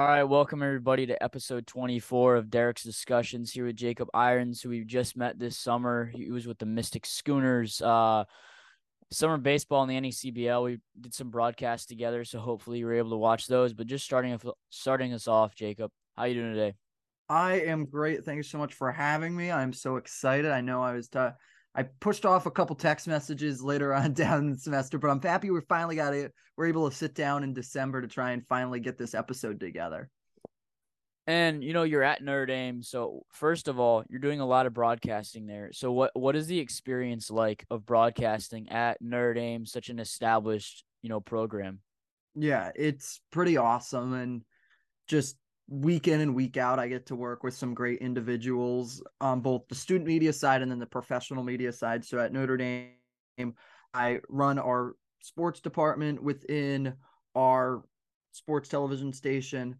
All 0.00 0.06
right, 0.06 0.24
welcome 0.24 0.62
everybody 0.62 1.04
to 1.04 1.22
episode 1.22 1.66
24 1.66 2.36
of 2.36 2.48
Derek's 2.48 2.82
Discussions 2.82 3.52
here 3.52 3.66
with 3.66 3.76
Jacob 3.76 4.08
Irons, 4.14 4.62
who 4.62 4.70
we 4.70 4.82
just 4.82 5.14
met 5.14 5.38
this 5.38 5.58
summer. 5.58 6.06
He 6.06 6.30
was 6.30 6.46
with 6.46 6.58
the 6.58 6.64
Mystic 6.64 7.04
Schooners. 7.04 7.82
Uh, 7.82 8.24
summer 9.12 9.36
baseball 9.36 9.82
in 9.82 9.90
the 9.90 10.00
NECBL. 10.00 10.64
We 10.64 10.78
did 10.98 11.12
some 11.12 11.28
broadcasts 11.28 11.84
together, 11.84 12.24
so 12.24 12.38
hopefully 12.38 12.78
you 12.78 12.86
were 12.86 12.94
able 12.94 13.10
to 13.10 13.18
watch 13.18 13.46
those. 13.46 13.74
But 13.74 13.88
just 13.88 14.06
starting 14.06 14.40
starting 14.70 15.12
us 15.12 15.28
off, 15.28 15.54
Jacob, 15.54 15.90
how 16.16 16.24
you 16.24 16.32
doing 16.32 16.54
today? 16.54 16.74
I 17.28 17.60
am 17.60 17.84
great. 17.84 18.24
Thank 18.24 18.38
you 18.38 18.42
so 18.42 18.56
much 18.56 18.72
for 18.72 18.90
having 18.90 19.36
me. 19.36 19.50
I'm 19.50 19.74
so 19.74 19.96
excited. 19.96 20.50
I 20.50 20.62
know 20.62 20.82
I 20.82 20.94
was 20.94 21.10
t- 21.10 21.28
I 21.74 21.84
pushed 21.84 22.26
off 22.26 22.46
a 22.46 22.50
couple 22.50 22.74
text 22.74 23.06
messages 23.06 23.62
later 23.62 23.94
on 23.94 24.12
down 24.14 24.52
the 24.52 24.58
semester, 24.58 24.98
but 24.98 25.08
I'm 25.08 25.22
happy 25.22 25.50
we 25.50 25.60
finally 25.68 25.96
got 25.96 26.14
it. 26.14 26.32
We're 26.56 26.66
able 26.66 26.90
to 26.90 26.96
sit 26.96 27.14
down 27.14 27.44
in 27.44 27.54
December 27.54 28.02
to 28.02 28.08
try 28.08 28.32
and 28.32 28.46
finally 28.48 28.80
get 28.80 28.98
this 28.98 29.14
episode 29.14 29.60
together. 29.60 30.10
And 31.26 31.62
you 31.62 31.72
know, 31.72 31.84
you're 31.84 32.02
at 32.02 32.24
Notre 32.24 32.46
Dame, 32.46 32.82
so 32.82 33.24
first 33.32 33.68
of 33.68 33.78
all, 33.78 34.02
you're 34.08 34.20
doing 34.20 34.40
a 34.40 34.46
lot 34.46 34.66
of 34.66 34.74
broadcasting 34.74 35.46
there. 35.46 35.70
So 35.72 35.92
what 35.92 36.10
what 36.14 36.34
is 36.34 36.48
the 36.48 36.58
experience 36.58 37.30
like 37.30 37.64
of 37.70 37.86
broadcasting 37.86 38.70
at 38.70 39.00
Notre 39.00 39.34
Dame, 39.34 39.64
such 39.64 39.90
an 39.90 40.00
established, 40.00 40.84
you 41.02 41.08
know, 41.08 41.20
program? 41.20 41.80
Yeah, 42.34 42.72
it's 42.74 43.20
pretty 43.30 43.58
awesome 43.58 44.12
and 44.14 44.42
just 45.06 45.36
week 45.70 46.08
in 46.08 46.20
and 46.20 46.34
week 46.34 46.56
out, 46.56 46.78
I 46.78 46.88
get 46.88 47.06
to 47.06 47.16
work 47.16 47.42
with 47.44 47.54
some 47.54 47.74
great 47.74 48.00
individuals 48.00 49.02
on 49.20 49.40
both 49.40 49.68
the 49.68 49.74
student 49.74 50.06
media 50.06 50.32
side 50.32 50.62
and 50.62 50.70
then 50.70 50.80
the 50.80 50.86
professional 50.86 51.44
media 51.44 51.72
side. 51.72 52.04
So 52.04 52.18
at 52.18 52.32
Notre 52.32 52.56
Dame, 52.56 53.54
I 53.94 54.20
run 54.28 54.58
our 54.58 54.96
sports 55.20 55.60
department 55.60 56.22
within 56.22 56.94
our 57.36 57.84
sports 58.32 58.68
television 58.68 59.12
station. 59.12 59.76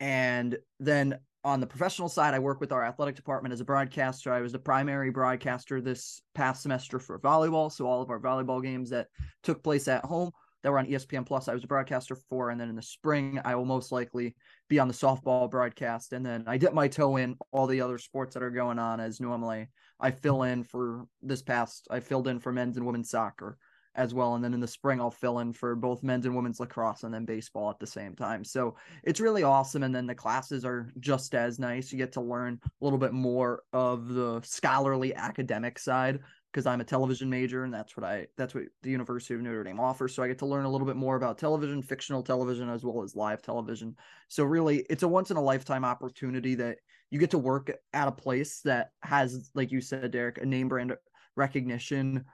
And 0.00 0.58
then 0.80 1.18
on 1.44 1.60
the 1.60 1.66
professional 1.66 2.08
side, 2.08 2.34
I 2.34 2.40
work 2.40 2.60
with 2.60 2.72
our 2.72 2.84
athletic 2.84 3.14
department 3.14 3.52
as 3.52 3.60
a 3.60 3.64
broadcaster. 3.64 4.32
I 4.32 4.40
was 4.40 4.52
the 4.52 4.58
primary 4.58 5.10
broadcaster 5.10 5.80
this 5.80 6.20
past 6.34 6.62
semester 6.62 6.98
for 6.98 7.18
volleyball. 7.20 7.70
So 7.70 7.86
all 7.86 8.02
of 8.02 8.10
our 8.10 8.18
volleyball 8.18 8.62
games 8.62 8.90
that 8.90 9.06
took 9.44 9.62
place 9.62 9.86
at 9.86 10.04
home 10.04 10.32
that 10.68 10.72
were 10.72 10.78
on 10.78 10.86
ESPN 10.86 11.24
Plus. 11.24 11.48
I 11.48 11.54
was 11.54 11.64
a 11.64 11.66
broadcaster 11.66 12.14
for, 12.14 12.50
and 12.50 12.60
then 12.60 12.68
in 12.68 12.76
the 12.76 12.82
spring, 12.82 13.40
I 13.42 13.54
will 13.54 13.64
most 13.64 13.90
likely 13.90 14.36
be 14.68 14.78
on 14.78 14.86
the 14.86 14.92
softball 14.92 15.50
broadcast. 15.50 16.12
And 16.12 16.24
then 16.24 16.44
I 16.46 16.58
dip 16.58 16.74
my 16.74 16.88
toe 16.88 17.16
in 17.16 17.36
all 17.52 17.66
the 17.66 17.80
other 17.80 17.96
sports 17.96 18.34
that 18.34 18.42
are 18.42 18.50
going 18.50 18.78
on 18.78 19.00
as 19.00 19.18
normally 19.18 19.68
I 19.98 20.10
fill 20.10 20.42
in 20.42 20.62
for 20.62 21.06
this 21.22 21.40
past, 21.40 21.88
I 21.90 22.00
filled 22.00 22.28
in 22.28 22.38
for 22.38 22.52
men's 22.52 22.76
and 22.76 22.84
women's 22.84 23.08
soccer 23.08 23.56
as 23.94 24.12
well. 24.12 24.34
And 24.34 24.44
then 24.44 24.52
in 24.52 24.60
the 24.60 24.68
spring, 24.68 25.00
I'll 25.00 25.10
fill 25.10 25.38
in 25.38 25.54
for 25.54 25.74
both 25.74 26.02
men's 26.02 26.26
and 26.26 26.36
women's 26.36 26.60
lacrosse 26.60 27.02
and 27.02 27.14
then 27.14 27.24
baseball 27.24 27.70
at 27.70 27.78
the 27.78 27.86
same 27.86 28.14
time. 28.14 28.44
So 28.44 28.76
it's 29.04 29.20
really 29.20 29.44
awesome. 29.44 29.82
And 29.82 29.94
then 29.94 30.06
the 30.06 30.14
classes 30.14 30.66
are 30.66 30.92
just 31.00 31.34
as 31.34 31.58
nice. 31.58 31.90
You 31.90 31.96
get 31.96 32.12
to 32.12 32.20
learn 32.20 32.60
a 32.62 32.84
little 32.84 32.98
bit 32.98 33.14
more 33.14 33.62
of 33.72 34.08
the 34.08 34.42
scholarly 34.44 35.14
academic 35.14 35.78
side 35.78 36.20
because 36.52 36.66
I'm 36.66 36.80
a 36.80 36.84
television 36.84 37.26
mm-hmm. 37.26 37.40
major 37.40 37.64
and 37.64 37.72
that's 37.72 37.96
what 37.96 38.04
I 38.04 38.26
that's 38.36 38.54
what 38.54 38.64
the 38.82 38.90
University 38.90 39.34
of 39.34 39.40
Notre 39.40 39.64
Dame 39.64 39.80
offers. 39.80 40.14
So 40.14 40.22
I 40.22 40.28
get 40.28 40.38
to 40.38 40.46
learn 40.46 40.64
a 40.64 40.70
little 40.70 40.86
bit 40.86 40.96
more 40.96 41.16
about 41.16 41.38
television, 41.38 41.82
fictional 41.82 42.22
television, 42.22 42.68
as 42.68 42.84
well 42.84 43.02
as 43.02 43.14
live 43.14 43.42
television. 43.42 43.96
So 44.28 44.44
really, 44.44 44.84
it's 44.90 45.02
a 45.02 45.08
once 45.08 45.30
in 45.30 45.36
a 45.36 45.42
lifetime 45.42 45.84
opportunity 45.84 46.54
that 46.56 46.78
you 47.10 47.18
get 47.18 47.30
to 47.30 47.38
work 47.38 47.70
at 47.92 48.08
a 48.08 48.12
place 48.12 48.60
that 48.62 48.90
has, 49.02 49.50
like 49.54 49.72
you 49.72 49.80
said, 49.80 50.10
Derek, 50.10 50.38
a 50.38 50.46
name 50.46 50.68
brand 50.68 50.94
recognition 51.36 52.24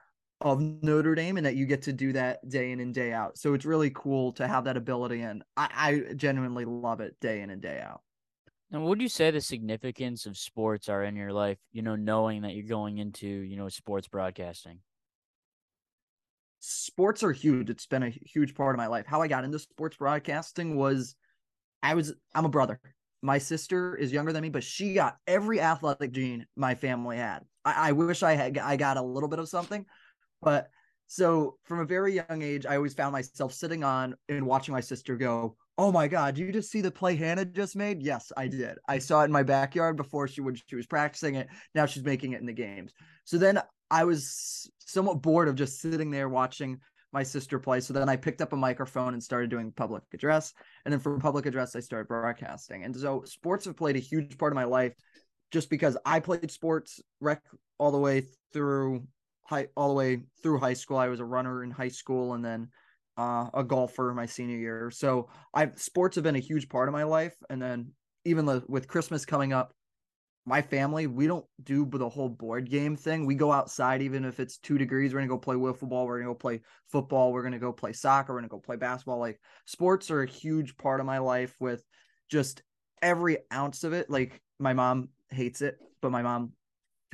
of 0.41 0.61
Notre 0.61 1.15
Dame 1.15 1.37
and 1.37 1.47
that 1.47 1.57
you 1.57 1.65
get 1.65 1.83
to 1.83 1.93
do 1.93 2.13
that 2.13 2.47
day 2.49 2.73
in 2.73 2.81
and 2.81 2.93
day 2.93 3.13
out. 3.13 3.39
So 3.39 3.55
it's 3.55 3.65
really 3.65 3.91
cool 3.91 4.33
to 4.33 4.47
have 4.47 4.65
that 4.65 4.77
ability 4.77 5.21
and 5.23 5.43
I, 5.57 5.69
I 6.09 6.15
genuinely 6.15 6.65
love 6.65 7.01
it 7.01 7.19
day 7.21 7.41
in 7.41 7.51
and 7.51 7.63
day 7.63 7.81
out. 7.81 8.03
And 8.75 8.83
what 8.83 8.89
would 8.89 9.03
you 9.03 9.09
say 9.09 9.31
the 9.31 9.41
significance 9.41 10.27
of 10.27 10.37
sports 10.37 10.89
are 10.89 11.05
in 11.05 11.15
your 11.15 11.33
life, 11.33 11.59
you 11.73 11.81
know, 11.81 11.95
knowing 11.95 12.43
that 12.43 12.55
you're 12.57 12.67
going 12.67 12.99
into, 12.99 13.29
you 13.29 13.57
know, 13.57 13.69
sports 13.69 14.09
broadcasting? 14.09 14.81
Sports 16.59 17.23
are 17.23 17.31
huge. 17.31 17.71
It's 17.71 17.87
been 17.87 18.03
a 18.03 18.11
huge 18.11 18.57
part 18.57 18.75
of 18.75 18.79
my 18.79 18.89
life. 18.89 19.07
How 19.07 19.23
I 19.23 19.29
got 19.29 19.45
into 19.45 19.61
sports 19.61 19.97
broadcasting 19.97 20.75
was 20.75 21.15
I 21.85 21.95
was 21.95 22.15
I'm 22.35 22.47
a 22.47 22.49
brother. 22.49 22.81
My 23.23 23.39
sister 23.39 23.95
is 23.95 24.13
younger 24.13 24.33
than 24.33 24.43
me, 24.43 24.49
but 24.49 24.65
she 24.65 24.95
got 24.95 25.19
every 25.29 25.61
athletic 25.61 26.11
gene 26.11 26.45
my 26.57 26.75
family 26.75 27.17
had. 27.17 27.45
I, 27.65 27.91
I 27.91 27.93
wish 27.93 28.25
I 28.25 28.33
had 28.33 28.59
I 28.59 28.77
got 28.77 28.97
a 28.97 29.03
little 29.03 29.29
bit 29.29 29.39
of 29.39 29.49
something, 29.49 29.87
but 30.43 30.67
so 31.07 31.59
from 31.63 31.79
a 31.79 31.85
very 31.87 32.13
young 32.13 32.43
age, 32.43 32.67
I 32.67 32.75
always 32.75 32.95
found 32.95 33.13
myself 33.13 33.53
sitting 33.53 33.85
on 33.85 34.17
and 34.29 34.45
watching 34.45 34.75
my 34.75 34.81
sister 34.81 35.15
go, 35.15 35.57
Oh 35.77 35.91
my 35.91 36.07
God, 36.07 36.37
did 36.37 36.47
you 36.47 36.53
just 36.53 36.71
see 36.71 36.81
the 36.81 36.91
play 36.91 37.17
Hannah 37.17 37.45
just 37.45 37.75
made? 37.75 38.01
Yes, 38.01 38.31
I 38.37 38.47
did. 38.47 38.79
I 38.89 38.99
saw 38.99 39.23
it 39.23 39.25
in 39.27 39.33
my 39.33 39.43
backyard 39.43 39.97
before 39.97 40.29
she 40.29 40.41
would 40.41 40.61
she 40.67 40.77
was 40.77 40.87
practicing 40.87 41.35
it. 41.35 41.49
Now 41.75 41.87
she's 41.87 42.05
making 42.05 42.33
it 42.33 42.41
in 42.41 42.47
the 42.47 42.53
games. 42.53 42.93
So 43.25 43.39
then 43.39 43.61
I 43.91 44.05
was 44.05 44.71
somewhat 44.79 45.21
bored 45.21 45.49
of 45.49 45.57
just 45.57 45.81
sitting 45.81 46.11
there 46.11 46.29
watching 46.29 46.79
my 47.13 47.25
sister 47.25 47.59
play. 47.59 47.81
So 47.81 47.93
then 47.93 48.09
I 48.09 48.17
picked 48.17 48.41
up 48.41 48.53
a 48.53 48.57
microphone 48.57 49.15
and 49.15 49.23
started 49.23 49.51
doing 49.51 49.73
public 49.73 50.03
address. 50.13 50.53
And 50.85 50.93
then 50.93 51.01
for 51.01 51.19
public 51.19 51.47
address, 51.47 51.75
I 51.75 51.81
started 51.81 52.09
broadcasting. 52.09 52.85
And 52.85 52.95
so 52.95 53.23
sports 53.25 53.65
have 53.65 53.77
played 53.77 53.97
a 53.97 54.01
huge 54.01 54.39
part 54.39 54.53
of 54.53 54.57
my 54.57 54.65
life 54.65 54.93
just 55.51 55.71
because 55.71 55.97
I 56.05 56.21
played 56.21 56.51
sports 56.51 57.01
rec 57.21 57.41
all 57.79 57.91
the 57.91 57.99
way 57.99 58.27
through 58.53 59.07
high 59.45 59.69
all 59.77 59.89
the 59.89 59.95
way 59.95 60.23
through 60.43 60.59
high 60.59 60.75
school. 60.75 60.99
I 60.99 61.09
was 61.09 61.21
a 61.21 61.25
runner 61.25 61.63
in 61.63 61.71
high 61.71 61.89
school 61.89 62.35
and 62.35 62.45
then 62.45 62.69
uh, 63.17 63.49
a 63.55 63.65
golfer 63.65 64.13
my 64.15 64.27
senior 64.27 64.57
year. 64.57 64.91
So 64.91 65.29
I 65.53 65.71
sports 65.77 66.17
have 66.17 66.25
been 66.25 66.37
a 66.37 66.41
huge 66.41 66.69
part 66.69 66.89
of 66.89 66.93
my 66.93 67.05
life. 67.05 67.35
And 67.49 67.61
then 67.61 67.93
even 68.25 68.47
with 68.69 68.89
Christmas 68.89 69.25
coming 69.25 69.53
up, 69.53 69.73
my 70.47 70.61
family 70.61 71.07
we 71.07 71.27
don't 71.27 71.47
do 71.63 71.87
the 71.87 72.09
whole 72.09 72.29
board 72.29 72.69
game 72.69 72.97
thing. 72.97 73.25
We 73.25 73.35
go 73.35 73.51
outside 73.51 74.03
even 74.03 74.25
if 74.25 74.41
it's 74.41 74.59
two 74.59 74.77
degrees. 74.77 75.13
We're 75.13 75.21
gonna 75.21 75.29
go 75.29 75.39
play 75.39 75.57
wiffle 75.57 75.89
ball. 75.89 76.07
We're 76.07 76.19
gonna 76.19 76.31
go 76.31 76.35
play 76.35 76.61
football. 76.91 77.33
We're 77.33 77.43
gonna 77.43 77.59
go 77.59 77.73
play 77.73 77.93
soccer. 77.93 78.33
We're 78.33 78.41
gonna 78.41 78.49
go 78.49 78.59
play 78.59 78.77
basketball. 78.77 79.19
Like 79.19 79.41
sports 79.67 80.11
are 80.11 80.23
a 80.23 80.29
huge 80.29 80.77
part 80.77 81.01
of 81.01 81.07
my 81.07 81.19
life 81.19 81.55
with 81.61 81.83
just 82.31 82.63
every 83.01 83.39
ounce 83.53 83.85
of 83.85 83.93
it. 83.93 84.11
Like 84.11 84.41
my 84.59 84.75
mom 84.75 85.09
hates 85.31 85.63
it, 85.63 85.79
but 86.03 86.11
my 86.11 86.23
mom 86.23 86.53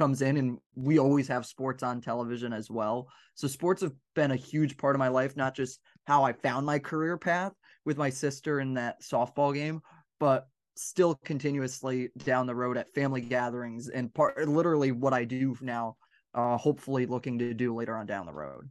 comes 0.01 0.23
in 0.23 0.39
and 0.39 0.57
we 0.75 0.99
always 0.99 1.29
have 1.29 1.45
sports 1.45 1.83
on 1.83 2.01
television 2.01 2.55
as 2.55 2.71
well. 2.71 3.07
So 3.35 3.47
sports 3.47 3.83
have 3.83 3.93
been 4.15 4.31
a 4.31 4.37
huge 4.37 4.79
part 4.79 4.97
of 4.97 4.99
my 4.99 5.09
life, 5.09 5.37
not 5.37 5.55
just 5.55 5.79
how 6.07 6.25
I 6.25 6.33
found 6.33 6.65
my 6.65 6.79
career 6.79 7.19
path 7.19 7.53
with 7.85 7.99
my 7.99 8.09
sister 8.09 8.61
in 8.61 8.73
that 8.75 9.03
softball 9.03 9.53
game, 9.53 9.83
but 10.19 10.49
still 10.75 11.17
continuously 11.27 12.09
down 12.25 12.47
the 12.47 12.55
road 12.55 12.79
at 12.79 12.89
family 12.95 13.21
gatherings 13.21 13.91
and 13.91 14.15
part 14.15 14.49
literally 14.49 14.91
what 14.91 15.13
I 15.13 15.25
do 15.25 15.55
now, 15.61 15.97
uh 16.33 16.57
hopefully 16.57 17.05
looking 17.05 17.39
to 17.41 17.53
do 17.53 17.75
later 17.75 17.95
on 17.95 18.07
down 18.07 18.25
the 18.25 18.33
road. 18.33 18.71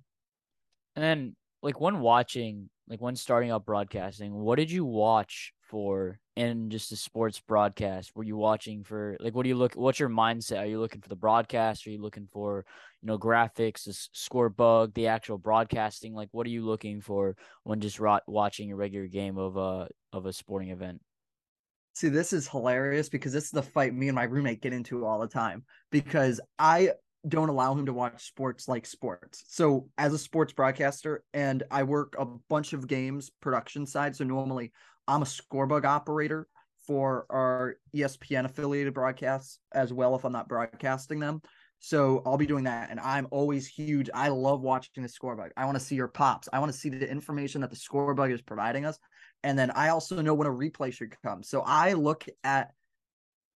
And 0.95 1.05
then 1.05 1.35
like 1.61 1.79
when 1.79 1.99
watching, 1.99 2.71
like 2.87 3.01
when 3.01 3.15
starting 3.15 3.51
out 3.51 3.67
broadcasting, 3.67 4.33
what 4.33 4.57
did 4.57 4.71
you 4.71 4.83
watch 4.83 5.53
for 5.69 6.19
in 6.35 6.69
just 6.69 6.91
a 6.91 6.95
sports 6.95 7.39
broadcast? 7.39 8.11
Were 8.15 8.23
you 8.23 8.35
watching 8.35 8.83
for 8.83 9.17
like 9.19 9.35
what 9.35 9.43
do 9.43 9.49
you 9.49 9.55
look 9.55 9.73
what's 9.75 9.99
your 9.99 10.09
mindset? 10.09 10.59
Are 10.59 10.65
you 10.65 10.79
looking 10.79 11.01
for 11.01 11.09
the 11.09 11.15
broadcast? 11.15 11.85
Are 11.85 11.91
you 11.91 12.01
looking 12.01 12.27
for, 12.31 12.65
you 13.01 13.07
know, 13.07 13.17
graphics, 13.17 13.83
the 13.85 13.93
score 14.13 14.49
bug, 14.49 14.93
the 14.93 15.07
actual 15.07 15.37
broadcasting? 15.37 16.13
Like 16.13 16.29
what 16.31 16.47
are 16.47 16.51
you 16.51 16.65
looking 16.65 17.01
for 17.01 17.35
when 17.63 17.79
just 17.79 17.99
watching 18.27 18.71
a 18.71 18.75
regular 18.75 19.07
game 19.07 19.37
of 19.37 19.57
a 19.57 19.87
of 20.11 20.25
a 20.25 20.33
sporting 20.33 20.69
event? 20.69 21.01
See, 21.93 22.09
this 22.09 22.33
is 22.33 22.47
hilarious 22.47 23.09
because 23.09 23.33
this 23.33 23.45
is 23.45 23.51
the 23.51 23.63
fight 23.63 23.93
me 23.93 24.07
and 24.07 24.15
my 24.15 24.23
roommate 24.23 24.61
get 24.61 24.73
into 24.73 25.05
all 25.05 25.19
the 25.19 25.27
time 25.27 25.63
because 25.91 26.39
I 26.57 26.91
don't 27.27 27.49
allow 27.49 27.73
him 27.73 27.85
to 27.85 27.93
watch 27.93 28.25
sports 28.25 28.67
like 28.67 28.85
sports. 28.85 29.43
So, 29.47 29.89
as 29.97 30.13
a 30.13 30.17
sports 30.17 30.53
broadcaster, 30.53 31.23
and 31.33 31.63
I 31.69 31.83
work 31.83 32.15
a 32.17 32.25
bunch 32.25 32.73
of 32.73 32.87
games 32.87 33.29
production 33.41 33.85
side. 33.85 34.15
So, 34.15 34.23
normally 34.23 34.71
I'm 35.09 35.23
a 35.23 35.25
scorebug 35.25 35.85
operator 35.85 36.47
for 36.85 37.25
our 37.29 37.75
ESPN 37.95 38.45
affiliated 38.45 38.93
broadcasts 38.93 39.59
as 39.73 39.91
well 39.91 40.15
if 40.15 40.23
I'm 40.23 40.31
not 40.31 40.47
broadcasting 40.47 41.19
them. 41.19 41.41
So 41.79 42.21
I'll 42.25 42.37
be 42.37 42.45
doing 42.45 42.65
that. 42.65 42.91
And 42.91 42.99
I'm 42.99 43.27
always 43.31 43.67
huge. 43.67 44.09
I 44.13 44.29
love 44.29 44.61
watching 44.61 45.01
the 45.01 45.09
scorebug. 45.09 45.49
I 45.57 45.65
want 45.65 45.77
to 45.77 45.83
see 45.83 45.95
your 45.95 46.07
pops. 46.07 46.47
I 46.53 46.59
want 46.59 46.71
to 46.71 46.77
see 46.77 46.89
the 46.89 47.09
information 47.09 47.61
that 47.61 47.69
the 47.69 47.75
scorebug 47.75 48.31
is 48.31 48.41
providing 48.41 48.85
us. 48.85 48.99
And 49.43 49.57
then 49.57 49.71
I 49.71 49.89
also 49.89 50.21
know 50.21 50.33
when 50.33 50.47
a 50.47 50.51
replay 50.51 50.93
should 50.93 51.15
come. 51.23 51.41
So 51.41 51.61
I 51.65 51.93
look 51.93 52.25
at 52.43 52.71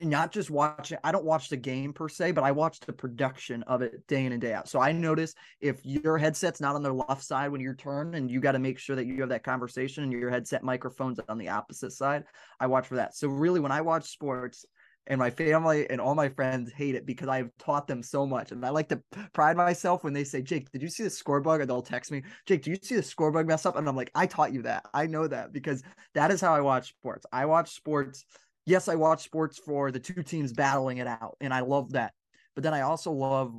not 0.03 0.33
just 0.33 0.51
watching 0.51 0.99
i 1.05 1.13
don't 1.13 1.25
watch 1.25 1.49
the 1.49 1.57
game 1.57 1.93
per 1.93 2.09
se 2.09 2.33
but 2.33 2.45
i 2.45 2.51
watch 2.51 2.81
the 2.81 2.93
production 2.93 3.63
of 3.65 3.83
it 3.83 4.07
day 4.07 4.25
in 4.25 4.33
and 4.33 4.41
day 4.41 4.53
out 4.53 4.69
so 4.69 4.81
i 4.81 4.93
notice 4.93 5.35
if 5.61 5.85
your 5.85 6.19
headset's 6.19 6.61
not 6.61 6.75
on 6.75 6.83
the 6.83 6.93
left 6.93 7.23
side 7.23 7.51
when 7.51 7.61
you 7.61 7.75
turn 7.75 8.15
and 8.15 8.31
you 8.31 8.41
got 8.41 8.53
to 8.53 8.59
make 8.59 8.79
sure 8.79 8.97
that 8.97 9.07
you 9.07 9.21
have 9.21 9.29
that 9.29 9.45
conversation 9.45 10.03
and 10.03 10.13
your 10.13 10.31
headset 10.31 10.63
microphone's 10.63 11.21
on 11.29 11.39
the 11.39 11.49
opposite 11.49 11.93
side 11.93 12.25
i 12.61 12.67
watch 12.67 12.87
for 12.87 12.97
that 12.97 13.15
so 13.15 13.29
really 13.29 13.61
when 13.61 13.73
i 13.73 13.81
watch 13.81 14.05
sports 14.09 14.65
and 15.07 15.19
my 15.19 15.31
family 15.31 15.89
and 15.91 16.01
all 16.01 16.15
my 16.15 16.29
friends 16.29 16.71
hate 16.73 16.95
it 16.95 17.07
because 17.07 17.29
I've 17.29 17.51
taught 17.59 17.87
them 17.87 18.03
so 18.03 18.25
much. 18.25 18.53
And 18.53 18.65
I 18.65 18.71
like 18.71 18.89
to 18.91 19.03
pride 19.33 19.57
myself 19.57 20.05
when 20.05 20.13
they 20.13 20.25
say, 20.25 20.43
Jake, 20.43 20.71
did 20.71 20.81
you 20.81 20.89
see 20.89 21.03
the 21.03 21.11
score 21.11 21.41
bug? 21.41 21.61
Or 21.61 21.67
they'll 21.67 21.83
text 21.83 22.13
me, 22.13 22.23
Jake, 22.47 22.63
do 22.63 22.71
you 22.71 22.77
see 22.81 22.95
the 22.95 23.03
score 23.03 23.33
bug 23.33 23.47
mess 23.49 23.67
up? 23.67 23.77
And 23.77 23.89
I'm 23.89 23.97
like, 23.97 24.13
I 24.15 24.27
taught 24.27 24.53
you 24.53 24.63
that. 24.63 24.85
I 24.95 25.07
know 25.07 25.27
that 25.27 25.53
because 25.53 25.83
that 26.15 26.31
is 26.31 26.41
how 26.41 26.55
I 26.55 26.61
watch 26.61 26.91
sports. 26.91 27.27
I 27.33 27.47
watch 27.47 27.75
sports. 27.75 28.25
Yes, 28.65 28.89
I 28.89 28.95
watch 28.95 29.23
sports 29.25 29.59
for 29.59 29.91
the 29.91 29.99
two 29.99 30.23
teams 30.23 30.53
battling 30.53 30.99
it 30.99 31.07
out. 31.07 31.37
And 31.41 31.53
I 31.53 31.61
love 31.61 31.93
that. 31.93 32.13
But 32.55 32.63
then 32.63 32.75
I 32.75 32.83
also 32.83 33.11
love 33.11 33.55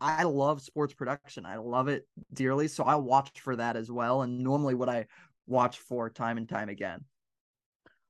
I 0.00 0.22
love 0.22 0.62
sports 0.62 0.94
production. 0.94 1.44
I 1.44 1.56
love 1.56 1.88
it 1.88 2.06
dearly. 2.32 2.68
So 2.68 2.84
I 2.84 2.94
watch 2.94 3.40
for 3.40 3.56
that 3.56 3.76
as 3.76 3.90
well. 3.90 4.22
And 4.22 4.38
normally 4.40 4.74
what 4.74 4.88
I 4.88 5.06
watch 5.46 5.78
for 5.78 6.08
time 6.08 6.38
and 6.38 6.48
time 6.48 6.68
again. 6.68 7.04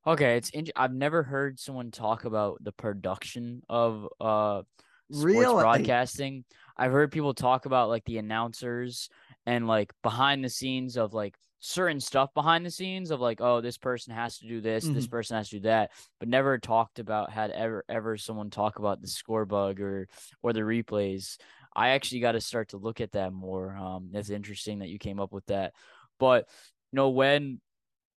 Okay, 0.06 0.36
it's 0.36 0.50
in- 0.50 0.68
I've 0.76 0.94
never 0.94 1.22
heard 1.22 1.58
someone 1.58 1.90
talk 1.90 2.24
about 2.24 2.62
the 2.62 2.72
production 2.72 3.62
of 3.68 4.06
uh 4.20 4.62
sports 5.10 5.34
really? 5.34 5.62
broadcasting. 5.62 6.44
I've 6.76 6.92
heard 6.92 7.10
people 7.10 7.34
talk 7.34 7.66
about 7.66 7.88
like 7.88 8.04
the 8.04 8.18
announcers 8.18 9.08
and 9.46 9.66
like 9.66 9.92
behind 10.02 10.44
the 10.44 10.48
scenes 10.48 10.96
of 10.96 11.14
like 11.14 11.34
certain 11.66 12.00
stuff 12.00 12.32
behind 12.32 12.64
the 12.64 12.70
scenes 12.70 13.10
of 13.10 13.20
like 13.20 13.40
oh 13.40 13.60
this 13.60 13.76
person 13.76 14.14
has 14.14 14.38
to 14.38 14.46
do 14.46 14.60
this 14.60 14.84
mm-hmm. 14.84 14.94
this 14.94 15.06
person 15.06 15.36
has 15.36 15.48
to 15.48 15.56
do 15.56 15.62
that 15.62 15.90
but 16.20 16.28
never 16.28 16.58
talked 16.58 16.98
about 16.98 17.30
had 17.30 17.50
ever 17.50 17.84
ever 17.88 18.16
someone 18.16 18.50
talk 18.50 18.78
about 18.78 19.00
the 19.00 19.08
score 19.08 19.44
bug 19.44 19.80
or 19.80 20.06
or 20.42 20.52
the 20.52 20.60
replays 20.60 21.38
i 21.74 21.88
actually 21.88 22.20
got 22.20 22.32
to 22.32 22.40
start 22.40 22.68
to 22.68 22.76
look 22.76 23.00
at 23.00 23.12
that 23.12 23.32
more 23.32 23.76
um 23.76 24.10
that's 24.12 24.30
interesting 24.30 24.78
that 24.78 24.88
you 24.88 24.98
came 24.98 25.18
up 25.18 25.32
with 25.32 25.44
that 25.46 25.72
but 26.20 26.46
you 26.92 26.96
know 26.96 27.08
when 27.08 27.60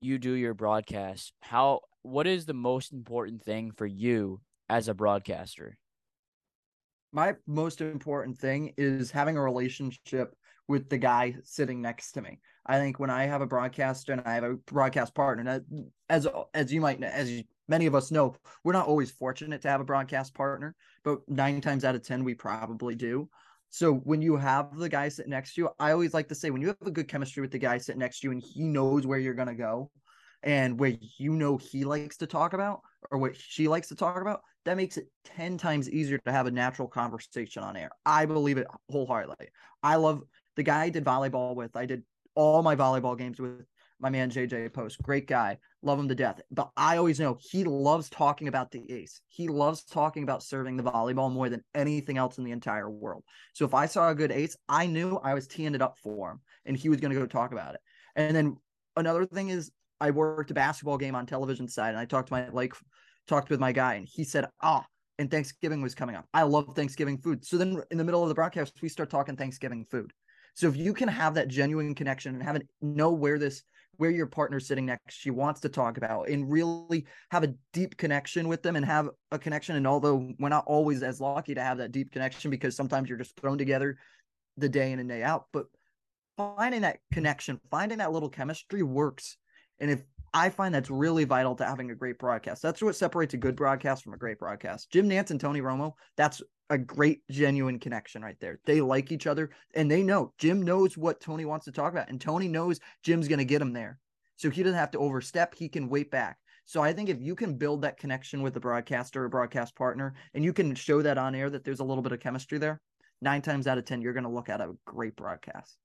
you 0.02 0.18
do 0.18 0.32
your 0.32 0.54
broadcast, 0.54 1.34
how 1.42 1.82
what 2.04 2.28
is 2.28 2.46
the 2.46 2.54
most 2.54 2.94
important 2.94 3.44
thing 3.44 3.72
for 3.72 3.86
you 3.86 4.40
as 4.70 4.88
a 4.88 4.94
broadcaster? 4.94 5.78
My 7.12 7.36
most 7.48 7.82
important 7.82 8.38
thing 8.38 8.74
is 8.78 9.12
having 9.12 9.38
a 9.38 9.42
relationship 9.42 10.36
with 10.68 10.90
the 10.90 10.98
guy 10.98 11.36
sitting 11.44 11.82
next 11.82 12.14
to 12.14 12.22
me. 12.22 12.40
I 12.66 12.78
think 12.78 13.00
when 13.00 13.10
I 13.10 13.26
have 13.26 13.42
a 13.42 13.48
broadcaster 13.48 14.12
and 14.12 14.22
I 14.26 14.34
have 14.34 14.44
a 14.44 14.56
broadcast 14.56 15.16
partner, 15.16 15.62
as 16.10 16.28
as 16.54 16.74
you 16.74 16.82
might 16.82 17.02
as 17.02 17.32
you, 17.32 17.44
many 17.68 17.86
of 17.86 17.96
us 17.96 18.12
know, 18.12 18.36
we're 18.64 18.74
not 18.74 18.88
always 18.88 19.10
fortunate 19.10 19.62
to 19.62 19.70
have 19.70 19.82
a 19.82 19.86
broadcast 19.86 20.34
partner, 20.34 20.76
but 21.04 21.20
nine 21.30 21.62
times 21.62 21.86
out 21.86 21.96
of 21.96 22.04
ten 22.04 22.24
we 22.24 22.34
probably 22.34 22.96
do. 22.96 23.30
So 23.70 23.94
when 23.94 24.22
you 24.22 24.36
have 24.38 24.78
the 24.78 24.90
guy 24.90 25.10
sitting 25.10 25.32
next 25.32 25.56
to 25.56 25.62
you, 25.62 25.70
I 25.80 25.92
always 25.92 26.14
like 26.14 26.28
to 26.30 26.36
say 26.36 26.50
when 26.50 26.62
you 26.62 26.68
have 26.68 26.78
a 26.86 26.92
good 26.92 27.08
chemistry 27.08 27.42
with 27.42 27.52
the 27.52 27.60
guy 27.60 27.78
sitting 27.78 28.00
next 28.00 28.20
to 28.20 28.28
you 28.28 28.32
and 28.32 28.42
he 28.42 28.68
knows 28.68 29.06
where 29.06 29.20
you're 29.20 29.34
gonna 29.34 29.56
go 29.56 29.92
and 30.44 30.80
where 30.80 30.96
you 31.18 31.34
know 31.34 31.58
he 31.58 31.84
likes 31.84 32.18
to 32.18 32.28
talk 32.28 32.54
about 32.54 32.82
or 33.12 33.18
what 33.18 33.36
she 33.36 33.68
likes 33.68 33.88
to 33.90 33.96
talk 33.96 34.22
about, 34.22 34.42
that 34.66 34.78
makes 34.78 34.98
it 34.98 35.08
10 35.24 35.58
times 35.58 35.90
easier 35.90 36.18
to 36.20 36.32
have 36.32 36.46
a 36.46 36.52
natural 36.52 36.88
conversation 36.88 37.64
on 37.64 37.78
air. 37.78 37.90
I 38.06 38.26
believe 38.26 38.58
it 38.58 38.68
wholeheartedly. 38.90 39.48
I 39.82 39.96
love 39.96 40.24
the 40.58 40.64
guy 40.64 40.84
I 40.84 40.90
did 40.90 41.06
volleyball 41.06 41.56
with. 41.56 41.78
I 41.78 41.86
did 41.86 42.04
all 42.36 42.62
my 42.62 42.76
volleyball 42.76 43.18
games 43.18 43.40
with 43.40 43.66
my 44.00 44.10
man 44.10 44.30
JJ 44.30 44.74
Post. 44.74 45.02
Great 45.02 45.28
guy. 45.28 45.58
Love 45.82 46.00
him 46.00 46.08
to 46.08 46.16
death. 46.16 46.42
But 46.52 46.70
I 46.76 46.98
always 46.98 47.20
know 47.20 47.38
he 47.40 47.64
loves 47.64 48.10
talking 48.10 48.48
about 48.48 48.72
the 48.72 48.92
ace. 48.92 49.22
He 49.28 49.48
loves 49.48 49.84
talking 49.84 50.24
about 50.24 50.44
serving 50.44 50.78
the 50.78 50.84
volleyball 50.84 51.32
more 51.32 51.50
than 51.50 51.64
anything 51.74 52.18
else 52.18 52.38
in 52.38 52.44
the 52.44 52.52
entire 52.52 52.90
world. 52.90 53.24
So 53.54 53.66
if 53.66 53.74
I 53.74 53.86
saw 53.86 54.10
a 54.10 54.16
good 54.16 54.32
ace, 54.32 54.56
I 54.68 54.86
knew 54.86 55.18
I 55.18 55.34
was 55.34 55.48
teeing 55.48 55.74
it 55.74 55.82
up 55.82 55.98
for 55.98 56.32
him 56.32 56.42
and 56.66 56.78
he 56.78 56.90
was 56.90 57.00
going 57.00 57.14
to 57.14 57.20
go 57.20 57.26
talk 57.26 57.52
about 57.54 57.76
it. 57.76 57.82
And 58.16 58.36
then 58.36 58.58
another 58.96 59.26
thing 59.26 59.50
is 59.50 59.72
I 60.00 60.12
worked 60.12 60.52
a 60.52 60.56
basketball 60.56 60.98
game 60.98 61.16
on 61.16 61.26
television 61.26 61.68
side 61.68 61.90
and 61.90 62.00
I 62.00 62.06
talked 62.06 62.28
to 62.28 62.34
my 62.34 62.50
like 62.50 62.74
talked 63.28 63.50
with 63.50 63.60
my 63.60 63.72
guy 63.72 63.96
and 63.96 64.08
he 64.08 64.24
said, 64.24 64.48
"Ah, 64.62 64.84
oh, 64.84 64.86
and 65.18 65.30
Thanksgiving 65.30 65.82
was 65.82 65.96
coming 65.96 66.16
up. 66.16 66.26
I 66.34 66.44
love 66.44 66.76
Thanksgiving 66.76 67.18
food." 67.18 67.46
So 67.46 67.58
then 67.58 67.82
in 67.90 67.98
the 67.98 68.04
middle 68.04 68.22
of 68.22 68.30
the 68.30 68.36
broadcast 68.36 68.80
we 68.82 68.90
start 68.90 69.10
talking 69.10 69.36
Thanksgiving 69.36 69.86
food. 69.90 70.14
So 70.58 70.68
if 70.68 70.76
you 70.76 70.94
can 70.94 71.08
have 71.08 71.36
that 71.36 71.48
genuine 71.48 71.94
connection 71.96 72.34
and 72.34 72.44
have 72.44 72.56
it 72.56 72.68
know 72.82 73.12
where 73.12 73.40
this 73.40 73.64
where 73.98 74.12
your 74.12 74.28
partner's 74.28 74.68
sitting 74.68 74.86
next 74.86 75.16
she 75.16 75.32
wants 75.32 75.62
to 75.62 75.70
talk 75.70 75.98
about 75.98 76.30
and 76.30 76.52
really 76.52 77.08
have 77.32 77.44
a 77.44 77.56
deep 77.74 77.98
connection 77.98 78.48
with 78.48 78.62
them 78.62 78.76
and 78.76 78.86
have 78.86 79.10
a 79.32 79.40
connection 79.40 79.76
and 79.76 79.88
although 79.88 80.32
we're 80.38 80.50
not 80.50 80.66
always 80.68 81.02
as 81.02 81.20
lucky 81.20 81.56
to 81.56 81.62
have 81.62 81.80
that 81.80 81.92
deep 81.92 82.12
connection 82.12 82.52
because 82.52 82.76
sometimes 82.76 83.10
you're 83.10 83.18
just 83.18 83.36
thrown 83.40 83.58
together 83.58 83.98
the 84.56 84.70
day 84.70 84.92
in 84.92 85.00
and 85.00 85.10
day 85.10 85.24
out 85.24 85.46
but 85.52 85.66
finding 86.38 86.82
that 86.82 87.00
connection 87.12 87.60
finding 87.70 87.98
that 87.98 88.12
little 88.12 88.30
chemistry 88.30 88.84
works. 88.84 89.38
And 89.80 89.92
if 89.92 90.02
I 90.34 90.50
find 90.50 90.74
that's 90.74 90.90
really 90.90 91.24
vital 91.24 91.56
to 91.56 91.66
having 91.66 91.92
a 91.92 91.96
great 91.96 92.20
broadcast. 92.20 92.62
That's 92.62 92.82
what 92.82 92.96
separates 92.96 93.34
a 93.34 93.38
good 93.38 93.56
broadcast 93.56 94.04
from 94.04 94.14
a 94.14 94.18
great 94.18 94.40
broadcast. 94.40 94.92
Jim 94.92 95.10
Nantz 95.10 95.32
and 95.32 95.40
Tony 95.40 95.62
Romo, 95.62 95.94
that's 96.16 96.42
a 96.70 96.78
great 96.78 97.22
genuine 97.32 97.80
connection 97.80 98.22
right 98.22 98.40
there. 98.40 98.60
They 98.66 98.82
like 98.82 99.12
each 99.12 99.28
other 99.28 99.52
and 99.74 99.90
they 99.90 100.04
know 100.04 100.34
Jim 100.38 100.62
knows 100.62 100.98
what 100.98 101.22
Tony 101.22 101.46
wants 101.46 101.66
to 101.66 101.72
talk 101.72 101.94
about 101.94 102.10
and 102.10 102.20
Tony 102.20 102.48
knows 102.48 102.80
Jim's 103.04 103.28
going 103.28 103.40
to 103.40 103.46
get 103.46 103.62
him 103.62 103.74
there. 103.74 104.00
So 104.36 104.50
he 104.50 104.64
doesn't 104.64 104.78
have 104.78 104.92
to 104.92 105.00
overstep, 105.00 105.56
he 105.56 105.70
can 105.70 105.90
wait 105.90 106.12
back. 106.12 106.38
So 106.66 106.82
I 106.82 106.92
think 106.92 107.08
if 107.08 107.22
you 107.22 107.34
can 107.34 107.58
build 107.58 107.82
that 107.82 107.98
connection 107.98 108.42
with 108.42 108.54
the 108.54 108.60
broadcaster 108.60 109.24
or 109.24 109.30
broadcast 109.30 109.76
partner 109.76 110.14
and 110.34 110.44
you 110.44 110.52
can 110.52 110.76
show 110.76 111.02
that 111.02 111.18
on 111.18 111.34
air 111.34 111.50
that 111.50 111.64
there's 111.64 111.80
a 111.80 111.86
little 111.86 112.04
bit 112.04 112.12
of 112.12 112.20
chemistry 112.20 112.58
there, 112.58 112.82
9 113.22 113.42
times 113.42 113.66
out 113.66 113.78
of 113.78 113.86
10 113.86 114.02
you're 114.02 114.14
going 114.14 114.26
to 114.26 114.30
look 114.30 114.50
at 114.50 114.62
a 114.62 114.76
great 114.86 115.16
broadcast. 115.16 115.78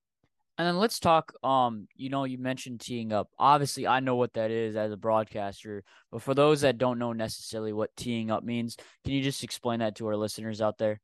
And 0.62 0.68
then 0.68 0.78
let's 0.78 1.00
talk. 1.00 1.32
Um, 1.42 1.88
you 1.96 2.08
know, 2.08 2.22
you 2.22 2.38
mentioned 2.38 2.78
teeing 2.78 3.12
up. 3.12 3.28
Obviously, 3.36 3.88
I 3.88 3.98
know 3.98 4.14
what 4.14 4.34
that 4.34 4.52
is 4.52 4.76
as 4.76 4.92
a 4.92 4.96
broadcaster, 4.96 5.82
but 6.12 6.22
for 6.22 6.34
those 6.34 6.60
that 6.60 6.78
don't 6.78 7.00
know 7.00 7.12
necessarily 7.12 7.72
what 7.72 7.90
teeing 7.96 8.30
up 8.30 8.44
means, 8.44 8.76
can 9.02 9.12
you 9.12 9.24
just 9.24 9.42
explain 9.42 9.80
that 9.80 9.96
to 9.96 10.06
our 10.06 10.16
listeners 10.16 10.60
out 10.60 10.78
there? 10.78 11.00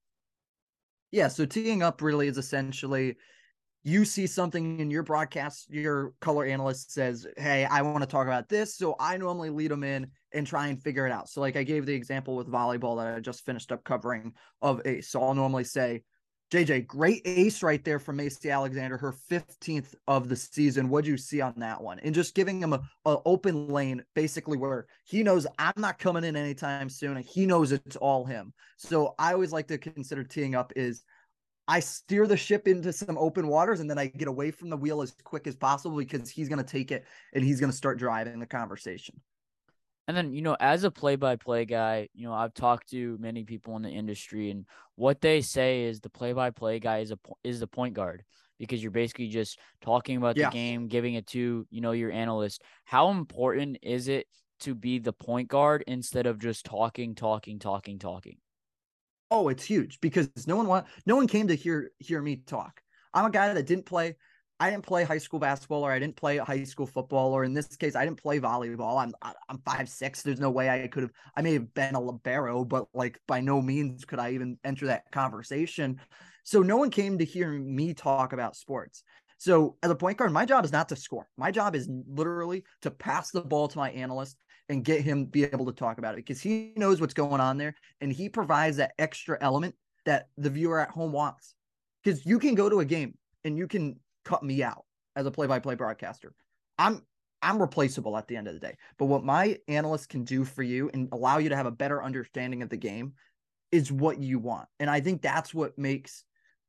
Yeah. 1.10 1.26
So 1.26 1.44
teeing 1.44 1.82
up 1.82 2.02
really 2.02 2.28
is 2.28 2.38
essentially 2.38 3.16
you 3.82 4.04
see 4.04 4.28
something 4.28 4.78
in 4.78 4.92
your 4.92 5.02
broadcast, 5.02 5.68
your 5.70 6.12
color 6.20 6.44
analyst 6.44 6.92
says, 6.92 7.26
Hey, 7.36 7.64
I 7.64 7.82
want 7.82 8.02
to 8.02 8.06
talk 8.06 8.28
about 8.28 8.48
this. 8.48 8.76
So 8.76 8.94
I 9.00 9.16
normally 9.16 9.50
lead 9.50 9.72
them 9.72 9.82
in 9.82 10.06
and 10.32 10.46
try 10.46 10.68
and 10.68 10.80
figure 10.80 11.04
it 11.04 11.10
out. 11.10 11.28
So, 11.28 11.40
like 11.40 11.56
I 11.56 11.64
gave 11.64 11.84
the 11.84 11.94
example 11.94 12.36
with 12.36 12.46
volleyball 12.46 12.96
that 12.98 13.12
I 13.12 13.18
just 13.18 13.44
finished 13.44 13.72
up 13.72 13.82
covering 13.82 14.34
of 14.62 14.80
a. 14.84 15.00
So 15.00 15.20
I'll 15.20 15.34
normally 15.34 15.64
say, 15.64 16.04
JJ, 16.50 16.86
great 16.86 17.20
ace 17.26 17.62
right 17.62 17.84
there 17.84 17.98
from 17.98 18.16
Macy 18.16 18.50
Alexander, 18.50 18.96
her 18.96 19.12
15th 19.30 19.94
of 20.06 20.30
the 20.30 20.36
season. 20.36 20.88
What'd 20.88 21.06
you 21.06 21.18
see 21.18 21.42
on 21.42 21.52
that 21.58 21.82
one? 21.82 21.98
And 21.98 22.14
just 22.14 22.34
giving 22.34 22.62
him 22.62 22.72
a, 22.72 22.80
a, 23.04 23.18
open 23.26 23.68
lane, 23.68 24.02
basically 24.14 24.56
where 24.56 24.86
he 25.04 25.22
knows 25.22 25.46
I'm 25.58 25.74
not 25.76 25.98
coming 25.98 26.24
in 26.24 26.36
anytime 26.36 26.88
soon, 26.88 27.18
and 27.18 27.26
he 27.26 27.44
knows 27.44 27.72
it's 27.72 27.96
all 27.96 28.24
him. 28.24 28.54
So 28.78 29.14
I 29.18 29.34
always 29.34 29.52
like 29.52 29.68
to 29.68 29.76
consider 29.76 30.24
teeing 30.24 30.54
up 30.54 30.72
is 30.74 31.02
I 31.66 31.80
steer 31.80 32.26
the 32.26 32.36
ship 32.36 32.66
into 32.66 32.94
some 32.94 33.18
open 33.18 33.46
waters 33.46 33.80
and 33.80 33.90
then 33.90 33.98
I 33.98 34.06
get 34.06 34.26
away 34.26 34.50
from 34.50 34.70
the 34.70 34.76
wheel 34.76 35.02
as 35.02 35.14
quick 35.24 35.46
as 35.46 35.54
possible 35.54 35.98
because 35.98 36.30
he's 36.30 36.48
going 36.48 36.64
to 36.64 36.70
take 36.70 36.90
it 36.90 37.04
and 37.34 37.44
he's 37.44 37.60
going 37.60 37.70
to 37.70 37.76
start 37.76 37.98
driving 37.98 38.38
the 38.40 38.46
conversation. 38.46 39.20
And 40.08 40.16
then, 40.16 40.32
you 40.32 40.40
know, 40.40 40.56
as 40.58 40.84
a 40.84 40.90
play 40.90 41.16
by 41.16 41.36
play 41.36 41.66
guy, 41.66 42.08
you 42.14 42.26
know, 42.26 42.32
I've 42.32 42.54
talked 42.54 42.88
to 42.90 43.18
many 43.20 43.44
people 43.44 43.76
in 43.76 43.82
the 43.82 43.90
industry 43.90 44.50
and 44.50 44.64
what 44.94 45.20
they 45.20 45.42
say 45.42 45.82
is 45.82 46.00
the 46.00 46.08
play 46.08 46.32
by 46.32 46.50
play 46.50 46.80
guy 46.80 47.00
is 47.00 47.12
a 47.12 47.18
is 47.44 47.60
the 47.60 47.66
point 47.66 47.92
guard 47.92 48.24
because 48.58 48.82
you're 48.82 48.90
basically 48.90 49.28
just 49.28 49.58
talking 49.82 50.16
about 50.16 50.38
yeah. 50.38 50.48
the 50.48 50.54
game, 50.54 50.88
giving 50.88 51.14
it 51.14 51.26
to, 51.28 51.66
you 51.70 51.80
know, 51.82 51.92
your 51.92 52.10
analyst. 52.10 52.62
How 52.84 53.10
important 53.10 53.78
is 53.82 54.08
it 54.08 54.26
to 54.60 54.74
be 54.74 54.98
the 54.98 55.12
point 55.12 55.48
guard 55.48 55.84
instead 55.86 56.26
of 56.26 56.38
just 56.38 56.64
talking, 56.64 57.14
talking, 57.14 57.58
talking, 57.58 57.98
talking? 57.98 58.38
Oh, 59.30 59.48
it's 59.48 59.62
huge 59.62 60.00
because 60.00 60.30
no 60.46 60.56
one 60.56 60.66
want 60.66 60.86
no 61.04 61.16
one 61.16 61.26
came 61.26 61.48
to 61.48 61.54
hear 61.54 61.90
hear 61.98 62.22
me 62.22 62.36
talk. 62.36 62.80
I'm 63.12 63.26
a 63.26 63.30
guy 63.30 63.52
that 63.52 63.66
didn't 63.66 63.84
play 63.84 64.16
I 64.60 64.70
didn't 64.70 64.86
play 64.86 65.04
high 65.04 65.18
school 65.18 65.38
basketball 65.38 65.84
or 65.84 65.92
I 65.92 65.98
didn't 66.00 66.16
play 66.16 66.38
high 66.38 66.64
school 66.64 66.86
football 66.86 67.32
or 67.32 67.44
in 67.44 67.54
this 67.54 67.76
case 67.76 67.94
I 67.94 68.04
didn't 68.04 68.20
play 68.20 68.40
volleyball. 68.40 69.00
I'm 69.00 69.14
I'm 69.48 69.58
five 69.58 69.88
six. 69.88 70.22
There's 70.22 70.40
no 70.40 70.50
way 70.50 70.68
I 70.68 70.88
could 70.88 71.04
have. 71.04 71.12
I 71.36 71.42
may 71.42 71.52
have 71.52 71.72
been 71.74 71.94
a 71.94 72.00
libero, 72.00 72.64
but 72.64 72.88
like 72.92 73.20
by 73.28 73.40
no 73.40 73.62
means 73.62 74.04
could 74.04 74.18
I 74.18 74.32
even 74.32 74.58
enter 74.64 74.86
that 74.86 75.10
conversation. 75.12 76.00
So 76.42 76.62
no 76.62 76.76
one 76.76 76.90
came 76.90 77.18
to 77.18 77.24
hear 77.24 77.52
me 77.52 77.94
talk 77.94 78.32
about 78.32 78.56
sports. 78.56 79.04
So 79.38 79.76
as 79.84 79.90
a 79.90 79.94
point 79.94 80.18
guard, 80.18 80.32
my 80.32 80.44
job 80.44 80.64
is 80.64 80.72
not 80.72 80.88
to 80.88 80.96
score. 80.96 81.28
My 81.36 81.52
job 81.52 81.76
is 81.76 81.88
literally 82.08 82.64
to 82.82 82.90
pass 82.90 83.30
the 83.30 83.40
ball 83.40 83.68
to 83.68 83.78
my 83.78 83.90
analyst 83.90 84.36
and 84.68 84.84
get 84.84 85.02
him 85.02 85.26
be 85.26 85.44
able 85.44 85.66
to 85.66 85.72
talk 85.72 85.98
about 85.98 86.14
it 86.14 86.26
because 86.26 86.40
he 86.40 86.72
knows 86.76 87.00
what's 87.00 87.14
going 87.14 87.40
on 87.40 87.58
there 87.58 87.74
and 88.00 88.12
he 88.12 88.28
provides 88.28 88.78
that 88.78 88.92
extra 88.98 89.38
element 89.40 89.76
that 90.04 90.28
the 90.36 90.50
viewer 90.50 90.80
at 90.80 90.90
home 90.90 91.12
wants. 91.12 91.54
Because 92.02 92.26
you 92.26 92.40
can 92.40 92.56
go 92.56 92.68
to 92.68 92.80
a 92.80 92.84
game 92.84 93.16
and 93.44 93.56
you 93.56 93.68
can 93.68 94.00
cut 94.28 94.42
me 94.42 94.62
out 94.62 94.84
as 95.16 95.26
a 95.26 95.30
play-by-play 95.30 95.74
broadcaster. 95.74 96.34
I'm 96.78 97.02
I'm 97.40 97.60
replaceable 97.60 98.16
at 98.16 98.26
the 98.26 98.36
end 98.36 98.48
of 98.48 98.54
the 98.54 98.60
day. 98.60 98.74
But 98.98 99.06
what 99.06 99.24
my 99.24 99.58
analyst 99.68 100.08
can 100.08 100.24
do 100.24 100.44
for 100.44 100.62
you 100.62 100.90
and 100.92 101.08
allow 101.12 101.38
you 101.38 101.48
to 101.50 101.56
have 101.56 101.66
a 101.66 101.70
better 101.70 102.02
understanding 102.02 102.62
of 102.62 102.68
the 102.68 102.76
game 102.76 103.14
is 103.70 103.92
what 103.92 104.18
you 104.20 104.40
want. 104.40 104.68
And 104.80 104.90
I 104.90 105.00
think 105.00 105.22
that's 105.22 105.54
what 105.54 105.78
makes 105.78 106.24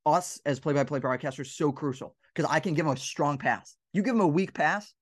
us 0.05 0.39
as 0.45 0.59
play-by-play 0.59 0.99
broadcasters 0.99 1.47
so 1.47 1.71
crucial 1.71 2.15
because 2.33 2.49
I 2.49 2.59
can 2.59 2.75
give 2.75 2.85
him 2.85 2.93
a 2.93 2.97
strong 2.97 3.37
pass. 3.37 3.75
You 3.93 4.03
give 4.03 4.15
him 4.15 4.21
a 4.21 4.27
weak 4.27 4.53
pass, 4.53 4.93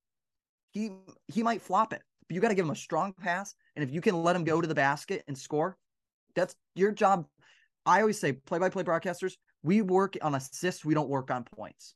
he 0.71 0.91
he 1.27 1.43
might 1.43 1.61
flop 1.61 1.93
it. 1.93 2.01
But 2.27 2.35
you 2.35 2.41
got 2.41 2.49
to 2.49 2.55
give 2.55 2.65
him 2.65 2.71
a 2.71 2.75
strong 2.75 3.13
pass 3.13 3.53
and 3.75 3.83
if 3.83 3.93
you 3.93 4.01
can 4.01 4.15
let 4.23 4.35
him 4.35 4.43
go 4.43 4.61
to 4.61 4.67
the 4.67 4.75
basket 4.75 5.23
and 5.27 5.37
score, 5.37 5.77
That's 6.35 6.55
your 6.75 6.91
job. 6.91 7.27
I 7.85 8.01
always 8.01 8.19
say 8.19 8.33
play 8.33 8.59
by 8.59 8.69
play 8.69 8.83
broadcasters, 8.83 9.33
we 9.63 9.81
work 9.81 10.17
on 10.21 10.35
assists, 10.35 10.83
we 10.85 10.93
don't 10.93 11.09
work 11.09 11.31
on 11.31 11.43
points. 11.43 11.95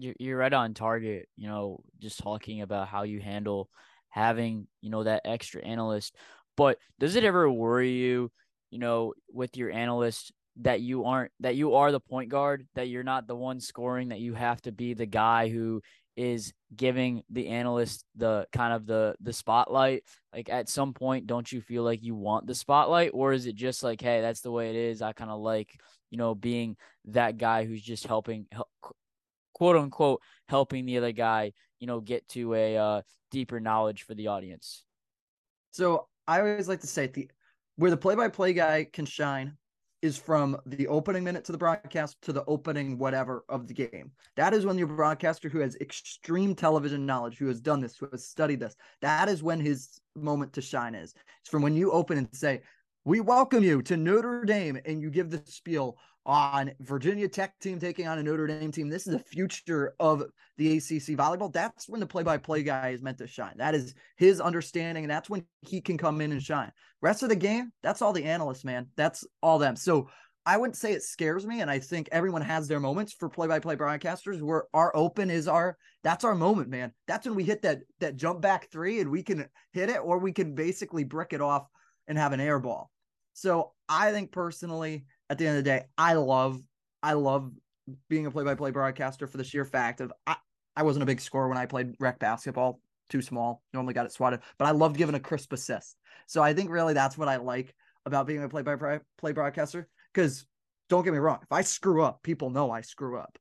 You're, 0.00 0.14
you're 0.18 0.38
right 0.38 0.52
on 0.52 0.74
target, 0.74 1.28
you 1.36 1.48
know, 1.48 1.80
just 1.98 2.18
talking 2.20 2.62
about 2.62 2.88
how 2.88 3.02
you 3.02 3.20
handle 3.20 3.68
having, 4.08 4.66
you 4.80 4.90
know, 4.90 5.04
that 5.04 5.22
extra 5.24 5.62
analyst. 5.62 6.14
But 6.56 6.78
does 6.98 7.16
it 7.16 7.24
ever 7.24 7.50
worry 7.50 7.92
you, 7.92 8.30
you 8.70 8.78
know, 8.78 9.14
with 9.32 9.56
your 9.56 9.70
analyst 9.70 10.32
that 10.62 10.80
you 10.80 11.04
aren't 11.04 11.32
that 11.40 11.56
you 11.56 11.74
are 11.74 11.92
the 11.92 12.00
point 12.00 12.28
guard, 12.28 12.66
that 12.74 12.88
you're 12.88 13.02
not 13.02 13.26
the 13.26 13.36
one 13.36 13.60
scoring, 13.60 14.08
that 14.08 14.20
you 14.20 14.34
have 14.34 14.60
to 14.62 14.72
be 14.72 14.94
the 14.94 15.06
guy 15.06 15.48
who 15.48 15.80
is 16.16 16.52
giving 16.76 17.22
the 17.30 17.48
analyst 17.48 18.04
the 18.16 18.46
kind 18.52 18.74
of 18.74 18.86
the 18.86 19.14
the 19.20 19.32
spotlight? 19.32 20.02
Like 20.32 20.50
at 20.50 20.68
some 20.68 20.92
point 20.92 21.26
don't 21.26 21.50
you 21.50 21.60
feel 21.60 21.82
like 21.82 22.02
you 22.02 22.14
want 22.14 22.46
the 22.46 22.54
spotlight? 22.54 23.12
Or 23.14 23.32
is 23.32 23.46
it 23.46 23.54
just 23.54 23.82
like 23.82 24.00
hey 24.00 24.20
that's 24.20 24.40
the 24.40 24.50
way 24.50 24.70
it 24.70 24.76
is. 24.76 25.02
I 25.02 25.12
kind 25.12 25.30
of 25.30 25.40
like 25.40 25.78
you 26.10 26.18
know 26.18 26.34
being 26.34 26.76
that 27.06 27.38
guy 27.38 27.64
who's 27.64 27.82
just 27.82 28.06
helping 28.06 28.46
help, 28.52 28.68
quote 29.60 29.76
unquote 29.76 30.22
helping 30.48 30.86
the 30.86 30.96
other 30.96 31.12
guy 31.12 31.52
you 31.80 31.86
know 31.86 32.00
get 32.00 32.26
to 32.28 32.54
a 32.54 32.78
uh, 32.78 33.02
deeper 33.30 33.60
knowledge 33.60 34.04
for 34.04 34.14
the 34.14 34.26
audience 34.26 34.84
so 35.70 36.06
i 36.26 36.40
always 36.40 36.66
like 36.66 36.80
to 36.80 36.86
say 36.86 37.06
the 37.06 37.30
where 37.76 37.90
the 37.90 37.96
play-by-play 37.96 38.54
guy 38.54 38.86
can 38.90 39.04
shine 39.04 39.54
is 40.00 40.16
from 40.16 40.56
the 40.64 40.86
opening 40.88 41.22
minute 41.22 41.44
to 41.44 41.52
the 41.52 41.58
broadcast 41.58 42.16
to 42.22 42.32
the 42.32 42.44
opening 42.46 42.96
whatever 42.96 43.44
of 43.50 43.66
the 43.66 43.74
game. 43.74 44.10
That 44.36 44.54
is 44.54 44.64
when 44.64 44.78
your 44.78 44.86
broadcaster 44.86 45.50
who 45.50 45.58
has 45.58 45.76
extreme 45.76 46.54
television 46.54 47.04
knowledge, 47.04 47.36
who 47.36 47.48
has 47.48 47.60
done 47.60 47.80
this, 47.80 47.96
who 47.98 48.08
has 48.10 48.26
studied 48.26 48.60
this, 48.60 48.76
that 49.02 49.28
is 49.28 49.42
when 49.42 49.60
his 49.60 50.00
moment 50.16 50.54
to 50.54 50.62
shine 50.62 50.94
is. 50.94 51.14
It's 51.42 51.50
from 51.50 51.62
when 51.62 51.76
you 51.76 51.90
open 51.92 52.16
and 52.16 52.28
say, 52.32 52.62
We 53.04 53.20
welcome 53.20 53.62
you 53.62 53.82
to 53.82 53.96
Notre 53.98 54.44
Dame, 54.46 54.80
and 54.86 55.02
you 55.02 55.10
give 55.10 55.28
the 55.28 55.42
spiel 55.44 55.98
on 56.26 56.72
Virginia 56.80 57.28
Tech 57.28 57.58
team 57.60 57.78
taking 57.78 58.06
on 58.06 58.18
a 58.18 58.22
Notre 58.22 58.46
Dame 58.46 58.70
team. 58.70 58.88
This 58.88 59.06
is 59.06 59.14
the 59.14 59.24
future 59.24 59.94
of 59.98 60.24
the 60.58 60.76
ACC 60.76 61.16
volleyball. 61.16 61.52
That's 61.52 61.88
when 61.88 62.00
the 62.00 62.06
play-by-play 62.06 62.62
guy 62.62 62.90
is 62.90 63.02
meant 63.02 63.18
to 63.18 63.26
shine. 63.26 63.54
That 63.56 63.74
is 63.74 63.94
his 64.16 64.40
understanding, 64.40 65.04
and 65.04 65.10
that's 65.10 65.30
when 65.30 65.44
he 65.60 65.80
can 65.80 65.96
come 65.96 66.20
in 66.20 66.32
and 66.32 66.42
shine. 66.42 66.72
Rest 67.00 67.22
of 67.22 67.30
the 67.30 67.36
game, 67.36 67.72
that's 67.82 68.02
all 68.02 68.12
the 68.12 68.24
analysts, 68.24 68.64
man. 68.64 68.88
That's 68.96 69.24
all 69.42 69.58
them. 69.58 69.76
So 69.76 70.08
I 70.44 70.56
wouldn't 70.56 70.76
say 70.76 70.92
it 70.92 71.02
scares 71.02 71.46
me, 71.46 71.60
and 71.60 71.70
I 71.70 71.78
think 71.78 72.08
everyone 72.12 72.42
has 72.42 72.68
their 72.68 72.80
moments 72.80 73.12
for 73.12 73.28
play-by-play 73.28 73.76
broadcasters 73.76 74.42
where 74.42 74.64
our 74.74 74.94
open 74.94 75.30
is 75.30 75.48
our 75.48 75.76
that's 76.02 76.24
our 76.24 76.34
moment, 76.34 76.70
man. 76.70 76.92
That's 77.06 77.26
when 77.26 77.34
we 77.34 77.44
hit 77.44 77.62
that 77.62 77.80
that 78.00 78.16
jump 78.16 78.40
back 78.40 78.70
three 78.70 79.00
and 79.00 79.10
we 79.10 79.22
can 79.22 79.48
hit 79.72 79.90
it, 79.90 79.98
or 79.98 80.18
we 80.18 80.32
can 80.32 80.54
basically 80.54 81.04
brick 81.04 81.32
it 81.32 81.40
off 81.40 81.66
and 82.08 82.16
have 82.16 82.32
an 82.32 82.40
air 82.40 82.58
ball. 82.58 82.90
So 83.34 83.72
I 83.88 84.12
think 84.12 84.32
personally 84.32 85.04
at 85.30 85.38
the 85.38 85.46
end 85.46 85.56
of 85.56 85.64
the 85.64 85.70
day, 85.70 85.84
I 85.96 86.14
love 86.14 86.60
I 87.02 87.14
love 87.14 87.50
being 88.08 88.26
a 88.26 88.30
play-by-play 88.30 88.72
broadcaster 88.72 89.26
for 89.26 89.38
the 89.38 89.44
sheer 89.44 89.64
fact 89.64 90.00
of 90.00 90.12
I, 90.26 90.36
I 90.76 90.82
wasn't 90.82 91.04
a 91.04 91.06
big 91.06 91.20
scorer 91.20 91.48
when 91.48 91.56
I 91.56 91.66
played 91.66 91.94
rec 91.98 92.18
basketball, 92.18 92.80
too 93.08 93.22
small. 93.22 93.62
Normally 93.72 93.94
got 93.94 94.06
it 94.06 94.12
swatted, 94.12 94.40
but 94.58 94.66
I 94.66 94.72
loved 94.72 94.96
giving 94.96 95.14
a 95.14 95.20
crisp 95.20 95.52
assist. 95.52 95.96
So 96.26 96.42
I 96.42 96.52
think 96.52 96.70
really 96.70 96.94
that's 96.94 97.16
what 97.16 97.28
I 97.28 97.36
like 97.36 97.74
about 98.04 98.26
being 98.26 98.42
a 98.42 98.48
play-by-play 98.48 99.32
broadcaster. 99.32 99.88
Because 100.12 100.44
don't 100.88 101.04
get 101.04 101.12
me 101.12 101.18
wrong, 101.18 101.38
if 101.42 101.52
I 101.52 101.62
screw 101.62 102.02
up, 102.02 102.22
people 102.22 102.50
know 102.50 102.70
I 102.70 102.80
screw 102.80 103.18
up. 103.18 103.38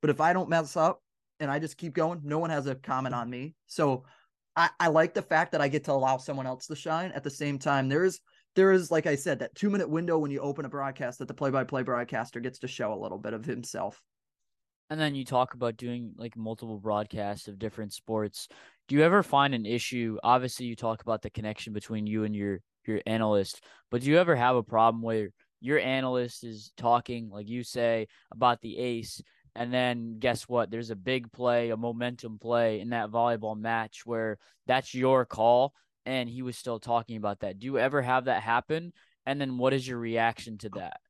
But 0.00 0.10
if 0.10 0.20
I 0.20 0.32
don't 0.32 0.48
mess 0.48 0.76
up 0.76 1.00
and 1.40 1.50
I 1.50 1.60
just 1.60 1.76
keep 1.76 1.94
going, 1.94 2.20
no 2.24 2.38
one 2.38 2.50
has 2.50 2.66
a 2.66 2.74
comment 2.74 3.14
on 3.14 3.30
me. 3.30 3.54
So 3.66 4.04
I, 4.56 4.70
I 4.80 4.88
like 4.88 5.14
the 5.14 5.22
fact 5.22 5.52
that 5.52 5.60
I 5.60 5.68
get 5.68 5.84
to 5.84 5.92
allow 5.92 6.16
someone 6.16 6.46
else 6.46 6.66
to 6.66 6.76
shine. 6.76 7.12
At 7.12 7.22
the 7.22 7.30
same 7.30 7.58
time, 7.58 7.88
there's 7.88 8.20
there 8.58 8.72
is, 8.72 8.90
like 8.90 9.06
I 9.06 9.14
said, 9.14 9.38
that 9.38 9.54
two 9.54 9.70
minute 9.70 9.88
window 9.88 10.18
when 10.18 10.32
you 10.32 10.40
open 10.40 10.64
a 10.64 10.68
broadcast 10.68 11.20
that 11.20 11.28
the 11.28 11.34
play 11.34 11.50
by 11.50 11.62
play 11.62 11.84
broadcaster 11.84 12.40
gets 12.40 12.58
to 12.58 12.66
show 12.66 12.92
a 12.92 12.98
little 12.98 13.16
bit 13.16 13.32
of 13.32 13.44
himself. 13.44 14.02
And 14.90 14.98
then 14.98 15.14
you 15.14 15.24
talk 15.24 15.54
about 15.54 15.76
doing 15.76 16.12
like 16.16 16.36
multiple 16.36 16.78
broadcasts 16.78 17.46
of 17.46 17.60
different 17.60 17.92
sports. 17.92 18.48
Do 18.88 18.96
you 18.96 19.02
ever 19.04 19.22
find 19.22 19.54
an 19.54 19.64
issue? 19.64 20.18
Obviously, 20.24 20.66
you 20.66 20.74
talk 20.74 21.02
about 21.02 21.22
the 21.22 21.30
connection 21.30 21.72
between 21.72 22.08
you 22.08 22.24
and 22.24 22.34
your 22.34 22.58
your 22.84 23.00
analyst, 23.06 23.62
but 23.92 24.00
do 24.00 24.10
you 24.10 24.18
ever 24.18 24.34
have 24.34 24.56
a 24.56 24.62
problem 24.64 25.02
where 25.02 25.28
your 25.60 25.78
analyst 25.78 26.42
is 26.42 26.72
talking, 26.76 27.28
like 27.30 27.48
you 27.48 27.62
say, 27.62 28.08
about 28.32 28.60
the 28.60 28.76
ace, 28.78 29.22
and 29.54 29.72
then 29.72 30.18
guess 30.18 30.48
what? 30.48 30.68
There's 30.68 30.90
a 30.90 30.96
big 30.96 31.30
play, 31.30 31.70
a 31.70 31.76
momentum 31.76 32.40
play 32.40 32.80
in 32.80 32.90
that 32.90 33.10
volleyball 33.10 33.56
match 33.56 34.02
where 34.04 34.36
that's 34.66 34.94
your 34.94 35.24
call, 35.26 35.74
and 36.08 36.26
he 36.26 36.40
was 36.40 36.56
still 36.56 36.80
talking 36.80 37.18
about 37.18 37.40
that. 37.40 37.58
Do 37.58 37.66
you 37.66 37.78
ever 37.78 38.00
have 38.00 38.24
that 38.24 38.42
happen? 38.42 38.94
And 39.26 39.38
then 39.38 39.58
what 39.58 39.74
is 39.74 39.86
your 39.86 39.98
reaction 39.98 40.56
to 40.58 40.70
that? 40.70 41.00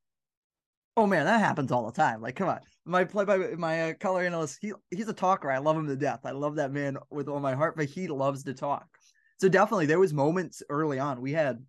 Oh 0.97 1.07
man, 1.07 1.25
that 1.26 1.38
happens 1.38 1.71
all 1.71 1.87
the 1.87 1.93
time. 1.93 2.21
Like, 2.21 2.35
come 2.35 2.49
on, 2.49 2.59
my 2.85 3.05
play 3.05 3.25
by 3.25 3.38
my 3.57 3.90
uh, 3.90 3.95
color 3.95 4.23
analyst, 4.23 4.59
he 4.61 4.73
he's 4.90 5.07
a 5.07 5.12
talker. 5.12 5.52
I 5.52 5.59
love 5.59 5.76
him 5.76 5.87
to 5.87 5.95
death. 5.95 6.23
I 6.25 6.33
love 6.33 6.57
that 6.57 6.73
man 6.73 6.99
with 7.11 7.28
all 7.28 7.38
my 7.38 7.55
heart, 7.55 7.76
but 7.76 7.87
he 7.87 8.09
loves 8.09 8.43
to 8.43 8.55
talk. 8.55 8.88
So 9.38 9.49
definitely, 9.49 9.87
there 9.87 10.00
was 10.00 10.12
moments 10.12 10.64
early 10.69 10.99
on. 10.99 11.21
We 11.21 11.31
had, 11.31 11.64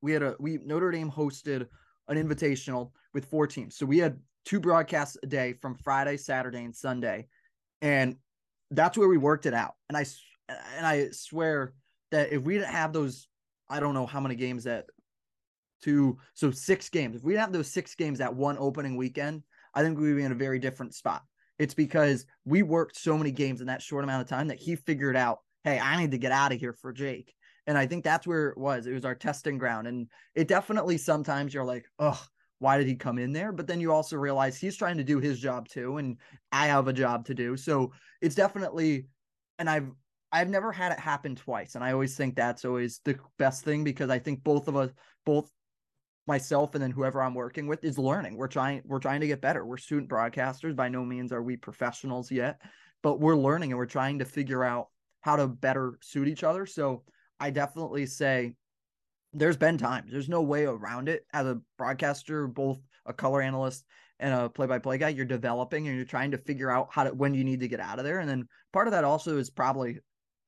we 0.00 0.10
had 0.10 0.24
a 0.24 0.34
we 0.40 0.58
Notre 0.64 0.90
Dame 0.90 1.12
hosted 1.12 1.68
an 2.08 2.16
invitational 2.16 2.90
with 3.14 3.26
four 3.26 3.46
teams. 3.46 3.76
So 3.76 3.86
we 3.86 3.98
had 3.98 4.18
two 4.44 4.58
broadcasts 4.58 5.16
a 5.22 5.28
day 5.28 5.52
from 5.52 5.76
Friday, 5.76 6.16
Saturday, 6.16 6.64
and 6.64 6.74
Sunday, 6.74 7.28
and 7.80 8.16
that's 8.72 8.98
where 8.98 9.06
we 9.06 9.18
worked 9.18 9.46
it 9.46 9.54
out. 9.54 9.74
And 9.88 9.96
I 9.96 10.04
and 10.76 10.84
I 10.84 11.10
swear 11.12 11.74
that 12.12 12.32
if 12.32 12.42
we 12.42 12.54
didn't 12.54 12.68
have 12.68 12.92
those, 12.92 13.26
I 13.68 13.80
don't 13.80 13.94
know 13.94 14.06
how 14.06 14.20
many 14.20 14.36
games 14.36 14.64
that 14.64 14.86
two, 15.82 16.18
so 16.34 16.50
six 16.52 16.88
games. 16.88 17.16
If 17.16 17.24
we 17.24 17.32
didn't 17.32 17.42
have 17.42 17.52
those 17.52 17.72
six 17.72 17.94
games 17.94 18.20
that 18.20 18.34
one 18.34 18.56
opening 18.58 18.96
weekend, 18.96 19.42
I 19.74 19.82
think 19.82 19.98
we'd 19.98 20.14
be 20.14 20.22
in 20.22 20.32
a 20.32 20.36
very 20.36 20.60
different 20.60 20.94
spot. 20.94 21.22
It's 21.58 21.74
because 21.74 22.24
we 22.44 22.62
worked 22.62 22.96
so 22.96 23.18
many 23.18 23.32
games 23.32 23.60
in 23.60 23.66
that 23.66 23.82
short 23.82 24.04
amount 24.04 24.22
of 24.22 24.28
time 24.28 24.48
that 24.48 24.58
he 24.58 24.76
figured 24.76 25.16
out, 25.16 25.38
hey, 25.64 25.78
I 25.78 26.00
need 26.00 26.12
to 26.12 26.18
get 26.18 26.32
out 26.32 26.52
of 26.52 26.60
here 26.60 26.72
for 26.72 26.92
Jake. 26.92 27.34
And 27.66 27.78
I 27.78 27.86
think 27.86 28.04
that's 28.04 28.26
where 28.26 28.48
it 28.48 28.58
was. 28.58 28.86
It 28.86 28.92
was 28.92 29.04
our 29.04 29.14
testing 29.14 29.58
ground. 29.58 29.86
And 29.86 30.08
it 30.34 30.48
definitely 30.48 30.98
sometimes 30.98 31.54
you're 31.54 31.64
like, 31.64 31.86
oh, 31.98 32.20
why 32.58 32.78
did 32.78 32.86
he 32.86 32.96
come 32.96 33.18
in 33.18 33.32
there? 33.32 33.52
But 33.52 33.66
then 33.66 33.80
you 33.80 33.92
also 33.92 34.16
realize 34.16 34.56
he's 34.56 34.76
trying 34.76 34.96
to 34.96 35.04
do 35.04 35.18
his 35.18 35.38
job 35.38 35.68
too. 35.68 35.98
And 35.98 36.16
I 36.50 36.66
have 36.66 36.88
a 36.88 36.92
job 36.92 37.26
to 37.26 37.34
do. 37.34 37.56
So 37.56 37.92
it's 38.20 38.34
definitely, 38.34 39.06
and 39.58 39.70
I've 39.70 39.90
I've 40.32 40.48
never 40.48 40.72
had 40.72 40.92
it 40.92 40.98
happen 40.98 41.36
twice. 41.36 41.74
And 41.74 41.84
I 41.84 41.92
always 41.92 42.16
think 42.16 42.34
that's 42.34 42.64
always 42.64 43.00
the 43.04 43.18
best 43.38 43.64
thing 43.64 43.84
because 43.84 44.08
I 44.08 44.18
think 44.18 44.42
both 44.42 44.66
of 44.66 44.76
us, 44.76 44.90
both 45.26 45.50
myself 46.26 46.74
and 46.74 46.82
then 46.82 46.90
whoever 46.90 47.22
I'm 47.22 47.34
working 47.34 47.66
with 47.66 47.84
is 47.84 47.98
learning. 47.98 48.36
We're 48.36 48.48
trying, 48.48 48.82
we're 48.86 48.98
trying 48.98 49.20
to 49.20 49.26
get 49.26 49.42
better. 49.42 49.66
We're 49.66 49.76
student 49.76 50.08
broadcasters. 50.08 50.74
By 50.74 50.88
no 50.88 51.04
means 51.04 51.32
are 51.32 51.42
we 51.42 51.56
professionals 51.56 52.30
yet, 52.30 52.60
but 53.02 53.20
we're 53.20 53.36
learning 53.36 53.72
and 53.72 53.78
we're 53.78 53.86
trying 53.86 54.20
to 54.20 54.24
figure 54.24 54.64
out 54.64 54.88
how 55.20 55.36
to 55.36 55.46
better 55.46 55.98
suit 56.00 56.28
each 56.28 56.44
other. 56.44 56.64
So 56.64 57.02
I 57.38 57.50
definitely 57.50 58.06
say 58.06 58.54
there's 59.34 59.56
been 59.56 59.78
times, 59.78 60.10
there's 60.12 60.28
no 60.28 60.42
way 60.42 60.64
around 60.64 61.08
it 61.08 61.26
as 61.32 61.46
a 61.46 61.60
broadcaster, 61.76 62.46
both 62.46 62.80
a 63.04 63.12
color 63.12 63.42
analyst 63.42 63.84
and 64.18 64.32
a 64.32 64.48
play-by-play 64.48 64.98
guy 64.98 65.08
you're 65.08 65.24
developing 65.24 65.88
and 65.88 65.96
you're 65.96 66.04
trying 66.04 66.30
to 66.30 66.38
figure 66.38 66.70
out 66.70 66.88
how 66.90 67.04
to 67.04 67.10
when 67.10 67.34
you 67.34 67.42
need 67.42 67.60
to 67.60 67.68
get 67.68 67.80
out 67.80 67.98
of 67.98 68.04
there 68.04 68.20
and 68.20 68.28
then 68.28 68.46
part 68.72 68.86
of 68.86 68.92
that 68.92 69.02
also 69.02 69.36
is 69.36 69.50
probably 69.50 69.98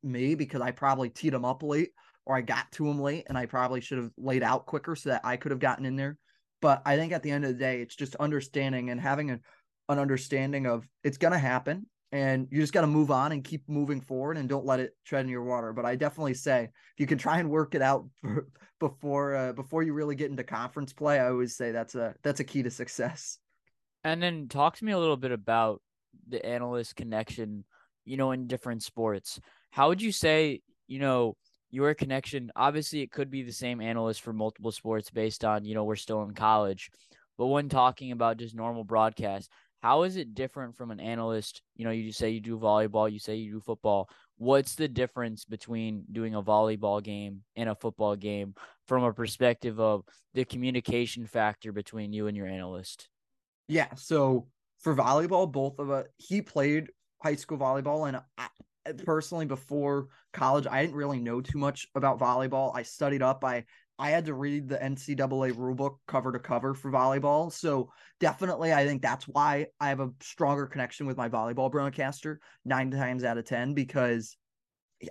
me 0.05 0.35
because 0.35 0.61
I 0.61 0.71
probably 0.71 1.09
teed 1.09 1.35
him 1.35 1.45
up 1.45 1.63
late 1.63 1.91
or 2.27 2.37
I 2.37 2.41
got 2.41 2.71
to 2.73 2.89
him 2.89 3.01
late 3.01 3.25
and 3.29 3.37
I 3.37 3.47
probably 3.47 3.81
should 3.81 3.99
have 3.99 4.11
laid 4.17 4.43
out 4.43 4.67
quicker 4.67 4.97
so 4.97 5.11
that 5.11 5.23
I 5.25 5.37
could 5.37 5.51
have 5.51 5.61
gotten 5.61 5.85
in 5.85 5.97
there. 5.97 6.17
But 6.61 6.83
I 6.87 6.97
think 6.97 7.13
at 7.13 7.23
the 7.23 7.31
end 7.31 7.45
of 7.45 7.53
the 7.53 7.59
day, 7.59 7.83
it's 7.83 7.97
just 7.97 8.15
understanding 8.17 8.91
and 8.91 9.01
having 9.01 9.31
a, 9.31 9.41
an 9.89 9.99
understanding 9.99 10.67
of 10.67 10.87
it's 11.03 11.19
going 11.19 11.33
to 11.33 11.39
happen 11.39 11.87
and 12.15 12.47
you 12.53 12.61
just 12.61 12.73
got 12.73 12.83
to 12.83 12.87
move 12.87 13.11
on 13.11 13.33
and 13.33 13.43
keep 13.43 13.69
moving 13.69 14.01
forward 14.01 14.37
and 14.37 14.49
don't 14.49 14.65
let 14.65 14.79
it 14.79 14.97
tread 15.05 15.25
in 15.25 15.29
your 15.29 15.43
water. 15.43 15.73
But 15.73 15.85
I 15.85 15.97
definitely 15.97 16.35
say 16.35 16.63
if 16.63 16.95
you 16.99 17.09
can 17.09 17.19
try 17.19 17.41
and 17.41 17.51
work 17.51 17.75
it 17.75 17.83
out 17.83 18.09
before 18.81 19.35
uh, 19.35 19.53
before 19.53 19.83
you 19.83 19.93
really 19.95 20.15
get 20.15 20.31
into 20.31 20.45
conference 20.45 20.93
play, 20.93 21.19
I 21.19 21.29
always 21.29 21.57
say 21.57 21.73
that's 21.73 21.97
a 21.97 22.15
that's 22.23 22.39
a 22.39 22.45
key 22.45 22.63
to 22.63 22.71
success. 22.71 23.39
And 24.05 24.23
then 24.23 24.47
talk 24.47 24.77
to 24.77 24.85
me 24.85 24.93
a 24.93 24.99
little 24.99 25.17
bit 25.17 25.33
about 25.33 25.83
the 26.29 26.45
analyst 26.47 26.95
connection, 26.95 27.65
you 28.05 28.17
know, 28.17 28.31
in 28.31 28.47
different 28.47 28.85
sports 28.85 29.41
how 29.75 29.88
would 29.88 30.00
you 30.00 30.12
say, 30.12 30.61
you 30.87 31.00
know, 31.00 31.37
your 31.73 31.95
connection? 31.95 32.52
Obviously, 32.54 33.00
it 33.00 33.11
could 33.11 33.28
be 33.28 33.43
the 33.43 33.50
same 33.50 33.81
analyst 33.81 34.23
for 34.23 34.33
multiple 34.33 34.71
sports 34.71 35.11
based 35.11 35.45
on, 35.45 35.64
you 35.64 35.75
know, 35.75 35.83
we're 35.83 35.97
still 35.97 36.23
in 36.23 36.33
college. 36.33 36.90
But 37.37 37.47
when 37.47 37.69
talking 37.69 38.12
about 38.12 38.37
just 38.37 38.54
normal 38.54 38.85
broadcast, 38.85 39.50
how 39.83 40.04
is 40.04 40.14
it 40.14 40.33
different 40.33 40.76
from 40.76 40.93
an 40.93 41.00
analyst? 41.00 41.61
You 41.75 41.85
know, 41.85 41.90
you 41.90 42.12
say 42.12 42.31
you 42.31 42.40
do 42.40 42.57
volleyball, 42.57 43.11
you 43.11 43.19
say 43.19 43.35
you 43.35 43.54
do 43.54 43.61
football. 43.61 44.09
What's 44.37 44.76
the 44.76 44.87
difference 44.87 45.45
between 45.45 46.04
doing 46.12 46.37
a 46.37 46.43
volleyball 46.43 47.02
game 47.02 47.43
and 47.57 47.69
a 47.69 47.75
football 47.75 48.14
game 48.14 48.54
from 48.87 49.02
a 49.02 49.12
perspective 49.12 49.81
of 49.81 50.04
the 50.35 50.45
communication 50.45 51.26
factor 51.26 51.73
between 51.73 52.12
you 52.12 52.28
and 52.28 52.37
your 52.37 52.47
analyst? 52.47 53.09
Yeah. 53.66 53.93
So 53.97 54.47
for 54.78 54.95
volleyball, 54.95 55.50
both 55.50 55.81
of 55.81 55.90
us, 55.90 56.07
he 56.16 56.43
played 56.43 56.90
high 57.21 57.35
school 57.35 57.59
volleyball, 57.59 58.07
and 58.07 58.21
personally 59.05 59.47
before 59.47 60.09
college 60.33 60.67
i 60.71 60.83
didn't 60.83 60.97
really 60.97 61.21
know 61.21 61.41
too 61.41 61.59
much 61.59 61.87
about 61.95 62.19
volleyball 62.19 62.73
i 62.75 62.83
studied 62.83 63.23
up 63.23 63.45
i 63.45 63.64
I 63.99 64.11
had 64.11 64.26
to 64.26 64.35
read 64.35 64.69
the 64.69 64.79
NCAA 64.79 65.53
rulebook 65.53 65.99
cover 66.09 66.33
to 66.33 66.38
cover 66.38 66.75
for 66.75 66.91
volleyball. 66.91 67.53
So 67.53 67.91
definitely, 68.19 68.73
I 68.73 68.87
think 68.87 69.03
that's 69.03 69.29
why 69.29 69.69
I 69.79 69.88
have 69.88 70.00
a 70.00 70.11
stronger 70.21 70.67
connection 70.67 71.07
with 71.07 71.17
my 71.17 71.29
volleyball 71.29 71.71
broadcaster 71.71 72.41
nine 72.64 72.91
times 72.91 73.23
out 73.23 73.38
of 73.38 73.45
10 73.45 73.75
because 73.75 74.37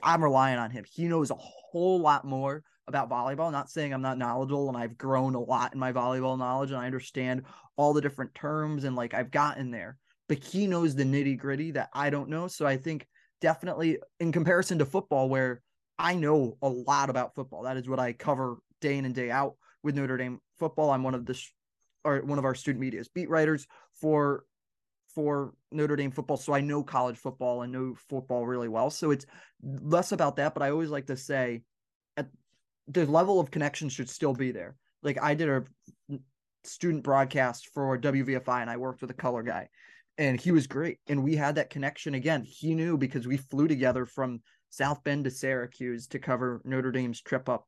I'm 0.01 0.24
relying 0.24 0.58
on 0.60 0.72
him. 0.72 0.84
He 0.92 1.08
knows 1.08 1.32
a 1.32 1.36
whole 1.36 2.00
lot 2.00 2.25
more 2.25 2.63
about 2.88 3.10
volleyball. 3.10 3.51
Not 3.51 3.70
saying 3.70 3.94
I'm 3.94 4.01
not 4.01 4.18
knowledgeable 4.18 4.68
and 4.68 4.77
I've 4.77 4.98
grown 4.98 5.36
a 5.36 5.39
lot 5.39 5.74
in 5.74 5.80
my 5.80 5.94
volleyball 5.94 6.38
knowledge 6.38 6.72
and 6.72 6.80
I 6.80 6.86
understand 6.86 7.44
all 7.77 7.94
the 7.94 8.01
different 8.01 8.36
terms 8.36 8.84
and 8.84 8.98
like 8.98 9.13
I've 9.13 9.32
gotten 9.32 9.72
there, 9.72 9.98
but 10.27 10.44
he 10.44 10.68
knows 10.68 10.94
the 10.94 11.03
nitty 11.06 11.38
gritty 11.38 11.72
that 11.72 11.89
I 11.94 12.10
don't 12.10 12.30
know. 12.30 12.48
So 12.48 12.65
I 12.68 12.75
think 12.75 13.08
definitely 13.44 14.00
in 14.22 14.32
comparison 14.32 14.80
to 14.80 14.86
football, 14.86 15.28
where 15.28 15.62
I 16.00 16.16
know 16.16 16.58
a 16.62 16.70
lot 16.70 17.10
about 17.10 17.36
football, 17.36 17.64
that 17.64 17.76
is 17.76 17.90
what 17.90 18.00
I 18.00 18.14
cover 18.14 18.58
day 18.80 18.98
in 18.98 19.04
and 19.04 19.14
day 19.14 19.30
out 19.30 19.56
with 19.84 19.96
Notre 19.96 20.16
Dame 20.16 20.40
football. 20.58 20.90
I'm 20.90 21.04
one 21.04 21.14
of 21.14 21.26
the 21.26 21.38
or 22.06 22.22
one 22.22 22.40
of 22.40 22.46
our 22.46 22.56
student 22.56 22.82
media's 22.82 23.10
beat 23.10 23.30
writers 23.30 23.68
for 23.96 24.46
for 25.14 25.54
Notre 25.72 25.98
Dame 25.98 26.10
football, 26.10 26.38
so 26.38 26.54
I 26.54 26.62
know 26.62 26.84
college 26.84 27.18
football 27.18 27.62
and 27.62 27.72
know 27.72 27.96
football 28.10 28.48
really 28.48 28.70
well. 28.70 28.90
So 28.90 29.12
it's 29.12 29.26
less 29.62 30.14
about 30.14 30.38
that, 30.38 30.54
but 30.54 30.64
I 30.64 30.72
always 30.72 30.90
like 30.90 31.06
to 31.08 31.18
say 31.18 31.64
at 32.16 32.28
the 32.88 33.06
level 33.06 33.42
of 33.42 33.52
connection 33.52 33.90
should 33.90 34.10
still 34.10 34.34
be 34.34 34.52
there. 34.52 34.76
Like 35.04 35.22
I 35.22 35.34
did 35.34 35.50
a 35.50 35.64
student 36.64 37.04
broadcast 37.04 37.68
for 37.74 38.00
WVFI 38.00 38.62
and 38.62 38.70
I 38.70 38.78
worked 38.78 39.02
with 39.02 39.12
a 39.12 39.16
color 39.16 39.44
guy 39.44 39.68
and 40.17 40.39
he 40.39 40.51
was 40.51 40.67
great 40.67 41.00
and 41.08 41.24
we 41.24 41.36
had 41.36 41.55
that 41.55 41.70
connection 41.70 42.13
again. 42.13 42.43
He 42.43 42.75
knew 42.75 42.98
because 42.98 43.27
we 43.27 43.38
flew 43.38 43.67
together 43.67 44.05
from 44.05 44.41
South 44.70 45.03
Bend 45.03 45.25
to 45.25 45.32
Syracuse 45.32 46.08
to 46.08 46.20
cover 46.20 46.62
Notre 46.63 46.91
Dame's 46.91 47.22
trip 47.22 47.50
up 47.50 47.67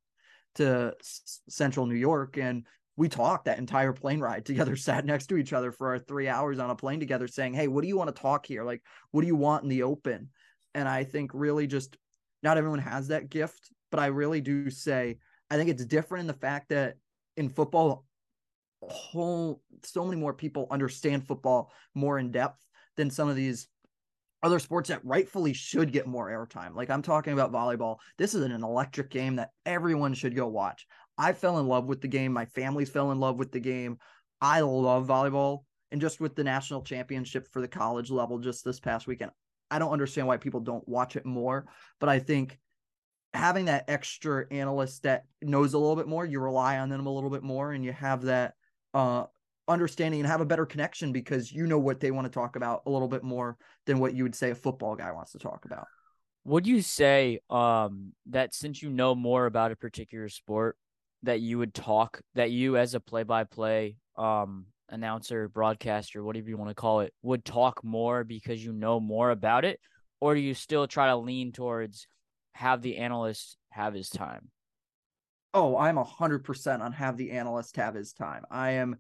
to 0.56 0.94
s- 1.00 1.42
central 1.50 1.86
New 1.86 1.96
York 1.96 2.38
and 2.38 2.66
we 2.98 3.10
talked 3.10 3.46
that 3.46 3.58
entire 3.58 3.92
plane 3.92 4.20
ride 4.20 4.46
together, 4.46 4.76
sat 4.76 5.06
next 5.06 5.28
to 5.28 5.38
each 5.38 5.54
other 5.54 5.72
for 5.72 5.90
our 5.90 6.00
three 6.00 6.28
hours 6.28 6.60
on 6.60 6.70
a 6.70 6.76
plane 6.76 7.00
together, 7.00 7.28
saying, 7.28 7.54
Hey, 7.54 7.68
what 7.68 7.82
do 7.82 7.88
you 7.88 7.98
want 7.98 8.14
to 8.14 8.22
talk 8.22 8.46
here? 8.46 8.64
Like, 8.64 8.82
what 9.12 9.22
do 9.22 9.28
you 9.28 9.36
want 9.36 9.64
in 9.64 9.70
the 9.70 9.84
open? 9.84 10.30
And 10.74 10.88
I 10.88 11.04
think 11.04 11.32
really 11.34 11.68
just 11.68 11.98
not 12.44 12.58
everyone 12.58 12.80
has 12.80 13.10
that 13.10 13.30
gift, 13.30 13.72
but 13.92 14.00
I 14.00 14.08
really 14.08 14.42
do 14.42 14.70
say, 14.70 15.18
I 15.50 15.58
think 15.58 15.70
it's 15.70 15.86
different 15.86 16.22
in 16.22 16.28
the 16.28 16.34
fact 16.34 16.70
that 16.70 16.96
in 17.38 17.50
football, 17.50 18.05
whole 18.90 19.62
so 19.84 20.06
many 20.06 20.20
more 20.20 20.34
people 20.34 20.68
understand 20.72 21.28
football 21.28 21.72
more 21.94 22.20
in 22.20 22.32
depth 22.32 22.64
than 22.98 23.10
some 23.10 23.30
of 23.30 23.36
these 23.36 23.68
other 24.44 24.60
sports 24.60 24.90
that 24.90 25.04
rightfully 25.04 25.54
should 25.54 25.92
get 25.92 26.08
more 26.08 26.30
airtime. 26.30 26.76
Like 26.76 26.90
I'm 26.90 27.02
talking 27.02 27.34
about 27.34 27.52
volleyball. 27.52 27.98
This 28.18 28.36
is 28.36 28.44
an 28.44 28.52
electric 28.52 29.10
game 29.10 29.38
that 29.38 29.50
everyone 29.66 30.14
should 30.14 30.36
go 30.36 30.48
watch. 30.48 30.86
I 31.18 31.34
fell 31.34 31.60
in 31.60 31.68
love 31.68 31.86
with 31.86 32.02
the 32.02 32.08
game. 32.08 32.32
My 32.32 32.46
family 32.46 32.86
fell 32.86 33.12
in 33.12 33.20
love 33.20 33.40
with 33.40 33.52
the 33.52 33.60
game. 33.60 33.98
I 34.42 34.62
love 34.62 35.08
volleyball. 35.08 35.64
And 35.92 36.02
just 36.02 36.20
with 36.20 36.36
the 36.36 36.44
national 36.44 36.84
championship 36.84 37.48
for 37.52 37.62
the 37.62 37.68
college 37.68 38.12
level 38.12 38.38
just 38.38 38.64
this 38.64 38.80
past 38.80 39.08
weekend, 39.08 39.32
I 39.72 39.80
don't 39.80 39.94
understand 39.94 40.28
why 40.28 40.38
people 40.38 40.60
don't 40.60 40.88
watch 40.88 41.16
it 41.16 41.26
more. 41.26 41.66
But 42.00 42.10
I 42.10 42.20
think 42.20 42.60
having 43.34 43.66
that 43.66 43.86
extra 43.88 44.46
analyst 44.52 45.04
that 45.04 45.24
knows 45.42 45.74
a 45.74 45.78
little 45.80 45.96
bit 45.96 46.08
more, 46.08 46.26
you 46.26 46.40
rely 46.40 46.78
on 46.80 46.90
them 46.90 47.06
a 47.06 47.14
little 47.14 47.30
bit 47.30 47.44
more, 47.44 47.72
and 47.72 47.84
you 47.84 47.94
have 47.94 48.24
that 48.24 48.54
uh, 48.96 49.26
understanding 49.68 50.22
and 50.22 50.30
have 50.30 50.42
a 50.42 50.46
better 50.46 50.66
connection 50.66 51.12
because 51.12 51.52
you 51.52 51.68
know 51.68 51.78
what 51.78 52.00
they 52.00 52.12
want 52.12 52.26
to 52.26 52.32
talk 52.32 52.56
about 52.56 52.82
a 52.86 52.90
little 52.90 53.10
bit 53.10 53.24
more 53.24 53.58
than 53.86 54.00
what 54.00 54.16
you 54.16 54.24
would 54.24 54.34
say 54.34 54.52
a 54.52 54.56
football 54.56 54.96
guy 54.96 55.12
wants 55.12 55.34
to 55.34 55.38
talk 55.38 55.66
about. 55.66 55.86
Would 56.46 56.66
you 56.66 56.82
say 56.82 57.40
um, 57.50 58.14
that 58.28 58.54
since 58.54 58.82
you 58.82 58.90
know 58.90 59.14
more 59.14 59.48
about 59.48 59.72
a 59.72 59.76
particular 59.76 60.30
sport, 60.30 60.78
that 61.24 61.42
you 61.42 61.58
would 61.58 61.74
talk 61.74 62.22
that 62.36 62.52
you 62.52 62.78
as 62.78 62.94
a 62.94 63.00
play-by-play 63.00 63.98
um, 64.16 64.68
announcer, 64.90 65.50
broadcaster, 65.50 66.24
whatever 66.24 66.48
you 66.48 66.58
want 66.58 66.70
to 66.70 66.76
call 66.76 67.02
it, 67.02 67.14
would 67.24 67.44
talk 67.44 67.84
more 67.84 68.24
because 68.24 68.64
you 68.64 68.72
know 68.72 69.00
more 69.00 69.32
about 69.32 69.66
it, 69.66 69.80
or 70.22 70.36
do 70.36 70.40
you 70.40 70.54
still 70.54 70.88
try 70.88 71.08
to 71.08 71.18
lean 71.18 71.52
towards 71.52 72.08
have 72.54 72.82
the 72.82 72.98
analyst 72.98 73.58
have 73.72 73.94
his 73.94 74.10
time? 74.10 74.52
Oh, 75.56 75.78
I'm 75.78 75.98
a 75.98 76.04
hundred 76.04 76.44
percent 76.44 76.82
on 76.82 76.92
have 76.92 77.16
the 77.16 77.32
analyst 77.32 77.78
have 77.78 77.96
his 77.96 78.12
time. 78.12 78.44
I 78.52 78.72
am 78.72 78.98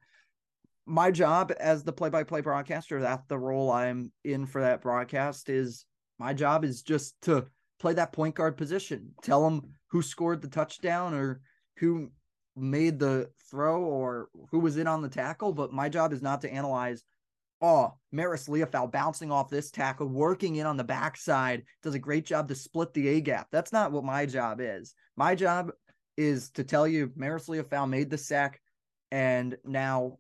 my 0.85 1.11
job 1.11 1.51
as 1.59 1.83
the 1.83 1.91
play-by-play 1.91 2.41
broadcaster. 2.41 3.01
That's 3.01 3.25
the 3.27 3.37
role 3.37 3.71
I'm 3.71 4.13
in 4.23 4.45
for 4.45 4.61
that 4.61 4.81
broadcast. 4.81 5.49
Is 5.49 5.85
my 6.17 6.33
job 6.33 6.63
is 6.63 6.81
just 6.81 7.21
to 7.23 7.45
play 7.77 7.93
that 7.95 8.13
point 8.13 8.35
guard 8.35 8.55
position. 8.55 9.11
Tell 9.21 9.43
them 9.43 9.63
who 9.87 10.01
scored 10.01 10.41
the 10.41 10.47
touchdown 10.47 11.13
or 11.13 11.41
who 11.77 12.09
made 12.55 12.99
the 12.99 13.29
throw 13.51 13.83
or 13.83 14.29
who 14.49 14.59
was 14.59 14.77
in 14.77 14.87
on 14.87 15.01
the 15.01 15.09
tackle. 15.09 15.51
But 15.51 15.73
my 15.73 15.89
job 15.89 16.13
is 16.13 16.21
not 16.21 16.39
to 16.43 16.49
analyze. 16.49 17.03
Oh, 17.61 17.95
Marist 18.13 18.47
Liufau 18.47 18.89
bouncing 18.89 19.29
off 19.29 19.49
this 19.49 19.71
tackle, 19.71 20.07
working 20.07 20.55
in 20.55 20.67
on 20.67 20.77
the 20.77 20.83
backside, 20.85 21.63
does 21.83 21.95
a 21.95 21.99
great 21.99 22.25
job 22.25 22.47
to 22.47 22.55
split 22.55 22.93
the 22.93 23.09
A 23.09 23.19
gap. 23.19 23.47
That's 23.51 23.73
not 23.73 23.91
what 23.91 24.05
my 24.05 24.25
job 24.25 24.59
is. 24.61 24.93
My 25.17 25.35
job 25.35 25.71
is 26.17 26.49
to 26.51 26.63
tell 26.63 26.87
you 26.87 27.09
Marist 27.09 27.49
Liufau 27.49 27.89
made 27.89 28.09
the 28.09 28.17
sack 28.17 28.61
and 29.11 29.57
now 29.65 30.17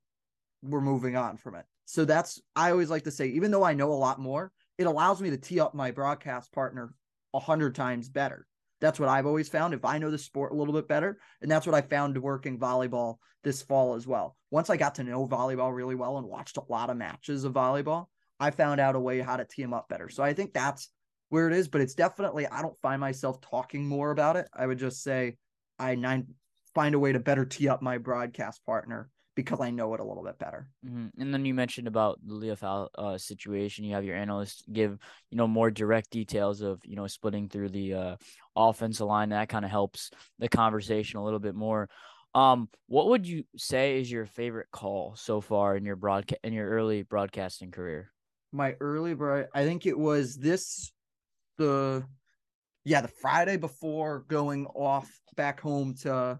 we're 0.61 0.81
moving 0.81 1.15
on 1.15 1.37
from 1.37 1.55
it. 1.55 1.65
So 1.85 2.05
that's 2.05 2.41
I 2.55 2.71
always 2.71 2.89
like 2.89 3.03
to 3.03 3.11
say, 3.11 3.27
even 3.27 3.51
though 3.51 3.63
I 3.63 3.73
know 3.73 3.91
a 3.91 3.93
lot 3.93 4.19
more, 4.19 4.51
it 4.77 4.87
allows 4.87 5.21
me 5.21 5.29
to 5.29 5.37
tee 5.37 5.59
up 5.59 5.73
my 5.73 5.91
broadcast 5.91 6.51
partner 6.51 6.93
a 7.33 7.39
hundred 7.39 7.75
times 7.75 8.09
better. 8.09 8.47
That's 8.81 8.99
what 8.99 9.09
I've 9.09 9.25
always 9.25 9.49
found. 9.49 9.73
If 9.73 9.85
I 9.85 9.97
know 9.97 10.11
the 10.11 10.17
sport 10.17 10.51
a 10.51 10.55
little 10.55 10.73
bit 10.73 10.87
better, 10.87 11.19
and 11.41 11.49
that's 11.49 11.65
what 11.65 11.75
I 11.75 11.81
found 11.81 12.17
working 12.17 12.59
volleyball 12.59 13.17
this 13.43 13.61
fall 13.61 13.95
as 13.95 14.05
well. 14.05 14.35
Once 14.51 14.69
I 14.69 14.77
got 14.77 14.95
to 14.95 15.03
know 15.03 15.27
volleyball 15.27 15.73
really 15.73 15.95
well 15.95 16.17
and 16.17 16.27
watched 16.27 16.57
a 16.57 16.63
lot 16.67 16.89
of 16.89 16.97
matches 16.97 17.43
of 17.43 17.53
volleyball, 17.53 18.07
I 18.39 18.51
found 18.51 18.81
out 18.81 18.95
a 18.95 18.99
way 18.99 19.19
how 19.19 19.37
to 19.37 19.47
them 19.57 19.73
up 19.73 19.87
better. 19.87 20.09
So 20.09 20.23
I 20.23 20.33
think 20.33 20.53
that's 20.53 20.89
where 21.29 21.47
it 21.47 21.53
is, 21.53 21.67
but 21.67 21.81
it's 21.81 21.95
definitely 21.95 22.47
I 22.47 22.61
don't 22.61 22.79
find 22.81 22.99
myself 22.99 23.39
talking 23.41 23.87
more 23.87 24.11
about 24.11 24.35
it. 24.35 24.47
I 24.53 24.65
would 24.65 24.79
just 24.79 25.03
say 25.03 25.37
I 25.79 25.95
nine 25.95 26.27
find 26.73 26.95
a 26.95 26.99
way 26.99 27.13
to 27.13 27.19
better 27.19 27.45
tee 27.45 27.69
up 27.69 27.81
my 27.81 27.97
broadcast 27.97 28.65
partner 28.65 29.09
because 29.35 29.59
I 29.59 29.69
know 29.69 29.93
it 29.93 29.99
a 29.99 30.03
little 30.03 30.23
bit 30.23 30.39
better. 30.39 30.69
Mm-hmm. 30.85 31.21
And 31.21 31.33
then 31.33 31.45
you 31.45 31.53
mentioned 31.53 31.87
about 31.87 32.19
the 32.25 32.33
Liufau 32.33 32.87
uh, 32.97 33.17
situation. 33.17 33.83
You 33.83 33.95
have 33.95 34.05
your 34.05 34.15
analyst 34.15 34.65
give 34.71 34.97
you 35.29 35.37
know 35.37 35.47
more 35.47 35.69
direct 35.69 36.09
details 36.09 36.61
of 36.61 36.81
you 36.85 36.95
know 36.95 37.07
splitting 37.07 37.49
through 37.49 37.69
the 37.69 37.93
uh, 37.93 38.15
offensive 38.55 39.07
line. 39.07 39.29
That 39.29 39.49
kind 39.49 39.65
of 39.65 39.71
helps 39.71 40.11
the 40.39 40.49
conversation 40.49 41.19
a 41.19 41.23
little 41.23 41.39
bit 41.39 41.55
more. 41.55 41.89
Um, 42.33 42.67
what 42.87 43.07
would 43.07 43.27
you 43.27 43.45
say 43.55 43.99
is 43.99 44.11
your 44.11 44.25
favorite 44.25 44.67
call 44.71 45.15
so 45.15 45.39
far 45.39 45.77
in 45.77 45.85
your 45.85 45.95
broadcast 45.95 46.41
in 46.43 46.53
your 46.53 46.69
early 46.69 47.03
broadcasting 47.03 47.71
career? 47.71 48.11
My 48.51 48.75
early 48.79 49.13
broad, 49.13 49.47
I 49.53 49.65
think 49.65 49.85
it 49.85 49.97
was 49.97 50.37
this 50.37 50.91
the 51.57 52.05
yeah 52.85 53.01
the 53.01 53.07
Friday 53.07 53.57
before 53.57 54.25
going 54.29 54.65
off 54.67 55.11
back 55.35 55.59
home 55.59 55.93
to 55.95 56.39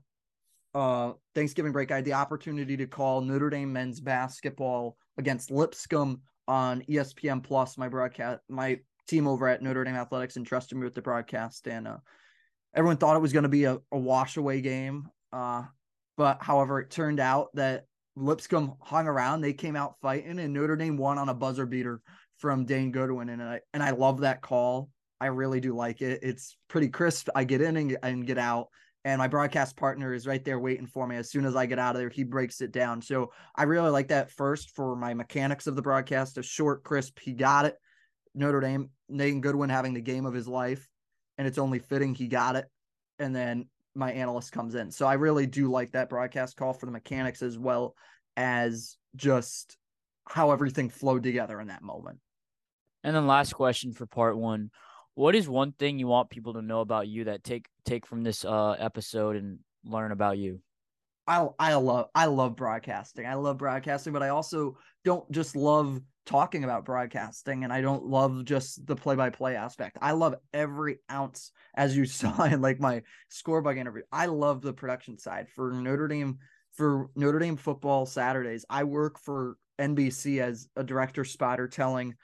uh, 0.76 1.14
Thanksgiving 1.34 1.72
break, 1.72 1.92
I 1.92 1.96
had 1.96 2.06
the 2.06 2.14
opportunity 2.14 2.76
to 2.78 2.86
call 2.86 3.22
Notre 3.22 3.50
Dame 3.50 3.72
men's 3.72 4.02
basketball 4.02 4.98
against 5.18 5.50
Lipscomb 5.50 6.22
on 6.50 6.82
ESPN 6.84 7.42
Plus. 7.42 7.78
My 7.78 7.88
broadcast, 7.88 8.42
my 8.50 8.80
team 9.08 9.26
over 9.26 9.48
at 9.48 9.62
Notre 9.62 9.86
Dame 9.86 9.96
Athletics 9.96 10.36
entrusted 10.36 10.78
me 10.78 10.84
with 10.84 10.94
the 10.94 11.02
broadcast, 11.02 11.68
and 11.68 11.88
uh, 11.88 11.98
everyone 12.76 12.98
thought 12.98 13.16
it 13.16 13.22
was 13.22 13.32
going 13.32 13.44
to 13.44 13.50
be 13.50 13.64
a, 13.64 13.78
a 13.94 13.98
wash 13.98 14.36
away 14.36 14.60
game. 14.60 15.08
Uh, 15.32 15.64
but 16.18 16.44
however, 16.44 16.82
it 16.82 16.92
turned 16.92 17.22
out 17.22 17.56
that 17.56 17.86
Lipscomb 18.18 18.76
hung 18.82 19.08
around. 19.08 19.42
They 19.42 19.54
came 19.54 19.78
out 19.78 19.96
fighting, 20.02 20.40
and 20.40 20.54
Notre 20.54 20.76
Dame 20.76 20.98
won 20.98 21.18
on 21.18 21.30
a 21.30 21.34
buzzer 21.34 21.66
beater 21.66 22.02
from 22.38 22.66
Dane 22.66 22.92
Goodwin, 22.92 23.30
and 23.30 23.42
I 23.42 23.62
and 23.74 23.82
I 23.82 23.92
love 23.92 24.22
that 24.22 24.42
call. 24.42 24.90
I 25.26 25.30
really 25.30 25.60
do 25.60 25.76
like 25.76 26.02
it. 26.02 26.20
It's 26.22 26.56
pretty 26.68 26.90
crisp. 26.90 27.30
I 27.34 27.44
get 27.44 27.62
in 27.62 27.76
and, 27.78 27.98
and 28.04 28.28
get 28.28 28.38
out 28.38 28.68
and 29.06 29.20
my 29.20 29.28
broadcast 29.28 29.78
partner 29.78 30.16
is 30.16 30.26
right 30.26 30.44
there 30.44 30.60
waiting 30.60 30.88
for 30.88 31.06
me 31.06 31.16
as 31.16 31.30
soon 31.30 31.46
as 31.46 31.56
I 31.56 31.68
get 31.68 31.78
out 31.78 31.96
of 31.96 32.00
there. 32.00 32.10
He 32.10 32.24
breaks 32.24 32.60
it 32.60 32.72
down. 32.72 33.04
So 33.04 33.32
I 33.56 33.64
really 33.64 33.92
like 33.92 34.08
that 34.08 34.32
first 34.32 34.72
for 34.76 34.96
my 34.96 35.14
mechanics 35.14 35.68
of 35.68 35.76
the 35.76 35.82
broadcast. 35.84 36.40
A 36.40 36.44
short, 36.44 36.84
crisp, 36.84 37.20
he 37.20 37.34
got 37.34 37.66
it. 37.66 37.76
Notre 38.34 38.60
Dame, 38.60 38.90
Nathan 39.08 39.42
Goodwin 39.42 39.70
having 39.70 39.94
the 39.94 40.02
game 40.02 40.26
of 40.26 40.34
his 40.34 40.48
life, 40.48 40.88
and 41.38 41.48
it's 41.48 41.60
only 41.60 41.78
fitting 41.78 42.16
he 42.16 42.28
got 42.28 42.56
it. 42.56 42.66
And 43.20 43.34
then 43.34 43.68
my 43.94 44.12
analyst 44.12 44.52
comes 44.52 44.74
in. 44.74 44.90
So 44.90 45.06
I 45.06 45.14
really 45.14 45.46
do 45.46 45.70
like 45.70 45.92
that 45.92 46.10
broadcast 46.10 46.58
call 46.58 46.74
for 46.74 46.88
the 46.88 46.92
mechanics 46.92 47.44
as 47.44 47.60
well 47.60 47.96
as 48.36 48.98
just 49.16 49.78
how 50.28 50.50
everything 50.50 50.90
flowed 50.90 51.22
together 51.22 51.62
in 51.62 51.68
that 51.68 51.84
moment. 51.84 52.18
And 53.04 53.16
then 53.16 53.28
last 53.28 53.54
question 53.54 53.94
for 53.94 54.08
part 54.08 54.36
one 54.36 54.72
what 55.16 55.36
is 55.36 55.50
one 55.50 55.72
thing 55.72 55.98
you 55.98 56.08
want 56.08 56.30
people 56.30 56.54
to 56.54 56.62
know 56.62 56.82
about 56.82 57.08
you 57.08 57.26
that 57.26 57.44
take 57.44 57.68
take 57.86 58.06
from 58.06 58.24
this 58.24 58.46
uh 58.46 58.72
episode 58.72 59.36
and 59.36 59.60
learn 59.84 60.12
about 60.12 60.38
you? 60.38 60.60
I 61.28 61.48
I 61.58 61.74
love 61.76 62.08
I 62.14 62.26
love 62.26 62.56
broadcasting. 62.56 63.26
I 63.26 63.34
love 63.36 63.58
broadcasting, 63.58 64.14
but 64.14 64.22
I 64.22 64.30
also 64.30 64.78
don't 65.04 65.30
just 65.32 65.56
love 65.56 66.00
talking 66.26 66.64
about 66.64 66.86
broadcasting 66.86 67.64
and 67.64 67.72
I 67.72 67.82
don't 67.82 68.06
love 68.06 68.46
just 68.46 68.86
the 68.86 68.96
play 68.96 69.16
by 69.16 69.30
play 69.30 69.56
aspect. 69.56 69.98
I 70.02 70.12
love 70.12 70.36
every 70.54 71.00
ounce, 71.12 71.52
as 71.76 71.96
you 71.96 72.06
saw 72.06 72.44
in 72.44 72.62
like 72.62 72.80
my 72.80 73.02
scorebug 73.32 73.78
interview. 73.78 74.04
I 74.12 74.26
love 74.28 74.62
the 74.62 74.74
production 74.74 75.18
side 75.18 75.48
for 75.56 75.72
Notre 75.72 76.08
Dame 76.08 76.40
for 76.74 77.10
Notre 77.16 77.40
Dame 77.40 77.58
football 77.58 78.06
Saturdays. 78.06 78.66
I 78.70 78.84
work 78.84 79.20
for 79.20 79.58
NBC 79.80 80.42
as 80.42 80.68
a 80.76 80.84
director 80.84 81.24
spotter 81.24 81.68
telling 81.68 82.16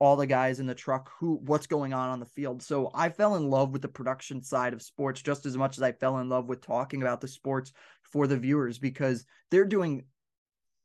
all 0.00 0.16
the 0.16 0.26
guys 0.26 0.60
in 0.60 0.66
the 0.66 0.74
truck 0.74 1.12
who 1.20 1.38
what's 1.44 1.66
going 1.66 1.92
on 1.92 2.08
on 2.08 2.18
the 2.18 2.26
field. 2.26 2.62
So 2.62 2.90
I 2.94 3.10
fell 3.10 3.36
in 3.36 3.48
love 3.48 3.70
with 3.70 3.82
the 3.82 3.88
production 3.88 4.42
side 4.42 4.72
of 4.72 4.82
sports 4.82 5.22
just 5.22 5.46
as 5.46 5.56
much 5.56 5.76
as 5.76 5.82
I 5.82 5.92
fell 5.92 6.18
in 6.18 6.28
love 6.28 6.48
with 6.48 6.62
talking 6.62 7.02
about 7.02 7.20
the 7.20 7.28
sports 7.28 7.72
for 8.02 8.26
the 8.26 8.38
viewers 8.38 8.78
because 8.78 9.24
they're 9.50 9.64
doing 9.64 10.04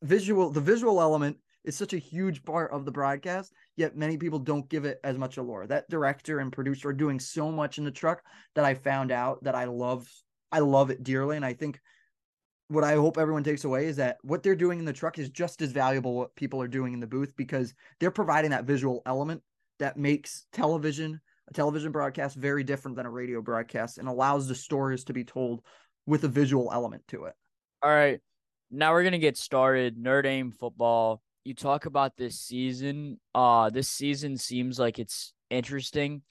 visual 0.03 0.51
the 0.51 0.61
visual 0.61 1.01
element 1.01 1.37
is 1.63 1.75
such 1.75 1.93
a 1.93 1.97
huge 1.97 2.43
part 2.45 2.71
of 2.71 2.85
the 2.85 2.91
broadcast, 2.91 3.51
yet 3.75 3.97
many 3.97 4.17
people 4.17 4.37
don't 4.37 4.69
give 4.69 4.85
it 4.85 4.99
as 5.03 5.17
much 5.17 5.37
allure. 5.37 5.65
That 5.65 5.89
director 5.89 6.39
and 6.39 6.51
producer 6.51 6.89
are 6.89 6.93
doing 6.93 7.19
so 7.19 7.51
much 7.51 7.79
in 7.79 7.85
the 7.85 7.91
truck 7.91 8.21
that 8.53 8.65
I 8.65 8.75
found 8.75 9.11
out 9.11 9.43
that 9.43 9.55
I 9.55 9.65
love 9.65 10.07
I 10.51 10.59
love 10.59 10.89
it 10.89 11.03
dearly. 11.03 11.37
And 11.37 11.45
I 11.45 11.53
think 11.53 11.79
what 12.67 12.83
I 12.83 12.93
hope 12.93 13.17
everyone 13.17 13.43
takes 13.43 13.63
away 13.63 13.85
is 13.85 13.97
that 13.97 14.17
what 14.23 14.41
they're 14.41 14.55
doing 14.55 14.79
in 14.79 14.85
the 14.85 14.93
truck 14.93 15.19
is 15.19 15.29
just 15.29 15.61
as 15.61 15.71
valuable 15.71 16.15
what 16.15 16.35
people 16.35 16.61
are 16.61 16.67
doing 16.67 16.93
in 16.93 16.99
the 16.99 17.07
booth 17.07 17.35
because 17.35 17.73
they're 17.99 18.11
providing 18.11 18.51
that 18.51 18.65
visual 18.65 19.01
element 19.05 19.41
that 19.79 19.97
makes 19.97 20.45
television 20.51 21.19
a 21.47 21.53
television 21.53 21.91
broadcast 21.91 22.35
very 22.35 22.63
different 22.63 22.97
than 22.97 23.05
a 23.05 23.09
radio 23.09 23.39
broadcast 23.39 23.99
and 23.99 24.07
allows 24.07 24.47
the 24.47 24.55
stories 24.55 25.03
to 25.03 25.13
be 25.13 25.23
told 25.23 25.61
with 26.07 26.23
a 26.23 26.27
visual 26.27 26.71
element 26.73 27.03
to 27.07 27.25
it. 27.25 27.33
All 27.83 27.91
right. 27.91 28.19
Now 28.71 28.93
we're 28.93 29.03
gonna 29.03 29.19
get 29.19 29.37
started. 29.37 29.97
Notre 29.97 30.23
Dame 30.23 30.51
football 30.51 31.21
you 31.43 31.53
talk 31.53 31.85
about 31.85 32.17
this 32.17 32.39
season. 32.39 33.19
Uh 33.35 33.69
this 33.69 33.89
season 33.89 34.37
seems 34.37 34.79
like 34.79 34.97
it's 34.97 35.33
interesting. 35.51 36.23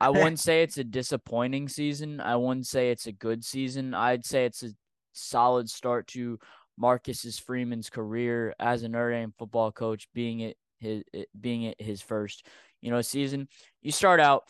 I 0.00 0.08
wouldn't 0.10 0.40
say 0.40 0.62
it's 0.62 0.78
a 0.78 0.84
disappointing 0.84 1.68
season. 1.68 2.20
I 2.20 2.36
wouldn't 2.36 2.66
say 2.66 2.90
it's 2.90 3.06
a 3.06 3.12
good 3.12 3.44
season. 3.44 3.92
I'd 3.92 4.24
say 4.24 4.46
it's 4.46 4.62
a 4.62 4.70
solid 5.14 5.70
start 5.70 6.06
to 6.08 6.38
Marcus's 6.76 7.38
Freeman's 7.38 7.88
career 7.88 8.54
as 8.58 8.82
a 8.82 8.88
Notre 8.88 9.12
Dame 9.12 9.32
football 9.38 9.72
coach, 9.72 10.08
being 10.12 10.40
it 10.40 10.56
his 10.80 11.02
it, 11.12 11.28
being 11.40 11.62
it 11.62 11.80
his 11.80 12.02
first, 12.02 12.46
you 12.82 12.90
know, 12.90 13.00
season. 13.00 13.48
You 13.80 13.92
start 13.92 14.20
out, 14.20 14.44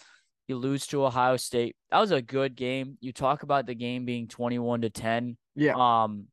you 0.48 0.57
lose 0.57 0.87
to 0.88 1.05
Ohio 1.05 1.37
State. 1.37 1.77
That 1.90 2.00
was 2.00 2.11
a 2.11 2.22
good 2.22 2.57
game. 2.57 2.98
You 3.00 3.12
talk 3.12 3.42
about 3.42 3.66
the 3.66 3.74
game 3.74 4.05
being 4.05 4.27
twenty 4.27 4.59
one 4.59 4.81
to 4.81 4.90
ten. 4.90 5.37
Yeah. 5.55 5.74
Um, 5.77 6.27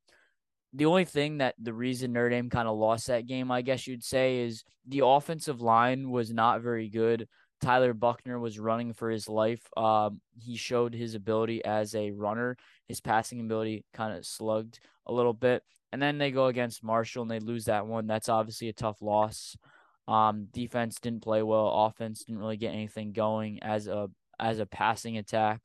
the 0.73 0.85
only 0.85 1.05
thing 1.05 1.39
that 1.39 1.55
the 1.61 1.73
reason 1.73 2.13
Notre 2.13 2.29
Dame 2.29 2.49
kind 2.49 2.67
of 2.67 2.77
lost 2.77 3.07
that 3.07 3.27
game, 3.27 3.51
I 3.51 3.61
guess 3.61 3.87
you'd 3.87 4.03
say, 4.03 4.39
is 4.39 4.63
the 4.87 5.05
offensive 5.05 5.61
line 5.61 6.09
was 6.09 6.31
not 6.33 6.61
very 6.61 6.87
good. 6.87 7.27
Tyler 7.59 7.93
Buchner 7.93 8.39
was 8.39 8.57
running 8.57 8.93
for 8.93 9.09
his 9.09 9.29
life. 9.29 9.61
Um, 9.77 10.21
he 10.39 10.55
showed 10.55 10.95
his 10.95 11.13
ability 11.13 11.63
as 11.63 11.93
a 11.93 12.11
runner. 12.11 12.57
His 12.91 13.01
passing 13.01 13.39
ability 13.39 13.85
kind 13.93 14.17
of 14.17 14.25
slugged 14.25 14.79
a 15.07 15.13
little 15.13 15.33
bit. 15.33 15.63
And 15.91 16.01
then 16.01 16.17
they 16.17 16.31
go 16.31 16.47
against 16.47 16.83
Marshall 16.83 17.23
and 17.23 17.31
they 17.31 17.39
lose 17.39 17.65
that 17.65 17.87
one. 17.87 18.07
That's 18.07 18.29
obviously 18.29 18.69
a 18.69 18.73
tough 18.73 19.01
loss. 19.01 19.57
Um, 20.07 20.47
defense 20.51 20.99
didn't 20.99 21.23
play 21.23 21.43
well. 21.43 21.67
Offense 21.67 22.23
didn't 22.23 22.39
really 22.39 22.57
get 22.57 22.73
anything 22.73 23.11
going 23.11 23.61
as 23.61 23.87
a 23.87 24.09
as 24.39 24.59
a 24.59 24.65
passing 24.65 25.17
attack 25.17 25.61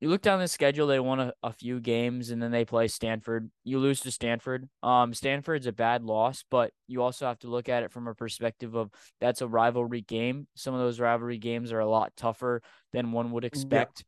you 0.00 0.08
look 0.08 0.22
down 0.22 0.40
the 0.40 0.48
schedule, 0.48 0.86
they 0.86 0.98
won 0.98 1.20
a, 1.20 1.32
a, 1.42 1.52
few 1.52 1.78
games 1.78 2.30
and 2.30 2.42
then 2.42 2.50
they 2.50 2.64
play 2.64 2.88
Stanford. 2.88 3.50
You 3.64 3.78
lose 3.78 4.00
to 4.00 4.10
Stanford. 4.10 4.68
Um, 4.82 5.12
Stanford's 5.12 5.66
a 5.66 5.72
bad 5.72 6.02
loss, 6.02 6.42
but 6.50 6.72
you 6.88 7.02
also 7.02 7.26
have 7.26 7.38
to 7.40 7.48
look 7.48 7.68
at 7.68 7.82
it 7.82 7.92
from 7.92 8.08
a 8.08 8.14
perspective 8.14 8.74
of 8.74 8.90
that's 9.20 9.42
a 9.42 9.48
rivalry 9.48 10.00
game. 10.00 10.46
Some 10.54 10.72
of 10.72 10.80
those 10.80 11.00
rivalry 11.00 11.36
games 11.36 11.70
are 11.70 11.80
a 11.80 11.88
lot 11.88 12.16
tougher 12.16 12.62
than 12.94 13.12
one 13.12 13.30
would 13.32 13.44
expect. 13.44 14.00
Yeah. 14.00 14.04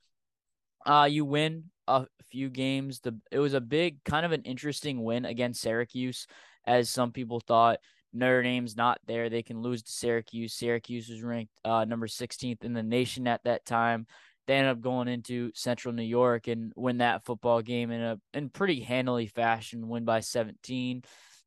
Uh, 0.85 1.09
you 1.11 1.25
win 1.25 1.65
a 1.87 2.07
few 2.31 2.51
games. 2.51 3.01
The 3.01 3.19
it 3.31 3.39
was 3.39 3.55
a 3.55 3.61
big 3.61 4.03
kind 4.05 4.27
of 4.27 4.33
an 4.33 4.43
interesting 4.43 5.03
win 5.03 5.25
against 5.25 5.61
Syracuse, 5.61 6.27
as 6.67 6.91
some 6.91 7.13
people 7.13 7.41
thought. 7.41 7.79
Notre 8.15 8.43
Dame's 8.43 8.77
not 8.77 8.99
there. 9.07 9.31
They 9.31 9.43
can 9.43 9.63
lose 9.63 9.83
to 9.85 9.91
Syracuse. 9.91 10.53
Syracuse 10.53 11.09
was 11.09 11.23
ranked 11.23 11.53
uh, 11.65 11.87
number 11.87 12.07
16th 12.07 12.63
in 12.63 12.75
the 12.75 12.83
nation 12.83 13.27
at 13.27 13.43
that 13.45 13.65
time 13.65 14.07
they 14.47 14.55
end 14.55 14.69
up 14.69 14.81
going 14.81 15.09
into 15.09 15.53
Central 15.55 15.95
New 15.95 16.03
York 16.03 16.49
and 16.49 16.73
win 16.75 16.99
that 16.99 17.25
football 17.25 17.63
game 17.63 17.91
in 17.91 18.01
a 18.01 18.19
in 18.35 18.51
pretty 18.51 18.81
handily 18.81 19.27
fashion, 19.27 19.89
win 19.89 20.05
by 20.05 20.21
17. 20.21 21.03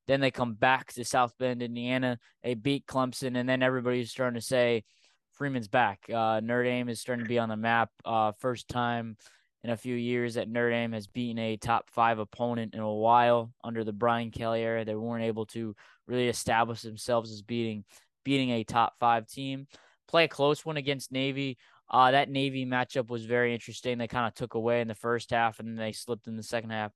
Then 0.07 0.21
they 0.21 0.31
come 0.31 0.53
back 0.53 0.93
to 0.93 1.03
South 1.03 1.33
Bend, 1.37 1.61
Indiana. 1.61 2.19
They 2.43 2.53
beat 2.53 2.85
Clemson, 2.85 3.37
and 3.37 3.49
then 3.49 3.63
everybody's 3.63 4.11
starting 4.11 4.39
to 4.39 4.45
say 4.45 4.83
Freeman's 5.35 5.67
back. 5.67 5.99
Uh, 6.09 6.39
Notre 6.39 6.63
Dame 6.63 6.89
is 6.89 7.01
starting 7.01 7.25
to 7.25 7.29
be 7.29 7.39
on 7.39 7.49
the 7.49 7.57
map. 7.57 7.89
Uh, 8.03 8.31
first 8.39 8.67
time 8.67 9.17
in 9.63 9.69
a 9.69 9.77
few 9.77 9.95
years 9.95 10.35
that 10.35 10.47
Notre 10.47 10.69
Dame 10.69 10.93
has 10.93 11.07
beaten 11.07 11.39
a 11.39 11.57
top 11.57 11.89
five 11.89 12.19
opponent 12.19 12.73
in 12.73 12.79
a 12.79 12.93
while 12.93 13.51
under 13.63 13.83
the 13.83 13.91
Brian 13.91 14.31
Kelly 14.31 14.61
era. 14.61 14.85
They 14.85 14.95
weren't 14.95 15.23
able 15.23 15.45
to 15.47 15.75
really 16.07 16.29
establish 16.29 16.81
themselves 16.81 17.31
as 17.31 17.41
beating 17.41 17.83
beating 18.23 18.51
a 18.51 18.63
top 18.63 18.93
five 18.99 19.27
team. 19.27 19.67
Play 20.07 20.25
a 20.25 20.27
close 20.27 20.65
one 20.65 20.77
against 20.77 21.11
Navy. 21.11 21.57
Uh, 21.89 22.11
that 22.11 22.29
Navy 22.29 22.65
matchup 22.65 23.09
was 23.09 23.25
very 23.25 23.53
interesting. 23.53 23.97
They 23.97 24.07
kind 24.07 24.27
of 24.27 24.33
took 24.33 24.53
away 24.53 24.81
in 24.81 24.87
the 24.87 24.95
first 24.95 25.31
half 25.31 25.59
and 25.59 25.67
then 25.67 25.75
they 25.75 25.91
slipped 25.91 26.27
in 26.27 26.37
the 26.37 26.43
second 26.43 26.71
half. 26.71 26.91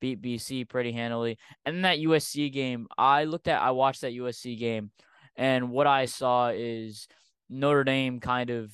Beat 0.00 0.20
BC 0.20 0.68
pretty 0.68 0.92
handily. 0.92 1.38
And 1.64 1.84
that 1.84 1.98
USC 1.98 2.52
game, 2.52 2.86
I 2.98 3.24
looked 3.24 3.48
at, 3.48 3.62
I 3.62 3.70
watched 3.70 4.02
that 4.02 4.12
USC 4.12 4.58
game, 4.58 4.90
and 5.36 5.70
what 5.70 5.86
I 5.86 6.04
saw 6.04 6.48
is 6.48 7.08
Notre 7.48 7.84
Dame 7.84 8.20
kind 8.20 8.50
of 8.50 8.72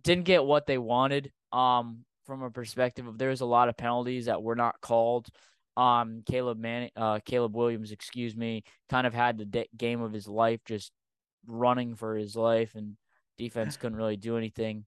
didn't 0.00 0.24
get 0.24 0.44
what 0.44 0.66
they 0.66 0.78
wanted. 0.78 1.32
Um, 1.52 2.04
from 2.26 2.42
a 2.42 2.50
perspective 2.50 3.06
of 3.06 3.18
there's 3.18 3.40
a 3.40 3.46
lot 3.46 3.68
of 3.68 3.76
penalties 3.76 4.26
that 4.26 4.42
were 4.42 4.56
not 4.56 4.80
called. 4.80 5.28
Um, 5.76 6.22
Caleb 6.26 6.58
Man, 6.58 6.90
uh, 6.96 7.20
Caleb 7.24 7.54
Williams, 7.54 7.92
excuse 7.92 8.34
me, 8.34 8.64
kind 8.88 9.06
of 9.06 9.14
had 9.14 9.38
the 9.38 9.44
de- 9.44 9.68
game 9.76 10.00
of 10.00 10.12
his 10.12 10.26
life, 10.26 10.60
just 10.66 10.90
running 11.46 11.94
for 11.94 12.16
his 12.16 12.34
life 12.34 12.74
and 12.74 12.96
Defense 13.38 13.76
couldn't 13.78 13.96
really 13.96 14.16
do 14.16 14.36
anything. 14.36 14.84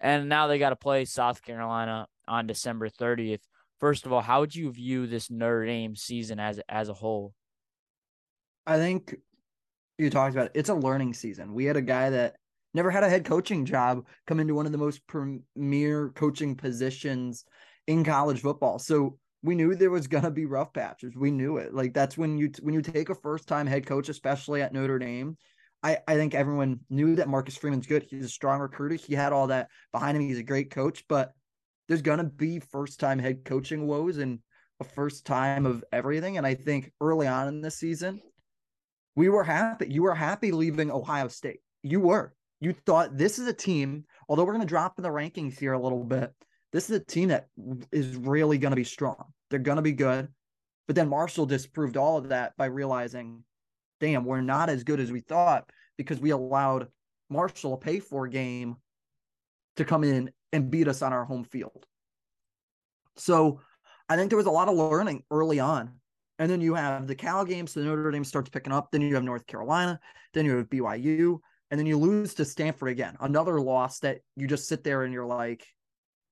And 0.00 0.28
now 0.28 0.46
they 0.46 0.58
got 0.58 0.70
to 0.70 0.76
play 0.76 1.04
South 1.04 1.42
Carolina 1.42 2.06
on 2.28 2.46
December 2.46 2.88
30th. 2.88 3.40
First 3.80 4.06
of 4.06 4.12
all, 4.12 4.20
how 4.20 4.40
would 4.40 4.54
you 4.54 4.70
view 4.70 5.06
this 5.06 5.30
Notre 5.30 5.66
Dame 5.66 5.96
season 5.96 6.38
as 6.38 6.60
as 6.68 6.88
a 6.88 6.94
whole? 6.94 7.32
I 8.66 8.78
think 8.78 9.14
you 9.98 10.10
talked 10.10 10.34
about 10.34 10.46
it. 10.46 10.52
It's 10.54 10.68
a 10.68 10.74
learning 10.74 11.14
season. 11.14 11.54
We 11.54 11.64
had 11.64 11.76
a 11.76 11.82
guy 11.82 12.10
that 12.10 12.36
never 12.72 12.90
had 12.90 13.04
a 13.04 13.08
head 13.08 13.24
coaching 13.24 13.64
job 13.64 14.06
come 14.26 14.40
into 14.40 14.54
one 14.54 14.66
of 14.66 14.72
the 14.72 14.78
most 14.78 15.06
premier 15.06 16.10
coaching 16.14 16.56
positions 16.56 17.44
in 17.86 18.04
college 18.04 18.40
football. 18.40 18.78
So 18.78 19.18
we 19.42 19.54
knew 19.54 19.74
there 19.74 19.90
was 19.90 20.06
gonna 20.06 20.30
be 20.30 20.46
rough 20.46 20.72
patches. 20.72 21.14
We 21.14 21.30
knew 21.30 21.58
it. 21.58 21.74
Like 21.74 21.94
that's 21.94 22.18
when 22.18 22.38
you 22.38 22.50
when 22.62 22.74
you 22.74 22.82
take 22.82 23.10
a 23.10 23.14
first 23.14 23.46
time 23.46 23.66
head 23.66 23.86
coach, 23.86 24.08
especially 24.08 24.62
at 24.62 24.72
Notre 24.72 24.98
Dame, 24.98 25.36
I, 25.82 25.98
I 26.08 26.14
think 26.14 26.34
everyone 26.34 26.80
knew 26.88 27.14
that 27.16 27.28
Marcus 27.28 27.56
Freeman's 27.56 27.86
good. 27.86 28.06
He's 28.08 28.24
a 28.24 28.28
strong 28.28 28.60
recruiter. 28.60 28.94
He 28.94 29.14
had 29.14 29.32
all 29.32 29.48
that 29.48 29.68
behind 29.92 30.16
him. 30.16 30.26
He's 30.26 30.38
a 30.38 30.42
great 30.42 30.70
coach, 30.70 31.04
but 31.08 31.32
there's 31.86 32.02
gonna 32.02 32.24
be 32.24 32.58
first 32.58 32.98
time 32.98 33.18
head 33.18 33.44
coaching 33.44 33.86
woes 33.86 34.16
and 34.16 34.40
a 34.80 34.84
first 34.84 35.26
time 35.26 35.66
of 35.66 35.84
everything. 35.92 36.38
And 36.38 36.46
I 36.46 36.54
think 36.54 36.90
early 37.00 37.26
on 37.26 37.48
in 37.48 37.60
the 37.60 37.70
season, 37.70 38.20
we 39.16 39.28
were 39.28 39.44
happy. 39.44 39.86
You 39.88 40.02
were 40.02 40.14
happy 40.14 40.52
leaving 40.52 40.90
Ohio 40.90 41.28
State. 41.28 41.60
You 41.82 42.00
were. 42.00 42.34
You 42.60 42.72
thought 42.72 43.16
this 43.16 43.38
is 43.38 43.46
a 43.46 43.52
team, 43.52 44.04
although 44.28 44.44
we're 44.44 44.52
gonna 44.52 44.64
drop 44.64 44.98
in 44.98 45.02
the 45.02 45.10
rankings 45.10 45.58
here 45.58 45.72
a 45.72 45.80
little 45.80 46.04
bit. 46.04 46.32
This 46.72 46.90
is 46.90 46.96
a 46.96 47.04
team 47.04 47.28
that 47.28 47.48
is 47.92 48.16
really 48.16 48.58
gonna 48.58 48.76
be 48.76 48.84
strong. 48.84 49.24
They're 49.50 49.58
gonna 49.58 49.82
be 49.82 49.92
good. 49.92 50.28
But 50.86 50.96
then 50.96 51.08
Marshall 51.08 51.46
disproved 51.46 51.96
all 51.96 52.16
of 52.18 52.28
that 52.28 52.56
by 52.56 52.66
realizing 52.66 53.44
damn, 54.00 54.24
we're 54.24 54.40
not 54.40 54.68
as 54.68 54.84
good 54.84 55.00
as 55.00 55.10
we 55.10 55.20
thought 55.20 55.70
because 55.96 56.20
we 56.20 56.30
allowed 56.30 56.88
Marshall 57.30 57.74
a 57.74 57.78
pay 57.78 58.00
for 58.00 58.26
game 58.28 58.76
to 59.76 59.84
come 59.84 60.04
in 60.04 60.30
and 60.52 60.70
beat 60.70 60.88
us 60.88 61.02
on 61.02 61.12
our 61.12 61.24
home 61.24 61.44
field. 61.44 61.86
So 63.16 63.60
I 64.08 64.16
think 64.16 64.30
there 64.30 64.36
was 64.36 64.46
a 64.46 64.50
lot 64.50 64.68
of 64.68 64.76
learning 64.76 65.22
early 65.30 65.60
on. 65.60 66.00
And 66.38 66.50
then 66.50 66.60
you 66.60 66.74
have 66.74 67.06
the 67.06 67.14
Cal 67.14 67.44
games, 67.44 67.72
so 67.72 67.80
Notre 67.80 68.10
Dame 68.10 68.24
starts 68.24 68.50
picking 68.50 68.72
up. 68.72 68.90
Then 68.90 69.02
you 69.02 69.14
have 69.14 69.24
North 69.24 69.46
Carolina. 69.46 70.00
Then 70.32 70.44
you 70.44 70.56
have 70.56 70.68
BYU. 70.68 71.38
And 71.70 71.78
then 71.78 71.86
you 71.86 71.96
lose 71.96 72.34
to 72.34 72.44
Stanford 72.44 72.90
again. 72.90 73.16
Another 73.20 73.60
loss 73.60 74.00
that 74.00 74.18
you 74.36 74.46
just 74.46 74.68
sit 74.68 74.84
there 74.84 75.04
and 75.04 75.12
you're 75.12 75.26
like, 75.26 75.66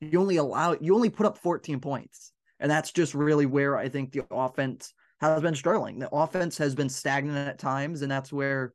you 0.01 0.21
only 0.21 0.37
allow, 0.37 0.77
you 0.81 0.95
only 0.95 1.11
put 1.11 1.27
up 1.27 1.39
14 1.39 1.81
points. 1.81 2.33
And 2.59 2.71
that's 2.71 2.93
just 2.93 3.15
really 3.15 3.47
where 3.47 3.77
I 3.77 3.89
think 3.89 4.13
the 4.13 4.25
offense 4.31 4.93
has 5.21 5.41
been 5.41 5.55
struggling. 5.55 5.99
The 5.99 6.11
offense 6.11 6.59
has 6.59 6.75
been 6.75 6.89
stagnant 6.89 7.49
at 7.49 7.59
times, 7.59 8.03
and 8.03 8.11
that's 8.11 8.33
where 8.33 8.73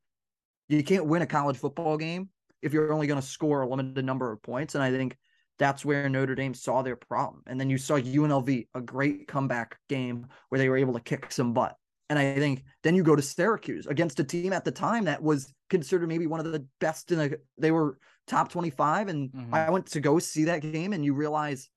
you 0.70 0.84
can't 0.84 1.06
win 1.06 1.22
a 1.22 1.28
college 1.28 1.58
football 1.58 1.98
game 1.98 2.30
if 2.62 2.74
you're 2.74 2.94
only 2.94 3.08
going 3.08 3.20
to 3.20 3.26
score 3.26 3.62
a 3.62 3.68
limited 3.68 4.04
number 4.04 4.32
of 4.32 4.42
points. 4.42 4.76
And 4.76 4.84
I 4.84 4.92
think 4.92 5.18
that's 5.60 5.84
where 5.84 6.10
Notre 6.10 6.36
Dame 6.36 6.54
saw 6.54 6.82
their 6.82 6.96
problem. 6.96 7.44
And 7.48 7.60
then 7.60 7.70
you 7.70 7.78
saw 7.78 8.00
UNLV, 8.00 8.68
a 8.74 8.82
great 8.82 9.28
comeback 9.28 9.78
game 9.90 10.28
where 10.50 10.60
they 10.60 10.70
were 10.70 10.78
able 10.78 10.94
to 10.94 11.00
kick 11.00 11.32
some 11.32 11.54
butt. 11.54 11.76
And 12.10 12.18
I 12.18 12.36
think 12.36 12.64
then 12.84 12.96
you 12.96 13.04
go 13.04 13.16
to 13.16 13.22
Syracuse 13.22 13.86
against 13.86 14.20
a 14.20 14.24
team 14.24 14.54
at 14.54 14.64
the 14.64 14.72
time 14.72 15.06
that 15.06 15.22
was 15.22 15.52
considered 15.70 16.08
maybe 16.08 16.28
one 16.28 16.40
of 16.40 16.52
the 16.52 16.66
best 16.80 17.12
in 17.12 17.18
the 17.18 17.40
they 17.58 17.72
were 17.72 17.98
top 18.28 18.50
25 18.50 19.10
and 19.10 19.30
mm-hmm. 19.32 19.54
I 19.54 19.70
went 19.70 19.88
to 19.88 20.00
go 20.00 20.20
see 20.20 20.46
that 20.46 20.62
game 20.62 20.94
and 20.94 21.04
you 21.04 21.14
realize 21.14 21.70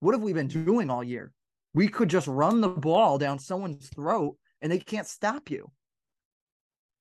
what 0.00 0.14
have 0.14 0.22
we 0.22 0.32
been 0.32 0.48
doing 0.48 0.90
all 0.90 1.02
year? 1.02 1.32
We 1.74 1.88
could 1.88 2.08
just 2.08 2.28
run 2.28 2.60
the 2.60 2.68
ball 2.68 3.18
down 3.18 3.38
someone's 3.38 3.88
throat 3.88 4.36
and 4.62 4.70
they 4.70 4.78
can't 4.78 5.06
stop 5.06 5.50
you. 5.50 5.70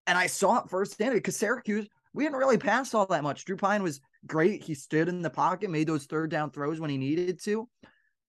And 0.08 0.18
I 0.18 0.28
saw 0.28 0.60
it 0.60 0.70
firsthand 0.70 1.14
because 1.14 1.36
Syracuse, 1.36 1.88
we 2.14 2.24
didn't 2.24 2.40
really 2.40 2.58
pass 2.58 2.94
all 2.94 3.06
that 3.08 3.24
much. 3.24 3.46
Drew 3.46 3.58
Pyne 3.58 3.84
was 3.84 4.02
great. 4.28 4.64
He 4.64 4.74
stood 4.74 5.10
in 5.10 5.22
the 5.22 5.30
pocket, 5.30 5.70
made 5.70 5.88
those 5.88 6.06
third 6.06 6.32
down 6.32 6.52
throws 6.52 6.80
when 6.80 6.90
he 6.90 6.98
needed 6.98 7.42
to. 7.44 7.68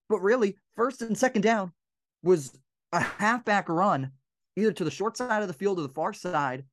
But 0.09 0.21
really, 0.21 0.57
first 0.75 1.01
and 1.01 1.17
second 1.17 1.41
down 1.41 1.71
was 2.23 2.57
a 2.91 2.99
halfback 2.99 3.69
run, 3.69 4.11
either 4.55 4.71
to 4.71 4.83
the 4.83 4.91
short 4.91 5.17
side 5.17 5.41
of 5.41 5.47
the 5.47 5.53
field 5.53 5.79
or 5.79 5.83
the 5.83 5.89
far 5.89 6.13
side, 6.13 6.63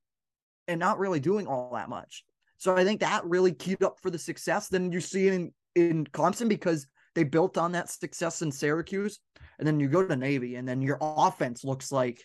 and 0.68 0.78
not 0.80 0.98
really 0.98 1.20
doing 1.20 1.46
all 1.46 1.72
that 1.74 1.88
much. 1.88 2.24
So 2.56 2.76
I 2.76 2.84
think 2.84 3.00
that 3.00 3.24
really 3.24 3.52
keyed 3.52 3.82
up 3.82 3.98
for 4.00 4.10
the 4.10 4.18
success. 4.18 4.68
Then 4.68 4.92
you 4.92 5.00
see 5.00 5.26
it 5.28 5.34
in, 5.34 5.52
in 5.74 6.06
Clemson 6.06 6.48
because 6.48 6.86
they 7.14 7.24
built 7.24 7.58
on 7.58 7.72
that 7.72 7.90
success 7.90 8.42
in 8.42 8.50
Syracuse. 8.50 9.18
And 9.58 9.66
then 9.66 9.78
you 9.78 9.88
go 9.88 10.06
to 10.06 10.16
Navy, 10.16 10.56
and 10.56 10.66
then 10.66 10.80
your 10.80 10.98
offense 11.00 11.64
looks 11.64 11.92
like, 11.92 12.22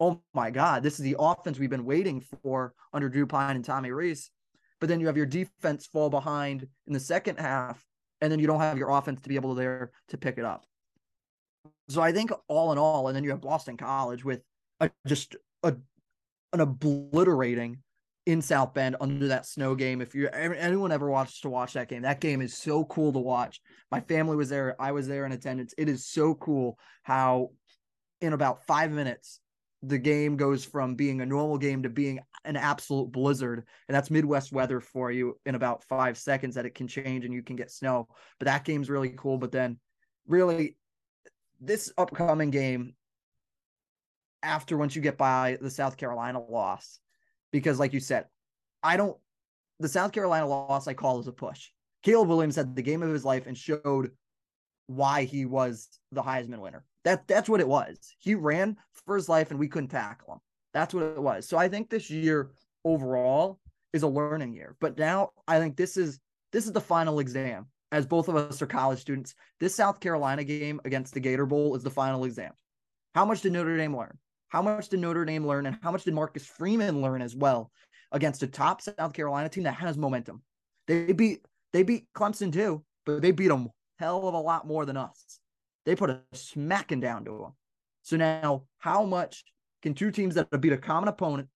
oh 0.00 0.22
my 0.32 0.50
God, 0.50 0.82
this 0.82 0.94
is 0.94 1.04
the 1.04 1.16
offense 1.18 1.58
we've 1.58 1.70
been 1.70 1.84
waiting 1.84 2.22
for 2.42 2.74
under 2.92 3.08
Drew 3.08 3.26
Pyne 3.26 3.56
and 3.56 3.64
Tommy 3.64 3.90
Rees. 3.90 4.30
But 4.80 4.88
then 4.88 5.00
you 5.00 5.06
have 5.06 5.16
your 5.16 5.26
defense 5.26 5.86
fall 5.86 6.10
behind 6.10 6.66
in 6.86 6.92
the 6.92 7.00
second 7.00 7.38
half, 7.38 7.84
and 8.20 8.30
then 8.30 8.38
you 8.38 8.46
don't 8.46 8.60
have 8.60 8.78
your 8.78 8.90
offense 8.90 9.20
to 9.22 9.28
be 9.28 9.36
able 9.36 9.54
to 9.54 9.60
there 9.60 9.92
to 10.08 10.18
pick 10.18 10.38
it 10.38 10.44
up. 10.44 10.64
So 11.88 12.00
I 12.00 12.12
think 12.12 12.32
all 12.48 12.72
in 12.72 12.78
all, 12.78 13.08
and 13.08 13.16
then 13.16 13.24
you 13.24 13.30
have 13.30 13.40
Boston 13.40 13.76
College 13.76 14.24
with 14.24 14.42
a, 14.80 14.90
just 15.06 15.36
a 15.62 15.74
an 16.52 16.60
obliterating 16.60 17.78
in 18.26 18.40
South 18.40 18.72
Bend 18.72 18.96
under 19.00 19.28
that 19.28 19.46
snow 19.46 19.74
game. 19.74 20.00
If 20.00 20.14
you 20.14 20.28
anyone 20.28 20.92
ever 20.92 21.10
watched 21.10 21.42
to 21.42 21.50
watch 21.50 21.74
that 21.74 21.88
game, 21.88 22.02
that 22.02 22.20
game 22.20 22.40
is 22.40 22.56
so 22.56 22.84
cool 22.84 23.12
to 23.12 23.18
watch. 23.18 23.60
My 23.90 24.00
family 24.00 24.36
was 24.36 24.48
there. 24.48 24.80
I 24.80 24.92
was 24.92 25.06
there 25.06 25.26
in 25.26 25.32
attendance. 25.32 25.74
It 25.76 25.88
is 25.88 26.06
so 26.06 26.34
cool 26.34 26.78
how 27.02 27.50
in 28.20 28.32
about 28.32 28.66
five 28.66 28.90
minutes 28.90 29.40
the 29.86 29.98
game 29.98 30.36
goes 30.36 30.64
from 30.64 30.94
being 30.94 31.20
a 31.20 31.26
normal 31.26 31.58
game 31.58 31.82
to 31.82 31.88
being 31.88 32.20
an 32.44 32.56
absolute 32.56 33.10
blizzard. 33.12 33.64
And 33.88 33.94
that's 33.94 34.10
Midwest 34.10 34.52
weather 34.52 34.80
for 34.80 35.10
you 35.10 35.38
in 35.46 35.54
about 35.54 35.84
five 35.84 36.16
seconds 36.16 36.54
that 36.54 36.66
it 36.66 36.74
can 36.74 36.88
change 36.88 37.24
and 37.24 37.34
you 37.34 37.42
can 37.42 37.56
get 37.56 37.70
snow. 37.70 38.08
But 38.38 38.46
that 38.46 38.64
game's 38.64 38.90
really 38.90 39.10
cool. 39.10 39.38
But 39.38 39.52
then 39.52 39.78
really 40.26 40.76
this 41.60 41.92
upcoming 41.98 42.50
game 42.50 42.94
after 44.42 44.76
once 44.76 44.94
you 44.94 45.02
get 45.02 45.18
by 45.18 45.58
the 45.60 45.70
South 45.70 45.96
Carolina 45.96 46.40
loss, 46.40 47.00
because 47.50 47.78
like 47.78 47.92
you 47.92 48.00
said, 48.00 48.26
I 48.82 48.96
don't 48.96 49.16
the 49.80 49.88
South 49.88 50.12
Carolina 50.12 50.46
loss 50.46 50.86
I 50.86 50.94
call 50.94 51.18
as 51.18 51.26
a 51.26 51.32
push. 51.32 51.70
Caleb 52.02 52.28
Williams 52.28 52.56
had 52.56 52.76
the 52.76 52.82
game 52.82 53.02
of 53.02 53.10
his 53.10 53.24
life 53.24 53.46
and 53.46 53.56
showed 53.56 54.10
why 54.86 55.24
he 55.24 55.46
was 55.46 55.88
the 56.12 56.22
Heisman 56.22 56.60
winner. 56.60 56.84
That 57.04 57.26
that's 57.26 57.48
what 57.48 57.60
it 57.60 57.68
was. 57.68 58.14
He 58.18 58.34
ran 58.34 58.76
for 59.06 59.16
his 59.16 59.28
life 59.28 59.50
and 59.50 59.58
we 59.58 59.68
couldn't 59.68 59.88
tackle 59.88 60.34
him. 60.34 60.40
That's 60.72 60.94
what 60.94 61.04
it 61.04 61.22
was. 61.22 61.48
So 61.48 61.56
I 61.56 61.68
think 61.68 61.88
this 61.88 62.10
year 62.10 62.50
overall 62.84 63.60
is 63.92 64.02
a 64.02 64.08
learning 64.08 64.52
year. 64.54 64.76
But 64.80 64.98
now 64.98 65.30
I 65.46 65.58
think 65.58 65.76
this 65.76 65.96
is 65.96 66.20
this 66.52 66.66
is 66.66 66.72
the 66.72 66.80
final 66.80 67.18
exam. 67.20 67.66
As 67.92 68.06
both 68.06 68.28
of 68.28 68.34
us 68.34 68.60
are 68.60 68.66
college 68.66 68.98
students, 68.98 69.36
this 69.60 69.74
South 69.74 70.00
Carolina 70.00 70.42
game 70.42 70.80
against 70.84 71.14
the 71.14 71.20
Gator 71.20 71.46
Bowl 71.46 71.76
is 71.76 71.84
the 71.84 71.90
final 71.90 72.24
exam. 72.24 72.52
How 73.14 73.24
much 73.24 73.42
did 73.42 73.52
Notre 73.52 73.76
Dame 73.76 73.96
learn? 73.96 74.18
How 74.48 74.62
much 74.62 74.88
did 74.88 74.98
Notre 74.98 75.24
Dame 75.24 75.46
learn? 75.46 75.66
And 75.66 75.78
how 75.80 75.92
much 75.92 76.02
did 76.02 76.14
Marcus 76.14 76.44
Freeman 76.44 77.00
learn 77.00 77.22
as 77.22 77.36
well 77.36 77.70
against 78.10 78.42
a 78.42 78.48
top 78.48 78.80
South 78.80 79.12
Carolina 79.12 79.48
team 79.48 79.62
that 79.64 79.74
has 79.74 79.96
momentum? 79.96 80.42
They 80.88 81.12
beat 81.12 81.46
they 81.72 81.84
beat 81.84 82.06
Clemson 82.14 82.52
too, 82.52 82.84
but 83.06 83.22
they 83.22 83.30
beat 83.30 83.48
them 83.48 83.70
hell 83.98 84.26
of 84.26 84.34
a 84.34 84.38
lot 84.38 84.66
more 84.66 84.84
than 84.84 84.96
us. 84.96 85.38
They 85.86 85.94
put 85.94 86.10
a 86.10 86.20
smacking 86.32 87.00
down 87.00 87.24
to 87.26 87.38
them. 87.38 87.52
So 88.02 88.16
now, 88.16 88.64
how 88.78 89.04
much 89.04 89.44
can 89.82 89.94
two 89.94 90.10
teams 90.10 90.34
that 90.34 90.60
beat 90.60 90.72
a 90.72 90.78
common 90.78 91.08
opponent 91.08 91.48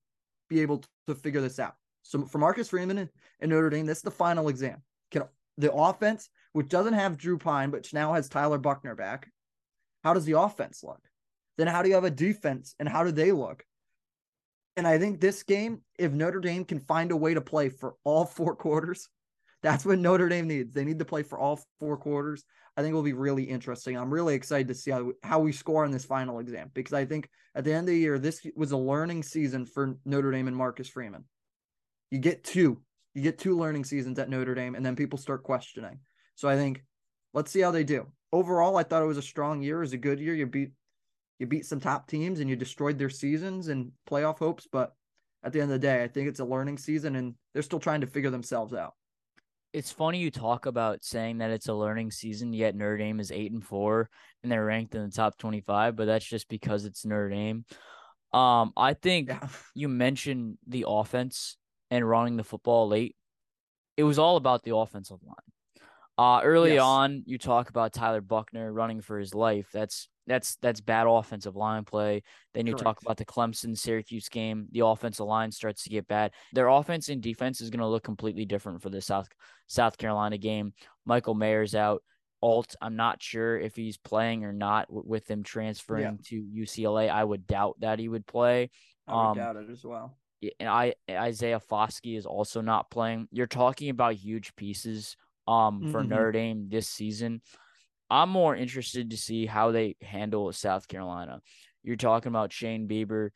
be 0.48 0.60
able 0.60 0.84
to 1.06 1.14
figure 1.14 1.40
this 1.40 1.58
out? 1.58 1.74
So 2.02 2.24
for 2.24 2.38
Marcus 2.38 2.68
Freeman 2.68 2.98
and 2.98 3.50
Notre 3.50 3.70
Dame, 3.70 3.86
this 3.86 3.98
is 3.98 4.02
the 4.02 4.10
final 4.10 4.48
exam. 4.48 4.82
Can 5.10 5.24
the 5.58 5.72
offense, 5.72 6.30
which 6.52 6.68
doesn't 6.68 6.94
have 6.94 7.18
Drew 7.18 7.36
Pyne, 7.36 7.70
but 7.70 7.92
now 7.92 8.14
has 8.14 8.28
Tyler 8.28 8.58
Buchner 8.58 8.94
back, 8.94 9.30
how 10.04 10.14
does 10.14 10.24
the 10.24 10.38
offense 10.38 10.82
look? 10.82 11.00
Then 11.58 11.66
how 11.66 11.82
do 11.82 11.88
you 11.88 11.96
have 11.96 12.04
a 12.04 12.10
defense 12.10 12.74
and 12.78 12.88
how 12.88 13.04
do 13.04 13.10
they 13.10 13.32
look? 13.32 13.64
And 14.76 14.86
I 14.86 14.98
think 14.98 15.20
this 15.20 15.42
game, 15.42 15.82
if 15.98 16.12
Notre 16.12 16.40
Dame 16.40 16.64
can 16.64 16.78
find 16.78 17.10
a 17.10 17.16
way 17.16 17.34
to 17.34 17.40
play 17.40 17.68
for 17.68 17.96
all 18.04 18.24
four 18.24 18.54
quarters, 18.54 19.08
that's 19.62 19.84
what 19.84 19.98
Notre 19.98 20.28
Dame 20.28 20.46
needs. 20.46 20.74
They 20.74 20.84
need 20.84 20.98
to 20.98 21.04
play 21.04 21.22
for 21.22 21.38
all 21.38 21.60
four 21.80 21.96
quarters. 21.96 22.44
I 22.76 22.82
think 22.82 22.92
it 22.92 22.94
will 22.94 23.02
be 23.02 23.12
really 23.12 23.42
interesting. 23.42 23.96
I'm 23.96 24.12
really 24.12 24.34
excited 24.34 24.68
to 24.68 24.74
see 24.74 24.92
how, 24.92 25.10
how 25.24 25.40
we 25.40 25.50
score 25.50 25.84
in 25.84 25.90
this 25.90 26.04
final 26.04 26.38
exam 26.38 26.70
because 26.74 26.92
I 26.92 27.04
think 27.04 27.28
at 27.56 27.64
the 27.64 27.72
end 27.72 27.88
of 27.88 27.94
the 27.94 27.98
year, 27.98 28.18
this 28.20 28.40
was 28.54 28.70
a 28.70 28.76
learning 28.76 29.24
season 29.24 29.66
for 29.66 29.96
Notre 30.04 30.30
Dame 30.30 30.46
and 30.46 30.56
Marcus 30.56 30.88
Freeman. 30.88 31.24
You 32.12 32.20
get 32.20 32.44
two, 32.44 32.80
you 33.14 33.22
get 33.22 33.38
two 33.38 33.58
learning 33.58 33.84
seasons 33.84 34.18
at 34.20 34.30
Notre 34.30 34.54
Dame, 34.54 34.76
and 34.76 34.86
then 34.86 34.94
people 34.94 35.18
start 35.18 35.42
questioning. 35.42 35.98
So 36.36 36.48
I 36.48 36.54
think 36.54 36.84
let's 37.34 37.50
see 37.50 37.60
how 37.60 37.72
they 37.72 37.82
do. 37.82 38.06
Overall, 38.32 38.76
I 38.76 38.84
thought 38.84 39.02
it 39.02 39.06
was 39.06 39.18
a 39.18 39.22
strong 39.22 39.60
year. 39.60 39.78
It 39.78 39.80
was 39.80 39.92
a 39.92 39.98
good 39.98 40.20
year. 40.20 40.34
You 40.34 40.46
beat 40.46 40.70
you 41.40 41.46
beat 41.46 41.66
some 41.66 41.80
top 41.80 42.06
teams 42.08 42.40
and 42.40 42.48
you 42.48 42.56
destroyed 42.56 42.98
their 42.98 43.10
seasons 43.10 43.68
and 43.68 43.92
playoff 44.08 44.38
hopes, 44.38 44.68
but 44.70 44.92
at 45.44 45.52
the 45.52 45.60
end 45.60 45.70
of 45.70 45.80
the 45.80 45.86
day, 45.86 46.02
I 46.02 46.08
think 46.08 46.28
it's 46.28 46.40
a 46.40 46.44
learning 46.44 46.78
season 46.78 47.16
and 47.16 47.34
they're 47.54 47.62
still 47.62 47.78
trying 47.78 48.00
to 48.00 48.08
figure 48.08 48.30
themselves 48.30 48.74
out 48.74 48.94
it's 49.72 49.92
funny 49.92 50.18
you 50.18 50.30
talk 50.30 50.66
about 50.66 51.04
saying 51.04 51.38
that 51.38 51.50
it's 51.50 51.68
a 51.68 51.74
learning 51.74 52.10
season, 52.10 52.52
yet 52.52 52.74
Notre 52.74 52.96
Dame 52.96 53.20
is 53.20 53.30
eight 53.30 53.52
and 53.52 53.64
four 53.64 54.08
and 54.42 54.50
they're 54.50 54.64
ranked 54.64 54.94
in 54.94 55.04
the 55.04 55.10
top 55.10 55.36
twenty 55.38 55.60
five, 55.60 55.96
but 55.96 56.06
that's 56.06 56.24
just 56.24 56.48
because 56.48 56.84
it's 56.84 57.04
Notre 57.04 57.30
Dame. 57.30 57.64
Um, 58.32 58.72
I 58.76 58.94
think 58.94 59.28
yeah. 59.28 59.48
you 59.74 59.88
mentioned 59.88 60.58
the 60.66 60.84
offense 60.86 61.56
and 61.90 62.08
running 62.08 62.36
the 62.36 62.44
football 62.44 62.88
late. 62.88 63.16
It 63.96 64.04
was 64.04 64.18
all 64.18 64.36
about 64.36 64.62
the 64.62 64.76
offensive 64.76 65.18
line. 65.22 65.34
Uh, 66.18 66.40
early 66.42 66.74
yes. 66.74 66.82
on, 66.82 67.22
you 67.26 67.38
talk 67.38 67.70
about 67.70 67.92
Tyler 67.92 68.20
Buchner 68.20 68.72
running 68.72 69.00
for 69.00 69.18
his 69.18 69.34
life. 69.34 69.68
That's 69.72 70.08
that's 70.28 70.56
that's 70.56 70.80
bad 70.80 71.06
offensive 71.08 71.56
line 71.56 71.84
play. 71.84 72.22
Then 72.54 72.66
you 72.66 72.74
Correct. 72.74 72.84
talk 72.84 73.02
about 73.02 73.16
the 73.16 73.24
Clemson 73.24 73.76
Syracuse 73.76 74.28
game. 74.28 74.66
The 74.70 74.84
offensive 74.84 75.26
line 75.26 75.50
starts 75.50 75.82
to 75.84 75.90
get 75.90 76.06
bad. 76.06 76.32
Their 76.52 76.68
offense 76.68 77.08
and 77.08 77.22
defense 77.22 77.60
is 77.60 77.70
going 77.70 77.80
to 77.80 77.86
look 77.86 78.04
completely 78.04 78.44
different 78.44 78.82
for 78.82 78.90
the 78.90 79.00
South 79.00 79.28
South 79.66 79.98
Carolina 79.98 80.38
game. 80.38 80.72
Michael 81.04 81.34
Mayer's 81.34 81.74
out. 81.74 82.02
Alt, 82.40 82.76
I'm 82.80 82.94
not 82.94 83.20
sure 83.20 83.58
if 83.58 83.74
he's 83.74 83.96
playing 83.96 84.44
or 84.44 84.52
not 84.52 84.86
with 84.88 85.28
him 85.28 85.42
transferring 85.42 86.04
yeah. 86.04 86.12
to 86.26 86.46
UCLA. 86.56 87.10
I 87.10 87.24
would 87.24 87.48
doubt 87.48 87.76
that 87.80 87.98
he 87.98 88.08
would 88.08 88.26
play. 88.26 88.70
I 89.08 89.14
would 89.14 89.20
um, 89.20 89.36
doubt 89.36 89.56
it 89.56 89.70
as 89.70 89.84
well. 89.84 90.16
And 90.60 90.68
I 90.68 90.94
Isaiah 91.10 91.60
Foskey 91.60 92.16
is 92.16 92.26
also 92.26 92.60
not 92.60 92.90
playing. 92.90 93.26
You're 93.32 93.48
talking 93.48 93.90
about 93.90 94.14
huge 94.14 94.54
pieces 94.54 95.16
um 95.48 95.90
for 95.90 96.00
mm-hmm. 96.00 96.10
Notre 96.10 96.32
Dame 96.32 96.68
this 96.68 96.88
season. 96.88 97.40
I'm 98.10 98.30
more 98.30 98.56
interested 98.56 99.10
to 99.10 99.16
see 99.16 99.46
how 99.46 99.70
they 99.70 99.96
handle 100.02 100.52
South 100.52 100.88
Carolina. 100.88 101.40
You're 101.82 101.96
talking 101.96 102.30
about 102.30 102.52
Shane 102.52 102.86
Beamer. 102.86 103.32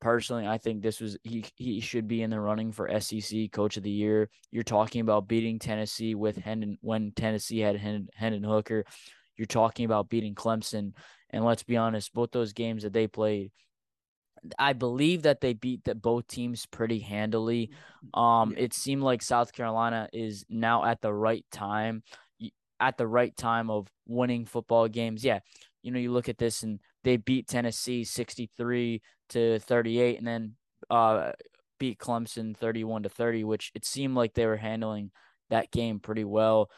Personally, 0.00 0.46
I 0.48 0.58
think 0.58 0.82
this 0.82 1.00
was 1.00 1.16
he 1.22 1.44
he 1.54 1.80
should 1.80 2.08
be 2.08 2.22
in 2.22 2.30
the 2.30 2.40
running 2.40 2.72
for 2.72 3.00
SEC 3.00 3.52
Coach 3.52 3.76
of 3.76 3.84
the 3.84 3.90
Year. 3.90 4.30
You're 4.50 4.64
talking 4.64 5.00
about 5.00 5.28
beating 5.28 5.60
Tennessee 5.60 6.16
with 6.16 6.36
Hendon 6.36 6.76
when 6.80 7.12
Tennessee 7.14 7.60
had 7.60 7.76
Hendon, 7.76 8.08
Hendon 8.14 8.42
Hooker. 8.42 8.84
You're 9.36 9.46
talking 9.46 9.84
about 9.84 10.08
beating 10.08 10.34
Clemson, 10.34 10.94
and 11.30 11.44
let's 11.44 11.62
be 11.62 11.76
honest, 11.76 12.12
both 12.12 12.32
those 12.32 12.52
games 12.52 12.82
that 12.82 12.92
they 12.92 13.06
played, 13.06 13.52
I 14.58 14.72
believe 14.72 15.22
that 15.22 15.40
they 15.40 15.52
beat 15.52 15.84
that 15.84 16.02
both 16.02 16.26
teams 16.26 16.66
pretty 16.66 16.98
handily. 16.98 17.70
Um, 18.12 18.52
yeah. 18.52 18.64
it 18.64 18.74
seemed 18.74 19.02
like 19.02 19.22
South 19.22 19.52
Carolina 19.52 20.08
is 20.12 20.44
now 20.48 20.84
at 20.84 21.00
the 21.00 21.12
right 21.12 21.44
time 21.52 22.02
at 22.82 22.98
the 22.98 23.06
right 23.06 23.34
time 23.36 23.70
of 23.70 23.86
winning 24.06 24.44
football 24.44 24.88
games. 24.88 25.24
Yeah, 25.24 25.38
you 25.82 25.92
know, 25.92 26.00
you 26.00 26.12
look 26.12 26.28
at 26.28 26.36
this 26.36 26.64
and 26.64 26.80
they 27.04 27.16
beat 27.16 27.46
Tennessee 27.46 28.04
63 28.04 29.00
to 29.30 29.58
38 29.60 30.18
and 30.18 30.26
then 30.26 30.54
uh 30.90 31.32
beat 31.78 31.98
Clemson 31.98 32.56
31 32.56 33.04
to 33.04 33.08
30, 33.08 33.44
which 33.44 33.70
it 33.74 33.84
seemed 33.84 34.14
like 34.14 34.34
they 34.34 34.46
were 34.46 34.56
handling 34.56 35.10
that 35.50 35.70
game 35.70 36.00
pretty 36.00 36.24
well. 36.24 36.70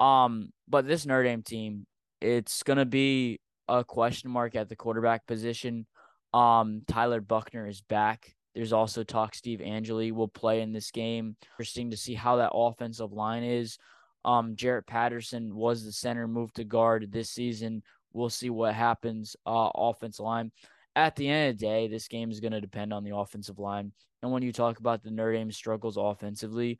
Um, 0.00 0.50
but 0.66 0.86
this 0.86 1.06
Notre 1.06 1.24
Dame 1.24 1.42
team, 1.42 1.86
it's 2.22 2.62
gonna 2.62 2.86
be 2.86 3.38
a 3.68 3.84
question 3.84 4.30
mark 4.30 4.56
at 4.56 4.68
the 4.70 4.76
quarterback 4.76 5.26
position. 5.26 5.86
Um, 6.32 6.82
Tyler 6.88 7.20
Buchner 7.20 7.66
is 7.66 7.82
back. 7.82 8.34
There's 8.54 8.72
also 8.72 9.04
talk 9.04 9.34
Steve 9.34 9.60
Angeli 9.60 10.10
will 10.10 10.28
play 10.28 10.62
in 10.62 10.72
this 10.72 10.90
game. 10.90 11.36
Interesting 11.52 11.90
to 11.90 11.96
see 11.96 12.14
how 12.14 12.36
that 12.36 12.52
offensive 12.52 13.12
line 13.12 13.44
is. 13.44 13.78
Um, 14.24 14.56
Jarrett 14.56 14.86
Patterson 14.86 15.54
was 15.54 15.84
the 15.84 15.92
center, 15.92 16.28
moved 16.28 16.56
to 16.56 16.64
guard 16.64 17.10
this 17.10 17.30
season. 17.30 17.82
We'll 18.12 18.30
see 18.30 18.50
what 18.50 18.74
happens. 18.74 19.36
Uh, 19.46 19.70
offensive 19.74 20.24
line, 20.24 20.52
at 20.96 21.16
the 21.16 21.28
end 21.28 21.50
of 21.50 21.58
the 21.58 21.66
day, 21.66 21.88
this 21.88 22.08
game 22.08 22.30
is 22.30 22.40
going 22.40 22.52
to 22.52 22.60
depend 22.60 22.92
on 22.92 23.04
the 23.04 23.16
offensive 23.16 23.58
line. 23.58 23.92
And 24.22 24.32
when 24.32 24.42
you 24.42 24.52
talk 24.52 24.78
about 24.78 25.02
the 25.02 25.10
Notre 25.10 25.32
Dame 25.32 25.52
struggles 25.52 25.96
offensively, 25.96 26.78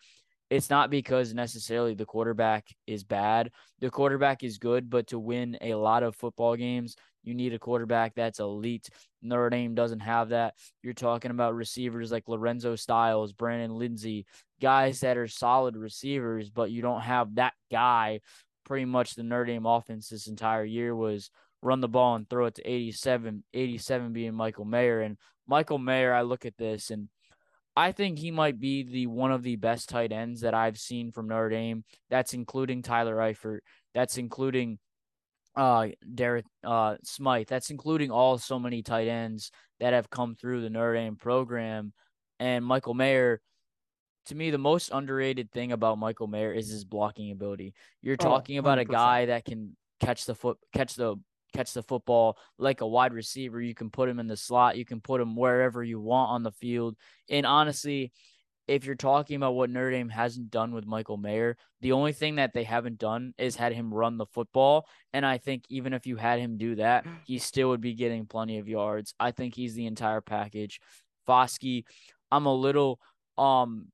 it's 0.50 0.68
not 0.68 0.90
because 0.90 1.32
necessarily 1.32 1.94
the 1.94 2.04
quarterback 2.04 2.66
is 2.86 3.04
bad. 3.04 3.52
The 3.78 3.90
quarterback 3.90 4.42
is 4.42 4.58
good, 4.58 4.90
but 4.90 5.06
to 5.08 5.18
win 5.18 5.56
a 5.60 5.74
lot 5.74 6.02
of 6.02 6.16
football 6.16 6.56
games, 6.56 6.96
you 7.22 7.34
need 7.34 7.54
a 7.54 7.58
quarterback 7.58 8.14
that's 8.14 8.40
elite. 8.40 8.88
Notre 9.22 9.50
Dame 9.50 9.74
doesn't 9.74 10.00
have 10.00 10.30
that. 10.30 10.54
You're 10.82 10.94
talking 10.94 11.30
about 11.30 11.54
receivers 11.54 12.10
like 12.10 12.28
Lorenzo 12.28 12.76
Styles, 12.76 13.32
Braden 13.32 13.70
Lenzy, 13.70 14.26
guys 14.60 15.00
that 15.00 15.16
are 15.16 15.28
solid 15.28 15.76
receivers, 15.76 16.50
but 16.50 16.70
you 16.70 16.82
don't 16.82 17.02
have 17.02 17.34
that 17.36 17.54
guy. 17.70 18.20
Pretty 18.64 18.84
much 18.84 19.14
the 19.14 19.22
Notre 19.22 19.46
Dame 19.46 19.66
offense 19.66 20.08
this 20.08 20.28
entire 20.28 20.64
year 20.64 20.94
was 20.94 21.30
run 21.62 21.80
the 21.80 21.88
ball 21.88 22.14
and 22.14 22.28
throw 22.28 22.46
it 22.46 22.54
to 22.54 22.70
87, 22.70 23.44
87 23.52 24.12
being 24.12 24.34
Michael 24.34 24.64
Mayer. 24.64 25.00
And 25.00 25.16
Michael 25.46 25.78
Mayer, 25.78 26.14
I 26.14 26.22
look 26.22 26.46
at 26.46 26.56
this 26.56 26.90
and 26.90 27.08
I 27.76 27.92
think 27.92 28.18
he 28.18 28.30
might 28.30 28.58
be 28.58 28.82
the 28.82 29.06
one 29.06 29.32
of 29.32 29.42
the 29.42 29.56
best 29.56 29.88
tight 29.88 30.12
ends 30.12 30.40
that 30.40 30.54
I've 30.54 30.78
seen 30.78 31.12
from 31.12 31.28
Notre 31.28 31.50
Dame. 31.50 31.84
That's 32.08 32.34
including 32.34 32.82
Tyler 32.82 33.16
Eifert. 33.16 33.60
That's 33.94 34.18
including 34.18 34.78
uh 35.60 35.88
Derek 36.14 36.46
uh 36.64 36.96
Smythe. 37.04 37.46
That's 37.48 37.68
including 37.70 38.10
all 38.10 38.38
so 38.38 38.58
many 38.58 38.82
tight 38.82 39.08
ends 39.08 39.52
that 39.78 39.92
have 39.92 40.08
come 40.08 40.34
through 40.34 40.62
the 40.62 40.70
Notre 40.70 40.94
Dame 40.94 41.16
program. 41.16 41.92
And 42.38 42.64
Michael 42.64 42.94
Mayer, 42.94 43.42
to 44.26 44.34
me, 44.34 44.50
the 44.50 44.56
most 44.56 44.90
underrated 44.90 45.52
thing 45.52 45.72
about 45.72 45.98
Michael 45.98 46.28
Mayer 46.28 46.54
is 46.54 46.70
his 46.70 46.86
blocking 46.86 47.30
ability. 47.30 47.74
You're 48.00 48.16
oh, 48.20 48.24
talking 48.24 48.56
oh, 48.56 48.60
about 48.60 48.78
a 48.78 48.86
guy 48.86 49.26
that 49.26 49.44
can 49.44 49.76
catch 50.00 50.24
the 50.24 50.34
foot 50.34 50.56
catch 50.74 50.94
the 50.94 51.16
catch 51.52 51.74
the 51.74 51.82
football 51.82 52.38
like 52.56 52.80
a 52.80 52.86
wide 52.86 53.12
receiver. 53.12 53.60
You 53.60 53.74
can 53.74 53.90
put 53.90 54.08
him 54.08 54.18
in 54.18 54.28
the 54.28 54.38
slot, 54.38 54.78
you 54.78 54.86
can 54.86 55.02
put 55.02 55.20
him 55.20 55.36
wherever 55.36 55.84
you 55.84 56.00
want 56.00 56.30
on 56.30 56.42
the 56.42 56.52
field. 56.52 56.96
And 57.28 57.44
honestly, 57.44 58.12
if 58.70 58.84
you're 58.84 58.94
talking 58.94 59.34
about 59.34 59.56
what 59.56 59.68
Notre 59.68 59.90
Dame 59.90 60.08
hasn't 60.08 60.48
done 60.48 60.72
with 60.72 60.86
Michael 60.86 61.16
Mayer, 61.16 61.56
the 61.80 61.90
only 61.90 62.12
thing 62.12 62.36
that 62.36 62.52
they 62.54 62.62
haven't 62.62 63.00
done 63.00 63.34
is 63.36 63.56
had 63.56 63.72
him 63.72 63.92
run 63.92 64.16
the 64.16 64.26
football. 64.26 64.86
And 65.12 65.26
I 65.26 65.38
think 65.38 65.64
even 65.68 65.92
if 65.92 66.06
you 66.06 66.14
had 66.14 66.38
him 66.38 66.56
do 66.56 66.76
that, 66.76 67.04
he 67.24 67.38
still 67.38 67.70
would 67.70 67.80
be 67.80 67.94
getting 67.94 68.26
plenty 68.26 68.58
of 68.58 68.68
yards. 68.68 69.12
I 69.18 69.32
think 69.32 69.56
he's 69.56 69.74
the 69.74 69.86
entire 69.86 70.20
package. 70.20 70.80
Foskey, 71.26 71.82
I'm 72.30 72.46
a 72.46 72.54
little 72.54 73.00
um 73.36 73.88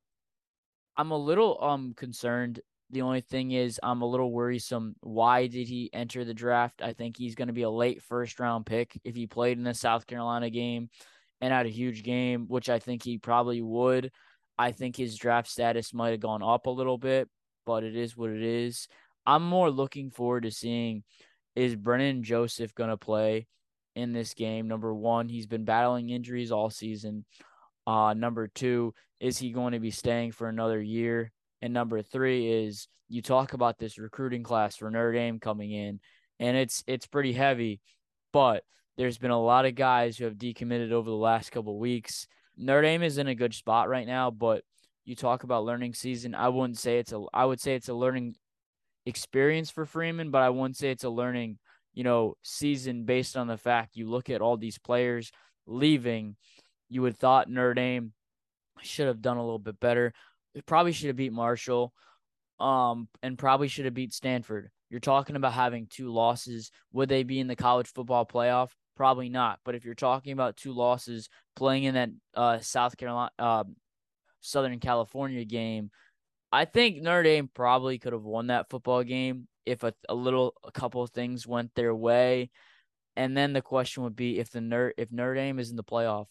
I'm 0.95 1.09
a 1.09 1.17
little 1.17 1.57
um 1.59 1.95
concerned 1.97 2.61
the 2.89 3.01
only 3.01 3.21
thing 3.21 3.51
is, 3.51 3.79
I'm 3.83 4.01
a 4.01 4.05
little 4.07 4.31
worrisome. 4.31 4.95
Why 5.01 5.47
did 5.47 5.67
he 5.67 5.89
enter 5.91 6.23
the 6.23 6.33
draft? 6.33 6.81
I 6.81 6.93
think 6.93 7.17
he's 7.17 7.35
going 7.35 7.47
to 7.47 7.53
be 7.53 7.63
a 7.63 7.69
late 7.69 8.01
first 8.01 8.39
round 8.39 8.65
pick 8.65 8.97
if 9.03 9.15
he 9.15 9.27
played 9.27 9.57
in 9.57 9.63
the 9.63 9.73
South 9.73 10.07
Carolina 10.07 10.49
game 10.49 10.89
and 11.41 11.51
had 11.51 11.65
a 11.65 11.69
huge 11.69 12.03
game, 12.03 12.45
which 12.47 12.69
I 12.69 12.79
think 12.79 13.03
he 13.03 13.17
probably 13.17 13.61
would. 13.61 14.11
I 14.57 14.71
think 14.71 14.95
his 14.95 15.17
draft 15.17 15.49
status 15.49 15.93
might 15.93 16.11
have 16.11 16.19
gone 16.19 16.43
up 16.43 16.65
a 16.65 16.71
little 16.71 16.97
bit, 16.97 17.29
but 17.65 17.83
it 17.83 17.95
is 17.95 18.17
what 18.17 18.29
it 18.29 18.41
is. 18.41 18.87
I'm 19.25 19.43
more 19.43 19.69
looking 19.69 20.09
forward 20.09 20.43
to 20.43 20.51
seeing 20.51 21.03
is 21.55 21.75
Brandon 21.75 22.23
Joseph 22.23 22.73
going 22.73 22.89
to 22.89 22.97
play 22.97 23.47
in 23.95 24.13
this 24.13 24.33
game. 24.33 24.67
Number 24.67 24.93
one, 24.93 25.27
he's 25.27 25.47
been 25.47 25.65
battling 25.65 26.09
injuries 26.09 26.51
all 26.51 26.69
season. 26.69 27.25
Uh, 27.85 28.13
number 28.13 28.47
two, 28.47 28.93
is 29.19 29.37
he 29.37 29.51
going 29.51 29.73
to 29.73 29.79
be 29.79 29.91
staying 29.91 30.31
for 30.31 30.47
another 30.47 30.81
year? 30.81 31.31
And 31.61 31.73
number 31.73 32.01
three 32.01 32.51
is 32.51 32.87
you 33.09 33.21
talk 33.21 33.53
about 33.53 33.77
this 33.79 33.97
recruiting 33.97 34.43
class 34.43 34.75
for 34.75 34.91
Notre 34.91 35.13
Dame 35.13 35.39
coming 35.39 35.71
in, 35.71 35.99
and 36.39 36.55
it's 36.55 36.83
it's 36.85 37.07
pretty 37.07 37.33
heavy, 37.33 37.79
but 38.31 38.63
there's 38.97 39.17
been 39.17 39.31
a 39.31 39.41
lot 39.41 39.65
of 39.65 39.75
guys 39.75 40.17
who 40.17 40.25
have 40.25 40.35
decommitted 40.35 40.91
over 40.91 41.09
the 41.09 41.15
last 41.15 41.51
couple 41.51 41.79
weeks. 41.79 42.27
Notre 42.57 42.81
Dame 42.81 43.03
is 43.03 43.17
in 43.17 43.27
a 43.27 43.35
good 43.35 43.53
spot 43.53 43.89
right 43.89 44.07
now, 44.07 44.31
but 44.31 44.63
you 45.05 45.15
talk 45.15 45.43
about 45.43 45.63
learning 45.65 45.93
season. 45.93 46.35
I 46.35 46.49
wouldn't 46.49 46.77
say 46.79 46.99
it's 46.99 47.13
a 47.13 47.23
I 47.33 47.45
would 47.45 47.61
say 47.61 47.75
it's 47.75 47.89
a 47.89 47.93
learning 47.93 48.35
experience 49.05 49.69
for 49.69 49.85
Freeman, 49.85 50.31
but 50.31 50.41
I 50.41 50.49
wouldn't 50.49 50.77
say 50.77 50.91
it's 50.91 51.03
a 51.03 51.09
learning, 51.09 51.59
you 51.93 52.03
know, 52.03 52.35
season 52.43 53.05
based 53.05 53.37
on 53.37 53.47
the 53.47 53.57
fact 53.57 53.95
you 53.95 54.09
look 54.09 54.29
at 54.29 54.41
all 54.41 54.57
these 54.57 54.77
players 54.77 55.31
leaving. 55.65 56.35
You 56.89 57.01
would 57.03 57.17
thought 57.17 57.49
Notre 57.49 57.73
Dame 57.73 58.13
should 58.81 59.07
have 59.07 59.21
done 59.21 59.37
a 59.37 59.43
little 59.43 59.59
bit 59.59 59.79
better 59.79 60.13
It 60.55 60.65
probably 60.65 60.91
should 60.91 61.07
have 61.07 61.15
beat 61.15 61.33
Marshall, 61.33 61.93
um, 62.59 63.07
and 63.21 63.37
probably 63.37 63.67
should 63.67 63.85
have 63.85 63.93
beat 63.93 64.13
Stanford. 64.13 64.69
You're 64.89 64.99
talking 64.99 65.35
about 65.35 65.53
having 65.53 65.87
two 65.87 66.11
losses. 66.11 66.71
Would 66.93 67.09
they 67.09 67.23
be 67.23 67.39
in 67.39 67.47
the 67.47 67.55
college 67.55 67.87
football 67.93 68.25
playoff? 68.25 68.69
Probably 68.97 69.29
not. 69.29 69.59
But 69.63 69.75
if 69.75 69.85
you're 69.85 69.93
talking 69.93 70.33
about 70.33 70.57
two 70.57 70.73
losses 70.73 71.29
playing 71.55 71.85
in 71.85 71.93
that 71.93 72.09
uh, 72.35 72.59
South 72.59 72.97
Carolina, 72.97 73.31
uh, 73.39 73.63
Southern 74.41 74.79
California 74.79 75.45
game, 75.45 75.91
I 76.51 76.65
think 76.65 77.01
Notre 77.01 77.23
Dame 77.23 77.49
probably 77.53 77.99
could 77.99 78.13
have 78.13 78.23
won 78.23 78.47
that 78.47 78.69
football 78.69 79.03
game 79.03 79.47
if 79.65 79.83
a, 79.83 79.93
a 80.09 80.15
little, 80.15 80.53
a 80.63 80.71
couple 80.71 81.03
of 81.03 81.11
things 81.11 81.47
went 81.47 81.75
their 81.75 81.93
way. 81.93 82.49
And 83.15 83.37
then 83.37 83.53
the 83.53 83.61
question 83.61 84.03
would 84.03 84.15
be 84.15 84.39
if 84.39 84.49
the 84.49 84.61
Ner- 84.61 84.93
if 84.97 85.11
Notre 85.11 85.35
Dame 85.35 85.59
is 85.59 85.69
in 85.69 85.75
the 85.75 85.83
playoff, 85.83 86.25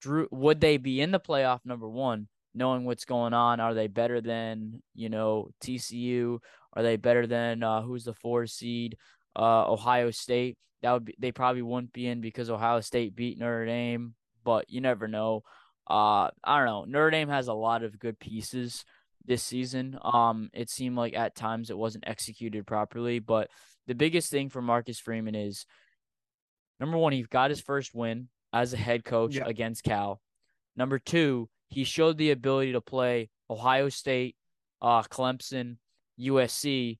Drew 0.00 0.28
would 0.30 0.60
they 0.60 0.76
be 0.76 1.00
in 1.00 1.12
the 1.12 1.20
playoff 1.20 1.60
number 1.64 1.88
one? 1.88 2.28
knowing 2.54 2.84
what's 2.84 3.04
going 3.04 3.32
on. 3.32 3.60
Are 3.60 3.74
they 3.74 3.86
better 3.86 4.20
than 4.20 4.82
you 4.94 5.08
know 5.08 5.48
TCU? 5.62 6.38
Are 6.74 6.82
they 6.82 6.96
better 6.96 7.26
than 7.26 7.62
uh, 7.62 7.82
who's 7.82 8.04
the 8.04 8.14
four 8.14 8.46
seed? 8.46 8.96
Uh, 9.36 9.70
Ohio 9.70 10.10
State. 10.10 10.56
That 10.82 10.92
would 10.92 11.04
be 11.04 11.14
they 11.18 11.32
probably 11.32 11.62
wouldn't 11.62 11.92
be 11.92 12.06
in 12.06 12.20
because 12.20 12.50
Ohio 12.50 12.80
State 12.80 13.14
beat 13.14 13.38
Notre 13.38 13.66
Dame, 13.66 14.14
but 14.44 14.68
you 14.68 14.80
never 14.80 15.06
know. 15.08 15.42
Uh, 15.88 16.30
I 16.44 16.58
don't 16.58 16.66
know. 16.66 16.84
Notre 16.84 17.10
Dame 17.10 17.28
has 17.28 17.48
a 17.48 17.54
lot 17.54 17.82
of 17.82 17.98
good 17.98 18.18
pieces 18.18 18.84
this 19.24 19.42
season. 19.42 19.98
Um, 20.02 20.50
it 20.52 20.70
seemed 20.70 20.96
like 20.96 21.14
at 21.14 21.34
times 21.34 21.70
it 21.70 21.78
wasn't 21.78 22.04
executed 22.06 22.66
properly, 22.66 23.18
but 23.18 23.48
the 23.86 23.94
biggest 23.94 24.30
thing 24.30 24.48
for 24.48 24.62
Marcus 24.62 24.98
Freeman 24.98 25.34
is 25.34 25.66
number 26.80 26.96
one, 26.96 27.12
he 27.12 27.22
got 27.22 27.50
his 27.50 27.60
first 27.60 27.94
win 27.94 28.28
as 28.52 28.72
a 28.72 28.76
head 28.76 29.04
coach 29.04 29.36
yeah. 29.36 29.44
against 29.46 29.84
Cal. 29.84 30.20
Number 30.76 30.98
two, 30.98 31.48
he 31.68 31.84
showed 31.84 32.18
the 32.18 32.30
ability 32.30 32.72
to 32.72 32.80
play 32.80 33.30
Ohio 33.48 33.88
State, 33.88 34.36
uh, 34.80 35.02
Clemson, 35.02 35.76
USC, 36.18 36.98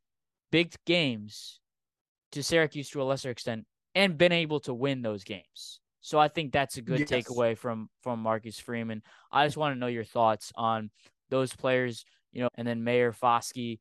big 0.51 0.75
games 0.87 1.61
to 2.33 2.43
Syracuse 2.43 2.91
to 2.91 3.03
a 3.03 3.05
lesser 3.05 3.31
extent, 3.31 3.65
and 3.95 4.19
been 4.19 4.33
able 4.33 4.61
to 4.61 4.75
win 4.75 5.03
those 5.03 5.25
games. 5.25 5.81
So 6.01 6.19
I 6.19 6.29
think 6.29 6.53
that's 6.53 6.77
a 6.77 6.83
good 6.83 7.01
yes. 7.01 7.11
takeaway 7.11 7.57
from 7.57 7.89
from 8.03 8.21
Marcus 8.21 8.59
Freeman. 8.59 9.03
I 9.31 9.47
just 9.47 9.57
want 9.57 9.75
to 9.75 9.79
know 9.79 9.87
your 9.87 10.05
thoughts 10.05 10.53
on 10.57 10.91
those 11.31 11.55
players, 11.55 12.05
you 12.33 12.43
know, 12.43 12.49
and 12.57 12.67
then 12.67 12.85
Mayer 12.85 13.13
Foskey 13.13 13.79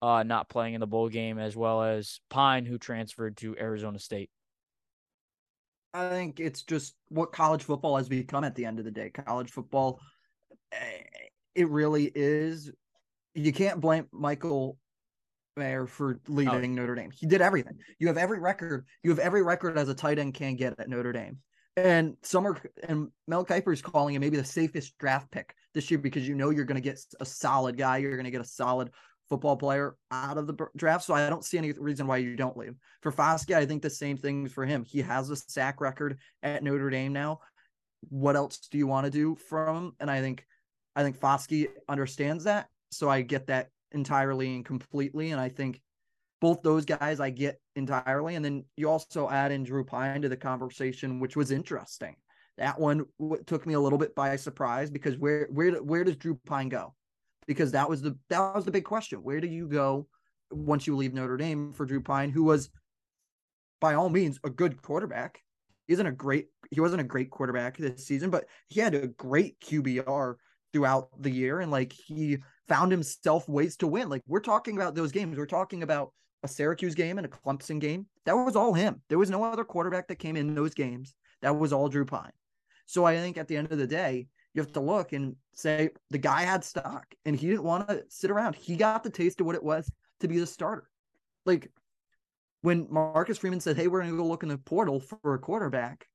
uh, 0.00 0.22
not 0.22 0.48
playing 0.48 0.74
in 0.74 0.80
the 0.80 0.86
bowl 0.86 1.08
game, 1.08 1.38
as 1.38 1.56
well 1.56 1.82
as 1.82 2.20
Pyne, 2.30 2.64
who 2.64 2.78
transferred 2.78 3.36
to 3.38 3.56
Arizona 3.58 3.98
State. 3.98 4.30
I 5.92 6.10
think 6.10 6.38
it's 6.38 6.62
just 6.62 6.94
what 7.08 7.32
college 7.32 7.64
football 7.64 7.96
has 7.96 8.08
become 8.08 8.44
at 8.44 8.54
the 8.54 8.64
end 8.64 8.78
of 8.78 8.84
the 8.84 8.90
day. 8.90 9.10
College 9.10 9.50
football 9.50 10.00
it 11.54 11.68
really 11.68 12.10
is. 12.14 12.70
You 13.34 13.52
can't 13.52 13.80
blame 13.80 14.06
Michael 14.12 14.78
Mayer 15.58 15.86
for 15.86 16.14
oh. 16.14 16.32
leaving 16.32 16.72
oh. 16.78 16.82
Notre 16.82 16.94
Dame. 16.94 17.10
He 17.10 17.26
did 17.26 17.40
everything. 17.40 17.78
You 17.98 18.06
have 18.08 18.18
every 18.18 18.38
record. 18.38 18.86
You 19.02 19.10
have 19.10 19.18
every 19.18 19.42
record 19.42 19.78
as 19.78 19.88
a 19.88 19.94
tight 19.94 20.18
end 20.18 20.34
can 20.34 20.56
get 20.56 20.78
at 20.78 20.88
Notre 20.88 21.12
Dame. 21.12 21.38
And 21.76 22.16
Summer 22.22 22.60
and 22.88 23.08
Mel 23.28 23.44
Kiper 23.44 23.72
is 23.72 23.82
calling 23.82 24.14
him 24.14 24.20
maybe 24.20 24.36
the 24.36 24.44
safest 24.44 24.98
draft 24.98 25.30
pick 25.30 25.54
this 25.74 25.90
year 25.90 25.98
because 25.98 26.26
you 26.26 26.34
know 26.34 26.50
you're 26.50 26.64
going 26.64 26.80
to 26.80 26.88
get 26.88 27.00
a 27.20 27.24
solid 27.24 27.76
guy. 27.76 27.98
You're 27.98 28.16
going 28.16 28.24
to 28.24 28.32
get 28.32 28.40
a 28.40 28.44
solid 28.44 28.90
football 29.28 29.56
player 29.56 29.96
out 30.10 30.38
of 30.38 30.46
the 30.46 30.68
draft. 30.76 31.04
So 31.04 31.14
I 31.14 31.28
don't 31.28 31.44
see 31.44 31.58
any 31.58 31.72
reason 31.72 32.06
why 32.06 32.16
you 32.16 32.34
don't 32.34 32.56
leave. 32.56 32.74
For 33.02 33.12
Foskey, 33.12 33.54
I 33.54 33.66
think 33.66 33.82
the 33.82 33.90
same 33.90 34.16
thing 34.16 34.48
for 34.48 34.64
him. 34.64 34.84
He 34.84 35.00
has 35.02 35.30
a 35.30 35.36
sack 35.36 35.80
record 35.80 36.18
at 36.42 36.62
Notre 36.62 36.90
Dame 36.90 37.12
now. 37.12 37.40
What 38.08 38.36
else 38.36 38.58
do 38.70 38.78
you 38.78 38.86
want 38.86 39.04
to 39.04 39.10
do 39.10 39.36
from 39.36 39.76
him? 39.76 39.92
And 40.00 40.10
I 40.10 40.20
think 40.20 40.44
I 40.96 41.02
think 41.02 41.18
Foskey 41.18 41.68
understands 41.88 42.44
that. 42.44 42.68
So 42.90 43.08
I 43.08 43.22
get 43.22 43.46
that 43.48 43.68
entirely 43.92 44.54
and 44.54 44.64
completely. 44.64 45.30
And 45.30 45.40
I 45.40 45.48
think 45.48 45.80
both 46.40 46.62
those 46.62 46.84
guys 46.84 47.20
I 47.20 47.30
get 47.30 47.60
entirely. 47.76 48.34
And 48.34 48.44
then 48.44 48.64
you 48.76 48.88
also 48.88 49.28
add 49.28 49.52
in 49.52 49.64
Drew 49.64 49.84
Pyne 49.84 50.22
to 50.22 50.28
the 50.28 50.36
conversation, 50.36 51.20
which 51.20 51.36
was 51.36 51.50
interesting. 51.50 52.16
That 52.58 52.78
one 52.78 53.04
took 53.46 53.66
me 53.66 53.74
a 53.74 53.80
little 53.80 53.98
bit 53.98 54.14
by 54.14 54.34
surprise 54.36 54.90
because 54.90 55.16
where 55.16 55.48
where 55.52 55.72
where 55.82 56.04
does 56.04 56.16
Drew 56.16 56.38
Pyne 56.46 56.68
go? 56.68 56.94
Because 57.46 57.72
that 57.72 57.88
was 57.88 58.02
the 58.02 58.18
that 58.30 58.54
was 58.54 58.64
the 58.64 58.72
big 58.72 58.84
question. 58.84 59.22
Where 59.22 59.40
do 59.40 59.46
you 59.46 59.68
go 59.68 60.08
once 60.50 60.86
you 60.86 60.96
leave 60.96 61.14
Notre 61.14 61.36
Dame 61.36 61.72
for 61.72 61.86
Drew 61.86 62.00
Pyne, 62.00 62.30
who 62.30 62.44
was 62.44 62.70
by 63.80 63.94
all 63.94 64.08
means 64.08 64.40
a 64.44 64.50
good 64.50 64.82
quarterback. 64.82 65.40
Isn't 65.86 66.06
a 66.06 66.12
great 66.12 66.48
he 66.70 66.80
wasn't 66.80 67.00
a 67.00 67.04
great 67.04 67.30
quarterback 67.30 67.76
this 67.76 68.06
season, 68.06 68.30
but 68.30 68.46
he 68.68 68.80
had 68.80 68.94
a 68.94 69.06
great 69.06 69.58
QBR 69.60 70.34
throughout 70.72 71.10
the 71.22 71.30
year 71.30 71.60
and 71.60 71.70
like 71.70 71.92
he 71.92 72.38
found 72.68 72.92
himself 72.92 73.48
ways 73.48 73.76
to 73.78 73.86
win. 73.86 74.08
Like 74.08 74.22
we're 74.26 74.40
talking 74.40 74.76
about 74.76 74.94
those 74.94 75.12
games. 75.12 75.36
We're 75.36 75.46
talking 75.46 75.82
about 75.82 76.12
a 76.42 76.48
Syracuse 76.48 76.94
game 76.94 77.18
and 77.18 77.26
a 77.26 77.30
Clemson 77.30 77.80
game. 77.80 78.06
That 78.24 78.34
was 78.34 78.56
all 78.56 78.74
him. 78.74 79.02
There 79.08 79.18
was 79.18 79.30
no 79.30 79.42
other 79.44 79.64
quarterback 79.64 80.08
that 80.08 80.16
came 80.16 80.36
in 80.36 80.54
those 80.54 80.74
games 80.74 81.14
That 81.42 81.56
was 81.56 81.72
all 81.72 81.88
Drew 81.88 82.04
Pyne. 82.04 82.32
So 82.86 83.04
I 83.04 83.16
think 83.16 83.36
at 83.38 83.48
the 83.48 83.56
end 83.56 83.72
of 83.72 83.78
the 83.78 83.86
day, 83.86 84.28
you 84.54 84.62
have 84.62 84.72
to 84.72 84.80
look 84.80 85.12
and 85.12 85.36
say 85.54 85.90
the 86.10 86.18
guy 86.18 86.42
had 86.42 86.64
stock 86.64 87.06
and 87.24 87.36
he 87.36 87.48
didn't 87.48 87.64
want 87.64 87.88
to 87.88 88.04
sit 88.08 88.30
around. 88.30 88.56
He 88.56 88.76
got 88.76 89.02
the 89.02 89.10
taste 89.10 89.40
of 89.40 89.46
what 89.46 89.54
it 89.54 89.62
was 89.62 89.90
to 90.20 90.28
be 90.28 90.38
the 90.38 90.46
starter. 90.46 90.88
Like 91.44 91.70
when 92.62 92.86
Marcus 92.90 93.38
Freeman 93.38 93.60
said, 93.60 93.76
Hey, 93.76 93.88
we're 93.88 94.00
going 94.00 94.10
to 94.10 94.16
go 94.16 94.26
look 94.26 94.42
in 94.42 94.48
the 94.48 94.58
portal 94.58 95.00
for 95.00 95.34
a 95.34 95.38
quarterback. 95.38 96.06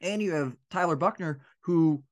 And 0.00 0.22
you 0.22 0.32
have 0.32 0.56
Tyler 0.70 0.96
Buchner, 0.96 1.40
who 1.62 2.02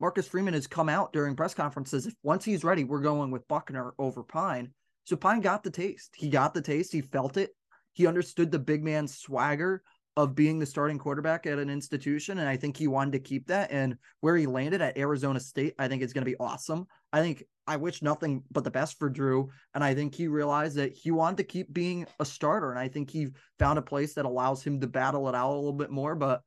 Marcus 0.00 0.26
Freeman 0.26 0.54
has 0.54 0.66
come 0.66 0.88
out 0.88 1.12
during 1.12 1.36
press 1.36 1.54
conferences. 1.54 2.06
If 2.06 2.14
once 2.22 2.44
he's 2.44 2.64
ready, 2.64 2.84
we're 2.84 3.00
going 3.00 3.30
with 3.30 3.46
Buchner 3.48 3.92
over 3.98 4.22
Pyne. 4.22 4.72
So 5.04 5.14
Pyne 5.14 5.40
got 5.40 5.62
the 5.62 5.70
taste. 5.70 6.14
He 6.16 6.30
got 6.30 6.54
the 6.54 6.62
taste. 6.62 6.92
He 6.92 7.02
felt 7.02 7.36
it. 7.36 7.50
He 7.92 8.06
understood 8.06 8.50
the 8.50 8.58
big 8.58 8.82
man 8.82 9.06
swagger 9.06 9.82
of 10.16 10.34
being 10.34 10.58
the 10.58 10.66
starting 10.66 10.98
quarterback 10.98 11.46
at 11.46 11.58
an 11.58 11.70
institution. 11.70 12.38
And 12.38 12.48
I 12.48 12.56
think 12.56 12.76
he 12.76 12.88
wanted 12.88 13.12
to 13.12 13.20
keep 13.20 13.46
that. 13.48 13.70
And 13.70 13.96
where 14.20 14.36
he 14.36 14.46
landed 14.46 14.80
at 14.80 14.98
Arizona 14.98 15.38
State, 15.38 15.74
I 15.78 15.88
think 15.88 16.02
it's 16.02 16.12
going 16.12 16.24
to 16.24 16.30
be 16.30 16.36
awesome. 16.38 16.86
I 17.12 17.20
think 17.20 17.44
I 17.66 17.76
wish 17.76 18.02
nothing 18.02 18.42
but 18.50 18.64
the 18.64 18.70
best 18.70 18.98
for 18.98 19.08
Drew. 19.08 19.50
And 19.74 19.84
I 19.84 19.94
think 19.94 20.14
he 20.14 20.28
realized 20.28 20.76
that 20.76 20.92
he 20.92 21.10
wanted 21.10 21.36
to 21.38 21.44
keep 21.44 21.72
being 21.72 22.06
a 22.18 22.24
starter. 22.24 22.70
And 22.70 22.78
I 22.78 22.88
think 22.88 23.10
he 23.10 23.28
found 23.58 23.78
a 23.78 23.82
place 23.82 24.14
that 24.14 24.24
allows 24.24 24.62
him 24.62 24.80
to 24.80 24.86
battle 24.86 25.28
it 25.28 25.34
out 25.34 25.52
a 25.52 25.54
little 25.54 25.72
bit 25.72 25.90
more. 25.90 26.14
But 26.14 26.42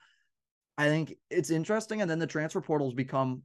I 0.78 0.88
think 0.88 1.16
it's 1.30 1.50
interesting. 1.50 2.02
And 2.02 2.10
then 2.10 2.20
the 2.20 2.28
transfer 2.28 2.62
portals 2.62 2.94
become 2.94 3.44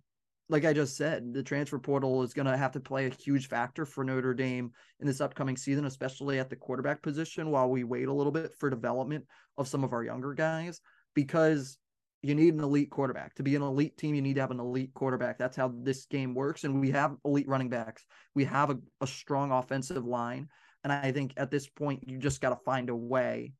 like 0.50 0.64
I 0.64 0.72
just 0.72 0.96
said, 0.96 1.34
the 1.34 1.42
transfer 1.42 1.78
portal 1.78 2.22
is 2.22 2.32
going 2.32 2.46
to 2.46 2.56
have 2.56 2.72
to 2.72 2.80
play 2.80 3.06
a 3.06 3.14
huge 3.14 3.48
factor 3.48 3.84
for 3.84 4.02
Notre 4.02 4.32
Dame 4.32 4.72
in 5.00 5.06
this 5.06 5.20
upcoming 5.20 5.56
season, 5.56 5.84
especially 5.84 6.38
at 6.38 6.48
the 6.48 6.56
quarterback 6.56 7.02
position, 7.02 7.50
while 7.50 7.68
we 7.68 7.84
wait 7.84 8.08
a 8.08 8.12
little 8.12 8.32
bit 8.32 8.54
for 8.58 8.70
development 8.70 9.26
of 9.58 9.68
some 9.68 9.84
of 9.84 9.92
our 9.92 10.02
younger 10.02 10.32
guys, 10.32 10.80
because 11.14 11.76
you 12.22 12.34
need 12.34 12.54
an 12.54 12.64
elite 12.64 12.90
quarterback. 12.90 13.34
To 13.34 13.42
be 13.42 13.56
an 13.56 13.62
elite 13.62 13.98
team, 13.98 14.14
you 14.14 14.22
need 14.22 14.34
to 14.34 14.40
have 14.40 14.50
an 14.50 14.58
elite 14.58 14.94
quarterback. 14.94 15.38
That's 15.38 15.56
how 15.56 15.72
this 15.82 16.06
game 16.06 16.34
works. 16.34 16.64
And 16.64 16.80
we 16.80 16.90
have 16.90 17.16
elite 17.24 17.46
running 17.46 17.68
backs, 17.68 18.06
we 18.34 18.44
have 18.44 18.70
a, 18.70 18.78
a 19.02 19.06
strong 19.06 19.52
offensive 19.52 20.06
line. 20.06 20.48
And 20.82 20.92
I 20.92 21.12
think 21.12 21.34
at 21.36 21.50
this 21.50 21.68
point, 21.68 22.08
you 22.08 22.18
just 22.18 22.40
got 22.40 22.50
to 22.50 22.64
find 22.64 22.88
a 22.88 22.96
way 22.96 23.52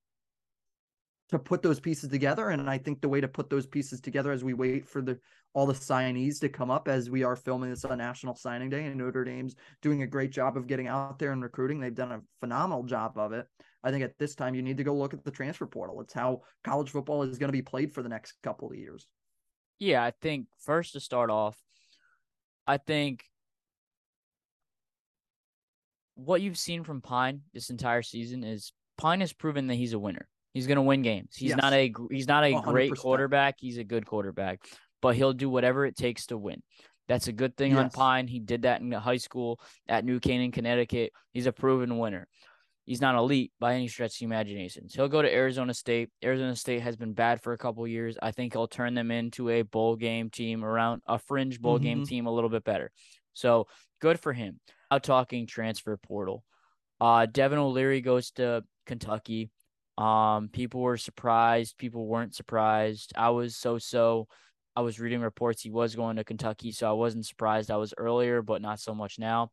to 1.28 1.38
put 1.38 1.62
those 1.62 1.80
pieces 1.80 2.08
together. 2.08 2.50
And 2.50 2.68
I 2.68 2.78
think 2.78 3.00
the 3.00 3.08
way 3.08 3.20
to 3.20 3.28
put 3.28 3.50
those 3.50 3.66
pieces 3.66 4.00
together 4.00 4.32
as 4.32 4.44
we 4.44 4.54
wait 4.54 4.86
for 4.86 5.02
the 5.02 5.18
all 5.54 5.66
the 5.66 5.72
signees 5.72 6.40
to 6.40 6.48
come 6.48 6.70
up 6.70 6.88
as 6.88 7.10
we 7.10 7.24
are 7.24 7.34
filming 7.34 7.70
this 7.70 7.84
on 7.84 7.98
National 7.98 8.34
Signing 8.34 8.68
Day, 8.68 8.84
and 8.84 8.96
Notre 8.96 9.24
Dame's 9.24 9.56
doing 9.82 10.02
a 10.02 10.06
great 10.06 10.30
job 10.30 10.56
of 10.56 10.66
getting 10.66 10.88
out 10.88 11.18
there 11.18 11.32
and 11.32 11.42
recruiting. 11.42 11.80
They've 11.80 11.94
done 11.94 12.12
a 12.12 12.20
phenomenal 12.40 12.84
job 12.84 13.16
of 13.16 13.32
it. 13.32 13.46
I 13.82 13.90
think 13.90 14.04
at 14.04 14.18
this 14.18 14.34
time 14.34 14.54
you 14.54 14.62
need 14.62 14.76
to 14.76 14.84
go 14.84 14.94
look 14.94 15.14
at 15.14 15.24
the 15.24 15.30
transfer 15.30 15.66
portal. 15.66 16.00
It's 16.00 16.12
how 16.12 16.42
college 16.64 16.90
football 16.90 17.22
is 17.22 17.38
going 17.38 17.48
to 17.48 17.52
be 17.52 17.62
played 17.62 17.94
for 17.94 18.02
the 18.02 18.08
next 18.08 18.34
couple 18.42 18.70
of 18.70 18.76
years. 18.76 19.06
Yeah, 19.78 20.04
I 20.04 20.12
think 20.20 20.46
first 20.60 20.92
to 20.92 21.00
start 21.00 21.30
off, 21.30 21.56
I 22.66 22.76
think 22.76 23.24
what 26.14 26.42
you've 26.42 26.58
seen 26.58 26.84
from 26.84 27.00
Pyne 27.00 27.42
this 27.54 27.70
entire 27.70 28.02
season 28.02 28.44
is 28.44 28.72
Pyne 28.98 29.20
has 29.20 29.32
proven 29.32 29.68
that 29.68 29.76
he's 29.76 29.92
a 29.92 29.98
winner. 29.98 30.28
He's 30.58 30.66
going 30.66 30.74
to 30.74 30.82
win 30.82 31.02
games. 31.02 31.36
He's 31.36 31.50
yes. 31.50 31.58
not 31.62 31.72
a 31.72 31.92
he's 32.10 32.26
not 32.26 32.42
a 32.42 32.52
100%. 32.52 32.64
great 32.64 32.96
quarterback. 32.96 33.54
He's 33.60 33.78
a 33.78 33.84
good 33.84 34.04
quarterback, 34.04 34.64
but 35.00 35.14
he'll 35.14 35.32
do 35.32 35.48
whatever 35.48 35.86
it 35.86 35.96
takes 35.96 36.26
to 36.26 36.36
win. 36.36 36.64
That's 37.06 37.28
a 37.28 37.32
good 37.32 37.56
thing 37.56 37.70
yes. 37.70 37.78
on 37.78 37.90
Pyne. 37.90 38.26
He 38.26 38.40
did 38.40 38.62
that 38.62 38.80
in 38.80 38.90
high 38.90 39.18
school 39.18 39.60
at 39.88 40.04
New 40.04 40.18
Canaan, 40.18 40.50
Connecticut. 40.50 41.12
He's 41.32 41.46
a 41.46 41.52
proven 41.52 41.96
winner. 41.96 42.26
He's 42.86 43.00
not 43.00 43.14
elite 43.14 43.52
by 43.60 43.74
any 43.74 43.86
stretch 43.86 44.14
of 44.14 44.18
the 44.18 44.24
imagination. 44.24 44.88
So 44.88 45.02
he'll 45.02 45.08
go 45.08 45.22
to 45.22 45.32
Arizona 45.32 45.74
State. 45.74 46.10
Arizona 46.24 46.56
State 46.56 46.82
has 46.82 46.96
been 46.96 47.12
bad 47.12 47.40
for 47.40 47.52
a 47.52 47.58
couple 47.58 47.86
years. 47.86 48.18
I 48.20 48.32
think 48.32 48.52
he'll 48.52 48.66
turn 48.66 48.94
them 48.94 49.12
into 49.12 49.48
a 49.48 49.62
bowl 49.62 49.94
game 49.94 50.28
team 50.28 50.64
around 50.64 51.02
a 51.06 51.20
fringe 51.20 51.60
bowl 51.60 51.76
mm-hmm. 51.76 51.84
game 51.84 52.04
team 52.04 52.26
a 52.26 52.32
little 52.32 52.50
bit 52.50 52.64
better. 52.64 52.90
So 53.34 53.68
good 54.00 54.18
for 54.18 54.32
him. 54.32 54.58
Now 54.90 54.98
talking 54.98 55.46
transfer 55.46 55.96
portal. 55.96 56.42
Uh, 57.00 57.26
Devin 57.26 57.58
O'Leary 57.58 58.00
goes 58.00 58.32
to 58.32 58.64
Kentucky. 58.86 59.50
Um, 59.98 60.48
people 60.48 60.80
were 60.80 60.96
surprised. 60.96 61.76
People 61.76 62.06
weren't 62.06 62.34
surprised. 62.34 63.12
I 63.16 63.30
was 63.30 63.56
so 63.56 63.78
so. 63.78 64.28
I 64.76 64.80
was 64.80 65.00
reading 65.00 65.20
reports 65.20 65.60
he 65.60 65.70
was 65.70 65.96
going 65.96 66.16
to 66.16 66.24
Kentucky, 66.24 66.70
so 66.70 66.88
I 66.88 66.92
wasn't 66.92 67.26
surprised. 67.26 67.68
I 67.68 67.76
was 67.78 67.92
earlier, 67.98 68.42
but 68.42 68.62
not 68.62 68.78
so 68.78 68.94
much 68.94 69.18
now. 69.18 69.50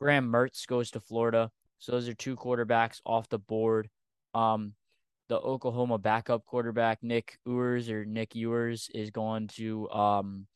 Graham 0.00 0.30
Mertz 0.30 0.64
goes 0.68 0.92
to 0.92 1.00
Florida. 1.00 1.50
So 1.80 1.90
those 1.90 2.08
are 2.08 2.14
two 2.14 2.36
quarterbacks 2.36 3.00
off 3.04 3.28
the 3.28 3.38
board. 3.38 3.90
Um, 4.32 4.74
the 5.28 5.38
Oklahoma 5.38 5.98
backup 5.98 6.44
quarterback 6.44 7.02
Nick 7.02 7.38
Ewers 7.44 7.90
or 7.90 8.04
Nick 8.04 8.36
Ewers 8.36 8.88
is 8.94 9.10
going 9.10 9.48
to 9.56 9.90
um, 9.90 10.46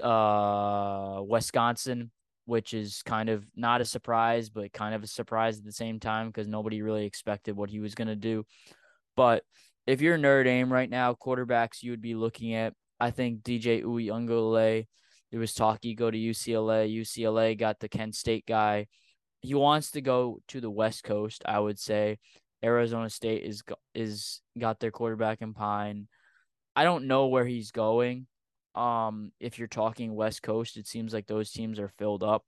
uh, 0.00 1.22
Wisconsin 1.26 2.12
which 2.46 2.72
is 2.72 3.02
kind 3.02 3.28
of 3.28 3.44
not 3.54 3.80
a 3.80 3.84
surprise, 3.84 4.48
but 4.48 4.72
kind 4.72 4.94
of 4.94 5.02
a 5.02 5.06
surprise 5.06 5.58
at 5.58 5.64
the 5.64 5.72
same 5.72 6.00
time 6.00 6.28
because 6.28 6.48
nobody 6.48 6.80
really 6.80 7.04
expected 7.04 7.56
what 7.56 7.70
he 7.70 7.80
was 7.80 7.94
going 7.94 8.08
to 8.08 8.16
do. 8.16 8.46
But 9.16 9.42
if 9.86 10.00
you're 10.00 10.16
Notre 10.16 10.44
Dame 10.44 10.72
right 10.72 10.88
now, 10.88 11.14
quarterbacks 11.14 11.82
you 11.82 11.90
would 11.90 12.00
be 12.00 12.14
looking 12.14 12.54
at, 12.54 12.72
I 12.98 13.10
think 13.10 13.42
DJ 13.42 13.82
Uiagalelei. 13.82 14.86
There 15.30 15.40
was 15.40 15.54
talk 15.54 15.80
he 15.82 15.94
go 15.94 16.10
to 16.10 16.16
UCLA. 16.16 16.88
UCLA 16.88 17.58
got 17.58 17.80
the 17.80 17.88
Kent 17.88 18.14
State 18.14 18.46
guy. 18.46 18.86
He 19.40 19.54
wants 19.54 19.90
to 19.92 20.00
go 20.00 20.40
to 20.48 20.60
the 20.60 20.70
West 20.70 21.02
Coast. 21.02 21.42
I 21.44 21.58
would 21.58 21.78
say 21.78 22.18
Arizona 22.64 23.10
State 23.10 23.42
is 23.42 23.62
is 23.94 24.40
got 24.58 24.80
their 24.80 24.92
quarterback 24.92 25.42
in 25.42 25.52
Pyne. 25.52 26.08
I 26.74 26.84
don't 26.84 27.06
know 27.06 27.26
where 27.26 27.44
he's 27.44 27.70
going. 27.70 28.26
Um, 28.76 29.32
if 29.40 29.58
you're 29.58 29.68
talking 29.68 30.14
West 30.14 30.42
Coast, 30.42 30.76
it 30.76 30.86
seems 30.86 31.12
like 31.12 31.26
those 31.26 31.50
teams 31.50 31.80
are 31.80 31.88
filled 31.88 32.22
up. 32.22 32.44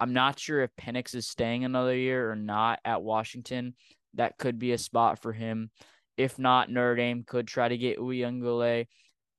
I'm 0.00 0.12
not 0.12 0.38
sure 0.38 0.62
if 0.62 0.74
Penix 0.74 1.14
is 1.14 1.28
staying 1.28 1.64
another 1.64 1.96
year 1.96 2.30
or 2.30 2.36
not 2.36 2.80
at 2.84 3.02
Washington. 3.02 3.74
That 4.14 4.36
could 4.36 4.58
be 4.58 4.72
a 4.72 4.78
spot 4.78 5.22
for 5.22 5.32
him. 5.32 5.70
If 6.16 6.38
not, 6.38 6.70
Notre 6.70 6.96
Dame 6.96 7.24
could 7.24 7.46
try 7.46 7.68
to 7.68 7.78
get 7.78 7.98
Uiagalelei. 7.98 8.86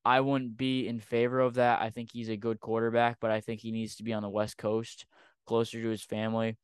I 0.05 0.21
wouldn't 0.21 0.57
be 0.57 0.87
in 0.87 0.99
favor 0.99 1.39
of 1.39 1.55
that. 1.55 1.81
I 1.81 1.89
think 1.89 2.09
he's 2.11 2.29
a 2.29 2.37
good 2.37 2.59
quarterback, 2.59 3.17
but 3.19 3.31
I 3.31 3.41
think 3.41 3.61
he 3.61 3.71
needs 3.71 3.95
to 3.95 4.03
be 4.03 4.13
on 4.13 4.23
the 4.23 4.29
West 4.29 4.57
Coast, 4.57 5.05
closer 5.45 5.81
to 5.81 5.89
his 5.89 6.03
family. 6.03 6.57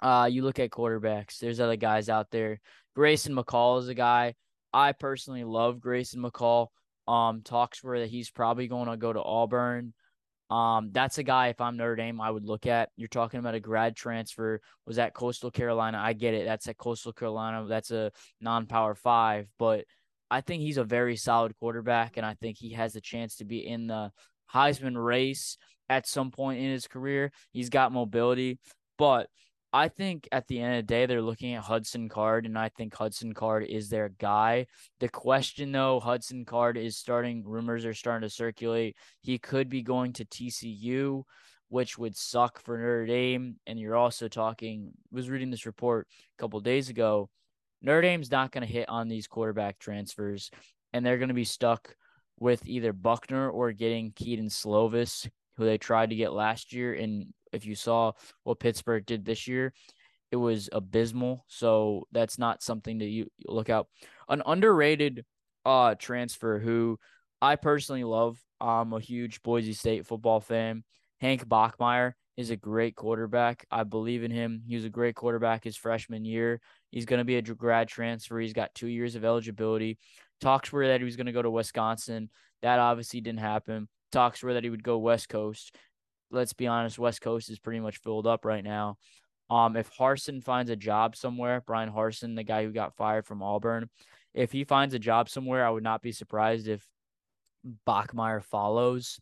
Uh, 0.00 0.28
you 0.30 0.42
look 0.42 0.58
at 0.58 0.70
quarterbacks. 0.70 1.38
There's 1.38 1.60
other 1.60 1.76
guys 1.76 2.08
out 2.08 2.30
there. 2.30 2.60
Grayson 2.94 3.34
McCall 3.34 3.80
is 3.80 3.88
a 3.88 3.94
guy. 3.94 4.34
I 4.72 4.92
personally 4.92 5.44
love 5.44 5.80
Grayson 5.80 6.22
McCall. 6.22 6.68
Um, 7.08 7.42
talks 7.42 7.82
were 7.82 8.00
that 8.00 8.10
he's 8.10 8.30
probably 8.30 8.68
going 8.68 8.88
to 8.88 8.96
go 8.96 9.12
to 9.12 9.22
Auburn. 9.22 9.94
Um, 10.50 10.90
that's 10.92 11.18
a 11.18 11.22
guy 11.22 11.48
if 11.48 11.60
I'm 11.60 11.76
Notre 11.76 11.96
Dame 11.96 12.20
I 12.20 12.30
would 12.30 12.44
look 12.44 12.66
at. 12.66 12.90
You're 12.96 13.08
talking 13.08 13.40
about 13.40 13.54
a 13.54 13.60
grad 13.60 13.96
transfer. 13.96 14.60
Was 14.86 14.98
at 14.98 15.14
Coastal 15.14 15.50
Carolina. 15.50 15.98
I 15.98 16.12
get 16.12 16.34
it. 16.34 16.44
That's 16.44 16.68
at 16.68 16.76
Coastal 16.76 17.12
Carolina. 17.12 17.64
That's 17.66 17.90
a 17.90 18.12
non-power 18.40 18.94
five, 18.94 19.48
but 19.58 19.84
I 20.30 20.40
think 20.40 20.62
he's 20.62 20.78
a 20.78 20.84
very 20.84 21.16
solid 21.16 21.56
quarterback, 21.58 22.16
and 22.16 22.24
I 22.24 22.34
think 22.34 22.58
he 22.58 22.72
has 22.72 22.96
a 22.96 23.00
chance 23.00 23.36
to 23.36 23.44
be 23.44 23.66
in 23.66 23.86
the 23.86 24.12
Heisman 24.52 25.02
race 25.02 25.58
at 25.88 26.06
some 26.06 26.30
point 26.30 26.60
in 26.60 26.70
his 26.70 26.86
career. 26.86 27.32
He's 27.52 27.68
got 27.68 27.92
mobility, 27.92 28.58
but 28.98 29.28
I 29.72 29.88
think 29.88 30.28
at 30.32 30.46
the 30.48 30.60
end 30.60 30.74
of 30.76 30.78
the 30.80 30.94
day, 30.94 31.06
they're 31.06 31.22
looking 31.22 31.54
at 31.54 31.62
Hudson 31.62 32.10
Card, 32.10 32.44
and 32.44 32.58
I 32.58 32.68
think 32.68 32.94
Hudson 32.94 33.32
Card 33.32 33.64
is 33.64 33.88
their 33.88 34.10
guy. 34.10 34.66
The 35.00 35.08
question, 35.08 35.72
though, 35.72 35.98
Hudson 35.98 36.44
Card 36.44 36.76
is 36.76 36.98
starting, 36.98 37.42
rumors 37.46 37.86
are 37.86 37.94
starting 37.94 38.28
to 38.28 38.34
circulate. 38.34 38.96
He 39.22 39.38
could 39.38 39.70
be 39.70 39.82
going 39.82 40.12
to 40.14 40.26
TCU, 40.26 41.22
which 41.68 41.96
would 41.96 42.14
suck 42.14 42.60
for 42.60 42.76
Notre 42.76 43.06
Dame. 43.06 43.56
And 43.66 43.80
you're 43.80 43.96
also 43.96 44.28
talking, 44.28 44.92
was 45.10 45.30
reading 45.30 45.50
this 45.50 45.64
report 45.64 46.06
a 46.38 46.42
couple 46.42 46.60
days 46.60 46.90
ago. 46.90 47.30
Notre 47.80 48.02
Dame's 48.02 48.30
not 48.30 48.52
going 48.52 48.66
to 48.66 48.72
hit 48.72 48.90
on 48.90 49.08
these 49.08 49.26
quarterback 49.26 49.78
transfers, 49.78 50.50
and 50.92 51.04
they're 51.04 51.18
going 51.18 51.28
to 51.28 51.34
be 51.34 51.44
stuck 51.44 51.96
with 52.38 52.66
either 52.66 52.92
Buchner 52.92 53.48
or 53.48 53.72
getting 53.72 54.12
Kedon 54.12 54.48
Slovis, 54.48 55.30
who 55.62 55.68
they 55.68 55.78
tried 55.78 56.10
to 56.10 56.16
get 56.16 56.32
last 56.32 56.72
year 56.72 56.94
and 56.94 57.26
if 57.52 57.66
you 57.66 57.74
saw 57.74 58.12
what 58.44 58.60
Pittsburgh 58.60 59.04
did 59.04 59.24
this 59.24 59.46
year, 59.46 59.72
it 60.30 60.36
was 60.36 60.68
abysmal. 60.72 61.44
So 61.48 62.06
that's 62.10 62.38
not 62.38 62.62
something 62.62 62.98
that 62.98 63.06
you 63.06 63.28
look 63.46 63.68
out. 63.68 63.88
An 64.28 64.42
underrated 64.44 65.24
uh 65.64 65.94
transfer 65.94 66.58
who 66.58 66.98
I 67.40 67.56
personally 67.56 68.04
love. 68.04 68.38
I'm 68.60 68.92
a 68.92 69.00
huge 69.00 69.42
Boise 69.42 69.74
State 69.74 70.06
football 70.06 70.40
fan. 70.40 70.84
Hank 71.20 71.46
Bachmeier 71.46 72.12
is 72.36 72.50
a 72.50 72.56
great 72.56 72.96
quarterback. 72.96 73.66
I 73.70 73.84
believe 73.84 74.24
in 74.24 74.30
him. 74.30 74.62
He 74.66 74.74
was 74.74 74.84
a 74.84 74.90
great 74.90 75.14
quarterback 75.14 75.64
his 75.64 75.76
freshman 75.76 76.24
year. 76.24 76.60
He's 76.90 77.04
going 77.04 77.18
to 77.18 77.24
be 77.24 77.36
a 77.36 77.42
grad 77.42 77.88
transfer. 77.88 78.38
He's 78.38 78.52
got 78.52 78.74
two 78.74 78.86
years 78.86 79.14
of 79.14 79.24
eligibility. 79.24 79.98
Talks 80.40 80.72
were 80.72 80.86
that 80.86 81.00
he 81.00 81.04
was 81.04 81.16
going 81.16 81.26
to 81.26 81.32
go 81.32 81.42
to 81.42 81.50
Wisconsin. 81.50 82.30
That 82.62 82.78
obviously 82.78 83.20
didn't 83.20 83.40
happen. 83.40 83.88
Talks 84.12 84.42
were 84.42 84.54
that 84.54 84.64
he 84.64 84.70
would 84.70 84.84
go 84.84 84.98
West 84.98 85.28
Coast 85.28 85.76
let's 86.32 86.54
be 86.54 86.66
honest, 86.66 86.98
West 86.98 87.20
Coast 87.20 87.50
is 87.50 87.58
pretty 87.58 87.80
much 87.80 87.98
filled 87.98 88.26
up 88.26 88.44
right 88.44 88.64
now. 88.64 88.96
Um, 89.50 89.76
if 89.76 89.90
Harsin 89.90 90.42
finds 90.42 90.70
a 90.70 90.76
job 90.76 91.14
somewhere, 91.14 91.60
Bryan 91.60 91.92
Harsin, 91.92 92.34
the 92.34 92.42
guy 92.42 92.64
who 92.64 92.72
got 92.72 92.96
fired 92.96 93.26
from 93.26 93.42
Auburn, 93.42 93.88
if 94.34 94.50
he 94.50 94.64
finds 94.64 94.94
a 94.94 94.98
job 94.98 95.28
somewhere, 95.28 95.64
I 95.64 95.70
would 95.70 95.82
not 95.82 96.00
be 96.00 96.10
surprised 96.10 96.66
if 96.66 96.84
Bachmeier 97.86 98.42
follows. 98.42 99.20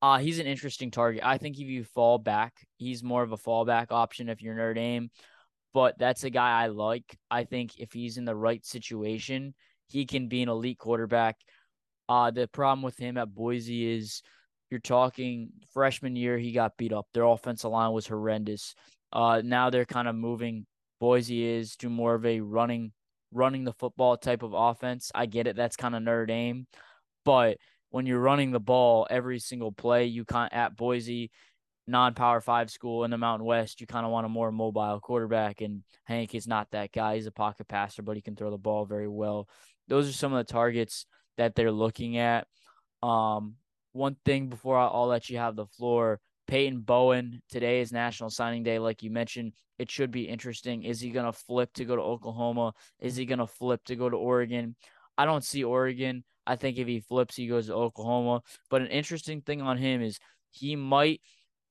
Uh, 0.00 0.18
he's 0.18 0.38
an 0.38 0.46
interesting 0.46 0.90
target. 0.90 1.22
I 1.24 1.38
think 1.38 1.58
if 1.58 1.66
you 1.66 1.84
fall 1.84 2.18
back, 2.18 2.54
he's 2.76 3.02
more 3.02 3.22
of 3.22 3.32
a 3.32 3.36
fallback 3.36 3.88
option 3.90 4.28
if 4.28 4.40
you're 4.40 4.54
Notre 4.54 4.74
Dame. 4.74 5.10
But 5.74 5.98
that's 5.98 6.24
a 6.24 6.30
guy 6.30 6.62
I 6.62 6.66
like. 6.68 7.16
I 7.30 7.44
think 7.44 7.78
if 7.78 7.92
he's 7.92 8.18
in 8.18 8.24
the 8.24 8.36
right 8.36 8.64
situation, 8.64 9.54
he 9.88 10.06
can 10.06 10.28
be 10.28 10.42
an 10.42 10.48
elite 10.48 10.78
quarterback. 10.78 11.38
Uh, 12.08 12.30
the 12.30 12.46
problem 12.48 12.82
with 12.82 12.98
him 12.98 13.16
at 13.16 13.34
Boise 13.34 13.94
is 13.94 14.22
you're 14.70 14.80
talking 14.80 15.50
freshman 15.72 16.16
year, 16.16 16.38
he 16.38 16.52
got 16.52 16.76
beat 16.76 16.92
up. 16.92 17.06
Their 17.12 17.24
offensive 17.24 17.70
line 17.70 17.92
was 17.92 18.06
horrendous. 18.06 18.74
Uh, 19.12 19.42
now 19.44 19.70
they're 19.70 19.84
kind 19.84 20.08
of 20.08 20.14
moving. 20.14 20.66
Boise 21.00 21.44
is 21.44 21.76
to 21.76 21.88
more 21.88 22.14
of 22.14 22.24
a 22.24 22.40
running, 22.40 22.92
running 23.32 23.64
the 23.64 23.72
football 23.72 24.16
type 24.16 24.42
of 24.42 24.54
offense. 24.54 25.10
I 25.14 25.26
get 25.26 25.46
it. 25.46 25.56
That's 25.56 25.76
kind 25.76 25.94
of 25.94 26.02
Notre 26.02 26.26
Dame, 26.26 26.66
but 27.24 27.58
when 27.90 28.06
you're 28.06 28.20
running 28.20 28.50
the 28.50 28.60
ball 28.60 29.06
every 29.10 29.38
single 29.38 29.70
play, 29.70 30.06
you 30.06 30.24
can't 30.24 30.52
at 30.52 30.76
Boise, 30.76 31.30
non-power 31.86 32.40
five 32.40 32.70
school 32.70 33.04
in 33.04 33.10
the 33.10 33.18
Mountain 33.18 33.46
West, 33.46 33.80
you 33.80 33.86
kind 33.86 34.06
of 34.06 34.12
want 34.12 34.24
a 34.24 34.30
more 34.30 34.50
mobile 34.50 34.98
quarterback. 35.00 35.60
And 35.60 35.82
Hank 36.04 36.34
is 36.34 36.46
not 36.46 36.70
that 36.70 36.90
guy. 36.92 37.16
He's 37.16 37.26
a 37.26 37.32
pocket 37.32 37.68
passer, 37.68 38.02
but 38.02 38.16
he 38.16 38.22
can 38.22 38.34
throw 38.34 38.50
the 38.50 38.56
ball 38.56 38.86
very 38.86 39.08
well. 39.08 39.46
Those 39.88 40.08
are 40.08 40.12
some 40.12 40.32
of 40.32 40.38
the 40.38 40.50
targets 40.50 41.04
that 41.36 41.54
they're 41.54 41.72
looking 41.72 42.18
at. 42.18 42.46
Um, 43.02 43.56
one 43.92 44.16
thing 44.24 44.48
before 44.48 44.78
I'll 44.78 45.06
let 45.06 45.28
you 45.28 45.38
have 45.38 45.56
the 45.56 45.66
floor. 45.66 46.20
Peyton 46.46 46.80
Bowen, 46.80 47.40
today 47.50 47.80
is 47.80 47.92
National 47.92 48.30
Signing 48.30 48.62
Day. 48.62 48.78
Like 48.78 49.02
you 49.02 49.10
mentioned, 49.10 49.52
it 49.78 49.90
should 49.90 50.10
be 50.10 50.28
interesting. 50.28 50.82
Is 50.82 51.00
he 51.00 51.10
going 51.10 51.26
to 51.26 51.32
flip 51.32 51.72
to 51.74 51.84
go 51.84 51.96
to 51.96 52.02
Oklahoma? 52.02 52.72
Is 53.00 53.16
he 53.16 53.26
going 53.26 53.38
to 53.38 53.46
flip 53.46 53.82
to 53.86 53.96
go 53.96 54.08
to 54.08 54.16
Oregon? 54.16 54.76
I 55.16 55.24
don't 55.24 55.44
see 55.44 55.64
Oregon. 55.64 56.24
I 56.46 56.56
think 56.56 56.78
if 56.78 56.86
he 56.86 57.00
flips, 57.00 57.36
he 57.36 57.46
goes 57.46 57.66
to 57.66 57.74
Oklahoma. 57.74 58.42
But 58.70 58.82
an 58.82 58.88
interesting 58.88 59.40
thing 59.40 59.62
on 59.62 59.78
him 59.78 60.02
is 60.02 60.18
he 60.50 60.76
might 60.76 61.20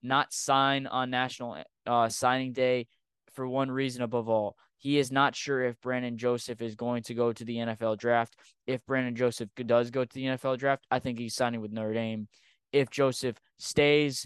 not 0.01 0.33
sign 0.33 0.87
on 0.87 1.09
National 1.09 1.63
uh, 1.85 2.09
Signing 2.09 2.53
Day 2.53 2.87
for 3.33 3.47
one 3.47 3.69
reason 3.69 4.01
above 4.01 4.29
all. 4.29 4.55
He 4.81 4.97
is 4.97 5.11
not 5.11 5.35
sure 5.35 5.63
if 5.63 5.79
Brandon 5.79 6.17
Joseph 6.17 6.59
is 6.59 6.73
going 6.73 7.03
to 7.03 7.13
go 7.13 7.31
to 7.31 7.45
the 7.45 7.57
NFL 7.57 7.99
draft. 7.99 8.35
If 8.65 8.83
Brandon 8.87 9.15
Joseph 9.15 9.49
does 9.55 9.91
go 9.91 10.03
to 10.03 10.13
the 10.13 10.25
NFL 10.25 10.57
draft, 10.57 10.87
I 10.89 10.97
think 10.97 11.19
he's 11.19 11.35
signing 11.35 11.61
with 11.61 11.71
Notre 11.71 11.93
Dame. 11.93 12.27
If 12.73 12.89
Joseph 12.89 13.37
stays, 13.59 14.25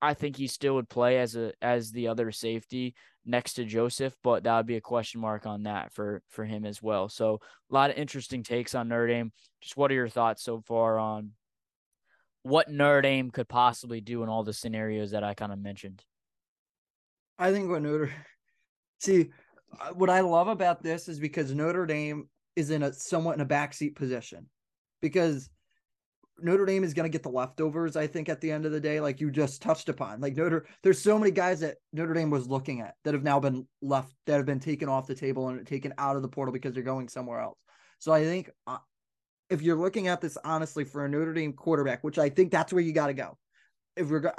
I 0.00 0.14
think 0.14 0.36
he 0.36 0.46
still 0.46 0.76
would 0.76 0.88
play 0.88 1.18
as 1.18 1.34
a 1.34 1.52
as 1.60 1.90
the 1.90 2.06
other 2.06 2.30
safety 2.30 2.94
next 3.26 3.54
to 3.54 3.64
Joseph, 3.64 4.14
but 4.22 4.44
that 4.44 4.56
would 4.56 4.66
be 4.66 4.76
a 4.76 4.80
question 4.80 5.20
mark 5.20 5.46
on 5.46 5.64
that 5.64 5.92
for 5.92 6.22
for 6.28 6.44
him 6.44 6.64
as 6.64 6.80
well. 6.80 7.08
So 7.08 7.40
a 7.68 7.74
lot 7.74 7.90
of 7.90 7.96
interesting 7.96 8.44
takes 8.44 8.76
on 8.76 8.86
Notre 8.86 9.08
Dame. 9.08 9.32
Just 9.60 9.76
what 9.76 9.90
are 9.90 9.94
your 9.94 10.08
thoughts 10.08 10.44
so 10.44 10.60
far 10.60 11.00
on 11.00 11.32
what 12.44 12.70
Notre 12.70 13.02
Dame 13.02 13.32
could 13.32 13.48
possibly 13.48 14.00
do 14.00 14.22
in 14.22 14.28
all 14.28 14.44
the 14.44 14.52
scenarios 14.52 15.10
that 15.10 15.24
I 15.24 15.34
kind 15.34 15.52
of 15.52 15.58
mentioned? 15.58 16.04
I 17.36 17.50
think 17.50 17.68
what 17.68 17.82
Notre 17.82 18.12
see 19.00 19.30
what 19.94 20.10
I 20.10 20.20
love 20.20 20.48
about 20.48 20.82
this 20.82 21.08
is 21.08 21.18
because 21.18 21.52
Notre 21.54 21.86
Dame 21.86 22.28
is 22.56 22.70
in 22.70 22.82
a 22.82 22.92
somewhat 22.92 23.34
in 23.34 23.40
a 23.40 23.46
backseat 23.46 23.94
position 23.94 24.46
because 25.00 25.48
Notre 26.40 26.66
Dame 26.66 26.84
is 26.84 26.94
going 26.94 27.04
to 27.04 27.12
get 27.12 27.22
the 27.22 27.28
leftovers, 27.28 27.96
I 27.96 28.06
think, 28.06 28.28
at 28.28 28.40
the 28.40 28.50
end 28.50 28.66
of 28.66 28.72
the 28.72 28.80
day, 28.80 29.00
like 29.00 29.20
you 29.20 29.30
just 29.30 29.62
touched 29.62 29.88
upon. 29.88 30.20
Like 30.20 30.36
Notre, 30.36 30.66
there's 30.82 31.00
so 31.00 31.18
many 31.18 31.30
guys 31.30 31.60
that 31.60 31.76
Notre 31.92 32.14
Dame 32.14 32.30
was 32.30 32.48
looking 32.48 32.80
at 32.80 32.94
that 33.04 33.14
have 33.14 33.22
now 33.22 33.38
been 33.38 33.66
left, 33.80 34.14
that 34.26 34.36
have 34.36 34.46
been 34.46 34.60
taken 34.60 34.88
off 34.88 35.06
the 35.06 35.14
table 35.14 35.48
and 35.48 35.66
taken 35.66 35.92
out 35.98 36.16
of 36.16 36.22
the 36.22 36.28
portal 36.28 36.52
because 36.52 36.74
they're 36.74 36.82
going 36.82 37.08
somewhere 37.08 37.40
else. 37.40 37.58
So 37.98 38.12
I 38.12 38.24
think 38.24 38.50
uh, 38.66 38.78
if 39.50 39.62
you're 39.62 39.76
looking 39.76 40.08
at 40.08 40.20
this 40.20 40.36
honestly 40.44 40.84
for 40.84 41.04
a 41.04 41.08
Notre 41.08 41.34
Dame 41.34 41.52
quarterback, 41.52 42.02
which 42.02 42.18
I 42.18 42.28
think 42.28 42.50
that's 42.50 42.72
where 42.72 42.82
you 42.82 42.92
got 42.92 43.08
to 43.08 43.14
go. 43.14 43.38
If 43.96 44.10
we're, 44.10 44.32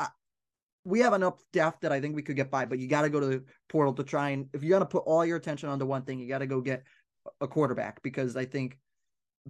we 0.85 0.99
have 0.99 1.13
enough 1.13 1.41
depth 1.53 1.81
that 1.81 1.91
I 1.91 2.01
think 2.01 2.15
we 2.15 2.21
could 2.21 2.35
get 2.35 2.51
by, 2.51 2.65
but 2.65 2.79
you 2.79 2.87
got 2.87 3.03
to 3.03 3.09
go 3.09 3.19
to 3.19 3.25
the 3.25 3.43
portal 3.69 3.93
to 3.93 4.03
try 4.03 4.29
and 4.29 4.47
if 4.53 4.63
you're 4.63 4.77
going 4.77 4.87
to 4.87 4.91
put 4.91 5.03
all 5.05 5.25
your 5.25 5.37
attention 5.37 5.69
onto 5.69 5.85
one 5.85 6.03
thing, 6.03 6.19
you 6.19 6.27
got 6.27 6.39
to 6.39 6.47
go 6.47 6.61
get 6.61 6.83
a 7.39 7.47
quarterback 7.47 8.01
because 8.03 8.35
I 8.35 8.45
think 8.45 8.77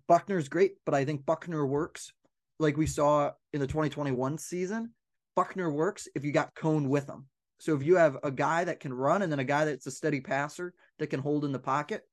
Buchner's 0.07 0.47
great, 0.47 0.73
but 0.85 0.93
I 0.93 1.05
think 1.05 1.25
Buchner 1.25 1.65
works 1.65 2.13
like 2.59 2.77
we 2.77 2.85
saw 2.85 3.31
in 3.51 3.59
the 3.59 3.67
2021 3.67 4.37
season. 4.37 4.91
Buchner 5.35 5.71
works 5.71 6.07
if 6.15 6.23
you 6.23 6.31
got 6.31 6.53
Coan 6.53 6.87
with 6.87 7.07
him. 7.07 7.25
So 7.59 7.75
if 7.75 7.83
you 7.83 7.95
have 7.95 8.17
a 8.23 8.31
guy 8.31 8.65
that 8.65 8.79
can 8.79 8.93
run 8.93 9.21
and 9.21 9.31
then 9.31 9.39
a 9.39 9.43
guy 9.43 9.65
that's 9.65 9.87
a 9.87 9.91
steady 9.91 10.21
passer 10.21 10.73
that 10.99 11.07
can 11.07 11.19
hold 11.19 11.45
in 11.45 11.51
the 11.51 11.59
pocket, 11.59 12.03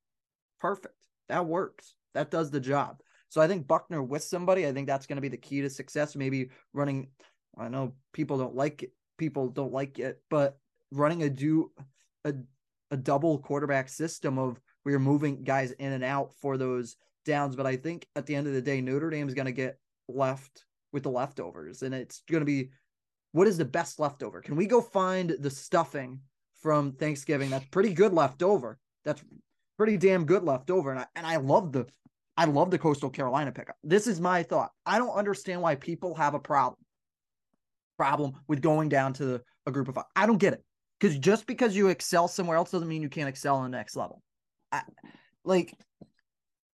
perfect. 0.60 0.94
That 1.28 1.46
works. 1.46 1.94
That 2.14 2.30
does 2.30 2.50
the 2.50 2.60
job. 2.60 3.00
So 3.28 3.40
I 3.40 3.48
think 3.48 3.66
Buchner 3.66 4.02
with 4.02 4.22
somebody, 4.22 4.66
I 4.66 4.72
think 4.72 4.86
that's 4.86 5.06
going 5.06 5.16
to 5.16 5.22
be 5.22 5.28
the 5.28 5.36
key 5.36 5.60
to 5.60 5.70
success. 5.70 6.16
Maybe 6.16 6.50
running. 6.72 7.08
I 7.58 7.68
know 7.68 7.94
people 8.12 8.38
don't 8.38 8.54
like 8.54 8.84
it 8.84 8.92
people 9.20 9.48
don't 9.48 9.72
like 9.72 10.00
it, 10.00 10.20
but 10.30 10.58
running 10.90 11.22
a 11.22 11.30
do 11.30 11.70
a 12.24 12.34
a 12.90 12.96
double 12.96 13.38
quarterback 13.38 13.88
system 13.88 14.36
of 14.36 14.60
you're 14.84 14.98
moving 14.98 15.44
guys 15.44 15.70
in 15.72 15.92
and 15.92 16.02
out 16.02 16.34
for 16.34 16.56
those 16.56 16.96
downs. 17.24 17.54
But 17.54 17.66
I 17.66 17.76
think 17.76 18.08
at 18.16 18.26
the 18.26 18.34
end 18.34 18.48
of 18.48 18.54
the 18.54 18.62
day, 18.62 18.80
Notre 18.80 19.10
Dame 19.10 19.28
is 19.28 19.34
going 19.34 19.46
to 19.46 19.52
get 19.52 19.78
left 20.08 20.64
with 20.92 21.04
the 21.04 21.10
leftovers, 21.10 21.82
and 21.82 21.94
it's 21.94 22.22
going 22.28 22.40
to 22.40 22.46
be 22.46 22.70
what 23.30 23.46
is 23.46 23.58
the 23.58 23.64
best 23.64 24.00
leftover? 24.00 24.40
Can 24.40 24.56
we 24.56 24.66
go 24.66 24.80
find 24.80 25.36
the 25.38 25.50
stuffing 25.50 26.20
from 26.60 26.92
Thanksgiving? 26.92 27.50
That's 27.50 27.66
pretty 27.66 27.94
good 27.94 28.12
leftover. 28.12 28.80
That's 29.04 29.22
pretty 29.76 29.96
damn 29.96 30.24
good 30.24 30.42
leftover, 30.42 30.90
and 30.90 31.00
I 31.00 31.06
and 31.14 31.26
I 31.26 31.36
love 31.36 31.70
the 31.70 31.86
I 32.36 32.46
love 32.46 32.70
the 32.70 32.78
Coastal 32.78 33.10
Carolina 33.10 33.52
pickup. 33.52 33.76
This 33.84 34.06
is 34.06 34.18
my 34.18 34.42
thought. 34.42 34.70
I 34.86 34.98
don't 34.98 35.14
understand 35.14 35.60
why 35.60 35.74
people 35.74 36.14
have 36.14 36.34
a 36.34 36.40
problem 36.40 36.78
problem 38.01 38.32
with 38.48 38.62
going 38.62 38.88
down 38.88 39.12
to 39.12 39.42
a 39.66 39.70
group 39.70 39.88
of 39.88 39.94
five. 39.94 40.05
I 40.16 40.24
don't 40.26 40.38
get 40.38 40.55
it. 40.55 40.64
Because 40.98 41.18
just 41.18 41.46
because 41.46 41.76
you 41.76 41.88
excel 41.88 42.28
somewhere 42.28 42.57
else 42.57 42.70
doesn't 42.70 42.88
mean 42.88 43.03
you 43.03 43.09
can't 43.09 43.28
excel 43.28 43.57
on 43.57 43.70
the 43.70 43.76
next 43.76 43.94
level. 43.96 44.22
I, 44.72 44.82
like, 45.44 45.74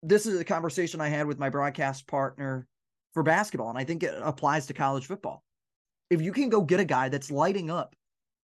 this 0.02 0.26
is 0.26 0.40
a 0.40 0.44
conversation 0.44 1.00
I 1.00 1.08
had 1.08 1.26
with 1.26 1.38
my 1.38 1.50
broadcast 1.50 2.06
partner 2.06 2.66
for 3.12 3.22
basketball, 3.22 3.70
and 3.70 3.78
I 3.78 3.84
think 3.84 4.02
it 4.02 4.14
applies 4.22 4.66
to 4.66 4.74
college 4.74 5.06
football. 5.06 5.42
If 6.10 6.22
you 6.22 6.32
can 6.32 6.48
go 6.48 6.60
get 6.62 6.80
a 6.80 6.84
guy 6.84 7.08
that's 7.08 7.30
lighting 7.30 7.70
up 7.70 7.96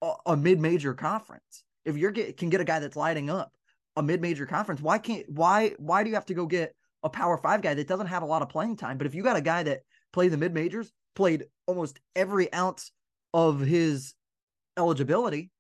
a, 0.02 0.12
a 0.26 0.36
mid-major 0.36 0.94
conference, 0.94 1.64
if 1.84 1.96
you 1.96 2.10
can 2.10 2.48
get 2.48 2.60
a 2.60 2.64
guy 2.64 2.80
that's 2.80 2.96
lighting 2.96 3.30
up 3.30 3.52
a 3.96 4.02
mid-major 4.02 4.46
conference, 4.46 4.80
why 4.80 4.98
can't 4.98 5.28
why 5.28 5.74
why 5.78 6.02
do 6.02 6.08
you 6.08 6.16
have 6.16 6.26
to 6.26 6.34
go 6.34 6.46
get 6.46 6.74
a 7.02 7.10
power 7.10 7.36
five 7.38 7.62
guy 7.62 7.74
that 7.74 7.88
doesn't 7.88 8.06
have 8.06 8.22
a 8.22 8.26
lot 8.26 8.42
of 8.42 8.48
playing 8.48 8.76
time? 8.76 8.98
But 8.98 9.06
if 9.06 9.14
you 9.14 9.22
got 9.22 9.36
a 9.36 9.42
guy 9.52 9.62
that 9.64 9.80
played 10.12 10.32
the 10.32 10.36
mid 10.36 10.54
majors, 10.54 10.92
played 11.14 11.44
almost 11.66 12.00
every 12.16 12.52
ounce 12.52 12.90
of 13.34 13.60
his 13.60 14.14
eligibility 14.76 15.50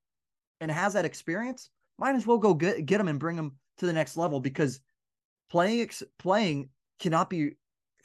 and 0.60 0.70
has 0.70 0.94
that 0.94 1.04
experience, 1.04 1.70
might 1.98 2.14
as 2.14 2.26
well 2.26 2.38
go 2.38 2.54
get, 2.54 2.84
get 2.86 3.00
him 3.00 3.08
and 3.08 3.18
bring 3.18 3.36
him 3.36 3.52
to 3.78 3.86
the 3.86 3.92
next 3.92 4.16
level 4.16 4.40
because 4.40 4.80
playing 5.50 5.88
playing 6.18 6.68
cannot 6.98 7.28
be 7.28 7.52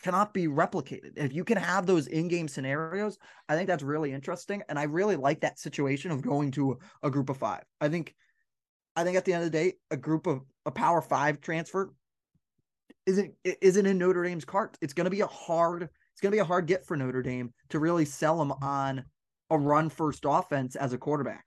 cannot 0.03 0.33
be 0.33 0.47
replicated. 0.47 1.13
If 1.15 1.33
you 1.33 1.43
can 1.43 1.57
have 1.57 1.85
those 1.85 2.07
in-game 2.07 2.47
scenarios, 2.47 3.17
I 3.49 3.55
think 3.55 3.67
that's 3.67 3.83
really 3.83 4.11
interesting 4.11 4.61
and 4.69 4.77
I 4.77 4.83
really 4.83 5.15
like 5.15 5.41
that 5.41 5.59
situation 5.59 6.11
of 6.11 6.21
going 6.21 6.51
to 6.51 6.73
a, 6.73 7.07
a 7.07 7.11
group 7.11 7.29
of 7.29 7.37
5. 7.37 7.63
I 7.81 7.89
think 7.89 8.13
I 8.95 9.03
think 9.03 9.17
at 9.17 9.25
the 9.25 9.33
end 9.33 9.43
of 9.43 9.51
the 9.51 9.57
day, 9.57 9.73
a 9.91 9.97
group 9.97 10.27
of 10.27 10.41
a 10.65 10.71
power 10.71 11.01
5 11.01 11.41
transfer 11.41 11.93
isn't 13.05 13.33
isn't 13.43 13.85
in 13.85 13.97
Notre 13.97 14.23
Dame's 14.23 14.45
cart. 14.45 14.77
It's 14.81 14.93
going 14.93 15.05
to 15.05 15.11
be 15.11 15.21
a 15.21 15.27
hard 15.27 15.89
it's 16.18 16.22
going 16.24 16.32
to 16.32 16.36
be 16.36 16.41
a 16.41 16.45
hard 16.45 16.65
get 16.65 16.84
for 16.84 16.97
Notre 16.97 17.22
Dame 17.22 17.53
to 17.70 17.78
really 17.78 18.03
sell 18.03 18.41
him 18.41 18.51
on 18.51 19.05
a 19.51 19.57
run 19.59 19.88
first 19.88 20.26
offense 20.28 20.76
as 20.76 20.91
a 20.91 20.97
quarterback. 20.97 21.45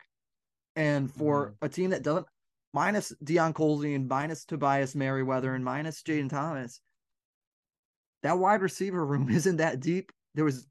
And 0.76 1.10
for 1.10 1.46
mm-hmm. 1.46 1.66
a 1.66 1.68
team 1.68 1.90
that 1.90 2.04
doesn't, 2.04 2.26
minus 2.72 3.12
Deion 3.24 3.52
Colzie 3.52 3.96
and 3.96 4.06
minus 4.06 4.44
Tobias 4.44 4.94
Merriweather 4.94 5.56
and 5.56 5.64
minus 5.64 6.04
Jayden 6.04 6.30
Thomas, 6.30 6.80
that 8.22 8.38
wide 8.38 8.62
receiver 8.62 9.04
room 9.06 9.28
isn't 9.28 9.56
that 9.56 9.80
deep. 9.80 10.12
There 10.36 10.44
was, 10.44 10.68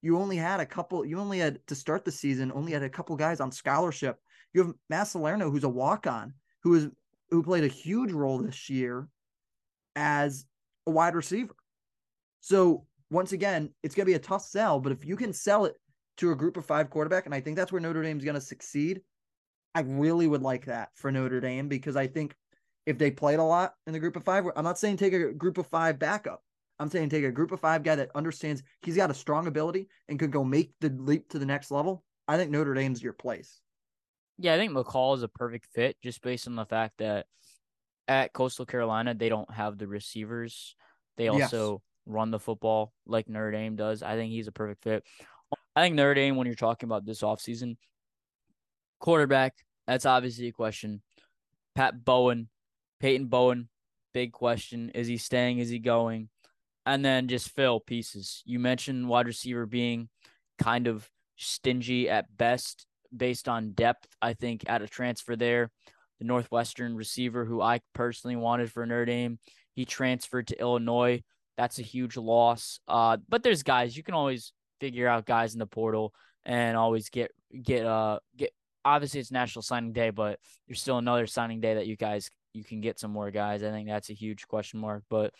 you 0.00 0.16
only 0.16 0.36
had 0.36 0.60
a 0.60 0.66
couple, 0.66 1.04
you 1.04 1.18
only 1.18 1.40
had 1.40 1.58
to 1.66 1.74
start 1.74 2.04
the 2.04 2.12
season, 2.12 2.52
only 2.54 2.70
had 2.70 2.84
a 2.84 2.88
couple 2.88 3.16
guys 3.16 3.40
on 3.40 3.50
scholarship. 3.50 4.16
You 4.54 4.62
have 4.62 4.74
Matt 4.88 5.08
Salerno, 5.08 5.50
who's 5.50 5.64
a 5.64 5.68
walk 5.68 6.06
on, 6.06 6.34
who 6.62 6.74
is, 6.76 6.88
who 7.30 7.42
played 7.42 7.64
a 7.64 7.66
huge 7.66 8.12
role 8.12 8.38
this 8.38 8.70
year 8.70 9.08
as 9.96 10.44
a 10.86 10.92
wide 10.92 11.16
receiver. 11.16 11.56
So 12.42 12.86
once 13.10 13.32
again, 13.32 13.70
it's 13.82 13.94
going 13.94 14.06
to 14.06 14.10
be 14.10 14.16
a 14.16 14.20
tough 14.20 14.42
sell, 14.42 14.80
but 14.80 14.92
if 14.92 15.04
you 15.04 15.16
can 15.16 15.32
sell 15.32 15.64
it 15.64 15.74
to 16.18 16.30
a 16.30 16.36
group 16.36 16.56
of 16.56 16.64
five 16.64 16.90
quarterback, 16.90 17.26
and 17.26 17.34
I 17.34 17.40
think 17.40 17.56
that's 17.56 17.72
where 17.72 17.80
Notre 17.80 18.02
Dame's 18.02 18.24
going 18.24 18.34
to 18.34 18.40
succeed, 18.40 19.00
I 19.74 19.80
really 19.80 20.26
would 20.26 20.42
like 20.42 20.66
that 20.66 20.90
for 20.94 21.10
Notre 21.10 21.40
Dame 21.40 21.68
because 21.68 21.96
I 21.96 22.06
think 22.06 22.34
if 22.86 22.98
they 22.98 23.10
played 23.10 23.38
a 23.38 23.44
lot 23.44 23.74
in 23.86 23.92
the 23.92 23.98
group 23.98 24.16
of 24.16 24.24
five, 24.24 24.44
I'm 24.56 24.64
not 24.64 24.78
saying 24.78 24.96
take 24.96 25.12
a 25.12 25.32
group 25.32 25.58
of 25.58 25.66
five 25.66 25.98
backup. 25.98 26.42
I'm 26.78 26.90
saying 26.90 27.10
take 27.10 27.24
a 27.24 27.30
group 27.30 27.52
of 27.52 27.60
five 27.60 27.82
guy 27.82 27.94
that 27.96 28.10
understands 28.14 28.62
he's 28.82 28.96
got 28.96 29.10
a 29.10 29.14
strong 29.14 29.46
ability 29.46 29.88
and 30.08 30.18
could 30.18 30.32
go 30.32 30.42
make 30.42 30.72
the 30.80 30.88
leap 30.88 31.28
to 31.28 31.38
the 31.38 31.46
next 31.46 31.70
level. 31.70 32.04
I 32.26 32.36
think 32.36 32.50
Notre 32.50 32.74
Dame's 32.74 33.02
your 33.02 33.12
place. 33.12 33.60
Yeah, 34.38 34.54
I 34.54 34.56
think 34.56 34.72
McCall 34.72 35.14
is 35.16 35.22
a 35.22 35.28
perfect 35.28 35.66
fit 35.74 35.96
just 36.02 36.22
based 36.22 36.48
on 36.48 36.56
the 36.56 36.64
fact 36.64 36.94
that 36.98 37.26
at 38.08 38.32
Coastal 38.32 38.64
Carolina, 38.64 39.14
they 39.14 39.28
don't 39.28 39.52
have 39.52 39.76
the 39.76 39.86
receivers. 39.86 40.74
They 41.18 41.28
also 41.28 41.82
run 42.06 42.30
the 42.30 42.38
football 42.38 42.92
like 43.06 43.28
Notre 43.28 43.52
Dame 43.52 43.76
does. 43.76 44.02
I 44.02 44.16
think 44.16 44.32
he's 44.32 44.48
a 44.48 44.52
perfect 44.52 44.82
fit. 44.82 45.04
I 45.74 45.82
think 45.82 45.94
Notre 45.94 46.14
Dame, 46.14 46.36
when 46.36 46.46
you're 46.46 46.56
talking 46.56 46.88
about 46.88 47.04
this 47.04 47.22
offseason, 47.22 47.76
quarterback, 49.00 49.54
that's 49.86 50.06
obviously 50.06 50.48
a 50.48 50.52
question. 50.52 51.02
Pat 51.74 52.04
Bowen, 52.04 52.48
Peyton 53.00 53.26
Bowen, 53.26 53.68
big 54.12 54.32
question. 54.32 54.90
Is 54.90 55.06
he 55.06 55.16
staying? 55.16 55.58
Is 55.58 55.68
he 55.68 55.78
going? 55.78 56.28
And 56.86 57.04
then 57.04 57.28
just 57.28 57.50
fill 57.50 57.80
pieces. 57.80 58.42
You 58.44 58.58
mentioned 58.58 59.08
wide 59.08 59.26
receiver 59.26 59.66
being 59.66 60.08
kind 60.58 60.86
of 60.86 61.08
stingy 61.36 62.08
at 62.08 62.36
best 62.36 62.86
based 63.16 63.48
on 63.48 63.72
depth. 63.72 64.06
I 64.20 64.34
think 64.34 64.64
at 64.68 64.82
a 64.82 64.88
transfer 64.88 65.36
there, 65.36 65.70
the 66.18 66.26
Northwestern 66.26 66.96
receiver 66.96 67.44
who 67.44 67.60
I 67.60 67.80
personally 67.94 68.36
wanted 68.36 68.70
for 68.70 68.84
Notre 68.84 69.06
Dame, 69.06 69.38
he 69.74 69.84
transferred 69.84 70.48
to 70.48 70.60
Illinois. 70.60 71.22
That's 71.56 71.78
a 71.78 71.82
huge 71.82 72.16
loss. 72.16 72.80
Uh, 72.88 73.18
but 73.28 73.42
there's 73.42 73.62
guys 73.62 73.96
you 73.96 74.02
can 74.02 74.14
always 74.14 74.52
figure 74.80 75.08
out 75.08 75.26
guys 75.26 75.52
in 75.52 75.58
the 75.58 75.66
portal 75.66 76.14
and 76.44 76.76
always 76.76 77.10
get 77.10 77.30
get 77.62 77.84
uh 77.84 78.18
get. 78.36 78.50
Obviously, 78.82 79.20
it's 79.20 79.30
National 79.30 79.62
Signing 79.62 79.92
Day, 79.92 80.08
but 80.08 80.38
there's 80.66 80.80
still 80.80 80.96
another 80.96 81.26
signing 81.26 81.60
day 81.60 81.74
that 81.74 81.86
you 81.86 81.96
guys 81.96 82.30
you 82.54 82.64
can 82.64 82.80
get 82.80 82.98
some 82.98 83.10
more 83.10 83.30
guys. 83.30 83.62
I 83.62 83.70
think 83.70 83.88
that's 83.88 84.10
a 84.10 84.14
huge 84.14 84.48
question 84.48 84.80
mark. 84.80 85.04
But 85.10 85.34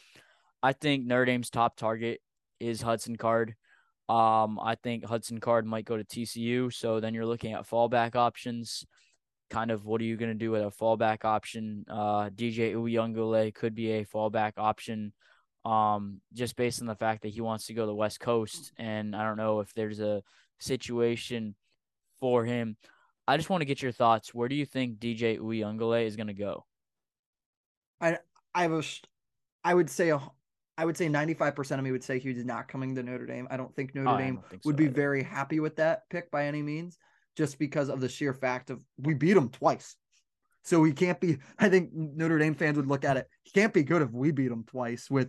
I 0.63 0.73
think 0.73 1.07
Notre 1.07 1.25
Dame's 1.25 1.51
top 1.51 1.77
target 1.77 2.21
is 2.59 2.83
Hudson 2.83 3.17
Card. 3.17 3.55
Um, 4.09 4.59
I 4.61 4.75
think 4.75 5.05
Hudson 5.05 5.39
Card 5.39 5.67
might 5.67 5.85
go 5.85 5.97
to 5.97 6.05
TCU. 6.05 6.73
So 6.73 7.01
then 7.01 7.15
you're 7.15 7.27
looking 7.27 7.53
at 7.55 7.69
fallback 7.69 8.17
options. 8.17 8.85
Kind 9.51 9.71
of 9.71 9.85
what 9.85 10.01
are 10.01 10.05
you 10.05 10.17
going 10.17 10.31
to 10.31 10.39
do 10.39 10.51
with 10.51 10.63
a 10.63 10.71
fallback 10.71 11.25
option? 11.25 11.85
Uh, 11.89 12.29
DJ 12.31 12.75
Uiagalelei 12.75 13.55
could 13.55 13.75
be 13.75 13.93
a 13.93 14.05
fallback 14.05 14.53
option. 14.57 15.13
Um, 15.65 16.21
just 16.33 16.57
based 16.57 16.81
on 16.81 16.87
the 16.87 16.95
fact 16.95 17.23
that 17.23 17.29
he 17.29 17.41
wants 17.43 17.67
to 17.67 17.75
go 17.75 17.83
to 17.83 17.87
the 17.87 17.95
West 17.95 18.19
Coast, 18.21 18.73
and 18.79 19.15
I 19.15 19.25
don't 19.25 19.37
know 19.37 19.61
if 19.61 19.75
there's 19.75 20.01
a 20.01 20.23
situation 20.59 21.55
for 22.19 22.45
him. 22.45 22.77
I 23.29 23.37
just 23.37 23.51
want 23.51 23.61
to 23.61 23.67
get 23.67 23.83
your 23.83 23.93
thoughts. 23.93 24.35
Where 24.35 24.49
do 24.49 24.55
you 24.55 24.65
think 24.65 24.99
DJ 24.99 25.39
Uiagalelei 25.39 26.07
is 26.07 26.17
going 26.17 26.29
to 26.29 26.35
go? 26.35 26.65
I 28.01 28.19
I 28.55 28.69
was 28.69 29.01
I 29.63 29.75
would 29.75 29.91
say 29.91 30.11
a 30.11 30.21
I 30.79 30.87
would 30.87 30.97
say 30.97 31.09
95% 31.09 31.77
of 31.77 31.85
me 31.85 31.93
would 31.93 32.03
say 32.03 32.19
he's 32.19 32.43
not 32.43 32.67
coming 32.67 32.95
to 32.95 33.03
Notre 33.03 33.27
Dame. 33.27 33.47
I 33.51 33.59
don't 33.59 33.75
think 33.77 33.95
Notre 33.95 34.09
Oh, 34.15 34.17
Dame 34.19 34.41
think 34.49 34.65
would 34.65 34.75
so 34.77 34.79
be 34.79 34.85
either. 34.85 34.95
very 34.95 35.23
happy 35.23 35.61
with 35.61 35.77
that 35.77 36.09
pick 36.09 36.31
by 36.31 36.47
any 36.47 36.63
means, 36.63 36.97
just 37.37 37.59
because 37.59 37.91
of 37.91 38.01
the 38.01 38.09
sheer 38.09 38.33
fact 38.33 38.71
of 38.71 38.83
we 38.97 39.13
beat 39.13 39.35
them 39.35 39.51
twice. 39.51 39.95
So 40.65 40.83
he 40.85 40.93
can't 40.93 41.21
be. 41.21 41.39
I 41.59 41.69
think 41.69 41.91
Notre 41.93 42.39
Dame 42.39 42.55
fans 42.55 42.79
would 42.79 42.87
look 42.87 43.05
at 43.05 43.19
it. 43.19 43.27
He 43.43 43.51
can't 43.51 43.75
be 43.75 43.83
good 43.83 44.01
if 44.01 44.11
we 44.11 44.31
beat 44.31 44.51
him 44.51 44.65
twice 44.65 45.11
with 45.11 45.29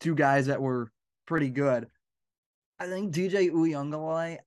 two 0.00 0.14
guys 0.14 0.46
that 0.46 0.60
were 0.60 0.90
pretty 1.26 1.50
good. 1.50 1.88
I 2.78 2.86
think 2.86 3.12
DJ 3.12 3.50
Uiagalelei. 3.50 4.38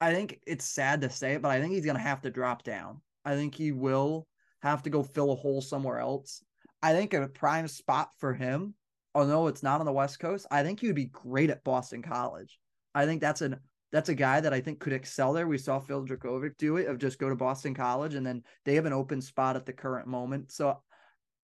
I 0.00 0.12
think 0.12 0.40
it's 0.46 0.64
sad 0.64 1.02
to 1.02 1.10
say 1.10 1.34
it, 1.34 1.42
but 1.42 1.50
I 1.50 1.60
think 1.60 1.74
he's 1.74 1.86
gonna 1.86 1.98
have 1.98 2.22
to 2.22 2.30
drop 2.30 2.64
down. 2.64 3.00
I 3.24 3.36
think 3.36 3.54
he 3.54 3.72
will 3.72 4.26
have 4.62 4.82
to 4.82 4.90
go 4.90 5.02
fill 5.02 5.32
a 5.32 5.36
hole 5.36 5.60
somewhere 5.60 5.98
else. 5.98 6.42
I 6.82 6.92
think 6.92 7.14
a 7.14 7.28
prime 7.28 7.68
spot 7.68 8.10
for 8.18 8.34
him, 8.34 8.74
although 9.14 9.46
it's 9.46 9.62
not 9.62 9.80
on 9.80 9.86
the 9.86 9.92
West 9.92 10.18
Coast, 10.18 10.46
I 10.50 10.62
think 10.62 10.80
he 10.80 10.88
would 10.88 10.96
be 10.96 11.06
great 11.06 11.50
at 11.50 11.62
Boston 11.62 12.02
College. 12.02 12.58
I 12.94 13.06
think 13.06 13.20
that's 13.20 13.42
an 13.42 13.60
that's 13.92 14.08
a 14.08 14.14
guy 14.14 14.40
that 14.40 14.54
I 14.54 14.60
think 14.60 14.80
could 14.80 14.94
excel 14.94 15.34
there. 15.34 15.46
We 15.46 15.58
saw 15.58 15.78
Phil 15.78 16.06
Jurkovec 16.06 16.56
do 16.56 16.78
it 16.78 16.88
of 16.88 16.98
just 16.98 17.18
go 17.18 17.28
to 17.28 17.36
Boston 17.36 17.74
College 17.74 18.14
and 18.14 18.26
then 18.26 18.42
they 18.64 18.74
have 18.74 18.86
an 18.86 18.94
open 18.94 19.20
spot 19.20 19.54
at 19.54 19.66
the 19.66 19.72
current 19.72 20.08
moment. 20.08 20.50
So 20.50 20.82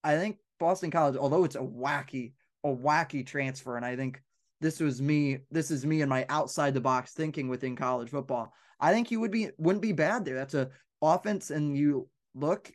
I 0.03 0.16
think 0.16 0.38
Boston 0.59 0.90
College, 0.90 1.16
although 1.16 1.44
it's 1.44 1.57
a 1.57 1.61
wacky, 1.61 2.32
a 2.64 2.68
wacky 2.68 3.26
transfer, 3.26 3.76
and 3.76 3.84
I 3.84 3.96
think 3.96 4.20
this 4.61 4.80
was 4.80 5.00
me, 5.00 5.38
this 5.50 5.70
is 5.70 5.86
me 5.86 6.02
and 6.02 6.11
my 6.11 6.26
outside 6.28 6.74
the 6.74 6.80
box 6.80 7.12
thinking 7.12 7.48
within 7.48 7.76
college 7.76 8.11
football. 8.11 8.52
I 8.80 8.92
think 8.92 9.11
you 9.11 9.20
would 9.20 9.30
be 9.30 9.50
wouldn't 9.59 9.82
be 9.82 9.92
bad 9.92 10.24
there. 10.24 10.36
That's 10.36 10.54
a 10.54 10.70
offense, 11.02 11.50
and 11.50 11.76
you 11.76 12.09
look. 12.34 12.70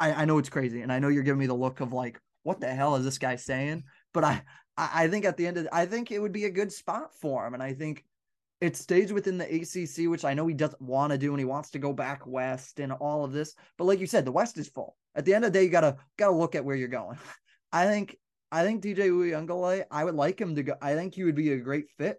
I, 0.00 0.12
I 0.12 0.24
know 0.24 0.38
it's 0.38 0.48
crazy, 0.48 0.82
and 0.82 0.92
I 0.92 0.98
know 0.98 1.08
you're 1.08 1.22
giving 1.22 1.38
me 1.38 1.46
the 1.46 1.54
look 1.54 1.80
of 1.80 1.92
like, 1.92 2.20
what 2.42 2.60
the 2.60 2.68
hell 2.68 2.96
is 2.96 3.04
this 3.04 3.18
guy 3.18 3.36
saying? 3.36 3.84
But 4.12 4.24
I, 4.24 4.42
I 4.76 5.08
think 5.08 5.24
at 5.24 5.36
the 5.36 5.46
end 5.46 5.56
of, 5.56 5.68
I 5.72 5.86
think 5.86 6.10
it 6.10 6.18
would 6.18 6.32
be 6.32 6.46
a 6.46 6.50
good 6.50 6.72
spot 6.72 7.14
for 7.14 7.46
him, 7.46 7.54
and 7.54 7.62
I 7.62 7.74
think 7.74 8.04
it 8.60 8.76
stays 8.76 9.12
within 9.12 9.38
the 9.38 9.44
ACC, 9.44 10.08
which 10.08 10.24
I 10.24 10.34
know 10.34 10.46
he 10.46 10.54
doesn't 10.54 10.80
want 10.80 11.12
to 11.12 11.18
do, 11.18 11.30
and 11.30 11.38
he 11.38 11.44
wants 11.44 11.70
to 11.70 11.78
go 11.78 11.92
back 11.92 12.26
west 12.26 12.80
and 12.80 12.92
all 12.92 13.24
of 13.24 13.32
this. 13.32 13.54
But 13.76 13.84
like 13.84 14.00
you 14.00 14.06
said, 14.06 14.24
the 14.24 14.32
West 14.32 14.58
is 14.58 14.68
full. 14.68 14.96
At 15.14 15.24
the 15.24 15.34
end 15.34 15.44
of 15.44 15.52
the 15.52 15.58
day, 15.58 15.64
you 15.64 15.70
gotta 15.70 15.96
gotta 16.16 16.34
look 16.34 16.54
at 16.54 16.64
where 16.64 16.76
you're 16.76 16.88
going. 16.88 17.18
I 17.72 17.86
think 17.86 18.16
I 18.54 18.62
think 18.62 18.84
DJ 18.84 19.10
Uiagalelei, 19.10 19.82
I 19.90 20.04
would 20.04 20.14
like 20.14 20.40
him 20.40 20.54
to 20.54 20.62
go. 20.62 20.74
I 20.80 20.94
think 20.94 21.12
he 21.12 21.24
would 21.24 21.34
be 21.34 21.52
a 21.52 21.58
great 21.58 21.86
fit 21.98 22.18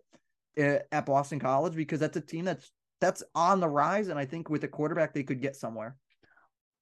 uh, 0.60 0.80
at 0.92 1.06
Boston 1.06 1.40
College 1.40 1.76
because 1.76 2.02
that's 2.02 2.18
a 2.18 2.22
team 2.22 2.44
that's 2.44 2.74
that's 3.00 3.24
on 3.34 3.62
the 3.62 3.70
rise, 3.70 4.10
and 4.10 4.20
I 4.20 4.26
think 4.26 4.50
with 4.50 4.66
a 4.66 4.68
quarterback 4.68 5.14
they 5.14 5.24
could 5.24 5.42
get 5.42 5.56
somewhere. 5.56 5.96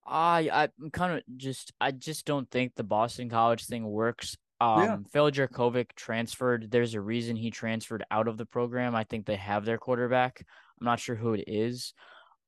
I 0.08 0.50
I'm 0.82 0.90
kind 0.90 1.18
of 1.18 1.38
just 1.38 1.72
I 1.80 1.92
just 1.92 2.26
don't 2.26 2.50
think 2.50 2.74
the 2.74 2.84
Boston 2.84 3.30
College 3.30 3.68
thing 3.68 3.86
works. 3.86 4.36
Um, 4.60 4.82
Yeah. 4.82 4.98
Phil 5.12 5.30
Jurkovec 5.30 5.94
transferred. 5.96 6.72
There's 6.72 6.96
a 6.96 7.02
reason 7.02 7.36
he 7.36 7.52
transferred 7.52 8.04
out 8.10 8.28
of 8.28 8.38
the 8.38 8.48
program. 8.48 8.96
I 8.96 9.04
think 9.04 9.28
they 9.28 9.36
have 9.36 9.66
their 9.66 9.78
quarterback. 9.78 10.44
I'm 10.82 10.86
not 10.86 11.00
sure 11.00 11.16
who 11.16 11.34
it 11.34 11.44
is. 11.46 11.94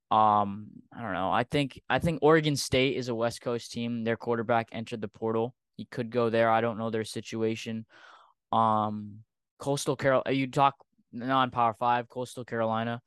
Um, 0.10 0.70
I 0.92 1.04
don't 1.04 1.14
know. 1.14 1.30
I 1.30 1.44
think 1.44 1.80
I 1.88 2.00
think 2.00 2.18
Oregon 2.24 2.56
State 2.56 2.98
is 2.98 3.10
a 3.10 3.16
West 3.16 3.42
Coast 3.42 3.72
team. 3.72 4.04
Their 4.04 4.18
quarterback 4.18 4.70
entered 4.72 5.02
the 5.02 5.08
portal. 5.08 5.54
He 5.78 5.86
could 5.86 6.10
go 6.10 6.30
there. 6.30 6.50
I 6.50 6.62
don't 6.62 6.78
know 6.78 6.90
their 6.90 7.04
situation. 7.04 7.86
Um, 8.52 9.20
Coastal 9.60 9.96
Carol. 9.96 10.24
You 10.30 10.48
talk 10.48 10.76
non 11.12 11.52
Power 11.52 11.74
Five, 11.74 12.10
Coastal 12.10 12.46
Carolina. 12.46 13.02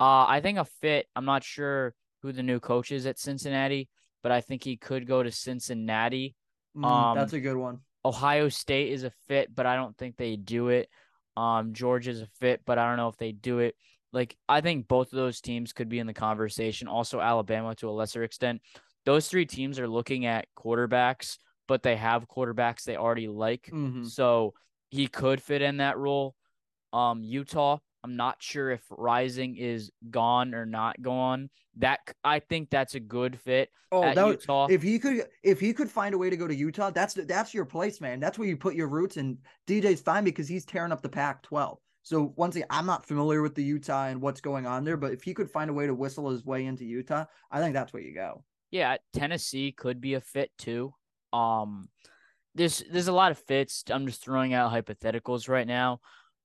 Uh, 0.00 0.26
I 0.26 0.40
think 0.40 0.58
a 0.58 0.64
fit. 0.64 1.06
I'm 1.14 1.24
not 1.24 1.44
sure 1.44 1.94
who 2.22 2.32
the 2.32 2.42
new 2.42 2.60
coach 2.60 2.92
is 2.92 3.06
at 3.06 3.18
Cincinnati, 3.18 3.88
but 4.22 4.32
I 4.32 4.40
think 4.40 4.64
he 4.64 4.76
could 4.76 5.06
go 5.06 5.22
to 5.22 5.30
Cincinnati. 5.30 6.34
Mm, 6.76 6.84
Um, 6.84 7.18
that's 7.18 7.32
a 7.32 7.40
good 7.40 7.56
one. 7.56 7.80
Ohio 8.04 8.48
State 8.48 8.92
is 8.92 9.04
a 9.04 9.12
fit, 9.28 9.54
but 9.54 9.66
I 9.66 9.76
don't 9.76 9.96
think 9.96 10.16
they 10.16 10.36
do 10.36 10.68
it. 10.68 10.88
Um, 11.36 11.72
Georgia's 11.72 12.20
a 12.20 12.26
fit, 12.40 12.62
but 12.66 12.78
I 12.78 12.88
don't 12.88 12.96
know 12.96 13.08
if 13.08 13.16
they 13.16 13.32
do 13.32 13.60
it. 13.60 13.76
Like 14.12 14.36
I 14.48 14.60
think 14.60 14.88
both 14.88 15.12
of 15.12 15.16
those 15.16 15.40
teams 15.40 15.72
could 15.72 15.88
be 15.88 15.98
in 15.98 16.06
the 16.06 16.14
conversation. 16.14 16.88
Also, 16.88 17.20
Alabama 17.20 17.74
to 17.76 17.88
a 17.88 17.92
lesser 17.92 18.22
extent. 18.22 18.60
Those 19.04 19.28
three 19.28 19.46
teams 19.46 19.78
are 19.78 19.88
looking 19.88 20.26
at 20.26 20.46
quarterbacks, 20.56 21.38
but 21.68 21.82
they 21.82 21.96
have 21.96 22.28
quarterbacks 22.28 22.84
they 22.84 22.96
already 22.96 23.28
like. 23.28 23.70
Mhm. 23.72 24.06
So 24.08 24.54
he 24.90 25.06
could 25.06 25.42
fit 25.42 25.62
in 25.62 25.78
that 25.78 25.98
role. 25.98 26.34
Um, 26.92 27.22
Utah, 27.22 27.78
I'm 28.04 28.16
not 28.16 28.42
sure 28.42 28.70
if 28.70 28.82
Rising 28.90 29.56
is 29.56 29.90
gone 30.10 30.54
or 30.54 30.66
not 30.66 31.00
gone. 31.00 31.50
That 31.76 32.00
I 32.22 32.40
think 32.40 32.68
that's 32.68 32.94
a 32.94 33.00
good 33.00 33.38
fit 33.40 33.70
Oh, 33.90 34.02
at 34.02 34.16
that 34.16 34.26
would, 34.26 34.40
Utah. 34.40 34.66
if 34.68 34.82
he 34.82 34.98
could 34.98 35.24
if 35.42 35.60
he 35.60 35.72
could 35.72 35.90
find 35.90 36.14
a 36.14 36.18
way 36.18 36.28
to 36.28 36.36
go 36.36 36.46
to 36.46 36.54
Utah, 36.54 36.90
that's 36.90 37.14
that's 37.14 37.54
your 37.54 37.64
place, 37.64 38.00
man. 38.00 38.20
That's 38.20 38.38
where 38.38 38.48
you 38.48 38.56
put 38.56 38.74
your 38.74 38.88
roots. 38.88 39.16
And 39.16 39.38
DJ's 39.66 40.02
fine 40.02 40.24
because 40.24 40.48
he's 40.48 40.66
tearing 40.66 40.92
up 40.92 41.00
the 41.00 41.08
Pac-12. 41.08 41.78
So 42.02 42.34
once 42.36 42.56
again, 42.56 42.66
I'm 42.68 42.84
not 42.84 43.06
familiar 43.06 43.40
with 43.40 43.54
the 43.54 43.62
Utah 43.62 44.08
and 44.08 44.20
what's 44.20 44.40
going 44.40 44.66
on 44.66 44.84
there, 44.84 44.96
but 44.96 45.12
if 45.12 45.22
he 45.22 45.32
could 45.32 45.48
find 45.50 45.70
a 45.70 45.72
way 45.72 45.86
to 45.86 45.94
whistle 45.94 46.28
his 46.30 46.44
way 46.44 46.66
into 46.66 46.84
Utah, 46.84 47.24
I 47.50 47.60
think 47.60 47.72
that's 47.74 47.92
where 47.92 48.02
you 48.02 48.12
go. 48.12 48.44
Yeah, 48.72 48.96
Tennessee 49.12 49.70
could 49.70 50.00
be 50.00 50.14
a 50.14 50.20
fit 50.20 50.50
too. 50.58 50.92
Um, 51.32 51.88
there's 52.54 52.82
there's 52.90 53.08
a 53.08 53.12
lot 53.12 53.30
of 53.32 53.38
fits. 53.38 53.84
I'm 53.90 54.06
just 54.06 54.22
throwing 54.22 54.52
out 54.54 54.72
hypotheticals 54.72 55.48
right 55.48 55.66
now. 55.66 56.00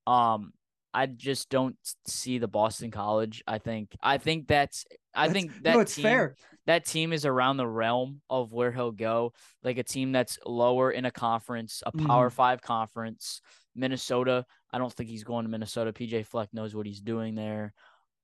Um, 0.06 0.52
I 0.94 1.04
just 1.06 1.50
don't 1.50 1.76
see 2.06 2.38
the 2.38 2.48
Boston 2.48 2.90
College. 2.90 3.42
I 3.46 3.58
think 3.58 3.94
I 4.02 4.18
think 4.18 4.46
that's 4.48 4.86
I 5.14 5.26
That's- 5.28 5.32
think 5.42 5.62
that 5.64 5.74
no, 5.74 5.80
it's 5.80 5.94
team, 5.94 6.02
fair. 6.04 6.36
that 6.66 6.86
team 6.86 7.12
is 7.12 7.26
around 7.26 7.56
the 7.58 7.66
realm 7.66 8.22
of 8.30 8.52
where 8.52 8.72
he'll 8.72 8.92
go. 8.92 9.32
Like 9.62 9.76
a 9.78 9.82
team 9.82 10.12
that's 10.12 10.38
lower 10.46 10.90
in 10.90 11.04
a 11.04 11.10
conference, 11.10 11.82
a 11.84 11.92
Power 11.92 12.30
Mhm. 12.30 12.32
Five 12.32 12.62
conference. 12.62 13.42
Minnesota. 13.74 14.44
I 14.72 14.78
don't 14.78 14.92
think 14.92 15.08
he's 15.08 15.24
going 15.24 15.44
to 15.44 15.50
Minnesota. 15.50 15.92
PJ 15.92 16.24
Fleck 16.26 16.48
knows 16.52 16.74
what 16.74 16.86
he's 16.86 17.00
doing 17.00 17.34
there. 17.34 17.74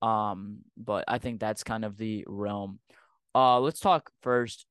Um, 0.02 0.58
but 0.76 1.04
I 1.06 1.18
think 1.18 1.38
that's 1.40 1.62
kind 1.62 1.84
of 1.84 1.96
the 1.96 2.24
realm. 2.26 2.80
Uh, 3.34 3.60
let's 3.60 3.78
talk 3.80 4.10
first. 4.22 4.66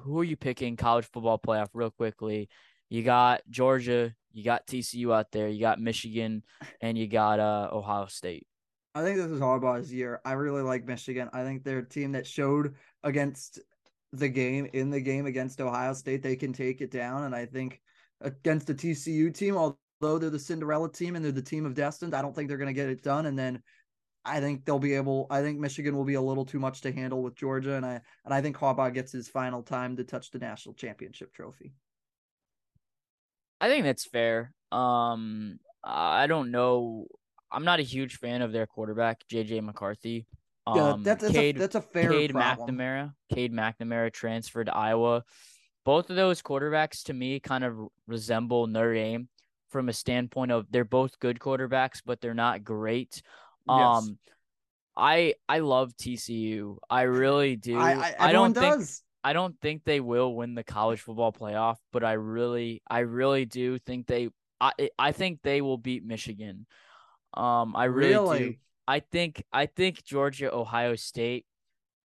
Who 0.00 0.20
are 0.20 0.24
you 0.24 0.36
picking 0.36 0.76
college 0.76 1.06
football 1.06 1.38
playoff 1.38 1.68
real 1.74 1.90
quickly? 1.90 2.48
You 2.88 3.02
got 3.02 3.42
Georgia, 3.50 4.14
you 4.32 4.44
got 4.44 4.66
TCU 4.66 5.14
out 5.14 5.32
there, 5.32 5.48
you 5.48 5.60
got 5.60 5.80
Michigan, 5.80 6.42
and 6.80 6.96
you 6.96 7.08
got 7.08 7.40
uh 7.40 7.68
Ohio 7.72 8.06
State. 8.06 8.46
I 8.94 9.02
think 9.02 9.18
this 9.18 9.30
is 9.30 9.40
Harbaugh's 9.40 9.92
year. 9.92 10.20
I 10.24 10.32
really 10.32 10.62
like 10.62 10.86
Michigan. 10.86 11.28
I 11.32 11.42
think 11.42 11.64
they're 11.64 11.80
a 11.80 11.88
team 11.88 12.12
that 12.12 12.26
showed 12.26 12.74
against 13.04 13.60
the 14.12 14.28
game 14.28 14.68
in 14.72 14.90
the 14.90 15.00
game 15.00 15.26
against 15.26 15.60
Ohio 15.60 15.92
State 15.92 16.22
they 16.22 16.36
can 16.36 16.52
take 16.52 16.80
it 16.80 16.90
down. 16.90 17.24
And 17.24 17.34
I 17.34 17.46
think 17.46 17.80
against 18.20 18.66
the 18.66 18.74
TCU 18.74 19.34
team, 19.34 19.56
although 19.56 20.18
they're 20.18 20.30
the 20.30 20.38
Cinderella 20.38 20.90
team 20.90 21.16
and 21.16 21.24
they're 21.24 21.32
the 21.32 21.42
team 21.42 21.66
of 21.66 21.74
destined, 21.74 22.14
I 22.14 22.22
don't 22.22 22.34
think 22.34 22.48
they're 22.48 22.56
going 22.56 22.68
to 22.68 22.72
get 22.72 22.88
it 22.88 23.02
done. 23.02 23.26
And 23.26 23.38
then 23.38 23.62
I 24.26 24.40
think 24.40 24.64
they'll 24.64 24.78
be 24.78 24.94
able. 24.94 25.26
I 25.30 25.40
think 25.40 25.58
Michigan 25.58 25.96
will 25.96 26.04
be 26.04 26.14
a 26.14 26.20
little 26.20 26.44
too 26.44 26.58
much 26.58 26.80
to 26.82 26.92
handle 26.92 27.22
with 27.22 27.36
Georgia, 27.36 27.74
and 27.74 27.86
I 27.86 28.00
and 28.24 28.34
I 28.34 28.42
think 28.42 28.56
Harbaugh 28.56 28.92
gets 28.92 29.12
his 29.12 29.28
final 29.28 29.62
time 29.62 29.96
to 29.96 30.04
touch 30.04 30.30
the 30.30 30.38
national 30.38 30.74
championship 30.74 31.32
trophy. 31.32 31.72
I 33.60 33.68
think 33.68 33.84
that's 33.84 34.04
fair. 34.04 34.52
Um, 34.72 35.58
I 35.82 36.26
don't 36.26 36.50
know. 36.50 37.06
I'm 37.50 37.64
not 37.64 37.78
a 37.78 37.84
huge 37.84 38.18
fan 38.18 38.42
of 38.42 38.52
their 38.52 38.66
quarterback, 38.66 39.22
JJ 39.32 39.62
McCarthy. 39.62 40.26
Um, 40.66 40.76
yeah, 40.76 40.96
that's, 40.98 41.22
that's, 41.22 41.34
Cade, 41.34 41.56
a, 41.56 41.58
that's 41.60 41.74
a 41.76 41.80
fair 41.80 42.10
Cade 42.10 42.32
problem. 42.32 42.76
McNamara. 42.76 43.12
Cade 43.32 43.52
McNamara 43.52 44.12
transferred 44.12 44.66
to 44.66 44.76
Iowa. 44.76 45.22
Both 45.84 46.10
of 46.10 46.16
those 46.16 46.42
quarterbacks 46.42 47.04
to 47.04 47.14
me 47.14 47.38
kind 47.38 47.62
of 47.62 47.78
resemble 48.08 48.66
Notre 48.66 48.94
Dame 48.94 49.28
from 49.68 49.88
a 49.88 49.92
standpoint 49.92 50.50
of 50.50 50.66
they're 50.70 50.84
both 50.84 51.18
good 51.20 51.38
quarterbacks, 51.38 52.02
but 52.04 52.20
they're 52.20 52.34
not 52.34 52.64
great. 52.64 53.22
Um, 53.68 54.06
yes. 54.08 54.34
I 54.96 55.34
I 55.48 55.58
love 55.58 55.92
TCU. 55.96 56.76
I 56.88 57.02
really 57.02 57.56
do. 57.56 57.78
I, 57.78 57.92
I, 57.92 58.14
I 58.18 58.32
don't 58.32 58.52
does. 58.52 58.62
think 58.62 58.88
I 59.24 59.32
don't 59.32 59.60
think 59.60 59.84
they 59.84 60.00
will 60.00 60.34
win 60.34 60.54
the 60.54 60.64
college 60.64 61.00
football 61.00 61.32
playoff, 61.32 61.76
but 61.92 62.04
I 62.04 62.12
really 62.12 62.82
I 62.88 63.00
really 63.00 63.44
do 63.44 63.78
think 63.78 64.06
they 64.06 64.30
I 64.60 64.72
I 64.98 65.12
think 65.12 65.40
they 65.42 65.60
will 65.60 65.78
beat 65.78 66.04
Michigan. 66.04 66.66
Um, 67.34 67.76
I 67.76 67.84
really, 67.84 68.14
really? 68.14 68.38
do. 68.38 68.54
I 68.88 69.00
think 69.00 69.42
I 69.52 69.66
think 69.66 70.04
Georgia, 70.04 70.54
Ohio 70.54 70.94
State. 70.94 71.44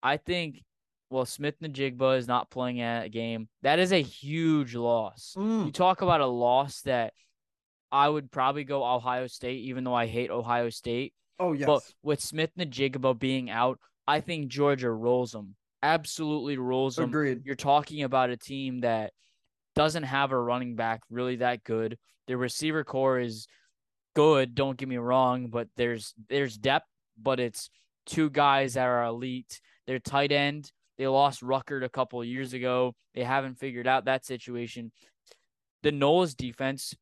I 0.02 0.18
think 0.18 0.62
well, 1.08 1.24
Smith-Njigba 1.24 2.18
is 2.18 2.26
not 2.26 2.50
playing 2.50 2.80
at 2.80 3.06
a 3.06 3.08
game. 3.08 3.48
That 3.62 3.78
is 3.78 3.92
a 3.92 4.02
huge 4.02 4.74
loss. 4.74 5.34
Mm. 5.36 5.66
You 5.66 5.72
talk 5.72 6.02
about 6.02 6.20
a 6.20 6.26
loss 6.26 6.82
that 6.82 7.14
I 7.92 8.08
would 8.08 8.30
probably 8.30 8.64
go 8.64 8.84
Ohio 8.84 9.28
State, 9.28 9.60
even 9.64 9.84
though 9.84 9.94
I 9.94 10.06
hate 10.06 10.30
Ohio 10.30 10.68
State. 10.68 11.14
Oh 11.38 11.52
yes. 11.52 11.66
But 11.66 11.82
with 12.02 12.20
Smith-Njigba 12.20 13.18
being 13.18 13.50
out, 13.50 13.78
I 14.06 14.20
think 14.20 14.48
Georgia 14.48 14.90
rolls 14.90 15.32
them. 15.32 15.54
Absolutely 15.82 16.56
rolls 16.56 16.96
them. 16.96 17.10
Agreed. 17.10 17.42
You're 17.44 17.54
talking 17.54 18.02
about 18.02 18.30
a 18.30 18.36
team 18.36 18.80
that 18.80 19.12
doesn't 19.74 20.04
have 20.04 20.32
a 20.32 20.40
running 20.40 20.74
back 20.74 21.02
really 21.10 21.36
that 21.36 21.62
good. 21.62 21.98
Their 22.26 22.38
receiver 22.38 22.82
core 22.84 23.20
is 23.20 23.46
good, 24.14 24.54
don't 24.54 24.78
get 24.78 24.88
me 24.88 24.96
wrong, 24.96 25.48
but 25.48 25.68
there's 25.76 26.14
there's 26.28 26.56
depth, 26.56 26.86
but 27.20 27.38
it's 27.38 27.68
two 28.06 28.30
guys 28.30 28.74
that 28.74 28.86
are 28.86 29.04
elite. 29.04 29.60
Their 29.86 29.98
tight 29.98 30.32
end, 30.32 30.72
they 30.96 31.06
lost 31.06 31.42
Ruckert 31.42 31.84
a 31.84 31.90
couple 31.90 32.24
years 32.24 32.54
ago. 32.54 32.94
They 33.14 33.22
haven't 33.22 33.58
figured 33.58 33.86
out 33.86 34.06
that 34.06 34.24
situation. 34.24 34.90
The 35.82 35.92
Knowles 35.92 36.34
defense, 36.34 36.94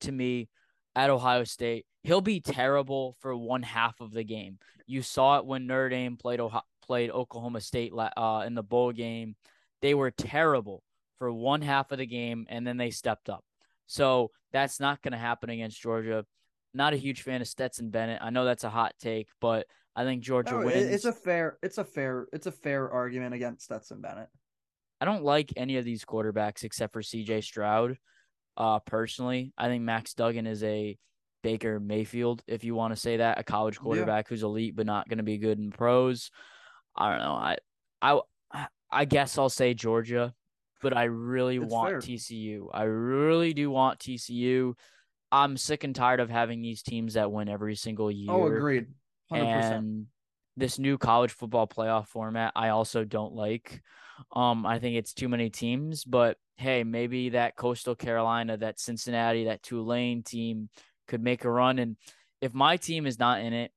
to 0.00 0.12
me, 0.12 0.48
at 0.96 1.10
Ohio 1.10 1.44
State, 1.44 1.86
he'll 2.02 2.20
be 2.20 2.40
terrible 2.40 3.16
for 3.20 3.36
one 3.36 3.62
half 3.62 4.00
of 4.00 4.12
the 4.12 4.24
game. 4.24 4.58
You 4.86 5.02
saw 5.02 5.38
it 5.38 5.46
when 5.46 5.66
Notre 5.66 5.88
Dame 5.88 6.16
played 6.16 6.40
Ohio, 6.40 6.62
played 6.84 7.10
Oklahoma 7.10 7.60
State 7.60 7.92
uh, 7.96 8.44
in 8.46 8.54
the 8.54 8.62
bowl 8.62 8.92
game. 8.92 9.36
They 9.82 9.94
were 9.94 10.10
terrible 10.10 10.82
for 11.18 11.32
one 11.32 11.62
half 11.62 11.92
of 11.92 11.98
the 11.98 12.06
game, 12.06 12.46
and 12.48 12.66
then 12.66 12.76
they 12.76 12.90
stepped 12.90 13.28
up. 13.28 13.44
So 13.86 14.30
that's 14.52 14.80
not 14.80 15.02
going 15.02 15.12
to 15.12 15.18
happen 15.18 15.50
against 15.50 15.80
Georgia. 15.80 16.24
Not 16.72 16.92
a 16.92 16.96
huge 16.96 17.22
fan 17.22 17.40
of 17.40 17.48
Stetson 17.48 17.90
Bennett. 17.90 18.20
I 18.22 18.30
know 18.30 18.44
that's 18.44 18.64
a 18.64 18.70
hot 18.70 18.94
take, 19.00 19.28
but 19.40 19.66
I 19.94 20.04
think 20.04 20.22
Georgia 20.22 20.52
no, 20.52 20.66
wins. 20.66 20.86
It's 20.86 21.04
a 21.04 21.12
fair, 21.12 21.58
it's 21.62 21.78
a 21.78 21.84
fair, 21.84 22.26
it's 22.32 22.46
a 22.46 22.52
fair 22.52 22.90
argument 22.90 23.34
against 23.34 23.64
Stetson 23.64 24.00
Bennett. 24.00 24.28
I 25.00 25.04
don't 25.04 25.24
like 25.24 25.52
any 25.56 25.76
of 25.76 25.84
these 25.84 26.04
quarterbacks 26.04 26.64
except 26.64 26.92
for 26.92 27.02
C.J. 27.02 27.42
Stroud. 27.42 27.96
Uh, 28.56 28.78
personally, 28.80 29.52
I 29.58 29.68
think 29.68 29.82
Max 29.82 30.14
Duggan 30.14 30.46
is 30.46 30.62
a 30.62 30.96
Baker 31.42 31.78
Mayfield, 31.78 32.42
if 32.46 32.64
you 32.64 32.74
want 32.74 32.94
to 32.94 33.00
say 33.00 33.18
that, 33.18 33.38
a 33.38 33.44
college 33.44 33.78
quarterback 33.78 34.26
yeah. 34.26 34.28
who's 34.28 34.42
elite 34.42 34.74
but 34.76 34.86
not 34.86 35.08
going 35.08 35.18
to 35.18 35.24
be 35.24 35.38
good 35.38 35.58
in 35.58 35.70
pros. 35.70 36.30
I 36.96 37.10
don't 37.10 37.18
know. 37.18 37.34
I, 37.34 37.56
I, 38.00 38.66
I 38.90 39.04
guess 39.04 39.36
I'll 39.36 39.50
say 39.50 39.74
Georgia 39.74 40.34
but 40.84 40.94
I 40.94 41.04
really 41.04 41.56
it's 41.56 41.72
want 41.72 41.88
fair. 41.88 41.98
TCU. 41.98 42.68
I 42.72 42.82
really 42.82 43.54
do 43.54 43.70
want 43.70 43.98
TCU. 43.98 44.74
I'm 45.32 45.56
sick 45.56 45.82
and 45.82 45.94
tired 45.94 46.20
of 46.20 46.28
having 46.28 46.60
these 46.60 46.82
teams 46.82 47.14
that 47.14 47.32
win 47.32 47.48
every 47.48 47.74
single 47.74 48.06
oh, 48.06 48.10
year. 48.10 48.30
Oh, 48.30 48.46
agreed. 48.46 48.86
100%. 49.32 49.38
And 49.42 50.06
this 50.58 50.78
new 50.78 50.98
college 50.98 51.32
football 51.32 51.66
playoff 51.66 52.06
format, 52.08 52.52
I 52.54 52.68
also 52.68 53.02
don't 53.02 53.32
like. 53.32 53.80
Um, 54.36 54.66
I 54.66 54.78
think 54.78 54.96
it's 54.96 55.14
too 55.14 55.28
many 55.28 55.48
teams, 55.48 56.04
but 56.04 56.36
hey, 56.56 56.84
maybe 56.84 57.30
that 57.30 57.56
Coastal 57.56 57.94
Carolina, 57.94 58.56
that 58.56 58.78
Cincinnati, 58.78 59.44
that 59.44 59.62
Tulane 59.62 60.22
team 60.22 60.68
could 61.08 61.22
make 61.22 61.44
a 61.44 61.50
run. 61.50 61.78
And 61.78 61.96
if 62.40 62.54
my 62.54 62.76
team 62.76 63.06
is 63.06 63.18
not 63.18 63.40
in 63.40 63.52
it, 63.52 63.72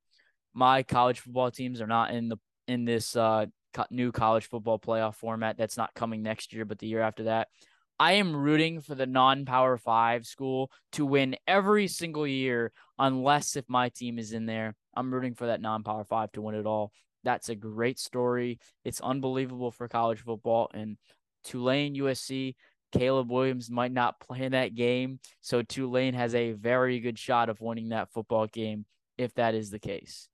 my 0.53 0.84
college 0.84 1.19
football 1.19 1.51
teams 1.51 1.82
are 1.82 1.88
not 1.88 2.11
in 2.11 2.30
the 2.30 2.38
in 2.67 2.84
this 2.84 3.15
uh 3.15 3.45
new 3.91 4.11
college 4.11 4.47
football 4.47 4.80
playoff 4.80 5.15
format 5.15 5.57
that's 5.57 5.78
not 5.78 5.93
coming 5.93 6.23
next 6.23 6.53
year, 6.53 6.65
but 6.65 6.80
the 6.80 6.88
year 6.88 7.01
after 7.01 7.25
that. 7.25 7.47
I 7.99 8.13
am 8.13 8.36
rooting 8.36 8.82
for 8.82 8.93
the 8.95 9.07
non 9.07 9.45
power 9.45 9.78
five 9.78 10.25
school 10.25 10.71
to 10.93 11.05
win 11.05 11.36
every 11.47 11.88
single 11.88 12.28
year, 12.28 12.71
unless 12.99 13.55
if 13.55 13.65
my 13.67 13.89
team 13.89 14.19
is 14.19 14.34
in 14.34 14.45
there. 14.45 14.75
I'm 14.95 15.13
rooting 15.13 15.34
for 15.34 15.47
that 15.47 15.61
non 15.61 15.84
power 15.84 16.03
five 16.03 16.32
to 16.34 16.41
win 16.41 16.55
it 16.55 16.65
all. 16.65 16.91
That's 17.23 17.49
a 17.49 17.55
great 17.55 17.99
story. 17.99 18.59
It's 18.86 19.01
unbelievable 19.01 19.71
for 19.71 19.88
college 19.88 20.21
football. 20.21 20.69
And 20.73 20.97
Tulane, 21.48 21.95
USC, 21.95 22.56
Caleb 22.91 23.32
Williams 23.32 23.70
might 23.70 23.91
not 23.91 24.20
play 24.20 24.41
in 24.41 24.52
that 24.52 24.76
game. 24.76 25.20
So 25.41 25.62
Tulane 25.62 26.14
has 26.14 26.36
a 26.36 26.52
very 26.52 27.00
good 27.00 27.18
shot 27.18 27.50
of 27.50 27.62
winning 27.62 27.89
that 27.89 28.12
football 28.12 28.48
game 28.48 28.86
if 29.18 29.34
that 29.36 29.56
is 29.56 29.70
the 29.70 29.80
case. 29.80 30.30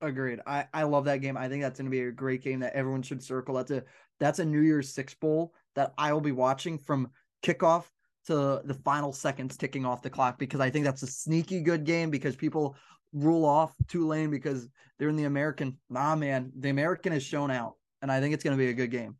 Agreed. 0.00 0.40
I, 0.46 0.66
I 0.72 0.84
love 0.84 1.06
that 1.06 1.20
game. 1.20 1.36
I 1.36 1.48
think 1.48 1.62
that's 1.62 1.78
going 1.78 1.90
to 1.90 1.90
be 1.90 2.02
a 2.02 2.12
great 2.12 2.42
game 2.42 2.60
that 2.60 2.74
everyone 2.74 3.02
should 3.02 3.22
circle. 3.22 3.56
That's 3.56 3.72
a 3.72 3.82
that's 4.20 4.38
a 4.38 4.44
New 4.44 4.60
Year's 4.60 4.92
Six 4.92 5.14
bowl 5.14 5.54
that 5.74 5.92
I 5.98 6.12
will 6.12 6.20
be 6.20 6.32
watching 6.32 6.78
from 6.78 7.10
kickoff 7.42 7.84
to 8.26 8.60
the 8.64 8.74
final 8.84 9.12
seconds 9.12 9.56
ticking 9.56 9.84
off 9.84 10.02
the 10.02 10.10
clock 10.10 10.38
because 10.38 10.60
I 10.60 10.70
think 10.70 10.84
that's 10.84 11.02
a 11.02 11.06
sneaky 11.06 11.60
good 11.62 11.84
game 11.84 12.10
because 12.10 12.36
people 12.36 12.76
rule 13.12 13.44
off 13.44 13.74
Tulane 13.88 14.30
because 14.30 14.68
they're 14.98 15.08
in 15.08 15.16
the 15.16 15.24
American. 15.24 15.78
Nah, 15.90 16.14
man, 16.14 16.52
the 16.56 16.70
American 16.70 17.12
is 17.12 17.22
shown 17.22 17.50
out, 17.50 17.74
and 18.02 18.12
I 18.12 18.20
think 18.20 18.34
it's 18.34 18.44
going 18.44 18.56
to 18.56 18.62
be 18.62 18.70
a 18.70 18.74
good 18.74 18.90
game. 18.90 19.16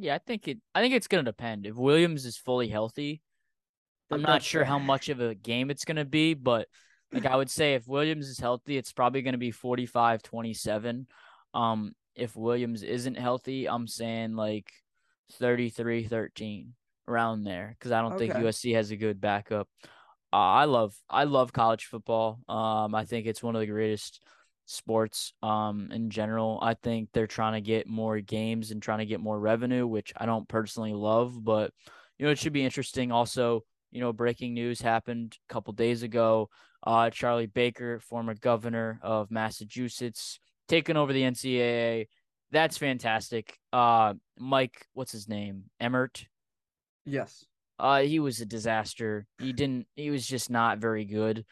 Yeah, 0.00 0.14
I 0.14 0.18
think 0.18 0.48
it. 0.48 0.58
I 0.74 0.80
think 0.80 0.94
it's 0.94 1.08
going 1.08 1.24
to 1.24 1.30
depend 1.30 1.66
if 1.66 1.74
Williams 1.74 2.24
is 2.24 2.36
fully 2.36 2.68
healthy. 2.68 3.22
I'm 4.10 4.22
not 4.22 4.42
sure 4.42 4.64
how 4.64 4.78
much 4.78 5.08
of 5.08 5.20
a 5.20 5.34
game 5.34 5.70
it's 5.70 5.84
going 5.84 5.96
to 5.96 6.04
be, 6.04 6.34
but 6.34 6.66
like 7.12 7.26
I 7.26 7.36
would 7.36 7.50
say 7.50 7.74
if 7.74 7.86
Williams 7.86 8.28
is 8.28 8.38
healthy, 8.38 8.76
it's 8.76 8.92
probably 8.92 9.22
going 9.22 9.32
to 9.32 9.38
be 9.38 9.52
45-27. 9.52 11.06
Um 11.54 11.92
if 12.14 12.34
Williams 12.34 12.82
isn't 12.82 13.16
healthy, 13.16 13.68
I'm 13.68 13.86
saying 13.86 14.34
like 14.34 14.72
33-13 15.40 16.68
around 17.06 17.44
there 17.44 17.76
cuz 17.80 17.92
I 17.92 18.00
don't 18.00 18.14
okay. 18.14 18.28
think 18.28 18.44
USC 18.44 18.74
has 18.74 18.90
a 18.90 18.96
good 18.96 19.20
backup. 19.20 19.68
Uh, 20.32 20.36
I 20.36 20.64
love 20.64 20.94
I 21.08 21.24
love 21.24 21.52
college 21.52 21.86
football. 21.86 22.40
Um 22.48 22.94
I 22.94 23.04
think 23.04 23.26
it's 23.26 23.42
one 23.42 23.56
of 23.56 23.60
the 23.60 23.66
greatest 23.66 24.22
sports 24.70 25.32
um 25.42 25.90
in 25.92 26.10
general. 26.10 26.58
I 26.62 26.74
think 26.74 27.08
they're 27.12 27.26
trying 27.26 27.54
to 27.54 27.60
get 27.60 27.86
more 27.86 28.20
games 28.20 28.70
and 28.70 28.82
trying 28.82 28.98
to 28.98 29.06
get 29.06 29.20
more 29.20 29.38
revenue, 29.38 29.86
which 29.86 30.12
I 30.16 30.26
don't 30.26 30.48
personally 30.48 30.92
love, 30.92 31.42
but 31.42 31.72
you 32.18 32.26
know 32.26 32.32
it 32.32 32.38
should 32.38 32.52
be 32.52 32.64
interesting 32.64 33.12
also 33.12 33.64
you 33.90 34.00
know, 34.00 34.12
breaking 34.12 34.54
news 34.54 34.80
happened 34.80 35.36
a 35.48 35.52
couple 35.52 35.72
days 35.72 36.02
ago. 36.02 36.50
Uh, 36.82 37.10
Charlie 37.10 37.46
Baker, 37.46 38.00
former 38.00 38.34
governor 38.34 39.00
of 39.02 39.30
Massachusetts, 39.30 40.38
taking 40.68 40.96
over 40.96 41.12
the 41.12 41.22
NCAA. 41.22 42.06
That's 42.50 42.78
fantastic. 42.78 43.58
Uh, 43.72 44.14
Mike, 44.38 44.86
what's 44.92 45.12
his 45.12 45.28
name? 45.28 45.64
Emmert. 45.80 46.26
Yes. 47.04 47.44
Uh, 47.78 48.00
he 48.00 48.18
was 48.20 48.40
a 48.40 48.46
disaster. 48.46 49.26
He 49.38 49.52
didn't. 49.52 49.86
He 49.94 50.10
was 50.10 50.26
just 50.26 50.50
not 50.50 50.78
very 50.78 51.04
good. 51.04 51.44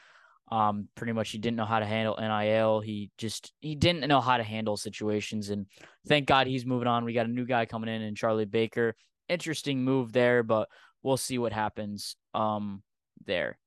Um, 0.50 0.88
pretty 0.94 1.12
much 1.12 1.30
he 1.30 1.38
didn't 1.38 1.56
know 1.56 1.64
how 1.64 1.80
to 1.80 1.86
handle 1.86 2.16
NIL. 2.20 2.80
He 2.80 3.10
just 3.18 3.52
he 3.60 3.74
didn't 3.74 4.06
know 4.08 4.20
how 4.20 4.36
to 4.36 4.44
handle 4.44 4.76
situations. 4.76 5.50
And 5.50 5.66
thank 6.06 6.26
God 6.26 6.46
he's 6.46 6.64
moving 6.64 6.86
on. 6.86 7.04
We 7.04 7.12
got 7.12 7.26
a 7.26 7.30
new 7.30 7.46
guy 7.46 7.66
coming 7.66 7.92
in, 7.92 8.02
and 8.02 8.16
Charlie 8.16 8.44
Baker. 8.44 8.94
Interesting 9.28 9.82
move 9.82 10.12
there, 10.12 10.42
but 10.42 10.68
we'll 11.02 11.16
see 11.16 11.38
what 11.38 11.52
happens 11.52 12.16
um 12.34 12.82
there. 13.24 13.58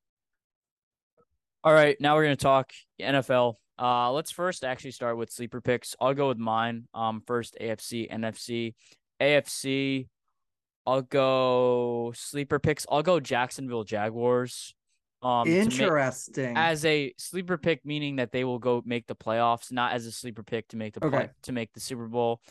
All 1.64 1.74
right, 1.74 1.98
now 2.00 2.16
we're 2.16 2.24
gonna 2.24 2.38
talk 2.38 2.72
NFL. 3.02 3.56
Uh, 3.78 4.12
let's 4.12 4.32
first 4.32 4.64
actually 4.64 4.92
start 4.92 5.18
with 5.18 5.32
sleeper 5.32 5.62
picks. 5.62 5.96
I'll 6.00 6.14
go 6.14 6.30
with 6.30 6.38
mine. 6.38 6.88
Um, 6.94 7.22
first 7.26 7.58
AFC, 7.60 8.10
NFC, 8.12 8.76
AFC. 9.22 10.08
I'll 10.86 11.02
go 11.02 12.12
sleeper 12.16 12.60
picks. 12.60 12.86
I'll 12.90 13.04
go 13.04 13.20
Jacksonville 13.20 13.84
Jaguars. 13.84 14.74
Um, 15.22 15.48
interesting. 15.48 16.54
Make, 16.54 16.58
as 16.58 16.86
a 16.86 17.14
sleeper 17.18 17.58
pick, 17.58 17.86
meaning 17.86 18.18
that 18.18 18.32
they 18.32 18.44
will 18.44 18.60
go 18.60 18.82
make 18.86 19.08
the 19.08 19.16
playoffs, 19.16 19.72
not 19.72 19.94
as 19.94 20.06
a 20.06 20.12
sleeper 20.12 20.44
pick 20.44 20.68
to 20.70 20.78
make 20.78 20.94
the 20.94 21.06
okay. 21.06 21.18
play, 21.18 21.30
to 21.44 21.52
make 21.52 21.74
the 21.74 21.80
Super 21.80 22.08
Bowl. 22.08 22.42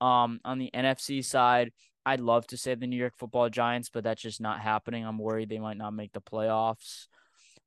Um, 0.00 0.40
on 0.44 0.58
the 0.58 0.70
NFC 0.74 1.24
side, 1.24 1.72
I'd 2.04 2.20
love 2.20 2.46
to 2.48 2.56
say 2.56 2.74
the 2.74 2.86
New 2.86 2.96
York 2.96 3.14
Football 3.16 3.48
Giants, 3.48 3.90
but 3.90 4.04
that's 4.04 4.22
just 4.22 4.40
not 4.40 4.60
happening. 4.60 5.04
I'm 5.04 5.18
worried 5.18 5.48
they 5.48 5.58
might 5.58 5.76
not 5.76 5.94
make 5.94 6.12
the 6.12 6.20
playoffs. 6.20 7.06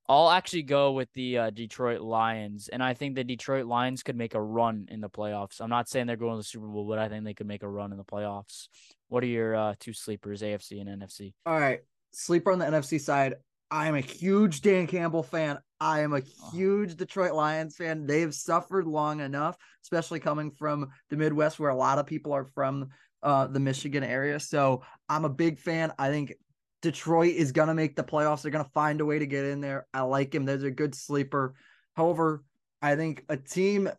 I'll 0.07 0.31
actually 0.31 0.63
go 0.63 0.93
with 0.93 1.07
the 1.13 1.37
uh, 1.37 1.49
Detroit 1.51 2.01
Lions, 2.01 2.67
and 2.67 2.81
I 2.81 2.95
think 2.95 3.13
the 3.13 3.23
Detroit 3.23 3.67
Lions 3.67 4.01
could 4.01 4.15
make 4.15 4.33
a 4.33 4.41
run 4.41 4.87
in 4.89 5.01
the 5.01 5.09
playoffs. 5.09 5.61
I'm 5.61 5.69
not 5.69 5.87
saying 5.87 6.07
they're 6.07 6.15
going 6.15 6.33
to 6.33 6.37
the 6.37 6.43
Super 6.43 6.65
Bowl, 6.65 6.87
but 6.87 6.97
I 6.97 7.09
think 7.09 7.25
they 7.25 7.35
could 7.35 7.45
make 7.45 7.61
a 7.61 7.69
run 7.69 7.91
in 7.91 7.97
the 7.97 8.03
playoffs. 8.03 8.69
What 9.07 9.23
are 9.23 9.27
your 9.27 9.55
uh, 9.55 9.73
two 9.79 9.93
sleepers, 9.93 10.41
AFC 10.41 10.81
and 10.81 11.01
NFC? 11.01 11.33
All 11.45 11.59
right, 11.59 11.81
sleeper 12.11 12.51
on 12.51 12.57
the 12.57 12.65
NFC 12.65 12.99
side. 12.99 13.35
I 13.71 13.87
am 13.87 13.95
a 13.95 14.01
huge 14.01 14.61
Dan 14.61 14.87
Campbell 14.87 15.23
fan. 15.23 15.59
I 15.79 16.01
am 16.01 16.13
a 16.13 16.21
huge 16.51 16.95
Detroit 16.95 17.33
Lions 17.33 17.75
fan. 17.75 18.05
They've 18.05 18.33
suffered 18.33 18.87
long 18.87 19.19
enough, 19.21 19.57
especially 19.83 20.19
coming 20.19 20.51
from 20.51 20.87
the 21.09 21.17
Midwest, 21.17 21.59
where 21.59 21.69
a 21.69 21.75
lot 21.75 21.99
of 21.99 22.05
people 22.05 22.33
are 22.33 22.45
from 22.45 22.89
uh, 23.21 23.47
the 23.47 23.59
Michigan 23.59 24.03
area. 24.03 24.39
So 24.39 24.83
I'm 25.07 25.25
a 25.25 25.29
big 25.29 25.59
fan. 25.59 25.93
I 25.99 26.09
think 26.09 26.33
Detroit 26.81 27.35
is 27.35 27.51
going 27.51 27.67
to 27.67 27.73
make 27.73 27.95
the 27.95 28.03
playoffs. 28.03 28.41
They're 28.41 28.51
going 28.51 28.65
to 28.65 28.71
find 28.71 29.01
a 29.01 29.05
way 29.05 29.19
to 29.19 29.27
get 29.27 29.45
in 29.45 29.61
there. 29.61 29.85
I 29.93 30.01
like 30.01 30.33
him. 30.33 30.45
There's 30.45 30.63
a 30.63 30.71
good 30.71 30.95
sleeper. 30.95 31.53
However, 31.95 32.43
I 32.81 32.95
think 32.95 33.23
a 33.29 33.37
team 33.37 33.89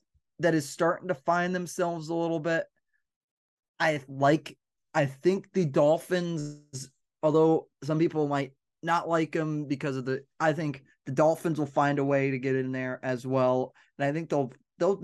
that 0.40 0.54
is 0.54 0.68
starting 0.68 1.08
to 1.08 1.14
find 1.14 1.54
themselves 1.54 2.08
a 2.08 2.14
little 2.14 2.40
bit. 2.40 2.64
I 3.78 4.00
like, 4.08 4.56
I 4.94 5.06
think 5.06 5.52
the 5.52 5.64
Dolphins, 5.64 6.90
although 7.22 7.68
some 7.84 7.98
people 7.98 8.26
might 8.26 8.52
not 8.82 9.08
like 9.08 9.32
them 9.32 9.66
because 9.66 9.96
of 9.96 10.04
the, 10.04 10.24
I 10.38 10.52
think 10.52 10.82
the 11.06 11.12
Dolphins 11.12 11.58
will 11.58 11.66
find 11.66 11.98
a 11.98 12.04
way 12.04 12.30
to 12.30 12.38
get 12.38 12.56
in 12.56 12.72
there 12.72 13.00
as 13.02 13.26
well. 13.26 13.74
And 13.98 14.06
I 14.06 14.12
think 14.12 14.30
they'll, 14.30 14.52
they'll 14.78 15.00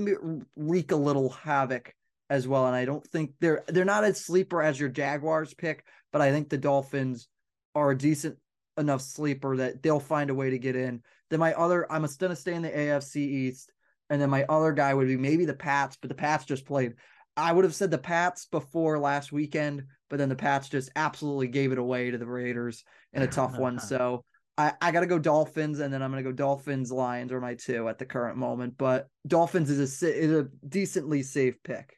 wreak 0.57 0.93
a 0.93 0.97
little 0.97 1.31
havoc 1.31 1.95
as 2.31 2.49
well. 2.49 2.67
And 2.67 2.75
I 2.75 2.85
don't 2.85 3.07
think 3.07 3.33
they're, 3.41 3.63
they're 3.69 3.85
not 3.85 4.05
as 4.05 4.21
sleeper 4.21 4.63
as 4.63 4.81
your 4.81 4.89
Jaguars 4.89 5.55
pick, 5.55 5.85
but 6.13 6.21
I 6.21 6.31
think 6.33 6.49
the 6.49 6.59
Dolphins 6.59 7.29
are 7.75 7.91
a 7.91 7.99
decent 7.99 8.39
enough 8.79 9.01
sleeper 9.01 9.57
that 9.57 9.83
they'll 9.83 10.01
find 10.01 10.31
a 10.31 10.35
way 10.35 10.51
to 10.51 10.59
get 10.59 10.77
in. 10.77 11.03
Then 11.31 11.41
my 11.41 11.55
other, 11.55 11.91
I'm 11.91 12.03
to 12.07 12.37
stay 12.37 12.55
in 12.55 12.63
the 12.63 12.71
AFC 12.71 13.17
East, 13.17 13.73
and 14.11 14.21
then 14.21 14.31
my 14.31 14.45
other 14.49 14.73
guy 14.73 14.95
would 14.95 15.09
be 15.09 15.17
maybe 15.17 15.45
the 15.45 15.55
Pats, 15.55 15.97
but 16.01 16.09
the 16.09 16.15
Pats 16.15 16.45
just 16.45 16.67
played. 16.67 16.95
I 17.37 17.53
would 17.53 17.65
have 17.65 17.75
said 17.75 17.91
the 17.91 17.99
Pats 17.99 18.47
before 18.47 18.99
last 18.99 19.33
weekend, 19.33 19.85
but 20.09 20.19
then 20.19 20.29
the 20.29 20.37
Pats 20.37 20.69
just 20.69 20.91
absolutely 20.97 21.49
gave 21.49 21.73
it 21.73 21.79
away 21.79 22.11
to 22.11 22.19
the 22.19 22.27
Raiders 22.27 22.85
in 23.13 23.23
a 23.23 23.27
tough 23.27 23.59
one. 23.59 23.79
So 23.87 24.25
I, 24.59 24.73
I 24.81 24.91
got 24.91 25.01
to 25.01 25.07
go 25.07 25.19
Dolphins, 25.19 25.81
and 25.81 25.93
then 25.93 26.03
I'm 26.03 26.11
going 26.11 26.25
to 26.25 26.31
go 26.31 26.35
Dolphins. 26.35 26.91
Lions 26.91 27.31
are 27.31 27.41
my 27.41 27.55
two 27.55 27.89
at 27.89 27.99
the 27.99 28.07
current 28.07 28.39
moment, 28.39 28.75
but 28.79 29.09
Dolphins 29.27 29.69
is 29.69 30.03
a 30.03 30.15
is 30.15 30.33
a 30.33 30.49
decently 30.67 31.23
safe 31.23 31.63
pick. 31.63 31.95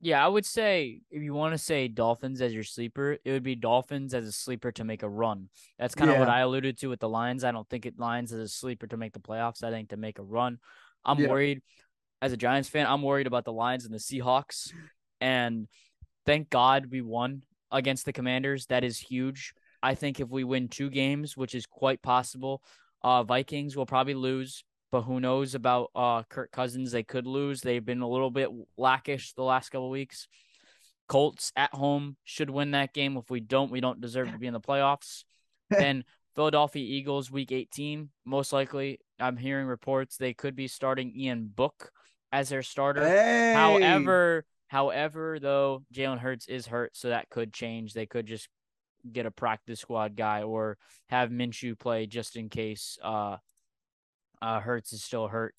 Yeah, 0.00 0.24
I 0.24 0.28
would 0.28 0.44
say 0.44 1.00
if 1.10 1.22
you 1.22 1.32
want 1.32 1.54
to 1.54 1.58
say 1.58 1.88
Dolphins 1.88 2.42
as 2.42 2.52
your 2.52 2.64
sleeper, 2.64 3.16
it 3.24 3.30
would 3.30 3.44
be 3.44 3.54
Dolphins 3.54 4.12
as 4.12 4.26
a 4.26 4.32
sleeper 4.32 4.72
to 4.72 4.84
make 4.84 5.02
a 5.02 5.08
run. 5.08 5.48
That's 5.78 5.94
kind 5.94 6.10
of 6.10 6.16
yeah. 6.16 6.20
what 6.20 6.28
I 6.28 6.40
alluded 6.40 6.78
to 6.80 6.88
with 6.88 7.00
the 7.00 7.08
Lions. 7.08 7.44
I 7.44 7.52
don't 7.52 7.68
think 7.70 7.86
it 7.86 7.98
Lions 7.98 8.32
as 8.32 8.40
a 8.40 8.48
sleeper 8.48 8.86
to 8.88 8.96
make 8.96 9.12
the 9.12 9.20
playoffs. 9.20 9.62
I 9.62 9.70
think 9.70 9.90
to 9.90 9.96
make 9.96 10.18
a 10.18 10.22
run. 10.22 10.58
I'm 11.04 11.20
yeah. 11.20 11.28
worried 11.28 11.62
as 12.22 12.32
a 12.32 12.36
Giants 12.36 12.68
fan. 12.68 12.86
I'm 12.86 13.02
worried 13.02 13.26
about 13.26 13.44
the 13.44 13.52
Lions 13.52 13.84
and 13.84 13.94
the 13.94 13.98
Seahawks. 13.98 14.72
And 15.20 15.68
thank 16.26 16.50
God 16.50 16.86
we 16.90 17.00
won 17.00 17.42
against 17.70 18.04
the 18.04 18.12
Commanders. 18.12 18.66
That 18.66 18.84
is 18.84 18.98
huge. 18.98 19.54
I 19.82 19.94
think 19.94 20.20
if 20.20 20.28
we 20.28 20.44
win 20.44 20.68
two 20.68 20.90
games, 20.90 21.36
which 21.36 21.54
is 21.54 21.66
quite 21.66 22.02
possible, 22.02 22.62
uh, 23.02 23.22
Vikings 23.22 23.76
will 23.76 23.86
probably 23.86 24.14
lose 24.14 24.64
but 24.94 25.02
who 25.02 25.18
knows 25.18 25.56
about 25.56 25.90
uh, 25.96 26.22
Kirk 26.22 26.52
Cousins? 26.52 26.92
They 26.92 27.02
could 27.02 27.26
lose. 27.26 27.60
They've 27.60 27.84
been 27.84 28.00
a 28.00 28.08
little 28.08 28.30
bit 28.30 28.48
lackish 28.78 29.32
the 29.34 29.42
last 29.42 29.70
couple 29.70 29.90
weeks. 29.90 30.28
Colts 31.08 31.50
at 31.56 31.74
home 31.74 32.16
should 32.22 32.48
win 32.48 32.70
that 32.70 32.94
game. 32.94 33.16
If 33.16 33.28
we 33.28 33.40
don't, 33.40 33.72
we 33.72 33.80
don't 33.80 34.00
deserve 34.00 34.30
to 34.30 34.38
be 34.38 34.46
in 34.46 34.52
the 34.52 34.60
playoffs. 34.60 35.24
then 35.68 36.04
Philadelphia 36.36 36.84
Eagles 36.84 37.28
week 37.28 37.50
18, 37.50 38.08
most 38.24 38.52
likely. 38.52 39.00
I'm 39.18 39.36
hearing 39.36 39.66
reports 39.66 40.16
they 40.16 40.32
could 40.32 40.54
be 40.54 40.68
starting 40.68 41.12
Ian 41.16 41.50
Book 41.52 41.90
as 42.34 42.48
their 42.48 42.62
starter. 42.62 43.06
Hey! 43.06 43.52
However, 43.54 44.44
however, 44.66 45.38
though, 45.40 45.84
Jalen 45.94 46.18
Hurts 46.18 46.48
is 46.48 46.66
hurt, 46.66 46.96
so 46.96 47.10
that 47.10 47.30
could 47.30 47.52
change. 47.52 47.94
They 47.94 48.06
could 48.06 48.26
just 48.26 48.48
get 49.10 49.24
a 49.24 49.30
practice 49.30 49.80
squad 49.80 50.16
guy 50.16 50.42
or 50.42 50.76
have 51.10 51.30
Minshew 51.30 51.78
play 51.78 52.06
just 52.06 52.36
in 52.36 52.48
case 52.48 52.98
uh 53.02 53.36
uh, 54.42 54.60
Hurts 54.60 54.92
is 54.92 55.02
still 55.02 55.28
hurt 55.28 55.54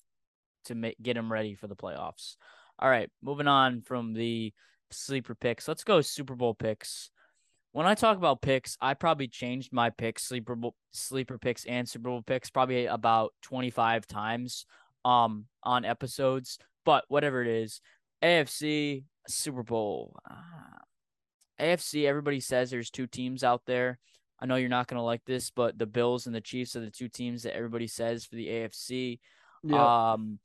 to 0.66 0.74
make 0.74 0.96
get 1.02 1.16
him 1.16 1.32
ready 1.32 1.54
for 1.54 1.66
the 1.66 1.74
playoffs. 1.74 2.36
All 2.78 2.90
right, 2.90 3.08
moving 3.22 3.48
on 3.48 3.80
from 3.80 4.12
the 4.12 4.52
sleeper 4.90 5.34
picks. 5.34 5.66
Let's 5.66 5.82
go 5.82 6.02
Super 6.02 6.34
Bowl 6.34 6.54
picks. 6.54 7.10
When 7.72 7.86
I 7.86 7.94
talk 7.94 8.16
about 8.16 8.42
picks, 8.42 8.76
I 8.80 8.94
probably 8.94 9.28
changed 9.28 9.72
my 9.72 9.90
picks, 9.90 10.24
sleeper 10.24 10.56
sleeper 10.92 11.38
picks 11.38 11.64
and 11.64 11.88
Super 11.88 12.10
Bowl 12.10 12.22
picks 12.22 12.50
probably 12.50 12.86
about 12.86 13.32
25 13.42 14.06
times 14.06 14.66
um 15.06 15.46
on 15.62 15.84
episodes, 15.84 16.58
but 16.84 17.04
whatever 17.08 17.42
it 17.42 17.48
is, 17.48 17.80
AFC 18.22 19.04
Super 19.28 19.62
Bowl. 19.62 20.16
Uh, 20.28 20.34
AFC 21.60 22.06
everybody 22.06 22.40
says 22.40 22.70
there's 22.70 22.90
two 22.90 23.06
teams 23.06 23.44
out 23.44 23.62
there. 23.66 23.98
I 24.40 24.46
know 24.46 24.56
you're 24.56 24.68
not 24.68 24.86
going 24.86 24.98
to 24.98 25.04
like 25.04 25.24
this, 25.24 25.50
but 25.50 25.78
the 25.78 25.86
Bills 25.86 26.26
and 26.26 26.34
the 26.34 26.42
Chiefs 26.42 26.76
are 26.76 26.80
the 26.80 26.90
two 26.90 27.08
teams 27.08 27.44
that 27.44 27.56
everybody 27.56 27.86
says 27.86 28.26
for 28.26 28.36
the 28.36 28.48
AFC. 28.48 29.18
Yep. 29.62 29.80
Um, 29.80 30.38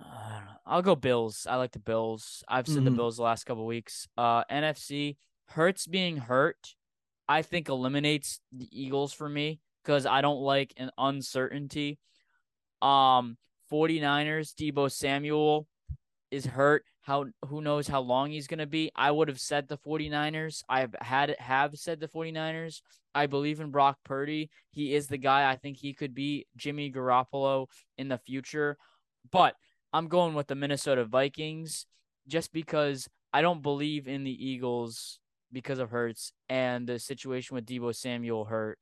uh, 0.00 0.40
I'll 0.66 0.82
go 0.82 0.96
Bills. 0.96 1.46
I 1.48 1.56
like 1.56 1.70
the 1.70 1.78
Bills. 1.78 2.42
I've 2.48 2.66
seen 2.66 2.78
mm-hmm. 2.78 2.86
the 2.86 2.90
Bills 2.90 3.16
the 3.16 3.22
last 3.22 3.44
couple 3.44 3.66
weeks. 3.66 4.08
Uh, 4.16 4.42
NFC 4.50 5.16
Hurts 5.50 5.86
being 5.86 6.18
hurt, 6.18 6.74
I 7.26 7.42
think 7.42 7.68
eliminates 7.68 8.40
the 8.52 8.68
Eagles 8.70 9.14
for 9.14 9.28
me 9.28 9.60
because 9.82 10.04
I 10.04 10.20
don't 10.20 10.40
like 10.40 10.74
an 10.76 10.90
uncertainty. 10.98 11.98
Um, 12.82 13.38
49ers, 13.72 14.54
Deebo 14.54 14.90
Samuel 14.90 15.66
is 16.30 16.46
hurt. 16.46 16.84
How 17.02 17.24
who 17.46 17.62
knows 17.62 17.88
how 17.88 18.00
long 18.00 18.30
he's 18.30 18.46
going 18.46 18.58
to 18.58 18.66
be? 18.66 18.90
I 18.94 19.10
would 19.10 19.28
have 19.28 19.40
said 19.40 19.66
the 19.66 19.78
49ers. 19.78 20.62
I've 20.68 20.94
had 21.00 21.34
have 21.38 21.74
said 21.76 22.00
the 22.00 22.08
49ers. 22.08 22.82
I 23.14 23.26
believe 23.26 23.60
in 23.60 23.70
Brock 23.70 23.98
Purdy. 24.04 24.50
He 24.70 24.94
is 24.94 25.06
the 25.06 25.16
guy. 25.16 25.50
I 25.50 25.56
think 25.56 25.78
he 25.78 25.94
could 25.94 26.14
be 26.14 26.46
Jimmy 26.56 26.92
Garoppolo 26.92 27.66
in 27.96 28.08
the 28.08 28.18
future. 28.18 28.76
But 29.30 29.54
I'm 29.92 30.08
going 30.08 30.34
with 30.34 30.48
the 30.48 30.54
Minnesota 30.54 31.04
Vikings 31.04 31.86
just 32.26 32.52
because 32.52 33.08
I 33.32 33.40
don't 33.40 33.62
believe 33.62 34.06
in 34.06 34.24
the 34.24 34.46
Eagles 34.46 35.18
because 35.50 35.78
of 35.78 35.90
Hurts 35.90 36.32
and 36.48 36.86
the 36.86 36.98
situation 36.98 37.54
with 37.54 37.66
Deebo 37.66 37.94
Samuel 37.94 38.44
hurt 38.44 38.78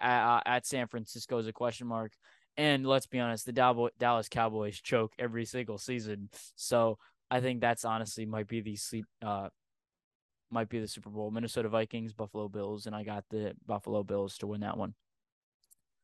at, 0.00 0.42
at 0.46 0.66
San 0.66 0.86
Francisco 0.86 1.38
is 1.38 1.46
a 1.46 1.52
question 1.52 1.86
mark. 1.86 2.12
And 2.56 2.86
let's 2.86 3.06
be 3.06 3.20
honest, 3.20 3.44
the 3.46 3.90
Dallas 3.98 4.28
Cowboys 4.28 4.80
choke 4.80 5.12
every 5.18 5.44
single 5.44 5.78
season. 5.78 6.30
So 6.54 6.98
I 7.30 7.40
think 7.40 7.60
that's 7.60 7.84
honestly 7.84 8.24
might 8.24 8.48
be 8.48 8.60
the 8.60 8.76
sleep 8.76 9.06
uh 9.22 9.48
might 10.50 10.68
be 10.68 10.78
the 10.78 10.88
Super 10.88 11.10
Bowl. 11.10 11.30
Minnesota 11.30 11.68
Vikings, 11.68 12.12
Buffalo 12.12 12.48
Bills, 12.48 12.86
and 12.86 12.94
I 12.94 13.02
got 13.02 13.24
the 13.30 13.54
Buffalo 13.66 14.02
Bills 14.02 14.38
to 14.38 14.46
win 14.46 14.60
that 14.60 14.78
one. 14.78 14.94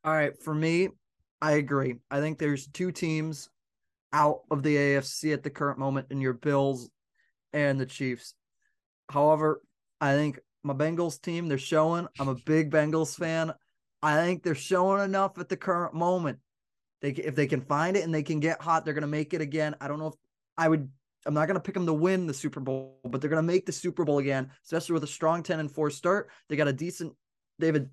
All 0.05 0.12
right, 0.12 0.36
for 0.36 0.55
me, 0.55 0.88
I 1.40 1.53
agree. 1.53 1.96
I 2.11 2.20
think 2.20 2.38
there's 2.38 2.66
two 2.66 2.90
teams 2.90 3.48
out 4.12 4.40
of 4.50 4.62
the 4.62 4.76
AFC 4.76 5.32
at 5.32 5.42
the 5.42 5.50
current 5.50 5.78
moment 5.78 6.09
in 6.11 6.20
your 6.20 6.32
Bills 6.32 6.90
and 7.53 7.80
the 7.80 7.86
Chiefs. 7.86 8.34
However, 9.09 9.62
I 10.00 10.14
think 10.14 10.40
my 10.64 10.74
Bengals 10.74 11.20
team, 11.20 11.48
they're 11.48 11.59
showing. 11.59 12.09
I'm 12.18 12.28
a 12.28 12.34
big 12.34 12.70
Bengals 12.70 13.16
fan. 13.16 13.53
I 14.03 14.16
think 14.16 14.42
they're 14.42 14.55
showing 14.55 15.05
enough 15.05 15.38
at 15.38 15.48
the 15.48 15.57
current 15.57 15.94
moment. 15.94 16.38
They 17.00 17.11
if 17.11 17.34
they 17.34 17.46
can 17.46 17.61
find 17.62 17.96
it 17.96 18.05
and 18.05 18.14
they 18.14 18.22
can 18.22 18.40
get 18.40 18.61
hot, 18.61 18.84
they're 18.84 18.94
going 18.94 19.03
to 19.03 19.09
make 19.09 19.34
it 19.34 19.40
again. 19.40 19.74
I 19.80 19.88
don't 19.88 19.98
know 19.98 20.09
if 20.09 20.14
I 20.57 20.68
would 20.68 20.88
I'm 21.26 21.34
not 21.34 21.46
going 21.46 21.55
to 21.55 21.61
pick 21.61 21.74
them 21.74 21.86
to 21.86 21.92
win 21.92 22.26
the 22.26 22.34
Super 22.34 22.61
Bowl, 22.61 22.98
but 23.05 23.20
they're 23.20 23.30
going 23.30 23.42
to 23.42 23.46
make 23.46 23.66
the 23.66 23.72
Super 23.72 24.05
Bowl 24.05 24.18
again, 24.18 24.50
especially 24.64 24.94
with 24.94 25.05
a 25.05 25.09
strong 25.09 25.42
10 25.42 25.61
and 25.61 25.70
4 25.70 25.90
start. 25.90 26.30
They 26.48 26.57
got 26.57 26.68
a 26.68 26.72
decent, 26.72 27.12
they 27.59 27.66
have 27.66 27.76
a, 27.76 27.86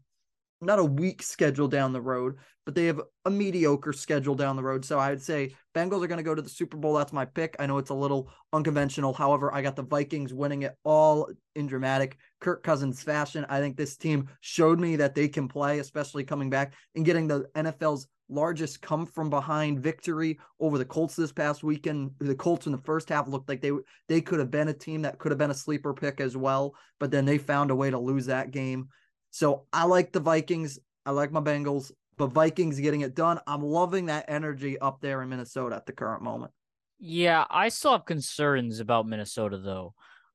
not 0.62 0.80
a 0.80 0.84
weak 0.84 1.22
schedule 1.22 1.68
down 1.68 1.94
the 1.94 2.02
road, 2.02 2.36
but 2.66 2.76
they 2.76 2.86
have 2.86 3.02
a 3.26 3.30
mediocre 3.30 3.94
schedule 3.94 4.36
down 4.36 4.56
the 4.56 4.64
road. 4.64 4.84
So 4.84 5.00
I 5.00 5.10
would 5.10 5.22
say 5.22 5.56
Bengals 5.74 6.04
are 6.04 6.08
going 6.08 6.18
to 6.18 6.24
go 6.24 6.36
to 6.36 6.42
the 6.42 6.50
Super 6.50 6.78
Bowl. 6.78 6.94
That's 6.94 7.14
my 7.14 7.26
pick. 7.26 7.56
I 7.60 7.66
know 7.66 7.78
it's 7.78 7.90
a 7.90 7.96
little 7.96 8.30
unconventional. 8.54 9.14
However, 9.14 9.54
I 9.54 9.62
got 9.62 9.76
the 9.76 9.84
Vikings 9.84 10.34
winning 10.34 10.64
it 10.64 10.76
all 10.84 11.30
in 11.56 11.68
dramatic 11.68 12.18
Kirk 12.42 12.64
Cousins 12.64 13.02
fashion. 13.02 13.46
I 13.50 13.60
think 13.60 13.78
this 13.78 13.98
team 13.98 14.30
showed 14.42 14.80
me 14.80 14.98
that 14.98 15.16
they 15.16 15.28
can 15.28 15.48
play, 15.48 15.80
especially 15.80 16.24
coming 16.24 16.50
back 16.50 16.74
and 16.96 17.06
getting 17.06 17.28
the 17.28 17.46
NFL's 17.56 18.08
largest 18.30 18.82
come 18.82 19.06
from 19.06 19.30
behind 19.30 19.80
victory 19.80 20.40
over 20.60 20.78
the 20.78 20.86
Colts 20.86 21.16
this 21.16 21.32
past 21.32 21.64
weekend. 21.64 22.12
The 22.20 22.36
Colts 22.36 22.68
in 22.68 22.72
the 22.72 22.78
first 22.78 23.10
half 23.10 23.28
looked 23.28 23.50
like 23.50 23.62
they 23.62 23.72
they 24.08 24.22
could 24.22 24.40
have 24.40 24.52
been 24.52 24.68
a 24.68 24.74
team 24.74 25.02
that 25.02 25.18
could 25.18 25.32
have 25.32 25.40
been 25.40 25.52
a 25.52 25.56
sleeper 25.56 25.94
pick 25.94 26.22
as 26.22 26.38
well, 26.38 26.76
but 27.00 27.12
then 27.12 27.26
they 27.26 27.38
found 27.38 27.72
a 27.72 27.76
way 27.76 27.90
to 27.90 27.98
lose 27.98 28.28
that 28.28 28.52
game. 28.52 28.90
So 29.32 29.66
I 29.72 29.86
like 29.86 30.12
the 30.12 30.20
Vikings. 30.20 30.80
I 31.06 31.12
like 31.12 31.32
my 31.32 31.42
Bengals, 31.42 31.92
but 32.18 32.28
Vikings 32.28 32.80
getting 32.80 33.02
it 33.02 33.16
done. 33.16 33.40
I'm 33.48 33.64
loving 33.64 34.08
that 34.08 34.26
energy 34.28 34.78
up 34.80 35.02
there 35.02 35.22
in 35.22 35.30
Minnesota 35.30 35.76
at 35.76 35.86
the 35.86 35.94
current 35.94 36.22
moment. 36.22 36.52
Yeah, 37.00 37.46
I 37.50 37.70
still 37.70 37.94
have 37.94 38.06
concerns 38.06 38.80
about 38.80 39.08
Minnesota 39.08 39.58
though. 39.58 39.94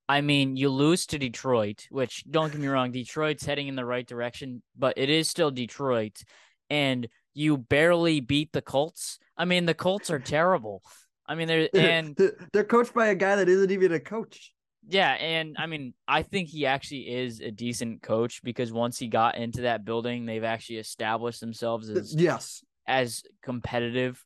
I 0.09 0.21
mean, 0.21 0.57
you 0.57 0.69
lose 0.69 1.07
to 1.07 1.19
Detroit, 1.19 1.87
which 1.91 2.25
don't 2.31 2.53
get 2.53 2.61
me 2.61 2.67
wrong, 2.67 2.93
Detroit's 2.93 3.45
heading 3.45 3.69
in 3.69 3.77
the 3.77 3.85
right 3.85 4.07
direction, 4.07 4.63
but 4.77 4.99
it 4.99 5.09
is 5.09 5.31
still 5.31 5.51
Detroit. 5.51 6.23
And 6.71 7.09
you 7.35 7.59
barely 7.59 8.21
beat 8.21 8.53
the 8.53 8.63
Colts. 8.63 9.19
I 9.37 9.45
mean, 9.45 9.67
the 9.67 9.75
Colts 9.75 10.11
are 10.11 10.19
terrible. 10.19 10.83
I 11.27 11.35
mean, 11.35 11.49
they're 11.49 11.69
and 11.75 12.17
they're 12.53 12.65
coached 12.65 12.95
by 12.95 13.09
a 13.09 13.15
guy 13.15 13.37
that 13.37 13.49
isn't 13.49 13.71
even 13.71 13.93
a 13.93 14.01
coach. 14.01 14.54
Yeah, 14.89 15.12
and 15.12 15.57
I 15.59 15.66
mean, 15.66 15.95
I 16.07 16.22
think 16.22 16.49
he 16.49 16.66
actually 16.66 17.09
is 17.09 17.41
a 17.41 17.51
decent 17.51 18.03
coach 18.03 18.43
because 18.43 18.72
once 18.72 18.99
he 18.99 19.09
got 19.09 19.37
into 19.37 19.62
that 19.62 19.85
building, 19.85 20.26
they've 20.26 20.45
actually 20.45 20.76
established 20.76 21.41
themselves 21.41 21.89
as 21.89 22.14
yes 22.14 22.62
as 22.87 23.22
competitive. 23.43 24.22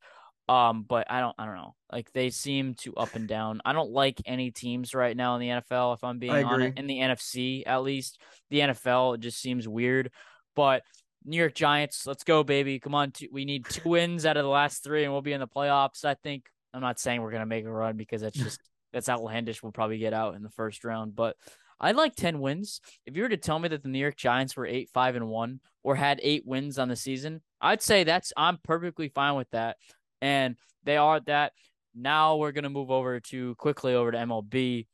Um, 0.48 0.84
but 0.88 1.06
I 1.10 1.20
don't, 1.20 1.34
I 1.38 1.44
don't 1.44 1.56
know. 1.56 1.74
Like 1.92 2.10
they 2.12 2.30
seem 2.30 2.74
to 2.76 2.94
up 2.94 3.14
and 3.14 3.28
down. 3.28 3.60
I 3.66 3.74
don't 3.74 3.90
like 3.90 4.20
any 4.24 4.50
teams 4.50 4.94
right 4.94 5.14
now 5.16 5.36
in 5.36 5.40
the 5.40 5.48
NFL. 5.48 5.94
If 5.94 6.02
I'm 6.02 6.18
being 6.18 6.32
honest, 6.44 6.78
in 6.78 6.86
the 6.86 6.98
NFC 6.98 7.64
at 7.66 7.82
least, 7.82 8.18
the 8.50 8.60
NFL 8.60 9.16
it 9.16 9.20
just 9.20 9.40
seems 9.40 9.68
weird. 9.68 10.10
But 10.56 10.82
New 11.24 11.36
York 11.36 11.54
Giants, 11.54 12.06
let's 12.06 12.24
go, 12.24 12.42
baby! 12.42 12.78
Come 12.80 12.94
on, 12.94 13.12
we 13.30 13.44
need 13.44 13.66
two 13.66 13.90
wins 13.90 14.24
out 14.24 14.36
of 14.36 14.44
the 14.44 14.50
last 14.50 14.82
three, 14.82 15.04
and 15.04 15.12
we'll 15.12 15.22
be 15.22 15.32
in 15.32 15.40
the 15.40 15.46
playoffs. 15.46 16.04
I 16.04 16.14
think. 16.14 16.46
I'm 16.74 16.82
not 16.82 17.00
saying 17.00 17.22
we're 17.22 17.32
gonna 17.32 17.46
make 17.46 17.64
a 17.64 17.72
run 17.72 17.96
because 17.96 18.20
that's 18.20 18.38
just 18.38 18.60
that's 18.98 19.08
outlandish. 19.08 19.62
We'll 19.62 19.70
probably 19.70 19.98
get 19.98 20.12
out 20.12 20.34
in 20.34 20.42
the 20.42 20.50
first 20.50 20.84
round, 20.84 21.14
but 21.14 21.36
I'd 21.80 21.94
like 21.94 22.16
10 22.16 22.40
wins. 22.40 22.80
If 23.06 23.16
you 23.16 23.22
were 23.22 23.28
to 23.28 23.36
tell 23.36 23.60
me 23.60 23.68
that 23.68 23.84
the 23.84 23.88
New 23.88 24.00
York 24.00 24.16
Giants 24.16 24.56
were 24.56 24.66
8 24.66 24.90
5 24.92 25.16
and 25.16 25.28
1 25.28 25.60
or 25.84 25.94
had 25.94 26.18
8 26.20 26.42
wins 26.44 26.78
on 26.78 26.88
the 26.88 26.96
season, 26.96 27.40
I'd 27.60 27.80
say 27.80 28.02
that's 28.02 28.32
I'm 28.36 28.58
perfectly 28.64 29.08
fine 29.08 29.36
with 29.36 29.48
that. 29.50 29.76
And 30.20 30.56
they 30.82 30.96
are 30.96 31.20
that. 31.20 31.52
Now 31.94 32.36
we're 32.36 32.52
going 32.52 32.64
to 32.64 32.70
move 32.70 32.90
over 32.90 33.20
to 33.20 33.54
quickly 33.54 33.94
over 33.94 34.10
to 34.10 34.18
MLB. 34.18 34.86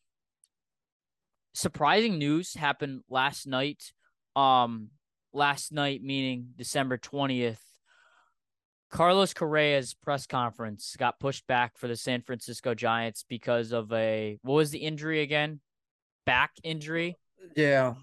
Surprising 1.54 2.18
news 2.18 2.54
happened 2.54 3.02
last 3.08 3.46
night. 3.46 3.92
Um 4.36 4.90
last 5.32 5.72
night 5.72 6.02
meaning 6.02 6.48
December 6.56 6.98
20th. 6.98 7.58
Carlos 8.94 9.34
Correa's 9.34 9.92
press 9.92 10.24
conference 10.24 10.94
got 10.96 11.18
pushed 11.18 11.44
back 11.48 11.76
for 11.76 11.88
the 11.88 11.96
San 11.96 12.22
Francisco 12.22 12.74
Giants 12.74 13.24
because 13.28 13.72
of 13.72 13.92
a 13.92 14.38
what 14.42 14.54
was 14.54 14.70
the 14.70 14.78
injury 14.78 15.20
again? 15.20 15.58
Back 16.26 16.52
injury. 16.62 17.16
Yeah. 17.56 17.94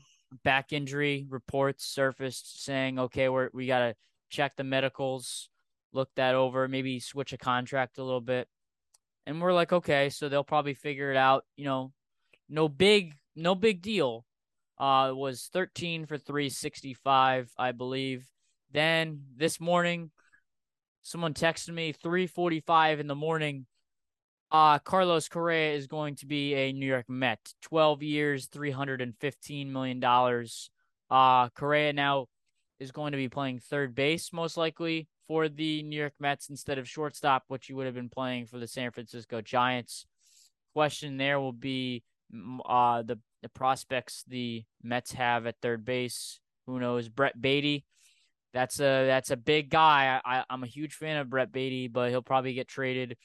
Back 0.43 0.73
injury 0.73 1.25
reports 1.29 1.85
surfaced 1.85 2.65
saying, 2.65 2.99
okay, 2.99 3.29
we're 3.29 3.49
we 3.53 3.67
gotta 3.67 3.95
check 4.29 4.57
the 4.57 4.65
medicals, 4.65 5.47
look 5.93 6.09
that 6.17 6.35
over, 6.35 6.67
maybe 6.67 6.99
switch 6.99 7.31
a 7.31 7.37
contract 7.37 7.97
a 7.97 8.03
little 8.03 8.19
bit. 8.19 8.49
And 9.25 9.41
we're 9.41 9.53
like, 9.53 9.71
okay, 9.71 10.09
so 10.09 10.27
they'll 10.27 10.43
probably 10.43 10.73
figure 10.73 11.09
it 11.09 11.17
out. 11.17 11.45
You 11.55 11.63
know, 11.63 11.93
no 12.49 12.67
big, 12.67 13.15
no 13.33 13.55
big 13.55 13.81
deal. 13.81 14.25
Uh, 14.77 15.13
was 15.15 15.49
13 15.53 16.05
for 16.05 16.17
365, 16.17 17.53
I 17.57 17.71
believe. 17.71 18.25
Then 18.73 19.21
this 19.37 19.59
morning, 19.59 20.11
someone 21.01 21.33
texted 21.33 21.73
me 21.73 21.93
3:45 21.93 22.99
in 22.99 23.07
the 23.07 23.15
morning. 23.15 23.65
Uh, 24.51 24.79
Carlos 24.79 25.29
Correa 25.29 25.73
is 25.73 25.87
going 25.87 26.15
to 26.15 26.25
be 26.25 26.53
a 26.53 26.73
New 26.73 26.85
York 26.85 27.09
Met. 27.09 27.53
12 27.61 28.03
years, 28.03 28.47
315 28.47 29.71
million 29.71 29.99
dollars. 29.99 30.69
Uh, 31.09 31.49
Correa 31.49 31.93
now 31.93 32.27
is 32.79 32.91
going 32.91 33.11
to 33.11 33.17
be 33.17 33.29
playing 33.29 33.59
third 33.59 33.93
base 33.93 34.33
most 34.33 34.57
likely 34.57 35.07
for 35.27 35.47
the 35.47 35.83
New 35.83 35.95
York 35.97 36.13
Mets 36.19 36.49
instead 36.49 36.77
of 36.77 36.89
shortstop, 36.89 37.43
which 37.47 37.69
you 37.69 37.75
would 37.75 37.85
have 37.85 37.95
been 37.95 38.09
playing 38.09 38.47
for 38.47 38.57
the 38.57 38.67
San 38.67 38.91
Francisco 38.91 39.39
Giants. 39.41 40.05
Question 40.73 41.17
there 41.17 41.39
will 41.39 41.53
be 41.53 42.03
uh 42.65 43.01
the 43.01 43.19
the 43.41 43.49
prospects 43.49 44.23
the 44.27 44.63
Mets 44.83 45.13
have 45.13 45.45
at 45.45 45.55
third 45.61 45.85
base. 45.85 46.39
Who 46.67 46.79
knows? 46.79 47.09
Brett 47.09 47.41
Baty 47.41 47.85
that's 48.53 48.79
a 48.79 49.05
that's 49.07 49.31
a 49.31 49.37
big 49.37 49.69
guy. 49.69 50.19
I, 50.23 50.43
I'm 50.49 50.63
a 50.63 50.67
huge 50.67 50.93
fan 50.93 51.17
of 51.17 51.29
Brett 51.29 51.51
Baty, 51.51 51.87
but 51.87 52.09
he'll 52.09 52.21
probably 52.21 52.53
get 52.53 52.67
traded. 52.67 53.17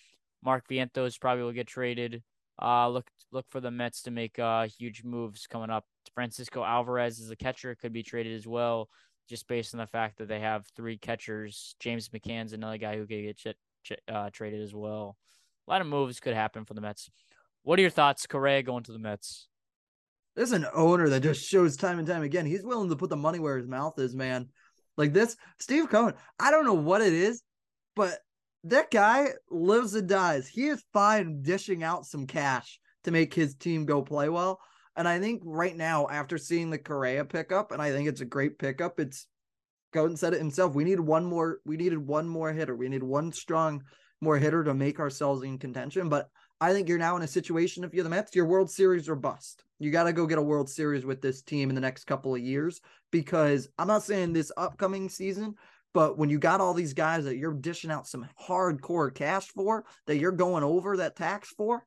Mark 0.45 0.69
Vientos 0.69 1.21
probably 1.21 1.45
will 1.45 1.53
get 1.53 1.67
traded. 1.67 2.23
Uh, 2.61 2.89
look 2.89 3.09
look 3.33 3.47
for 3.51 3.61
the 3.61 3.71
Mets 3.71 4.03
to 4.03 4.11
make 4.11 4.39
uh 4.39 4.67
huge 4.79 5.05
moves 5.05 5.47
coming 5.47 5.71
up. 5.71 5.85
Francisco 6.15 6.63
Alvarez 6.63 7.19
is 7.19 7.31
a 7.31 7.37
catcher, 7.37 7.75
could 7.75 7.93
be 7.93 8.03
traded 8.03 8.35
as 8.35 8.47
well, 8.47 8.89
just 9.29 9.47
based 9.49 9.75
on 9.75 9.79
the 9.79 9.87
fact 9.87 10.19
that 10.19 10.29
they 10.29 10.41
have 10.41 10.65
three 10.77 10.97
catchers. 10.97 11.75
James 11.81 12.09
McCann's 12.11 12.53
another 12.53 12.79
guy 12.79 12.97
who 12.97 13.07
could 13.07 13.23
get 13.23 13.37
ch- 13.37 13.57
ch- 13.85 14.01
uh, 14.09 14.31
traded 14.33 14.63
as 14.63 14.75
well. 14.75 15.17
A 15.67 15.71
lot 15.71 15.81
of 15.81 15.87
moves 15.89 16.21
could 16.21 16.35
happen 16.35 16.65
for 16.65 16.75
the 16.75 16.81
Mets. 16.81 17.11
What 17.65 17.79
are 17.81 17.83
your 17.83 17.91
thoughts, 17.91 18.27
Correa 18.27 18.63
going 18.63 18.85
to 18.85 18.93
the 18.93 18.99
Mets? 19.01 19.49
There's 20.37 20.53
an 20.53 20.67
owner 20.73 21.09
that 21.09 21.23
just 21.23 21.45
shows 21.45 21.77
time 21.77 21.99
and 21.99 22.07
time 22.07 22.23
again. 22.23 22.47
He's 22.47 22.63
willing 22.63 22.91
to 22.91 22.97
put 22.97 23.11
the 23.11 23.17
money 23.17 23.41
where 23.41 23.57
his 23.57 23.67
mouth 23.67 23.99
is, 23.99 24.15
man. 24.15 24.51
Like 24.97 25.13
this, 25.13 25.37
Steve 25.59 25.89
Cohen, 25.91 26.15
I 26.39 26.51
don't 26.51 26.65
know 26.65 26.75
what 26.75 27.03
it 27.03 27.13
is, 27.13 27.43
but 27.95 28.19
that 28.65 28.91
guy 28.91 29.29
lives 29.51 29.95
and 29.95 30.09
dies. 30.09 30.49
He 30.49 30.67
is 30.67 30.85
fine 30.93 31.43
dishing 31.43 31.83
out 31.83 32.07
some 32.07 32.27
cash 32.27 32.81
to 33.05 33.11
make 33.11 33.33
his 33.33 33.55
team 33.55 33.85
go 33.87 34.03
play 34.03 34.29
well. 34.29 34.61
And 34.97 35.07
I 35.07 35.21
think 35.21 35.43
right 35.45 35.77
now, 35.77 36.09
after 36.09 36.39
seeing 36.39 36.71
the 36.71 36.79
Correa 36.79 37.25
pickup, 37.25 37.71
and 37.71 37.83
I 37.83 37.93
think 37.93 38.09
it's 38.09 38.23
a 38.23 38.27
great 38.27 38.59
pickup, 38.59 38.99
it's 38.99 39.27
Cohen 39.93 40.17
said 40.17 40.35
it 40.35 40.39
himself. 40.39 40.75
We 40.75 40.85
need 40.85 41.01
one 41.01 41.25
more, 41.25 41.61
we 41.65 41.77
needed 41.77 41.99
one 41.99 42.29
more 42.29 42.53
hitter. 42.53 42.75
We 42.75 42.89
need 42.89 43.03
one 43.03 43.33
strong 43.33 43.83
more 44.21 44.39
hitter 44.39 44.65
to 44.65 44.75
make 44.75 44.99
ourselves 44.99 45.43
in 45.43 45.59
contention. 45.59 46.09
But 46.09 46.29
I 46.61 46.73
think 46.73 46.89
you're 46.89 46.99
now 46.99 47.17
in 47.17 47.23
a 47.23 47.29
situation 47.29 47.85
if 47.85 47.93
you're 47.93 48.05
the 48.05 48.11
Mets, 48.11 48.35
your 48.35 48.47
World 48.47 48.71
Series 48.71 49.09
are 49.09 49.17
bust. 49.17 49.65
You 49.79 49.91
got 49.91 50.05
to 50.05 50.13
go 50.13 50.27
get 50.27 50.39
a 50.39 50.43
World 50.43 50.71
Series 50.71 51.05
with 51.05 51.21
this 51.21 51.43
team 51.43 51.69
in 51.69 51.75
the 51.75 51.81
next 51.83 52.05
couple 52.05 52.35
of 52.35 52.41
years 52.41 52.81
because 53.11 53.69
I'm 53.79 53.89
not 53.89 54.03
saying 54.03 54.33
this 54.33 54.51
upcoming 54.57 55.11
season, 55.11 55.55
but 55.93 56.17
when 56.17 56.31
you 56.31 56.39
got 56.39 56.63
all 56.63 56.73
these 56.73 56.95
guys 56.95 57.25
that 57.25 57.37
you're 57.37 57.53
dishing 57.53 57.91
out 57.91 58.07
some 58.07 58.27
hardcore 58.49 59.15
cash 59.15 59.49
for, 59.49 59.85
that 60.07 60.17
you're 60.17 60.33
going 60.33 60.65
over 60.65 60.97
that 60.97 61.17
tax 61.17 61.51
for, 61.51 61.85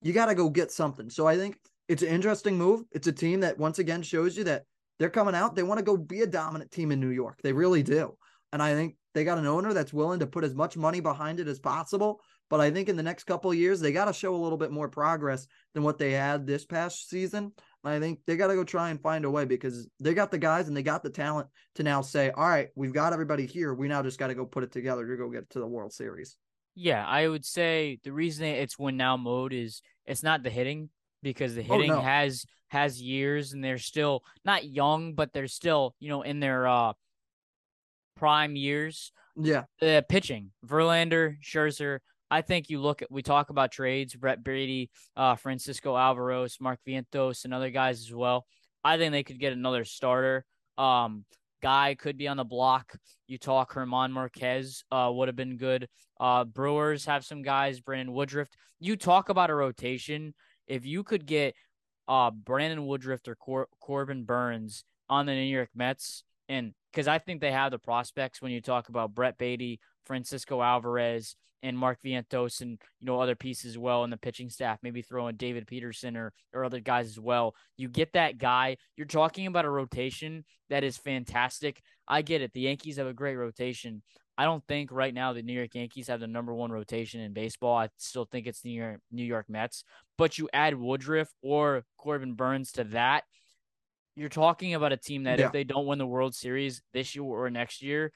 you 0.00 0.14
got 0.14 0.26
to 0.26 0.34
go 0.34 0.48
get 0.48 0.72
something. 0.72 1.10
So 1.10 1.26
I 1.26 1.36
think 1.36 1.58
it's 1.88 2.02
an 2.02 2.08
interesting 2.08 2.56
move. 2.56 2.84
It's 2.92 3.06
a 3.06 3.12
team 3.12 3.40
that 3.40 3.58
once 3.58 3.78
again 3.78 4.02
shows 4.02 4.36
you 4.36 4.44
that 4.44 4.64
they're 4.98 5.10
coming 5.10 5.34
out. 5.34 5.54
They 5.54 5.62
want 5.62 5.78
to 5.78 5.84
go 5.84 5.96
be 5.96 6.22
a 6.22 6.26
dominant 6.26 6.70
team 6.70 6.90
in 6.90 7.00
New 7.00 7.10
York. 7.10 7.40
They 7.42 7.52
really 7.52 7.82
do. 7.82 8.16
And 8.52 8.62
I 8.62 8.72
think 8.72 8.96
they 9.12 9.24
got 9.24 9.38
an 9.38 9.46
owner 9.46 9.74
that's 9.74 9.92
willing 9.92 10.20
to 10.20 10.26
put 10.26 10.44
as 10.44 10.54
much 10.54 10.76
money 10.76 11.00
behind 11.00 11.38
it 11.38 11.48
as 11.48 11.58
possible 11.58 12.20
but 12.50 12.60
I 12.60 12.70
think 12.70 12.88
in 12.88 12.96
the 12.96 13.02
next 13.02 13.24
couple 13.24 13.50
of 13.50 13.56
years, 13.56 13.80
they 13.80 13.92
got 13.92 14.06
to 14.06 14.12
show 14.12 14.34
a 14.34 14.36
little 14.36 14.58
bit 14.58 14.70
more 14.70 14.88
progress 14.88 15.46
than 15.74 15.82
what 15.82 15.98
they 15.98 16.12
had 16.12 16.46
this 16.46 16.64
past 16.64 17.08
season. 17.08 17.52
I 17.84 17.98
think 18.00 18.20
they 18.26 18.36
got 18.36 18.48
to 18.48 18.54
go 18.54 18.64
try 18.64 18.90
and 18.90 19.00
find 19.00 19.24
a 19.24 19.30
way 19.30 19.44
because 19.44 19.88
they 20.00 20.14
got 20.14 20.30
the 20.30 20.38
guys 20.38 20.68
and 20.68 20.76
they 20.76 20.82
got 20.82 21.02
the 21.02 21.10
talent 21.10 21.48
to 21.76 21.82
now 21.82 22.02
say, 22.02 22.30
all 22.30 22.48
right, 22.48 22.68
we've 22.74 22.92
got 22.92 23.12
everybody 23.12 23.46
here. 23.46 23.72
We 23.72 23.88
now 23.88 24.02
just 24.02 24.18
got 24.18 24.28
to 24.28 24.34
go 24.34 24.44
put 24.44 24.64
it 24.64 24.72
together 24.72 25.06
to 25.06 25.16
go 25.16 25.30
get 25.30 25.48
to 25.50 25.60
the 25.60 25.66
World 25.66 25.92
Series. 25.92 26.36
Yeah, 26.74 27.04
I 27.06 27.26
would 27.26 27.44
say 27.44 27.98
the 28.04 28.12
reason 28.12 28.46
it's 28.46 28.78
win 28.78 28.96
now 28.96 29.16
mode 29.16 29.52
is 29.52 29.82
it's 30.06 30.22
not 30.22 30.42
the 30.42 30.50
hitting 30.50 30.90
because 31.22 31.54
the 31.54 31.62
oh, 31.68 31.76
hitting 31.76 31.90
oh, 31.90 31.96
no. 31.96 32.02
has 32.02 32.44
has 32.68 33.00
years 33.00 33.52
and 33.52 33.64
they're 33.64 33.78
still 33.78 34.22
not 34.44 34.64
young, 34.64 35.14
but 35.14 35.32
they're 35.32 35.48
still 35.48 35.94
you 35.98 36.08
know 36.08 36.22
in 36.22 36.40
their 36.40 36.68
uh 36.68 36.92
prime 38.16 38.54
years. 38.54 39.12
Yeah, 39.34 39.64
the 39.80 40.04
pitching, 40.08 40.50
Verlander, 40.66 41.36
Scherzer, 41.42 41.98
I 42.30 42.42
think 42.42 42.70
you 42.70 42.80
look 42.80 43.02
at 43.02 43.10
we 43.10 43.22
talk 43.22 43.50
about 43.50 43.72
trades, 43.72 44.14
Brett 44.14 44.44
Baty, 44.44 44.90
uh, 45.16 45.36
Francisco 45.36 45.96
Alvarez, 45.96 46.58
Mark 46.60 46.80
Vientos, 46.86 47.44
and 47.44 47.54
other 47.54 47.70
guys 47.70 48.00
as 48.00 48.12
well. 48.12 48.46
I 48.84 48.98
think 48.98 49.12
they 49.12 49.22
could 49.22 49.40
get 49.40 49.52
another 49.52 49.84
starter. 49.84 50.44
Um, 50.76 51.24
guy 51.62 51.94
could 51.94 52.16
be 52.16 52.28
on 52.28 52.36
the 52.36 52.44
block. 52.44 52.96
You 53.26 53.38
talk 53.38 53.74
German 53.74 54.12
Marquez 54.12 54.84
uh, 54.90 55.10
would 55.12 55.28
have 55.28 55.36
been 55.36 55.56
good. 55.56 55.88
Uh, 56.20 56.44
Brewers 56.44 57.04
have 57.06 57.24
some 57.24 57.42
guys, 57.42 57.80
Brandon 57.80 58.14
Woodruff. 58.14 58.48
You 58.80 58.96
talk 58.96 59.28
about 59.28 59.50
a 59.50 59.54
rotation. 59.54 60.34
If 60.66 60.84
you 60.84 61.02
could 61.02 61.26
get 61.26 61.54
uh, 62.06 62.30
Brandon 62.30 62.86
Woodruff 62.86 63.20
or 63.26 63.34
Cor- 63.34 63.68
Corbin 63.80 64.24
Burnes 64.24 64.84
on 65.08 65.26
the 65.26 65.34
New 65.34 65.40
York 65.42 65.70
Mets, 65.74 66.24
and 66.48 66.72
because 66.92 67.08
I 67.08 67.18
think 67.18 67.40
they 67.40 67.52
have 67.52 67.70
the 67.70 67.78
prospects 67.78 68.40
when 68.40 68.52
you 68.52 68.60
talk 68.60 68.88
about 68.88 69.14
Brett 69.14 69.38
Baty, 69.38 69.80
Francisco 70.06 70.62
Alvarez, 70.62 71.36
and 71.62 71.76
Mark 71.76 71.98
Vientos 72.04 72.60
and 72.60 72.78
you 73.00 73.06
know 73.06 73.20
other 73.20 73.34
pieces 73.34 73.72
as 73.72 73.78
well 73.78 74.04
in 74.04 74.10
the 74.10 74.16
pitching 74.16 74.50
staff. 74.50 74.78
Maybe 74.82 75.02
throw 75.02 75.28
in 75.28 75.36
David 75.36 75.66
Peterson 75.66 76.16
or 76.16 76.32
or 76.54 76.64
other 76.64 76.80
guys 76.80 77.08
as 77.08 77.18
well. 77.18 77.54
You 77.76 77.88
get 77.88 78.12
that 78.12 78.38
guy. 78.38 78.76
You're 78.96 79.06
talking 79.06 79.46
about 79.46 79.64
a 79.64 79.70
rotation 79.70 80.44
that 80.70 80.84
is 80.84 80.96
fantastic. 80.96 81.80
I 82.06 82.22
get 82.22 82.42
it. 82.42 82.52
The 82.52 82.60
Yankees 82.60 82.96
have 82.96 83.06
a 83.06 83.12
great 83.12 83.36
rotation. 83.36 84.02
I 84.36 84.44
don't 84.44 84.64
think 84.68 84.92
right 84.92 85.12
now 85.12 85.32
the 85.32 85.42
New 85.42 85.52
York 85.52 85.74
Yankees 85.74 86.06
have 86.06 86.20
the 86.20 86.28
number 86.28 86.54
one 86.54 86.70
rotation 86.70 87.20
in 87.20 87.32
baseball. 87.32 87.76
I 87.76 87.88
still 87.96 88.24
think 88.24 88.46
it's 88.46 88.60
the 88.60 88.70
New 88.70 88.80
York, 88.80 89.00
New 89.10 89.24
York 89.24 89.46
Mets. 89.48 89.82
But 90.16 90.38
you 90.38 90.48
add 90.52 90.78
Woodruff 90.78 91.28
or 91.42 91.82
Corbin 91.96 92.34
Burnes 92.34 92.70
to 92.72 92.84
that, 92.84 93.24
you're 94.18 94.28
talking 94.28 94.74
about 94.74 94.92
a 94.92 94.96
team 94.96 95.24
that 95.24 95.38
yeah. 95.38 95.46
if 95.46 95.52
they 95.52 95.64
don't 95.64 95.86
win 95.86 95.98
the 95.98 96.06
World 96.06 96.34
Series 96.34 96.82
this 96.92 97.14
year 97.14 97.24
or 97.24 97.48
next 97.50 97.82
year, 97.82 98.12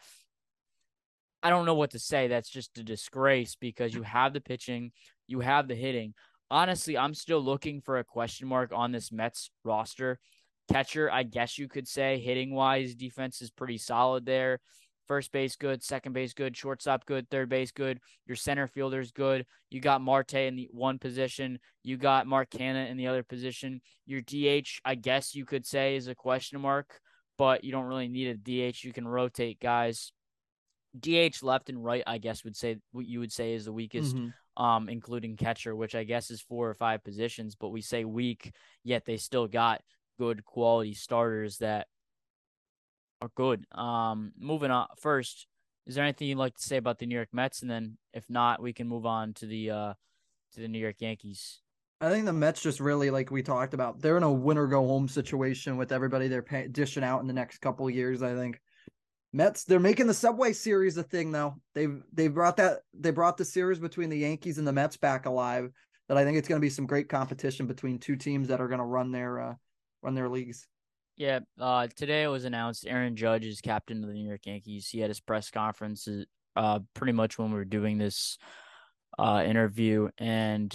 I 1.43 1.51
don't 1.51 1.67
know 1.67 1.75
what 1.75 1.91
to 1.93 1.99
say. 1.99 2.29
That's 2.29 2.49
just 2.49 2.77
a 2.79 2.83
disgrace 2.83 3.57
because 3.59 3.95
you 3.95 4.03
have 4.03 4.33
the 4.33 4.41
pitching, 4.41 4.93
you 5.27 5.41
have 5.41 5.69
the 5.69 5.75
hitting. 5.75 6.15
Honestly, 6.51 6.99
I'm 6.99 7.15
still 7.15 7.41
looking 7.41 7.81
for 7.81 7.99
a 7.99 8.05
question 8.05 8.49
mark 8.49 8.73
on 8.75 8.93
this 8.93 9.11
Mets 9.11 9.51
roster. 9.65 10.19
Catcher, 10.71 11.11
I 11.11 11.23
guess 11.23 11.59
you 11.59 11.69
could 11.69 11.89
say, 11.89 12.19
hitting 12.19 12.55
wise, 12.55 12.95
defense 12.95 13.43
is 13.43 13.51
pretty 13.51 13.79
solid 13.79 14.27
there. 14.27 14.61
First 15.09 15.33
base 15.33 15.57
good, 15.57 15.83
second 15.83 16.13
base 16.13 16.33
good, 16.33 16.57
shortstop 16.57 17.05
good, 17.07 17.29
third 17.29 17.49
base 17.49 17.73
good. 17.73 17.99
Your 18.27 18.37
center 18.37 18.69
fielder's 18.69 19.11
good. 19.11 19.45
You 19.71 19.81
got 19.81 20.01
Marte 20.01 20.35
in 20.35 20.57
the 20.57 20.69
one 20.73 20.99
position. 20.99 21.59
You 21.83 21.97
got 21.97 22.27
Mark 22.27 22.51
Canha 22.51 22.89
in 22.89 22.97
the 22.97 23.09
other 23.09 23.23
position. 23.23 23.81
Your 24.07 24.21
DH, 24.21 24.81
I 24.85 24.95
guess 24.95 25.35
you 25.35 25.45
could 25.45 25.67
say, 25.67 25.97
is 25.97 26.09
a 26.09 26.15
question 26.15 26.61
mark, 26.61 27.01
but 27.37 27.65
you 27.65 27.73
don't 27.73 27.87
really 27.87 28.09
need 28.09 28.29
a 28.29 28.71
DH. 28.71 28.85
You 28.85 28.93
can 28.93 29.07
rotate 29.07 29.59
guys. 29.61 30.13
DH 30.99 31.43
left 31.43 31.69
and 31.69 31.83
right, 31.83 32.03
I 32.07 32.19
guess 32.19 32.45
would 32.45 32.57
say 32.57 32.77
what 32.93 33.07
you 33.07 33.21
would 33.21 33.33
say 33.33 33.55
is 33.55 33.65
the 33.65 33.73
weakest, 33.73 34.15
mm-hmm. 34.15 34.63
um, 34.63 34.89
including 34.89 35.37
catcher, 35.37 35.75
which 35.75 35.95
I 35.95 36.05
guess 36.05 36.31
is 36.31 36.43
four 36.43 36.69
or 36.69 36.75
five 36.75 37.03
positions, 37.03 37.57
but 37.57 37.71
we 37.71 37.81
say 37.81 38.05
weak, 38.05 38.53
yet 38.85 39.05
they 39.05 39.17
still 39.17 39.49
got 39.49 39.81
good 40.19 40.45
quality 40.45 40.95
starters 40.95 41.59
that 41.59 41.87
are 43.23 43.31
good. 43.37 43.65
Um, 43.73 44.33
moving 44.39 44.71
on 44.71 44.89
first, 44.99 45.47
is 45.87 45.95
there 45.95 46.05
anything 46.05 46.29
you'd 46.29 46.39
like 46.39 46.57
to 46.57 46.63
say 46.63 46.77
about 46.77 46.99
the 46.99 47.07
New 47.07 47.15
York 47.15 47.29
Mets? 47.33 47.63
And 47.63 47.71
then 47.71 47.97
if 48.13 48.29
not, 48.29 48.61
we 48.61 48.73
can 48.73 48.89
move 48.89 49.07
on 49.07 49.35
to 49.35 49.47
the 49.47 49.71
uh 49.71 49.95
to 50.55 50.61
the 50.61 50.69
New 50.69 50.79
York 50.79 50.97
Yankees. 50.99 51.61
I 52.01 52.11
think 52.11 52.25
the 52.25 52.33
Mets 52.33 52.61
just 52.61 52.81
really 52.81 53.11
like 53.11 53.31
we 53.31 53.43
talked 53.43 53.75
about. 53.75 54.01
They're 54.01 54.17
in 54.17 54.25
a 54.25 54.33
win 54.33 54.59
or 54.59 54.67
go 54.67 54.85
home 54.87 55.07
situation 55.07 55.77
with 55.77 55.93
everybody 55.93 56.27
they're 56.27 56.43
pay- 56.43 56.67
dishing 56.67 57.05
out 57.05 57.21
in 57.21 57.29
the 57.29 57.33
next 57.33 57.59
couple 57.59 57.89
years. 57.89 58.23
I 58.23 58.35
think 58.35 58.61
Mets 59.33 59.65
they're 59.65 59.81
making 59.81 60.09
the 60.09 60.15
Subway 60.15 60.53
Series 60.53 60.97
a 60.97 61.03
thing 61.03 61.33
though. 61.33 61.55
They've 61.75 62.03
they 62.13 62.29
brought 62.29 62.57
that 62.57 62.81
they 62.93 63.13
brought 63.13 63.37
the 63.37 63.45
series 63.45 63.79
between 63.79 64.11
the 64.11 64.19
Yankees 64.19 64.59
and 64.59 64.67
the 64.67 64.73
Mets 64.73 64.97
back 64.97 65.27
alive. 65.27 65.71
That 66.09 66.19
I 66.19 66.25
think 66.25 66.37
it's 66.37 66.49
going 66.49 66.61
to 66.61 66.65
be 66.65 66.71
some 66.71 66.87
great 66.87 67.09
competition 67.09 67.67
between 67.67 67.99
two 67.99 68.17
teams 68.17 68.49
that 68.49 68.61
are 68.61 68.69
going 68.69 68.81
to 68.81 68.85
run 68.85 69.13
their 69.13 69.41
uh, 69.41 69.55
run 70.03 70.15
their 70.15 70.29
leagues. 70.29 70.67
Yeah, 71.17 71.41
uh, 71.61 71.89
today 71.95 72.23
it 72.23 72.29
was 72.29 72.45
announced 72.45 72.87
Aaron 72.87 73.17
Judge 73.17 73.45
is 73.45 73.61
captain 73.61 74.03
of 74.03 74.09
the 74.09 74.15
New 74.15 74.27
York 74.27 74.47
Yankees. 74.47 74.89
He 74.89 75.01
had 75.01 75.11
his 75.11 75.21
press 75.21 75.51
conference 75.51 76.09
uh, 76.57 76.79
pretty 76.95 77.13
much 77.13 77.39
when 77.39 77.51
we 77.51 77.57
were 77.57 77.65
doing 77.65 77.99
this 77.99 78.39
uh, 79.19 79.43
interview, 79.47 80.09
and 80.19 80.75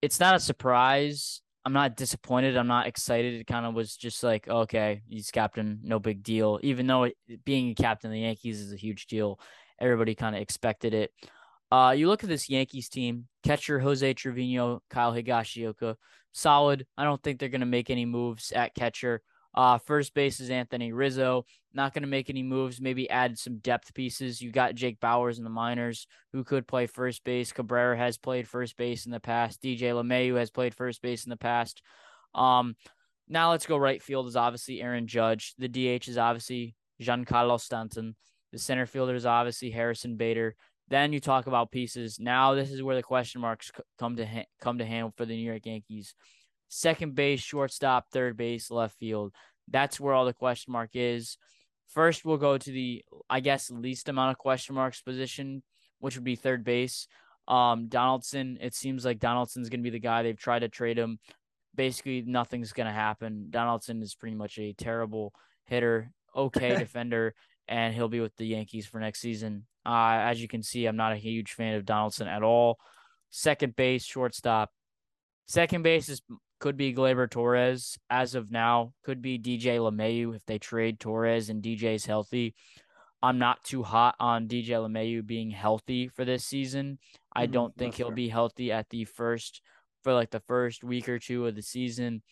it's 0.00 0.18
not 0.18 0.34
a 0.34 0.40
surprise. 0.40 1.42
I'm 1.64 1.74
not 1.74 1.96
disappointed. 1.96 2.56
I'm 2.56 2.68
not 2.68 2.86
excited. 2.86 3.34
It 3.34 3.46
kind 3.46 3.66
of 3.66 3.74
was 3.74 3.94
just 3.94 4.22
like, 4.22 4.48
okay, 4.48 5.02
he's 5.06 5.30
captain, 5.30 5.80
no 5.82 5.98
big 5.98 6.22
deal. 6.22 6.58
Even 6.62 6.86
though 6.86 7.04
it, 7.04 7.16
being 7.44 7.70
a 7.70 7.74
captain 7.74 8.10
of 8.10 8.14
the 8.14 8.20
Yankees 8.20 8.60
is 8.60 8.72
a 8.72 8.76
huge 8.76 9.06
deal, 9.06 9.38
everybody 9.78 10.14
kind 10.14 10.34
of 10.34 10.40
expected 10.40 10.94
it. 10.94 11.10
Uh, 11.70 11.94
you 11.94 12.08
look 12.08 12.24
at 12.24 12.30
this 12.30 12.48
Yankees 12.48 12.88
team: 12.88 13.28
catcher 13.44 13.78
Jose 13.78 14.14
Trevino, 14.14 14.80
Kyle 14.88 15.12
Higashioka, 15.12 15.96
solid. 16.32 16.86
I 16.96 17.04
don't 17.04 17.22
think 17.22 17.38
they're 17.38 17.48
going 17.48 17.60
to 17.60 17.66
make 17.66 17.90
any 17.90 18.04
moves 18.04 18.52
at 18.52 18.74
catcher. 18.74 19.22
Uh, 19.54 19.78
first 19.78 20.14
base 20.14 20.40
is 20.40 20.50
Anthony 20.50 20.92
Rizzo. 20.92 21.44
Not 21.72 21.94
going 21.94 22.02
to 22.02 22.08
make 22.08 22.30
any 22.30 22.42
moves. 22.42 22.80
Maybe 22.80 23.10
add 23.10 23.38
some 23.38 23.58
depth 23.58 23.94
pieces. 23.94 24.40
You 24.40 24.52
got 24.52 24.74
Jake 24.74 25.00
Bauers 25.00 25.38
in 25.38 25.44
the 25.44 25.50
minors 25.50 26.06
who 26.32 26.44
could 26.44 26.66
play 26.66 26.86
first 26.86 27.24
base. 27.24 27.52
Cabrera 27.52 27.96
has 27.96 28.18
played 28.18 28.46
first 28.46 28.76
base 28.76 29.06
in 29.06 29.12
the 29.12 29.20
past. 29.20 29.62
DJ 29.62 29.80
LeMahieu 29.80 30.36
has 30.36 30.50
played 30.50 30.74
first 30.74 31.02
base 31.02 31.24
in 31.24 31.30
the 31.30 31.36
past. 31.36 31.82
Um, 32.34 32.76
now 33.28 33.50
let's 33.50 33.66
go 33.66 33.76
right 33.76 34.02
field 34.02 34.26
is 34.28 34.36
obviously 34.36 34.80
Aaron 34.80 35.06
Judge. 35.06 35.54
The 35.58 35.68
DH 35.68 36.08
is 36.08 36.18
obviously 36.18 36.74
Giancarlo 37.02 37.60
Stanton. 37.60 38.16
The 38.52 38.58
center 38.58 38.86
fielder 38.86 39.14
is 39.14 39.26
obviously 39.26 39.70
Harrison 39.70 40.16
Bader. 40.16 40.56
Then 40.90 41.12
you 41.12 41.20
talk 41.20 41.46
about 41.46 41.70
pieces. 41.70 42.18
Now 42.18 42.54
this 42.54 42.70
is 42.70 42.82
where 42.82 42.96
the 42.96 43.02
question 43.02 43.40
marks 43.40 43.70
come 43.98 44.16
to 44.16 44.26
ha- 44.26 44.46
come 44.60 44.78
to 44.78 44.84
hand 44.84 45.12
for 45.16 45.26
the 45.26 45.36
New 45.36 45.42
York 45.42 45.66
Yankees. 45.66 46.14
Second 46.68 47.14
base, 47.14 47.40
shortstop, 47.40 48.10
third 48.10 48.36
base, 48.36 48.70
left 48.70 48.98
field. 48.98 49.34
That's 49.68 50.00
where 50.00 50.14
all 50.14 50.24
the 50.24 50.32
question 50.32 50.72
mark 50.72 50.90
is. 50.94 51.36
First, 51.88 52.24
we'll 52.24 52.36
go 52.36 52.58
to 52.58 52.70
the 52.70 53.04
I 53.28 53.40
guess 53.40 53.70
least 53.70 54.08
amount 54.08 54.32
of 54.32 54.38
question 54.38 54.74
marks 54.74 55.02
position, 55.02 55.62
which 55.98 56.14
would 56.14 56.24
be 56.24 56.36
third 56.36 56.64
base. 56.64 57.06
Um, 57.46 57.88
Donaldson. 57.88 58.58
It 58.60 58.74
seems 58.74 59.04
like 59.04 59.18
Donaldson's 59.18 59.70
going 59.70 59.80
to 59.80 59.84
be 59.84 59.90
the 59.90 59.98
guy. 59.98 60.22
They've 60.22 60.38
tried 60.38 60.60
to 60.60 60.68
trade 60.68 60.98
him. 60.98 61.18
Basically, 61.74 62.22
nothing's 62.26 62.72
going 62.72 62.86
to 62.86 62.92
happen. 62.92 63.46
Donaldson 63.50 64.02
is 64.02 64.14
pretty 64.14 64.36
much 64.36 64.58
a 64.58 64.74
terrible 64.74 65.32
hitter, 65.64 66.10
okay 66.34 66.76
defender, 66.78 67.34
and 67.68 67.94
he'll 67.94 68.08
be 68.08 68.20
with 68.20 68.36
the 68.36 68.46
Yankees 68.46 68.86
for 68.86 68.98
next 68.98 69.20
season. 69.20 69.66
Uh, 69.84 70.18
as 70.20 70.40
you 70.40 70.48
can 70.48 70.62
see, 70.62 70.86
I'm 70.86 70.96
not 70.96 71.12
a 71.12 71.16
huge 71.16 71.52
fan 71.52 71.74
of 71.74 71.84
Donaldson 71.84 72.28
at 72.28 72.42
all. 72.42 72.78
Second 73.30 73.76
base, 73.76 74.04
shortstop. 74.04 74.70
Second 75.46 75.82
base 75.82 76.08
is 76.08 76.22
could 76.60 76.76
be 76.76 76.92
Gleyber 76.92 77.30
Torres 77.30 77.98
as 78.10 78.34
of 78.34 78.50
now. 78.50 78.92
Could 79.04 79.22
be 79.22 79.38
DJ 79.38 79.78
LeMahieu 79.78 80.34
if 80.34 80.44
they 80.46 80.58
trade 80.58 80.98
Torres 80.98 81.50
and 81.50 81.62
DJ's 81.62 82.04
healthy. 82.04 82.54
I'm 83.22 83.38
not 83.38 83.64
too 83.64 83.82
hot 83.82 84.16
on 84.20 84.48
DJ 84.48 84.70
LeMahieu 84.70 85.26
being 85.26 85.50
healthy 85.50 86.08
for 86.08 86.24
this 86.24 86.44
season. 86.44 86.98
I 87.34 87.46
mm, 87.46 87.52
don't 87.52 87.76
think 87.76 87.94
he'll 87.94 88.08
fair. 88.08 88.16
be 88.16 88.28
healthy 88.28 88.72
at 88.72 88.88
the 88.90 89.04
first 89.04 89.60
for 90.04 90.12
like 90.12 90.30
the 90.30 90.40
first 90.40 90.84
week 90.84 91.08
or 91.08 91.18
two 91.18 91.46
of 91.46 91.54
the 91.54 91.62
season. 91.62 92.22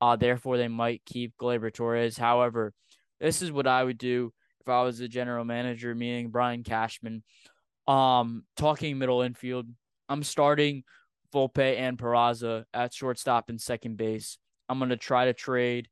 Uh, 0.00 0.16
therefore, 0.16 0.56
they 0.56 0.68
might 0.68 1.04
keep 1.04 1.36
Gleyber 1.36 1.72
Torres. 1.72 2.16
However, 2.16 2.72
this 3.20 3.42
is 3.42 3.50
what 3.50 3.66
I 3.66 3.82
would 3.82 3.98
do 3.98 4.32
if 4.68 4.72
I 4.72 4.82
was 4.82 4.98
the 4.98 5.08
general 5.08 5.44
manager, 5.44 5.94
meaning 5.94 6.28
Brian 6.28 6.62
Cashman. 6.62 7.22
Um, 7.86 8.44
talking 8.54 8.98
middle 8.98 9.22
infield, 9.22 9.66
I'm 10.10 10.22
starting 10.22 10.84
Volpe 11.32 11.78
and 11.78 11.96
Peraza 11.96 12.64
at 12.74 12.92
shortstop 12.92 13.48
and 13.48 13.58
second 13.58 13.96
base. 13.96 14.36
I'm 14.68 14.78
gonna 14.78 14.98
try 14.98 15.24
to 15.24 15.32
trade 15.32 15.88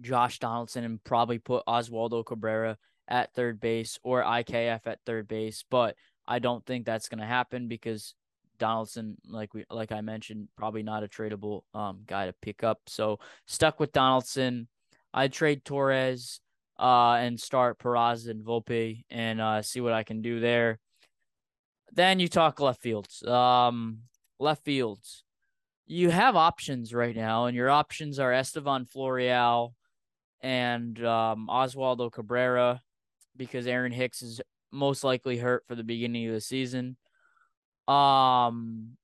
Josh 0.00 0.40
Donaldson 0.40 0.82
and 0.82 1.04
probably 1.04 1.38
put 1.38 1.64
Oswaldo 1.66 2.26
Cabrera 2.26 2.76
at 3.06 3.32
third 3.34 3.60
base 3.60 4.00
or 4.02 4.24
IKF 4.24 4.80
at 4.86 4.98
third 5.06 5.28
base, 5.28 5.64
but 5.70 5.94
I 6.26 6.40
don't 6.40 6.66
think 6.66 6.86
that's 6.86 7.08
gonna 7.08 7.26
happen 7.26 7.68
because 7.68 8.14
Donaldson, 8.58 9.16
like 9.28 9.54
we 9.54 9.64
like 9.70 9.92
I 9.92 10.00
mentioned, 10.00 10.48
probably 10.56 10.82
not 10.82 11.04
a 11.04 11.08
tradable 11.08 11.62
um 11.72 12.00
guy 12.04 12.26
to 12.26 12.34
pick 12.42 12.64
up. 12.64 12.80
So 12.88 13.20
stuck 13.46 13.78
with 13.78 13.92
Donaldson. 13.92 14.66
I 15.14 15.28
trade 15.28 15.64
Torres 15.64 16.40
uh, 16.78 17.14
and 17.14 17.40
start 17.40 17.78
Peraza 17.78 18.30
and 18.30 18.44
Volpe 18.44 19.04
and 19.10 19.40
uh, 19.40 19.62
see 19.62 19.80
what 19.80 19.92
I 19.92 20.02
can 20.02 20.22
do 20.22 20.40
there. 20.40 20.78
Then 21.92 22.20
you 22.20 22.28
talk 22.28 22.60
left 22.60 22.82
fields. 22.82 23.22
Um, 23.22 24.00
left 24.38 24.64
fields. 24.64 25.24
You 25.86 26.10
have 26.10 26.36
options 26.36 26.92
right 26.92 27.14
now, 27.14 27.46
and 27.46 27.56
your 27.56 27.70
options 27.70 28.18
are 28.18 28.32
Estevan 28.32 28.86
Florial 28.86 29.74
and 30.40 31.02
um, 31.04 31.48
Oswaldo 31.50 32.10
Cabrera 32.10 32.82
because 33.36 33.66
Aaron 33.66 33.92
Hicks 33.92 34.22
is 34.22 34.40
most 34.72 35.04
likely 35.04 35.38
hurt 35.38 35.64
for 35.66 35.74
the 35.74 35.84
beginning 35.84 36.26
of 36.26 36.34
the 36.34 36.40
season. 36.40 36.96
Um, 37.86 38.96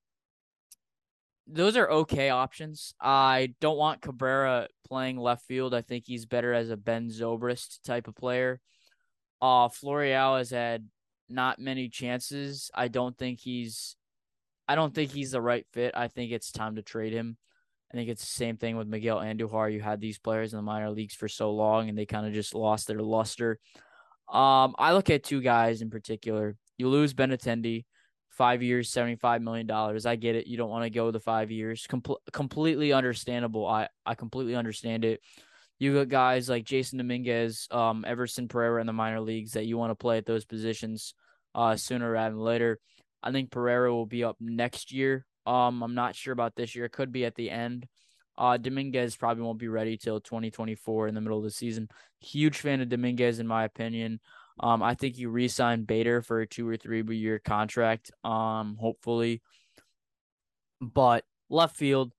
those 1.46 1.76
are 1.76 1.90
okay 1.90 2.30
options. 2.30 2.94
I 3.00 3.54
don't 3.60 3.76
want 3.76 4.02
Cabrera 4.02 4.68
playing 4.86 5.18
left 5.18 5.46
field. 5.46 5.74
I 5.74 5.82
think 5.82 6.04
he's 6.06 6.26
better 6.26 6.52
as 6.52 6.70
a 6.70 6.76
Ben 6.76 7.08
Zobrist 7.08 7.82
type 7.84 8.08
of 8.08 8.14
player. 8.14 8.60
Uh 9.40 9.68
Florial 9.68 10.38
has 10.38 10.50
had 10.50 10.88
not 11.28 11.58
many 11.58 11.88
chances. 11.88 12.70
I 12.74 12.88
don't 12.88 13.16
think 13.16 13.40
he's 13.40 13.96
I 14.68 14.74
don't 14.74 14.94
think 14.94 15.10
he's 15.10 15.32
the 15.32 15.40
right 15.40 15.66
fit. 15.72 15.94
I 15.96 16.08
think 16.08 16.30
it's 16.30 16.52
time 16.52 16.76
to 16.76 16.82
trade 16.82 17.12
him. 17.12 17.36
I 17.92 17.96
think 17.96 18.08
it's 18.08 18.22
the 18.22 18.38
same 18.38 18.56
thing 18.56 18.76
with 18.76 18.86
Miguel 18.86 19.18
Andujar. 19.18 19.72
You 19.72 19.80
had 19.80 20.00
these 20.00 20.18
players 20.18 20.52
in 20.52 20.56
the 20.56 20.62
minor 20.62 20.90
leagues 20.90 21.14
for 21.14 21.28
so 21.28 21.52
long 21.52 21.88
and 21.88 21.98
they 21.98 22.06
kind 22.06 22.26
of 22.26 22.32
just 22.32 22.54
lost 22.54 22.86
their 22.86 23.02
luster. 23.02 23.58
Um, 24.32 24.74
I 24.78 24.92
look 24.94 25.10
at 25.10 25.24
two 25.24 25.42
guys 25.42 25.82
in 25.82 25.90
particular. 25.90 26.56
You 26.78 26.88
lose 26.88 27.12
Benintendi 27.12 27.84
five 28.32 28.62
years, 28.62 28.90
$75 28.90 29.42
million. 29.42 29.70
I 29.70 30.16
get 30.16 30.36
it. 30.36 30.46
You 30.46 30.56
don't 30.56 30.70
want 30.70 30.84
to 30.84 30.90
go 30.90 31.10
the 31.10 31.20
five 31.20 31.50
years. 31.50 31.86
Com- 31.86 32.02
completely 32.32 32.92
understandable. 32.92 33.66
I, 33.66 33.88
I 34.04 34.14
completely 34.14 34.54
understand 34.54 35.04
it. 35.04 35.20
You 35.78 35.94
got 35.94 36.08
guys 36.08 36.48
like 36.48 36.64
Jasson 36.64 36.98
Dominguez, 36.98 37.66
um, 37.70 38.04
Everson 38.06 38.48
Pereira 38.48 38.80
in 38.80 38.86
the 38.86 38.92
minor 38.92 39.20
leagues 39.20 39.52
that 39.52 39.66
you 39.66 39.76
want 39.76 39.90
to 39.90 39.96
play 39.96 40.16
at 40.16 40.26
those 40.26 40.44
positions 40.44 41.14
uh, 41.54 41.76
sooner 41.76 42.10
rather 42.10 42.34
than 42.34 42.42
later. 42.42 42.78
I 43.22 43.32
think 43.32 43.50
Pereira 43.50 43.92
will 43.92 44.06
be 44.06 44.24
up 44.24 44.36
next 44.40 44.92
year. 44.92 45.26
Um, 45.44 45.82
I'm 45.82 45.94
not 45.94 46.14
sure 46.14 46.32
about 46.32 46.54
this 46.54 46.74
year. 46.74 46.84
It 46.84 46.92
could 46.92 47.12
be 47.12 47.24
at 47.24 47.34
the 47.34 47.50
end. 47.50 47.86
Uh, 48.38 48.56
Dominguez 48.56 49.16
probably 49.16 49.42
won't 49.42 49.58
be 49.58 49.68
ready 49.68 49.96
till 49.96 50.20
2024 50.20 51.08
in 51.08 51.14
the 51.14 51.20
middle 51.20 51.38
of 51.38 51.44
the 51.44 51.50
season. 51.50 51.88
Huge 52.20 52.58
fan 52.58 52.80
of 52.80 52.88
Dominguez, 52.88 53.40
in 53.40 53.46
my 53.46 53.64
opinion. 53.64 54.20
Um, 54.60 54.82
I 54.82 54.94
think 54.94 55.18
you 55.18 55.30
re-sign 55.30 55.84
Bader 55.84 56.22
for 56.22 56.40
a 56.40 56.46
two 56.46 56.68
or 56.68 56.76
three 56.76 57.02
year 57.16 57.38
contract. 57.38 58.10
Um, 58.24 58.76
hopefully, 58.78 59.42
but 60.80 61.24
left 61.48 61.76
field, 61.76 62.12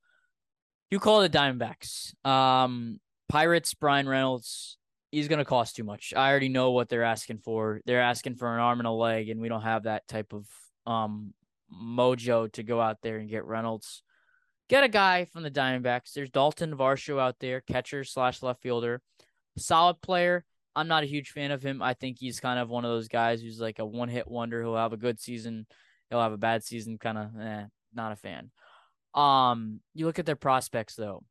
you 0.89 0.99
call 0.99 1.21
the 1.21 1.29
Diamondbacks. 1.29 2.13
Um, 2.25 2.99
Pirates, 3.29 3.73
Bryan 3.73 4.07
Reynolds. 4.07 4.77
He's 5.11 5.27
gonna 5.27 5.45
cost 5.45 5.75
too 5.75 5.83
much. 5.83 6.13
I 6.15 6.29
already 6.29 6.49
know 6.49 6.71
what 6.71 6.89
they're 6.89 7.03
asking 7.03 7.39
for. 7.39 7.81
They're 7.85 8.01
asking 8.01 8.35
for 8.35 8.51
an 8.51 8.59
arm 8.59 8.79
and 8.79 8.87
a 8.87 8.91
leg, 8.91 9.29
and 9.29 9.39
we 9.39 9.49
don't 9.49 9.61
have 9.61 9.83
that 9.83 10.07
type 10.07 10.33
of 10.33 10.47
um 10.85 11.33
mojo 11.71 12.51
to 12.53 12.63
go 12.63 12.81
out 12.81 12.97
there 13.01 13.17
and 13.17 13.29
get 13.29 13.45
Reynolds. 13.45 14.01
Get 14.69 14.83
a 14.83 14.89
guy 14.89 15.25
from 15.25 15.43
the 15.43 15.51
Diamondbacks. 15.51 16.13
There's 16.13 16.29
Dalton 16.29 16.75
Varsho 16.75 17.19
out 17.19 17.35
there, 17.39 17.61
catcher 17.61 18.03
slash 18.03 18.41
left 18.41 18.61
fielder, 18.61 19.01
solid 19.57 20.01
player 20.01 20.45
I'm 20.75 20.87
not 20.87 21.03
a 21.03 21.07
huge 21.07 21.29
fan 21.29 21.51
of 21.51 21.61
him. 21.61 21.81
I 21.81 21.93
think 21.93 22.17
he's 22.19 22.39
kind 22.39 22.59
of 22.59 22.69
one 22.69 22.85
of 22.85 22.91
those 22.91 23.07
guys 23.07 23.41
who's 23.41 23.59
like 23.59 23.79
a 23.79 23.85
one 23.85 24.09
hit 24.09 24.27
wonder. 24.27 24.61
He'll 24.61 24.75
have 24.75 24.93
a 24.93 24.97
good 24.97 25.19
season, 25.19 25.67
he'll 26.09 26.21
have 26.21 26.33
a 26.33 26.37
bad 26.37 26.63
season. 26.63 26.97
Kind 26.97 27.17
of, 27.17 27.39
eh, 27.39 27.63
not 27.93 28.11
a 28.11 28.15
fan. 28.15 28.51
Um, 29.13 29.79
you 29.93 30.05
look 30.05 30.19
at 30.19 30.25
their 30.25 30.35
prospects 30.35 30.95
though. 30.95 31.23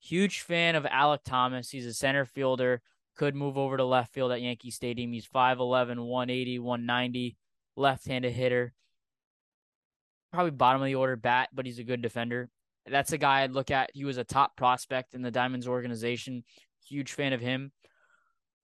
Huge 0.00 0.42
fan 0.42 0.74
of 0.74 0.84
Alek 0.84 1.24
Thomas. 1.24 1.70
He's 1.70 1.86
a 1.86 1.94
center 1.94 2.24
fielder. 2.24 2.80
Could 3.16 3.34
move 3.34 3.58
over 3.58 3.76
to 3.76 3.84
left 3.84 4.14
field 4.14 4.30
at 4.30 4.42
Yankee 4.42 4.70
Stadium. 4.70 5.12
He's 5.12 5.26
5'11, 5.26 6.06
180, 6.06 6.58
190, 6.60 7.36
left 7.76 8.06
handed 8.06 8.32
hitter. 8.32 8.72
Probably 10.32 10.52
bottom 10.52 10.82
of 10.82 10.86
the 10.86 10.94
order 10.94 11.16
bat, 11.16 11.48
but 11.52 11.66
he's 11.66 11.78
a 11.80 11.84
good 11.84 12.02
defender. 12.02 12.48
That's 12.86 13.12
a 13.12 13.18
guy 13.18 13.42
I'd 13.42 13.52
look 13.52 13.70
at. 13.70 13.90
He 13.92 14.04
was 14.04 14.18
a 14.18 14.24
top 14.24 14.56
prospect 14.56 15.14
in 15.14 15.22
the 15.22 15.30
Diamonds 15.30 15.66
organization. 15.66 16.44
Huge 16.86 17.12
fan 17.12 17.32
of 17.32 17.40
him. 17.40 17.72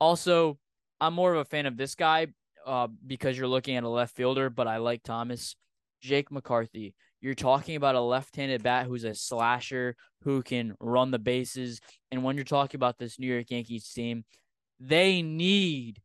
Also, 0.00 0.58
I'm 1.00 1.14
more 1.14 1.34
of 1.34 1.40
a 1.40 1.44
fan 1.44 1.66
of 1.66 1.76
this 1.76 1.94
guy 1.94 2.28
uh, 2.66 2.88
because 3.06 3.36
you're 3.36 3.48
looking 3.48 3.76
at 3.76 3.84
a 3.84 3.88
left 3.88 4.14
fielder, 4.14 4.50
but 4.50 4.66
I 4.66 4.78
like 4.78 5.02
Thomas. 5.02 5.56
Jake 6.04 6.30
McCarthy. 6.30 6.94
You're 7.22 7.34
talking 7.34 7.76
about 7.76 7.94
a 7.94 8.00
left-handed 8.00 8.62
bat 8.62 8.86
who's 8.86 9.04
a 9.04 9.14
slasher 9.14 9.96
who 10.22 10.42
can 10.42 10.74
run 10.78 11.10
the 11.10 11.18
bases. 11.18 11.80
And 12.12 12.22
when 12.22 12.36
you're 12.36 12.44
talking 12.44 12.76
about 12.76 12.98
this 12.98 13.18
New 13.18 13.26
York 13.26 13.46
Yankees 13.48 13.88
team, 13.88 14.24
they 14.78 15.22
need 15.22 16.02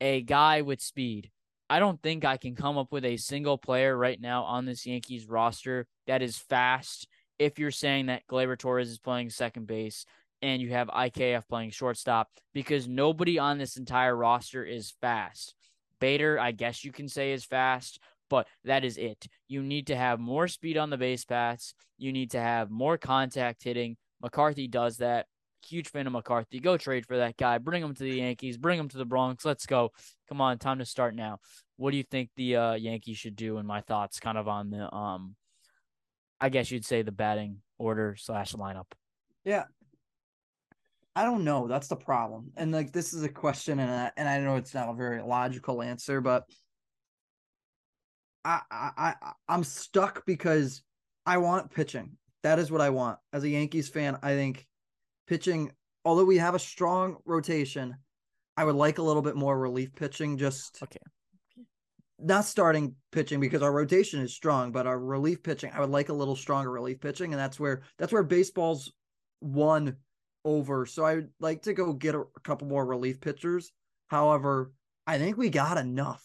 a 0.00 0.22
guy 0.22 0.62
with 0.62 0.80
speed. 0.80 1.30
I 1.68 1.78
don't 1.80 2.02
think 2.02 2.24
I 2.24 2.38
can 2.38 2.54
come 2.54 2.78
up 2.78 2.92
with 2.92 3.04
a 3.04 3.18
single 3.18 3.58
player 3.58 3.94
right 3.96 4.18
now 4.18 4.44
on 4.44 4.64
this 4.64 4.86
Yankees 4.86 5.28
roster 5.28 5.86
that 6.06 6.22
is 6.22 6.38
fast. 6.38 7.06
If 7.38 7.58
you're 7.58 7.70
saying 7.70 8.06
that 8.06 8.26
Gleyber 8.26 8.58
Torres 8.58 8.90
is 8.90 8.98
playing 8.98 9.28
second 9.28 9.66
base 9.66 10.06
and 10.42 10.60
you 10.60 10.70
have 10.70 10.88
IKF 10.88 11.48
playing 11.48 11.70
shortstop, 11.70 12.28
because 12.52 12.88
nobody 12.88 13.38
on 13.38 13.58
this 13.58 13.76
entire 13.76 14.14
roster 14.14 14.64
is 14.64 14.92
fast. 15.00 15.54
Bader, 16.00 16.38
I 16.38 16.50
guess 16.50 16.84
you 16.84 16.92
can 16.92 17.08
say, 17.08 17.32
is 17.32 17.44
fast 17.44 18.00
but 18.32 18.48
that 18.64 18.82
is 18.82 18.96
it. 18.96 19.26
You 19.46 19.62
need 19.62 19.88
to 19.88 19.94
have 19.94 20.18
more 20.18 20.48
speed 20.48 20.78
on 20.78 20.88
the 20.88 20.96
base 20.96 21.22
paths. 21.22 21.74
You 21.98 22.14
need 22.14 22.30
to 22.30 22.40
have 22.40 22.70
more 22.70 22.96
contact 22.96 23.62
hitting. 23.62 23.98
McCarthy 24.22 24.68
does 24.68 24.96
that. 24.96 25.26
Huge 25.68 25.88
fan 25.88 26.06
of 26.06 26.14
McCarthy. 26.14 26.58
Go 26.58 26.78
trade 26.78 27.04
for 27.04 27.18
that 27.18 27.36
guy. 27.36 27.58
Bring 27.58 27.82
him 27.82 27.92
to 27.92 28.02
the 28.02 28.16
Yankees. 28.16 28.56
Bring 28.56 28.78
him 28.78 28.88
to 28.88 28.96
the 28.96 29.04
Bronx. 29.04 29.44
Let's 29.44 29.66
go. 29.66 29.90
Come 30.30 30.40
on, 30.40 30.56
time 30.56 30.78
to 30.78 30.86
start 30.86 31.14
now. 31.14 31.40
What 31.76 31.90
do 31.90 31.98
you 31.98 32.04
think 32.04 32.30
the 32.34 32.56
uh, 32.56 32.72
Yankees 32.72 33.18
should 33.18 33.36
do? 33.36 33.58
And 33.58 33.68
my 33.68 33.82
thoughts, 33.82 34.18
kind 34.18 34.38
of 34.38 34.48
on 34.48 34.70
the 34.70 34.90
um, 34.94 35.36
I 36.40 36.48
guess 36.48 36.70
you'd 36.70 36.86
say 36.86 37.02
the 37.02 37.12
batting 37.12 37.58
order 37.76 38.16
slash 38.18 38.54
lineup. 38.54 38.90
Yeah, 39.44 39.64
I 41.14 41.24
don't 41.24 41.44
know. 41.44 41.68
That's 41.68 41.88
the 41.88 41.96
problem. 41.96 42.52
And 42.56 42.72
like 42.72 42.92
this 42.92 43.12
is 43.12 43.22
a 43.22 43.28
question, 43.28 43.78
and 43.78 43.90
I, 43.90 44.10
and 44.16 44.28
I 44.28 44.38
know 44.40 44.56
it's 44.56 44.74
not 44.74 44.88
a 44.88 44.94
very 44.94 45.22
logical 45.22 45.82
answer, 45.82 46.20
but 46.20 46.44
I, 48.44 48.60
I, 48.70 49.14
I'm 49.48 49.62
stuck 49.62 50.24
because 50.26 50.82
I 51.26 51.38
want 51.38 51.70
pitching. 51.70 52.16
That 52.42 52.58
is 52.58 52.70
what 52.70 52.80
I 52.80 52.90
want. 52.90 53.18
As 53.32 53.44
a 53.44 53.48
Yankees 53.48 53.88
fan, 53.88 54.18
I 54.22 54.34
think 54.34 54.66
pitching, 55.28 55.72
although 56.04 56.24
we 56.24 56.38
have 56.38 56.54
a 56.54 56.58
strong 56.58 57.18
rotation, 57.24 57.94
I 58.56 58.64
would 58.64 58.74
like 58.74 58.98
a 58.98 59.02
little 59.02 59.22
bit 59.22 59.36
more 59.36 59.58
relief 59.58 59.94
pitching. 59.94 60.38
Just 60.38 60.82
okay, 60.82 60.98
not 62.18 62.46
starting 62.46 62.96
pitching 63.12 63.38
because 63.38 63.62
our 63.62 63.72
rotation 63.72 64.20
is 64.20 64.34
strong, 64.34 64.72
but 64.72 64.86
our 64.86 64.98
relief 64.98 65.42
pitching, 65.42 65.70
I 65.74 65.80
would 65.80 65.90
like 65.90 66.08
a 66.08 66.14
little 66.14 66.36
stronger 66.36 66.70
relief 66.70 67.00
pitching, 67.00 67.32
and 67.32 67.40
that's 67.40 67.60
where 67.60 67.82
that's 67.98 68.12
where 68.12 68.22
baseball's 68.22 68.92
won 69.40 69.96
over. 70.44 70.86
So 70.86 71.04
I 71.04 71.16
would 71.16 71.30
like 71.40 71.62
to 71.62 71.72
go 71.72 71.92
get 71.92 72.14
a, 72.14 72.20
a 72.20 72.40
couple 72.42 72.68
more 72.68 72.84
relief 72.84 73.20
pitchers. 73.20 73.72
However, 74.08 74.72
I 75.06 75.18
think 75.18 75.36
we 75.36 75.50
got 75.50 75.78
enough 75.78 76.22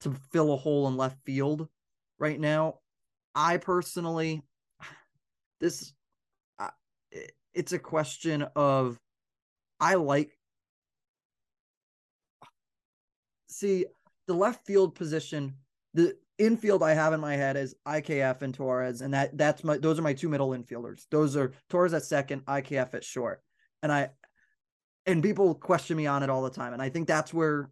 to 0.00 0.14
fill 0.32 0.52
a 0.52 0.56
hole 0.56 0.88
in 0.88 0.96
left 0.96 1.18
field 1.24 1.68
right 2.18 2.38
now. 2.38 2.80
I 3.34 3.58
personally, 3.58 4.42
this, 5.60 5.92
it's 7.54 7.72
a 7.72 7.78
question 7.78 8.46
of, 8.54 8.98
I 9.80 9.94
like, 9.94 10.38
see, 13.48 13.86
the 14.26 14.34
left 14.34 14.66
field 14.66 14.94
position, 14.94 15.54
the 15.94 16.16
infield 16.38 16.82
I 16.82 16.94
have 16.94 17.12
in 17.12 17.20
my 17.20 17.34
head 17.34 17.56
is 17.56 17.74
IKF 17.86 18.42
and 18.42 18.54
Torres, 18.54 19.00
and 19.00 19.14
that 19.14 19.36
that's 19.36 19.64
my 19.64 19.78
those 19.78 19.98
are 19.98 20.02
my 20.02 20.12
two 20.12 20.28
middle 20.28 20.50
infielders. 20.50 21.06
Those 21.10 21.36
are 21.36 21.52
Torres 21.68 21.94
at 21.94 22.04
second, 22.04 22.44
IKF 22.46 22.94
at 22.94 23.04
short, 23.04 23.42
and 23.82 23.90
I 23.90 24.10
and 25.06 25.22
people 25.22 25.54
question 25.54 25.96
me 25.96 26.06
on 26.06 26.22
it 26.22 26.30
all 26.30 26.42
the 26.42 26.50
time, 26.50 26.72
and 26.72 26.82
I 26.82 26.88
think 26.88 27.06
that's 27.06 27.32
where 27.32 27.70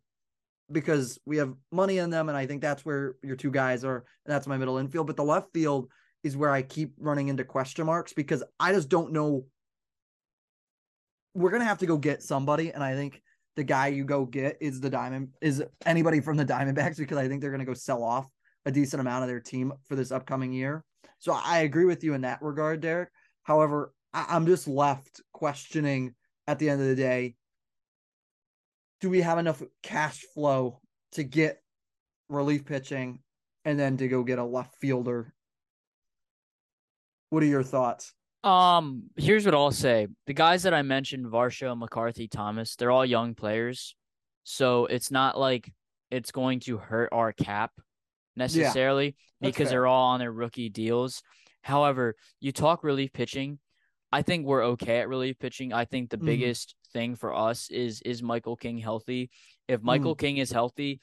because 0.73 1.19
we 1.27 1.36
have 1.36 1.55
money 1.73 1.99
in 1.99 2.11
them, 2.11 2.28
and 2.28 2.39
I 2.39 2.47
think 2.47 2.62
that's 2.62 2.85
where 2.85 3.16
your 3.23 3.36
two 3.36 3.51
guys 3.51 3.85
are. 3.85 4.05
that's 4.24 4.47
my 4.47 4.57
middle 4.57 4.78
infield. 4.78 5.07
But 5.07 5.16
the 5.16 5.24
left 5.24 5.53
field 5.53 5.91
is 6.23 6.36
where 6.36 6.51
I 6.51 6.62
keep 6.62 6.95
running 6.99 7.28
into 7.28 7.45
question 7.45 7.85
marks 7.85 8.12
because 8.15 8.43
I 8.59 8.73
just 8.73 8.89
don't 8.89 9.12
know. 9.12 9.45
We're 11.35 11.51
gonna 11.51 11.65
have 11.65 11.78
to 11.78 11.86
go 11.86 11.99
get 11.99 12.23
somebody, 12.23 12.70
and 12.70 12.82
I 12.82 12.95
think 12.95 13.20
the 13.57 13.65
guy 13.65 13.89
you 13.89 14.05
go 14.05 14.24
get 14.24 14.57
is 14.61 14.81
the 14.81 14.91
diamond 14.91 15.28
is 15.41 15.62
anybody 15.86 16.20
from 16.20 16.36
the 16.36 16.45
Diamondbacks 16.45 16.97
because 16.97 17.19
I 17.19 17.28
think 17.28 17.41
they're 17.41 17.53
gonna 17.53 17.65
go 17.65 17.74
sell 17.74 18.03
off 18.03 18.28
a 18.66 18.73
decent 18.73 19.01
amount 19.01 19.23
of 19.23 19.28
their 19.28 19.41
team 19.41 19.73
for 19.86 19.97
this 19.97 20.11
upcoming 20.11 20.53
year. 20.53 20.85
So 21.19 21.32
I 21.32 21.61
agree 21.61 21.85
with 21.85 22.05
you 22.05 22.15
in 22.15 22.23
that 22.23 22.43
regard, 22.43 22.81
Derek. 22.81 23.11
However, 23.43 23.93
I- 24.12 24.27
I'm 24.28 24.47
just 24.47 24.69
left 24.69 25.20
questioning 25.32 26.15
at 26.47 26.59
the 26.59 26.70
end 26.70 26.81
of 26.81 26.89
the 26.89 26.97
day 26.97 27.36
do 29.01 29.11
we 29.11 29.20
have 29.20 29.36
enough 29.36 29.62
cash 29.82 30.24
flow 30.32 30.81
to 31.12 31.23
get 31.23 31.62
relief 32.31 32.65
pitching 32.65 33.19
and 33.66 33.78
then 33.78 33.99
to 33.99 34.09
go 34.09 34.23
get 34.23 34.39
a 34.39 34.45
left 34.45 34.77
fielder? 34.77 35.35
What 37.28 37.43
are 37.43 37.47
your 37.47 37.62
thoughts? 37.62 38.15
Um, 38.43 39.05
here's 39.16 39.45
what 39.45 39.55
I'll 39.55 39.73
say. 39.73 40.09
The 40.27 40.32
guys 40.32 40.62
that 40.62 40.73
I 40.73 40.81
mentioned, 40.81 41.27
Varsho, 41.27 41.77
McCarthy, 41.77 42.28
Thomas, 42.28 42.77
they're 42.77 42.91
all 42.91 43.05
young 43.05 43.35
players. 43.35 43.95
So 44.45 44.86
it's 44.86 45.11
not 45.11 45.39
like 45.39 45.70
it's 46.11 46.31
going 46.31 46.61
to 46.61 46.78
hurt 46.78 47.11
our 47.12 47.32
cap 47.32 47.73
necessarily 48.36 49.16
yeah, 49.40 49.48
because 49.48 49.69
fair. 49.69 49.70
they're 49.70 49.86
all 49.86 50.09
on 50.09 50.20
their 50.20 50.32
rookie 50.32 50.69
deals. 50.69 51.23
However, 51.62 52.15
you 52.40 52.52
talk 52.52 52.85
relief 52.85 53.12
pitching. 53.12 53.59
I 54.12 54.23
think 54.23 54.47
we're 54.47 54.65
okay 54.65 55.01
at 55.01 55.09
relief 55.09 55.39
pitching. 55.39 55.73
I 55.73 55.85
think 55.86 56.11
the 56.11 56.16
mm-hmm. 56.16 56.27
biggest 56.27 56.74
thing 56.93 57.16
for 57.16 57.35
us 57.35 57.70
is 57.70 58.01
is 58.02 58.23
Michael 58.23 58.56
King 58.56 58.78
healthy? 58.78 59.31
If 59.66 59.82
Michael 59.82 60.15
mm. 60.15 60.19
King 60.19 60.36
is 60.39 60.52
healthy, 60.52 61.01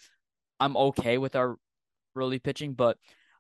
I'm 0.59 0.77
okay 0.77 1.17
with 1.17 1.35
our 1.35 1.57
relief 2.15 2.43
pitching. 2.43 2.73
But 2.73 2.97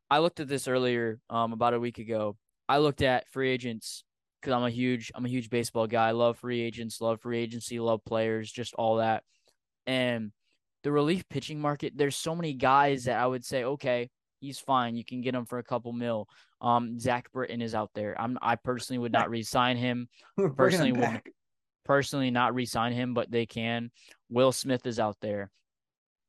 I 0.09 0.19
looked 0.19 0.39
at 0.39 0.47
this 0.47 0.67
earlier, 0.67 1.19
um, 1.29 1.53
about 1.53 1.73
a 1.73 1.79
week 1.79 1.99
ago. 1.99 2.35
I 2.67 2.79
looked 2.79 3.01
at 3.01 3.29
free 3.29 3.49
agents 3.49 4.03
because 4.41 4.53
I'm 4.53 4.63
a 4.63 4.69
huge 4.69 5.11
I'm 5.15 5.25
a 5.25 5.29
huge 5.29 5.49
baseball 5.49 5.87
guy. 5.87 6.09
I 6.09 6.11
love 6.11 6.37
free 6.37 6.61
agents, 6.61 7.01
love 7.01 7.21
free 7.21 7.39
agency, 7.39 7.79
love 7.79 8.03
players, 8.05 8.51
just 8.51 8.73
all 8.73 8.97
that. 8.97 9.23
And 9.87 10.31
the 10.83 10.91
relief 10.91 11.27
pitching 11.29 11.59
market, 11.59 11.93
there's 11.95 12.15
so 12.15 12.35
many 12.35 12.53
guys 12.53 13.05
that 13.05 13.19
I 13.19 13.27
would 13.27 13.45
say, 13.45 13.63
okay, 13.63 14.09
he's 14.39 14.59
fine. 14.59 14.95
You 14.95 15.05
can 15.05 15.21
get 15.21 15.35
him 15.35 15.45
for 15.45 15.59
a 15.59 15.63
couple 15.63 15.93
mil. 15.93 16.27
Um, 16.59 16.99
Zach 16.99 17.31
Britton 17.31 17.61
is 17.61 17.75
out 17.75 17.91
there. 17.93 18.19
I'm 18.19 18.37
I 18.41 18.55
personally 18.55 18.99
would 18.99 19.11
not 19.11 19.29
resign 19.29 19.77
him. 19.77 20.07
personally 20.57 20.91
would 20.91 21.21
personally 21.85 22.31
not 22.31 22.53
re-sign 22.53 22.93
him, 22.93 23.13
but 23.13 23.31
they 23.31 23.45
can. 23.45 23.91
Will 24.29 24.51
Smith 24.51 24.85
is 24.85 24.99
out 24.99 25.17
there. 25.21 25.51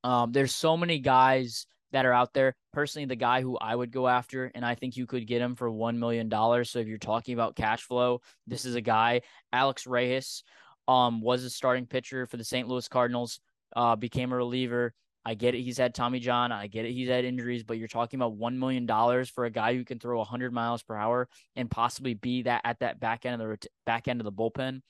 Um, 0.05 0.33
there's 0.33 0.55
so 0.55 0.77
many 0.77 0.99
guys 0.99 1.67
that 1.93 2.07
are 2.07 2.13
out 2.13 2.33
there. 2.33 2.55
Personally, 2.73 3.07
the 3.07 3.17
guy 3.17 3.43
who 3.43 3.57
I 3.59 3.75
would 3.75 3.91
go 3.91 4.09
after, 4.09 4.51
and 4.55 4.65
I 4.65 4.75
think 4.75 4.97
you 4.97 5.07
could 5.07 5.27
get 5.27 5.43
him 5.43 5.55
for 5.55 5.71
one 5.71 5.99
million 5.99 6.29
dollars. 6.29 6.71
So 6.71 6.79
if 6.79 6.89
you're 6.89 6.99
talking 6.99 7.35
about 7.35 7.55
cash 7.55 7.83
flow, 7.83 8.21
this 8.47 8.65
is 8.65 8.75
a 8.75 8.81
guy. 8.81 9.21
Alex 9.53 9.87
Reyes, 9.87 10.43
um, 10.89 11.21
was 11.21 11.45
a 11.45 11.51
starting 11.51 11.87
pitcher 11.87 12.27
for 12.27 12.37
the 12.37 12.45
St. 12.45 12.67
Louis 12.67 12.89
Cardinals. 12.89 13.41
Uh, 13.75 13.97
became 13.97 14.33
a 14.33 14.37
reliever. 14.37 14.95
I 15.25 15.35
get 15.35 15.55
it. 15.55 15.63
He's 15.63 15.79
had 15.79 15.95
Tommy 15.95 16.19
John. 16.19 16.51
I 16.51 16.67
get 16.67 16.85
it. 16.85 16.93
He's 16.93 17.09
had 17.09 17.25
injuries, 17.25 17.63
but 17.63 17.79
you're 17.79 17.89
talking 17.89 18.19
about 18.19 18.35
one 18.35 18.59
million 18.59 18.87
dollars 18.87 19.31
for 19.31 19.45
a 19.45 19.51
guy 19.51 19.75
who 19.75 19.85
can 19.85 19.99
throw 19.99 20.19
100 20.19 20.53
miles 20.53 20.83
per 20.83 20.97
hour 20.97 21.29
and 21.55 21.71
possibly 21.71 22.15
be 22.15 22.43
that 22.43 22.63
at 22.65 22.81
that 22.81 22.99
back 22.99 23.25
end 23.25 23.41
of 23.41 23.49
the 23.49 23.69
back 23.87 24.09
end 24.09 24.21
of 24.21 24.25
the 24.25 24.33
bullpen. 24.33 24.83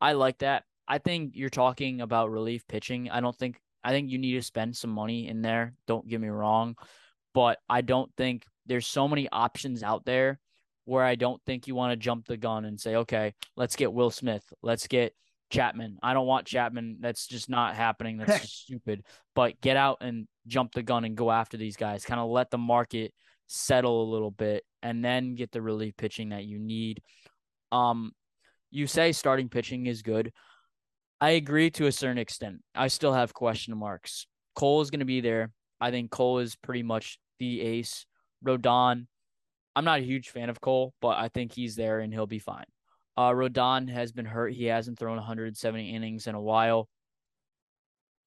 I 0.00 0.12
like 0.12 0.38
that. 0.38 0.64
I 0.88 0.98
think 0.98 1.32
you're 1.34 1.50
talking 1.50 2.00
about 2.00 2.30
relief 2.30 2.66
pitching. 2.68 3.10
I 3.10 3.20
don't 3.20 3.36
think 3.36 3.60
I 3.84 3.90
think 3.90 4.10
you 4.10 4.18
need 4.18 4.34
to 4.34 4.42
spend 4.42 4.76
some 4.76 4.90
money 4.90 5.28
in 5.28 5.42
there. 5.42 5.74
Don't 5.86 6.08
get 6.08 6.20
me 6.20 6.28
wrong, 6.28 6.76
but 7.34 7.58
I 7.68 7.82
don't 7.82 8.10
think 8.16 8.44
there's 8.64 8.86
so 8.86 9.06
many 9.06 9.28
options 9.30 9.82
out 9.82 10.04
there 10.04 10.40
where 10.86 11.04
I 11.04 11.16
don't 11.16 11.40
think 11.44 11.66
you 11.66 11.74
want 11.74 11.92
to 11.92 11.96
jump 11.96 12.26
the 12.26 12.36
gun 12.36 12.64
and 12.64 12.80
say, 12.80 12.96
okay, 12.96 13.34
let's 13.56 13.76
get 13.76 13.92
Will 13.92 14.10
Smith, 14.10 14.44
let's 14.62 14.86
get 14.86 15.14
Chapman. 15.50 15.98
I 16.02 16.14
don't 16.14 16.26
want 16.26 16.46
Chapman. 16.46 16.98
That's 17.00 17.26
just 17.26 17.48
not 17.48 17.74
happening. 17.74 18.18
That's 18.18 18.40
just 18.40 18.64
stupid. 18.64 19.04
But 19.34 19.60
get 19.60 19.76
out 19.76 19.98
and 20.00 20.26
jump 20.46 20.72
the 20.72 20.82
gun 20.82 21.04
and 21.04 21.16
go 21.16 21.30
after 21.30 21.56
these 21.56 21.76
guys. 21.76 22.04
Kind 22.04 22.20
of 22.20 22.28
let 22.28 22.50
the 22.50 22.58
market 22.58 23.12
settle 23.46 24.02
a 24.02 24.10
little 24.10 24.30
bit 24.30 24.64
and 24.82 25.04
then 25.04 25.34
get 25.34 25.52
the 25.52 25.62
relief 25.62 25.96
pitching 25.96 26.30
that 26.30 26.44
you 26.44 26.58
need. 26.58 27.02
Um, 27.72 28.12
you 28.70 28.86
say 28.86 29.12
starting 29.12 29.48
pitching 29.48 29.86
is 29.86 30.02
good. 30.02 30.32
I 31.20 31.30
agree 31.30 31.70
to 31.72 31.86
a 31.86 31.92
certain 31.92 32.18
extent. 32.18 32.60
I 32.74 32.88
still 32.88 33.12
have 33.12 33.32
question 33.32 33.76
marks. 33.76 34.26
Cole 34.54 34.80
is 34.80 34.90
going 34.90 35.00
to 35.00 35.06
be 35.06 35.20
there. 35.20 35.50
I 35.80 35.90
think 35.90 36.10
Cole 36.10 36.38
is 36.38 36.56
pretty 36.56 36.82
much 36.82 37.18
the 37.38 37.60
ace. 37.60 38.04
Rodon, 38.44 39.06
I'm 39.74 39.84
not 39.84 40.00
a 40.00 40.04
huge 40.04 40.30
fan 40.30 40.50
of 40.50 40.60
Cole, 40.60 40.94
but 41.00 41.18
I 41.18 41.28
think 41.28 41.52
he's 41.52 41.76
there 41.76 42.00
and 42.00 42.12
he'll 42.12 42.26
be 42.26 42.38
fine. 42.38 42.64
Uh, 43.16 43.30
Rodon 43.30 43.88
has 43.88 44.12
been 44.12 44.26
hurt. 44.26 44.52
He 44.52 44.64
hasn't 44.64 44.98
thrown 44.98 45.16
170 45.16 45.94
innings 45.94 46.26
in 46.26 46.34
a 46.34 46.40
while. 46.40 46.88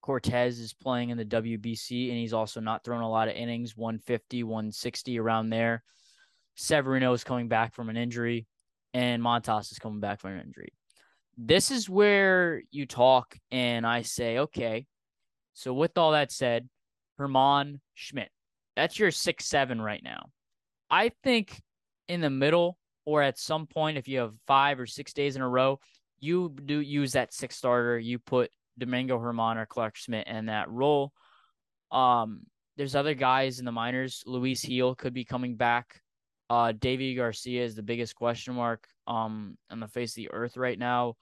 Cortes 0.02 0.60
is 0.60 0.74
playing 0.74 1.10
in 1.10 1.18
the 1.18 1.26
WBC 1.26 2.10
and 2.10 2.18
he's 2.18 2.34
also 2.34 2.60
not 2.60 2.84
thrown 2.84 3.02
a 3.02 3.10
lot 3.10 3.28
of 3.28 3.36
innings, 3.36 3.76
150, 3.78 4.44
160 4.44 5.20
around 5.20 5.50
there. 5.50 5.84
Severino 6.56 7.14
is 7.14 7.24
coming 7.24 7.48
back 7.48 7.74
from 7.74 7.90
an 7.90 7.98
injury 7.98 8.48
and 8.94 9.22
Montas 9.22 9.72
is 9.72 9.80
coming 9.80 10.00
back 10.00 10.20
from 10.20 10.32
an 10.32 10.42
injury. 10.42 10.74
This 11.38 11.70
is 11.70 11.90
where 11.90 12.64
you 12.72 12.86
talk 12.86 13.38
and 13.52 13.86
I 13.86 14.02
say, 14.02 14.40
okay, 14.40 14.88
so 15.54 15.74
with 15.74 15.98
all 15.98 16.14
that 16.14 16.32
said, 16.32 16.68
German 17.20 17.80
Schmidt, 17.94 18.32
that's 18.76 18.98
your 18.98 19.12
six 19.12 19.46
seven 19.46 19.82
right 19.82 20.02
now. 20.04 20.30
I 20.90 21.12
think 21.24 21.62
in 22.08 22.22
the 22.22 22.30
middle 22.30 22.79
or 23.10 23.24
at 23.24 23.40
some 23.40 23.66
point, 23.66 23.98
if 23.98 24.08
you 24.08 24.20
have 24.20 24.36
five 24.46 24.80
or 24.80 24.86
six 24.86 25.14
days 25.14 25.36
in 25.36 25.42
a 25.42 25.50
row, 25.50 25.80
you 26.20 26.56
do 26.64 26.80
use 26.80 27.14
that 27.14 27.34
six 27.34 27.56
starter. 27.56 27.98
You 27.98 28.20
put 28.20 28.52
Domingo 28.78 29.18
German 29.18 29.58
or 29.58 29.66
Clarke 29.66 29.96
Schmidt 29.96 30.28
in 30.28 30.46
that 30.46 30.70
role. 30.70 31.12
Um, 31.92 32.42
there's 32.78 32.96
other 32.96 33.16
guys 33.16 33.58
in 33.58 33.66
the 33.66 33.72
minors. 33.72 34.22
Luis 34.28 34.64
Gil 34.64 34.94
could 34.94 35.16
be 35.16 35.26
coming 35.26 35.56
back. 35.56 36.02
Uh, 36.52 36.72
Garcia 36.72 37.64
is 37.64 37.74
the 37.74 37.82
biggest 37.82 38.16
question 38.16 38.54
mark 38.54 38.88
um 39.08 39.58
on 39.72 39.80
the 39.80 39.88
face 39.88 40.12
of 40.12 40.16
the 40.18 40.32
earth 40.32 40.56
right 40.56 40.78
now. 40.78 41.16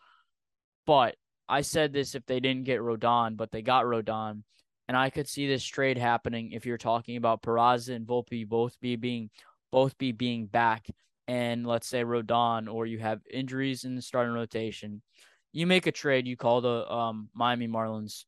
But 0.85 1.15
I 1.47 1.61
said 1.61 1.93
this 1.93 2.15
if 2.15 2.25
they 2.25 2.41
didn't 2.41 2.65
get 2.65 2.81
Rodon, 2.81 3.37
but 3.37 3.49
they 3.49 3.61
got 3.61 3.85
Rodon. 3.85 4.43
And 4.89 4.97
I 4.97 5.09
could 5.09 5.27
see 5.27 5.47
this 5.47 5.63
trade 5.63 5.97
happening 5.97 6.51
if 6.51 6.65
you're 6.65 6.77
talking 6.77 7.15
about 7.15 7.41
Peraza 7.41 7.95
and 7.95 8.05
Volpe 8.05 8.45
both 8.47 8.77
be 8.81 8.97
being 8.97 9.29
both 9.71 9.97
be 9.97 10.11
being 10.11 10.47
back 10.47 10.85
and 11.27 11.65
let's 11.65 11.87
say 11.87 12.03
Rodon 12.03 12.71
or 12.73 12.85
you 12.85 12.99
have 12.99 13.21
injuries 13.31 13.83
in 13.83 13.95
the 13.95 14.01
starting 14.01 14.33
rotation. 14.33 15.01
You 15.53 15.67
make 15.67 15.87
a 15.87 15.91
trade, 15.91 16.27
you 16.27 16.37
call 16.37 16.61
the 16.61 16.91
um, 16.91 17.29
Miami 17.33 17.67
Marlins 17.67 18.25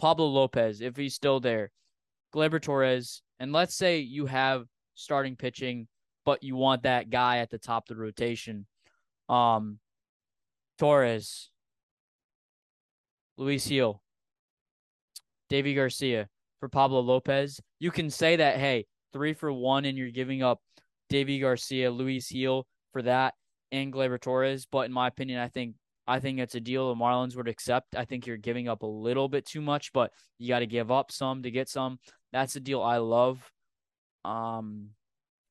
Pablo 0.00 0.26
Lopez 0.26 0.80
if 0.80 0.96
he's 0.96 1.14
still 1.14 1.40
there, 1.40 1.70
Gleyber 2.34 2.60
Torres, 2.60 3.22
and 3.38 3.52
let's 3.52 3.74
say 3.74 3.98
you 3.98 4.26
have 4.26 4.66
starting 4.94 5.36
pitching, 5.36 5.86
but 6.24 6.42
you 6.42 6.56
want 6.56 6.82
that 6.82 7.08
guy 7.08 7.38
at 7.38 7.50
the 7.50 7.58
top 7.58 7.88
of 7.88 7.96
the 7.96 8.02
rotation. 8.02 8.66
Um 9.28 9.78
Torres, 10.78 11.50
Luis 13.36 13.68
Gil, 13.68 14.02
Deivi 15.48 15.76
Garcia 15.76 16.28
for 16.58 16.68
Pablo 16.68 17.00
Lopez, 17.00 17.60
you 17.78 17.90
can 17.92 18.10
say 18.10 18.36
that, 18.36 18.56
hey, 18.56 18.86
three 19.12 19.34
for 19.34 19.52
one, 19.52 19.84
and 19.84 19.96
you're 19.96 20.10
giving 20.10 20.42
up 20.42 20.60
Deivi 21.12 21.40
Garcia, 21.40 21.90
Luis 21.90 22.30
Gil 22.30 22.66
for 22.92 23.02
that, 23.02 23.34
and 23.70 23.92
Gleyber 23.92 24.20
Torres. 24.20 24.66
But 24.70 24.86
in 24.86 24.92
my 24.92 25.08
opinion, 25.08 25.40
I 25.40 25.48
think 25.48 25.74
I 26.06 26.20
think 26.20 26.38
it's 26.38 26.54
a 26.54 26.60
deal 26.60 26.88
the 26.88 27.00
Marlins 27.00 27.36
would 27.36 27.48
accept. 27.48 27.94
I 27.94 28.04
think 28.04 28.26
you're 28.26 28.36
giving 28.36 28.68
up 28.68 28.82
a 28.82 28.86
little 28.86 29.28
bit 29.28 29.46
too 29.46 29.60
much, 29.60 29.92
but 29.92 30.10
you 30.38 30.48
got 30.48 30.60
to 30.60 30.66
give 30.66 30.90
up 30.90 31.12
some 31.12 31.42
to 31.42 31.50
get 31.50 31.68
some. 31.68 31.98
That's 32.32 32.56
a 32.56 32.60
deal 32.60 32.82
I 32.82 32.96
love. 32.96 33.38
Um, 34.24 34.90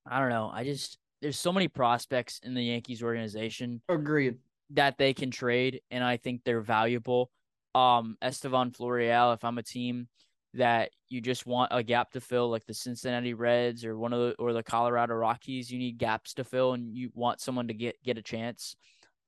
I 0.05 0.19
don't 0.19 0.29
know. 0.29 0.49
I 0.53 0.63
just 0.63 0.97
there's 1.21 1.39
so 1.39 1.53
many 1.53 1.67
prospects 1.67 2.39
in 2.43 2.53
the 2.53 2.63
Yankees 2.63 3.03
organization. 3.03 3.81
Agreed. 3.88 4.38
That 4.71 4.97
they 4.97 5.13
can 5.13 5.31
trade, 5.31 5.81
and 5.91 6.03
I 6.03 6.17
think 6.17 6.41
they're 6.43 6.61
valuable 6.61 7.29
um 7.73 8.17
Estevan 8.21 8.71
Florial 8.71 9.33
if 9.33 9.43
I'm 9.45 9.57
a 9.57 9.63
team 9.63 10.07
that 10.53 10.91
you 11.10 11.22
just 11.22 11.45
want 11.45 11.72
a 11.72 11.82
gap 11.82 12.11
to 12.11 12.22
fill 12.22 12.49
like 12.49 12.65
the 12.65 12.73
Cincinnati 12.73 13.34
Reds 13.34 13.86
or 13.86 13.98
one 13.98 14.14
of 14.14 14.19
the 14.19 14.36
or 14.38 14.53
the 14.53 14.64
Colorado 14.64 15.14
Rockies 15.14 15.72
you 15.72 15.80
need 15.80 15.98
gaps 15.98 16.34
to 16.36 16.44
fill 16.44 16.73
and 16.73 16.95
you 16.95 17.10
want 17.14 17.40
someone 17.40 17.68
to 17.68 17.73
get 17.73 18.02
get 18.03 18.18
a 18.18 18.22
chance 18.22 18.76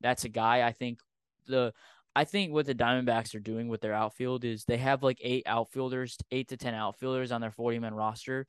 that's 0.02 0.26
a 0.26 0.30
guy 0.30 0.68
I 0.68 0.72
think 0.72 1.00
the 1.48 1.74
I 2.16 2.26
think 2.26 2.52
what 2.54 2.66
the 2.66 2.76
Diamondbacks 2.76 3.34
are 3.36 3.40
doing 3.40 3.70
with 3.70 3.82
their 3.82 3.94
outfield 3.94 4.44
is 4.44 4.66
they 4.66 4.78
have 4.78 5.02
like 5.02 5.18
eight 5.22 5.44
outfielders 5.46 6.18
8 6.32 6.50
to 6.50 6.58
10 6.58 6.74
outfielders 6.74 7.32
on 7.32 7.42
their 7.42 7.52
40 7.52 7.80
man 7.80 7.94
roster 7.94 8.46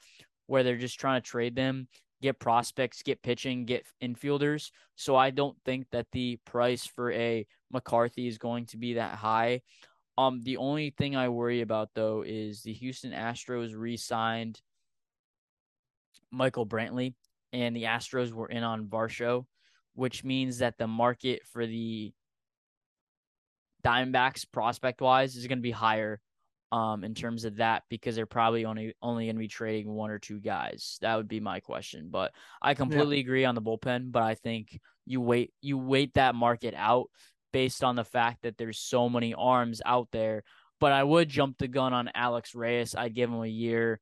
where 0.46 0.62
they're 0.62 0.76
just 0.76 0.98
trying 0.98 1.22
to 1.22 1.26
trade 1.26 1.54
them 1.54 1.88
get 2.24 2.38
prospects, 2.38 3.02
get 3.02 3.22
pitching, 3.22 3.66
get 3.66 3.84
infielders. 4.02 4.70
So 4.96 5.14
I 5.14 5.28
don't 5.28 5.58
think 5.66 5.86
that 5.92 6.06
the 6.10 6.38
price 6.46 6.86
for 6.86 7.12
a 7.12 7.46
McCarthy 7.70 8.26
is 8.26 8.38
going 8.38 8.64
to 8.66 8.78
be 8.78 8.94
that 8.94 9.16
high. 9.16 9.60
Um, 10.16 10.42
the 10.42 10.58
only 10.58 10.90
thing 10.90 11.16
I 11.16 11.28
worry 11.28 11.60
about 11.60 11.90
though 11.94 12.22
is 12.26 12.62
the 12.62 12.72
Houston 12.72 13.12
Astros 13.12 13.74
re-signed 13.76 14.60
Michael 16.30 16.66
Brantley, 16.66 17.14
and 17.52 17.74
the 17.74 17.84
Astros 17.84 18.32
were 18.32 18.48
in 18.48 18.62
on 18.62 18.86
Varsho, 18.86 19.46
which 19.94 20.24
means 20.24 20.58
that 20.58 20.78
the 20.78 20.86
market 20.86 21.42
for 21.52 21.66
the 21.66 22.12
Diamondbacks 23.84 24.46
prospect 24.50 25.00
wise 25.00 25.36
is 25.36 25.46
going 25.46 25.58
to 25.58 25.62
be 25.62 25.70
higher 25.70 26.20
um, 26.72 27.04
in 27.04 27.14
terms 27.14 27.44
of 27.44 27.56
that 27.56 27.84
because 27.88 28.16
they're 28.16 28.26
probably 28.26 28.64
only 28.64 28.94
only 29.00 29.26
going 29.26 29.36
to 29.36 29.40
be 29.40 29.48
trading 29.48 29.92
one 29.92 30.10
or 30.10 30.18
two 30.18 30.40
guys. 30.40 30.98
That 31.02 31.16
would 31.16 31.28
be 31.28 31.38
my 31.38 31.60
question. 31.60 32.08
But 32.10 32.32
I 32.60 32.74
completely 32.74 33.16
yeah. 33.16 33.22
agree 33.22 33.44
on 33.44 33.54
the 33.54 33.62
bullpen. 33.62 34.10
But 34.10 34.22
I 34.22 34.34
think 34.34 34.80
you 35.06 35.20
wait 35.20 35.52
you 35.60 35.78
wait 35.78 36.14
that 36.14 36.34
market 36.34 36.74
out 36.76 37.10
based 37.54 37.82
on 37.82 37.94
the 37.96 38.04
fact 38.04 38.42
that 38.42 38.58
there's 38.58 38.78
so 38.78 39.08
many 39.08 39.32
arms 39.32 39.80
out 39.86 40.08
there. 40.10 40.42
But 40.80 40.92
I 40.92 41.02
would 41.02 41.28
jump 41.28 41.56
the 41.56 41.68
gun 41.68 41.94
on 41.94 42.10
Alex 42.14 42.54
Reyes. 42.54 42.94
I'd 42.94 43.14
give 43.14 43.30
him 43.30 43.40
a 43.42 43.46
year. 43.46 44.00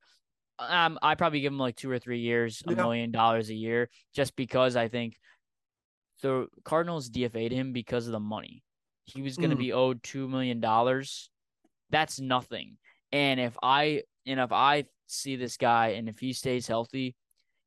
Um, 0.58 0.98
I 1.02 1.14
probably 1.14 1.42
give 1.42 1.52
him 1.52 1.58
like 1.58 1.76
two 1.76 1.90
or 1.90 1.98
three 1.98 2.20
years, 2.20 2.62
a 2.66 2.70
yeah. 2.70 2.76
million 2.76 3.10
dollars 3.10 3.50
a 3.50 3.54
year, 3.54 3.90
just 4.14 4.34
because 4.36 4.74
I 4.74 4.88
think 4.88 5.16
the 6.22 6.46
Cardinals 6.64 7.10
DFA'd 7.10 7.52
him 7.52 7.72
because 7.72 8.06
of 8.06 8.12
the 8.12 8.20
money. 8.20 8.62
He 9.04 9.22
was 9.22 9.36
going 9.36 9.50
to 9.50 9.56
mm. 9.56 9.60
be 9.60 9.72
owed 9.72 10.02
two 10.02 10.28
million 10.28 10.60
dollars 10.60 11.30
that's 11.92 12.18
nothing. 12.18 12.78
And 13.12 13.38
if 13.38 13.56
I 13.62 14.02
and 14.26 14.40
if 14.40 14.50
I 14.50 14.86
see 15.06 15.36
this 15.36 15.56
guy 15.56 15.88
and 15.88 16.08
if 16.08 16.18
he 16.18 16.32
stays 16.32 16.66
healthy, 16.66 17.14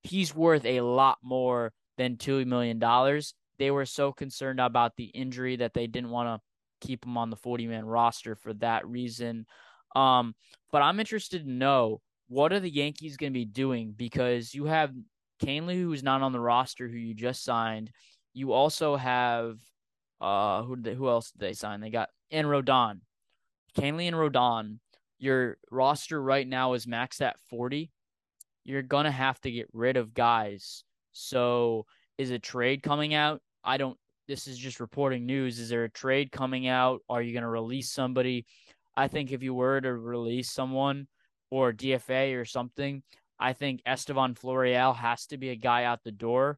he's 0.03 0.35
worth 0.35 0.65
a 0.65 0.81
lot 0.81 1.19
more 1.23 1.71
than 1.97 2.17
two 2.17 2.43
million 2.43 2.79
dollars. 2.79 3.35
They 3.57 3.71
were 3.71 3.85
so 3.85 4.11
concerned 4.11 4.59
about 4.59 4.95
the 4.95 5.05
injury 5.05 5.57
that 5.57 5.73
they 5.73 5.87
didn't 5.87 6.09
want 6.09 6.41
to 6.41 6.87
keep 6.87 7.05
him 7.05 7.17
on 7.17 7.29
the 7.29 7.35
40 7.35 7.67
man 7.67 7.85
roster 7.85 8.35
for 8.35 8.53
that 8.55 8.87
reason. 8.87 9.45
Um, 9.95 10.35
but 10.71 10.81
I'm 10.81 10.99
interested 10.99 11.43
to 11.43 11.49
know 11.49 12.01
what 12.27 12.51
are 12.53 12.59
the 12.59 12.69
Yankees 12.69 13.17
going 13.17 13.31
to 13.31 13.39
be 13.39 13.45
doing 13.45 13.93
because 13.95 14.53
you 14.53 14.65
have 14.65 14.91
Kahnle, 15.43 15.73
who's 15.73 16.03
not 16.03 16.21
on 16.21 16.31
the 16.31 16.39
roster, 16.39 16.87
who 16.87 16.97
you 16.97 17.13
just 17.13 17.43
signed. 17.43 17.91
You 18.33 18.51
also 18.51 18.95
have 18.95 19.59
uh 20.21 20.63
who 20.63 20.77
they, 20.81 20.93
who 20.93 21.09
else 21.09 21.31
did 21.31 21.41
they 21.41 21.53
sign? 21.53 21.81
They 21.81 21.89
got 21.89 22.09
and 22.31 22.47
Rodon, 22.47 23.01
Kahnle 23.77 24.07
and 24.07 24.15
Rodon, 24.15 24.79
your 25.19 25.57
roster 25.71 26.21
right 26.21 26.47
now 26.47 26.73
is 26.73 26.85
maxed 26.85 27.21
at 27.21 27.39
40. 27.49 27.91
You're 28.63 28.81
going 28.81 29.05
to 29.05 29.11
have 29.11 29.39
to 29.41 29.51
get 29.51 29.69
rid 29.73 29.97
of 29.97 30.13
guys. 30.13 30.83
So, 31.11 31.85
is 32.17 32.31
a 32.31 32.39
trade 32.39 32.83
coming 32.83 33.13
out? 33.13 33.41
I 33.63 33.77
don't, 33.77 33.97
this 34.27 34.47
is 34.47 34.57
just 34.57 34.79
reporting 34.79 35.25
news. 35.25 35.59
Is 35.59 35.69
there 35.69 35.83
a 35.83 35.89
trade 35.89 36.31
coming 36.31 36.67
out? 36.67 37.01
Are 37.09 37.21
you 37.21 37.33
going 37.33 37.43
to 37.43 37.49
release 37.49 37.91
somebody? 37.91 38.45
I 38.95 39.07
think 39.07 39.31
if 39.31 39.43
you 39.43 39.53
were 39.53 39.81
to 39.81 39.93
release 39.93 40.51
someone 40.51 41.07
or 41.51 41.73
DFA 41.73 42.39
or 42.39 42.45
something, 42.45 43.03
I 43.39 43.53
think 43.53 43.81
Estevan 43.85 44.35
Florial 44.35 44.95
has 44.95 45.25
to 45.27 45.37
be 45.37 45.49
a 45.49 45.55
guy 45.55 45.83
out 45.83 46.03
the 46.03 46.11
door. 46.11 46.57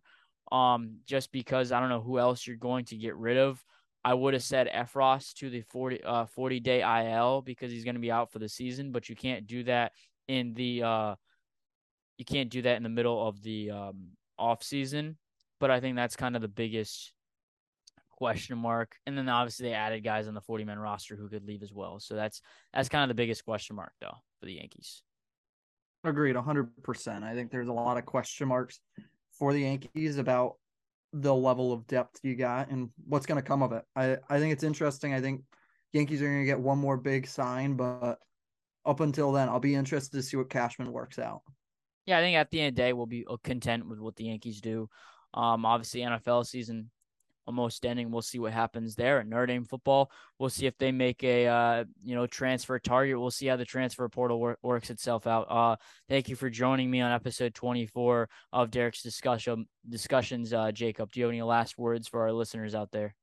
Um, 0.51 0.99
just 1.05 1.33
because 1.33 1.73
I 1.73 1.81
don't 1.81 1.89
know 1.89 2.01
who 2.01 2.19
else 2.19 2.47
you're 2.47 2.55
going 2.55 2.85
to 2.85 2.95
get 2.95 3.17
rid 3.17 3.37
of. 3.37 3.61
I 4.07 4.13
would 4.13 4.33
have 4.33 4.43
said 4.43 4.69
Effross 4.73 5.33
to 5.33 5.49
the 5.49 5.59
40 5.61 6.01
uh 6.05 6.25
40 6.27 6.61
day 6.61 6.81
IL 6.81 7.41
because 7.41 7.69
he's 7.69 7.83
going 7.83 7.95
to 7.95 8.01
be 8.01 8.11
out 8.11 8.31
for 8.31 8.39
the 8.39 8.47
season, 8.47 8.93
but 8.93 9.09
you 9.09 9.15
can't 9.17 9.45
do 9.45 9.63
that 9.65 9.91
in 10.29 10.53
the 10.53 10.83
uh 10.83 11.15
you 12.17 12.23
can't 12.23 12.49
do 12.49 12.61
that 12.61 12.77
in 12.77 12.83
the 12.83 12.89
middle 12.89 13.27
of 13.27 13.41
the 13.43 13.71
um 13.71 14.11
off 14.39 14.63
season. 14.63 15.17
But 15.59 15.71
I 15.71 15.79
think 15.79 15.95
that's 15.95 16.15
kind 16.15 16.35
of 16.35 16.41
the 16.41 16.47
biggest 16.47 17.13
question 18.17 18.57
mark. 18.57 18.95
And 19.05 19.17
then 19.17 19.29
obviously 19.29 19.69
they 19.69 19.73
added 19.73 20.03
guys 20.03 20.27
on 20.27 20.33
the 20.33 20.41
40 20.41 20.65
man 20.65 20.79
roster 20.79 21.15
who 21.15 21.29
could 21.29 21.45
leave 21.45 21.63
as 21.63 21.73
well. 21.73 21.99
So 21.99 22.15
that's 22.15 22.41
that's 22.73 22.89
kind 22.89 23.03
of 23.03 23.09
the 23.09 23.21
biggest 23.21 23.45
question 23.45 23.75
mark 23.75 23.93
though 24.01 24.15
for 24.39 24.45
the 24.45 24.53
Yankees. 24.53 25.01
Agreed, 26.03 26.35
100%. 26.35 27.23
I 27.23 27.33
think 27.33 27.51
there's 27.51 27.67
a 27.67 27.73
lot 27.73 27.97
of 27.97 28.05
question 28.05 28.47
marks 28.47 28.79
for 29.37 29.53
the 29.53 29.61
Yankees 29.61 30.17
about 30.17 30.53
the 31.13 31.33
level 31.33 31.73
of 31.73 31.87
depth 31.87 32.19
you 32.23 32.35
got 32.35 32.69
and 32.69 32.89
what's 33.07 33.25
going 33.25 33.41
to 33.41 33.47
come 33.47 33.63
of 33.63 33.71
it. 33.71 33.83
I, 33.95 34.17
I 34.29 34.39
think 34.39 34.53
it's 34.53 34.63
interesting. 34.63 35.13
I 35.13 35.21
think 35.21 35.41
Yankees 35.93 36.21
are 36.21 36.27
going 36.27 36.41
to 36.41 36.45
get 36.45 36.59
one 36.59 36.77
more 36.77 36.97
big 36.97 37.27
sign, 37.27 37.75
but 37.75 38.19
up 38.85 38.99
until 38.99 39.31
then, 39.31 39.49
I'll 39.49 39.59
be 39.59 39.75
interested 39.75 40.17
to 40.17 40.23
see 40.23 40.37
what 40.37 40.49
Cashman 40.49 40.91
works 40.91 41.19
out. 41.19 41.41
Yeah, 42.05 42.19
I 42.19 42.21
think 42.21 42.37
at 42.37 42.51
the 42.51 42.61
end 42.61 42.69
of 42.69 42.75
the 42.75 42.81
day, 42.81 42.93
we'll 42.93 43.05
be 43.05 43.25
uh, 43.29 43.37
content 43.43 43.87
with 43.87 43.99
what 43.99 44.15
the 44.15 44.25
Yankees 44.25 44.61
do. 44.61 44.89
Um, 45.37 45.65
obviously, 45.65 46.01
NFL 46.01 46.45
season 46.45 46.89
almost 47.47 47.85
ending. 47.85 48.11
We'll 48.11 48.21
see 48.21 48.39
what 48.39 48.51
happens 48.51 48.95
there. 48.95 49.19
And 49.19 49.29
Notre 49.29 49.45
Dame 49.45 49.63
football, 49.63 50.11
we'll 50.37 50.49
see 50.49 50.65
if 50.65 50.77
they 50.77 50.91
make 50.91 51.23
a 51.23 51.47
uh, 51.47 51.83
you 52.03 52.15
know 52.15 52.27
transfer 52.27 52.77
target. 52.77 53.19
We'll 53.19 53.31
see 53.31 53.47
how 53.47 53.55
the 53.55 53.65
transfer 53.65 54.07
portal 54.09 54.39
wor- 54.39 54.57
works 54.61 54.89
itself 54.89 55.25
out. 55.25 55.47
Uh, 55.49 55.75
thank 56.09 56.27
you 56.29 56.35
for 56.35 56.49
joining 56.49 56.91
me 56.91 57.01
on 57.01 57.11
episode 57.11 57.55
24 57.55 58.29
of 58.51 58.69
Derek's 58.71 59.01
discussion 59.01 59.67
discussions. 59.87 60.53
Uh, 60.53 60.71
Jacob, 60.71 61.11
do 61.11 61.19
you 61.19 61.25
have 61.25 61.31
any 61.31 61.41
last 61.41 61.77
words 61.77 62.07
for 62.07 62.21
our 62.23 62.33
listeners 62.33 62.75
out 62.75 62.91
there? 62.91 63.15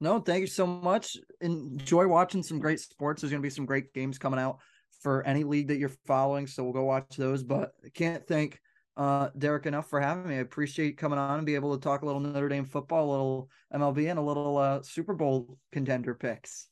No, 0.00 0.18
thank 0.18 0.40
you 0.40 0.48
so 0.48 0.66
much. 0.66 1.16
Enjoy 1.40 2.08
watching 2.08 2.42
some 2.42 2.58
great 2.58 2.80
sports. 2.80 3.22
There's 3.22 3.30
going 3.30 3.40
to 3.40 3.46
be 3.46 3.50
some 3.50 3.66
great 3.66 3.94
games 3.94 4.18
coming 4.18 4.40
out 4.40 4.58
for 5.00 5.24
any 5.24 5.44
league 5.44 5.68
that 5.68 5.78
you're 5.78 5.92
following. 6.06 6.48
So 6.48 6.64
we'll 6.64 6.72
go 6.72 6.84
watch 6.84 7.16
those. 7.16 7.44
But 7.44 7.70
can't 7.94 8.26
thank 8.26 8.60
uh, 8.96 9.28
Derek 9.36 9.66
enough 9.66 9.88
for 9.88 10.00
having 10.00 10.28
me. 10.28 10.36
I 10.36 10.40
appreciate 10.40 10.96
coming 10.98 11.18
on 11.18 11.38
and 11.38 11.46
be 11.46 11.54
able 11.54 11.76
to 11.76 11.82
talk 11.82 12.02
a 12.02 12.06
little 12.06 12.20
Notre 12.20 12.48
Dame 12.48 12.64
football, 12.64 13.08
a 13.08 13.12
little 13.12 13.50
MLB, 13.72 14.10
and 14.10 14.18
a 14.18 14.22
little 14.22 14.58
uh, 14.58 14.82
Super 14.82 15.14
Bowl 15.14 15.58
contender 15.70 16.14
picks. 16.14 16.68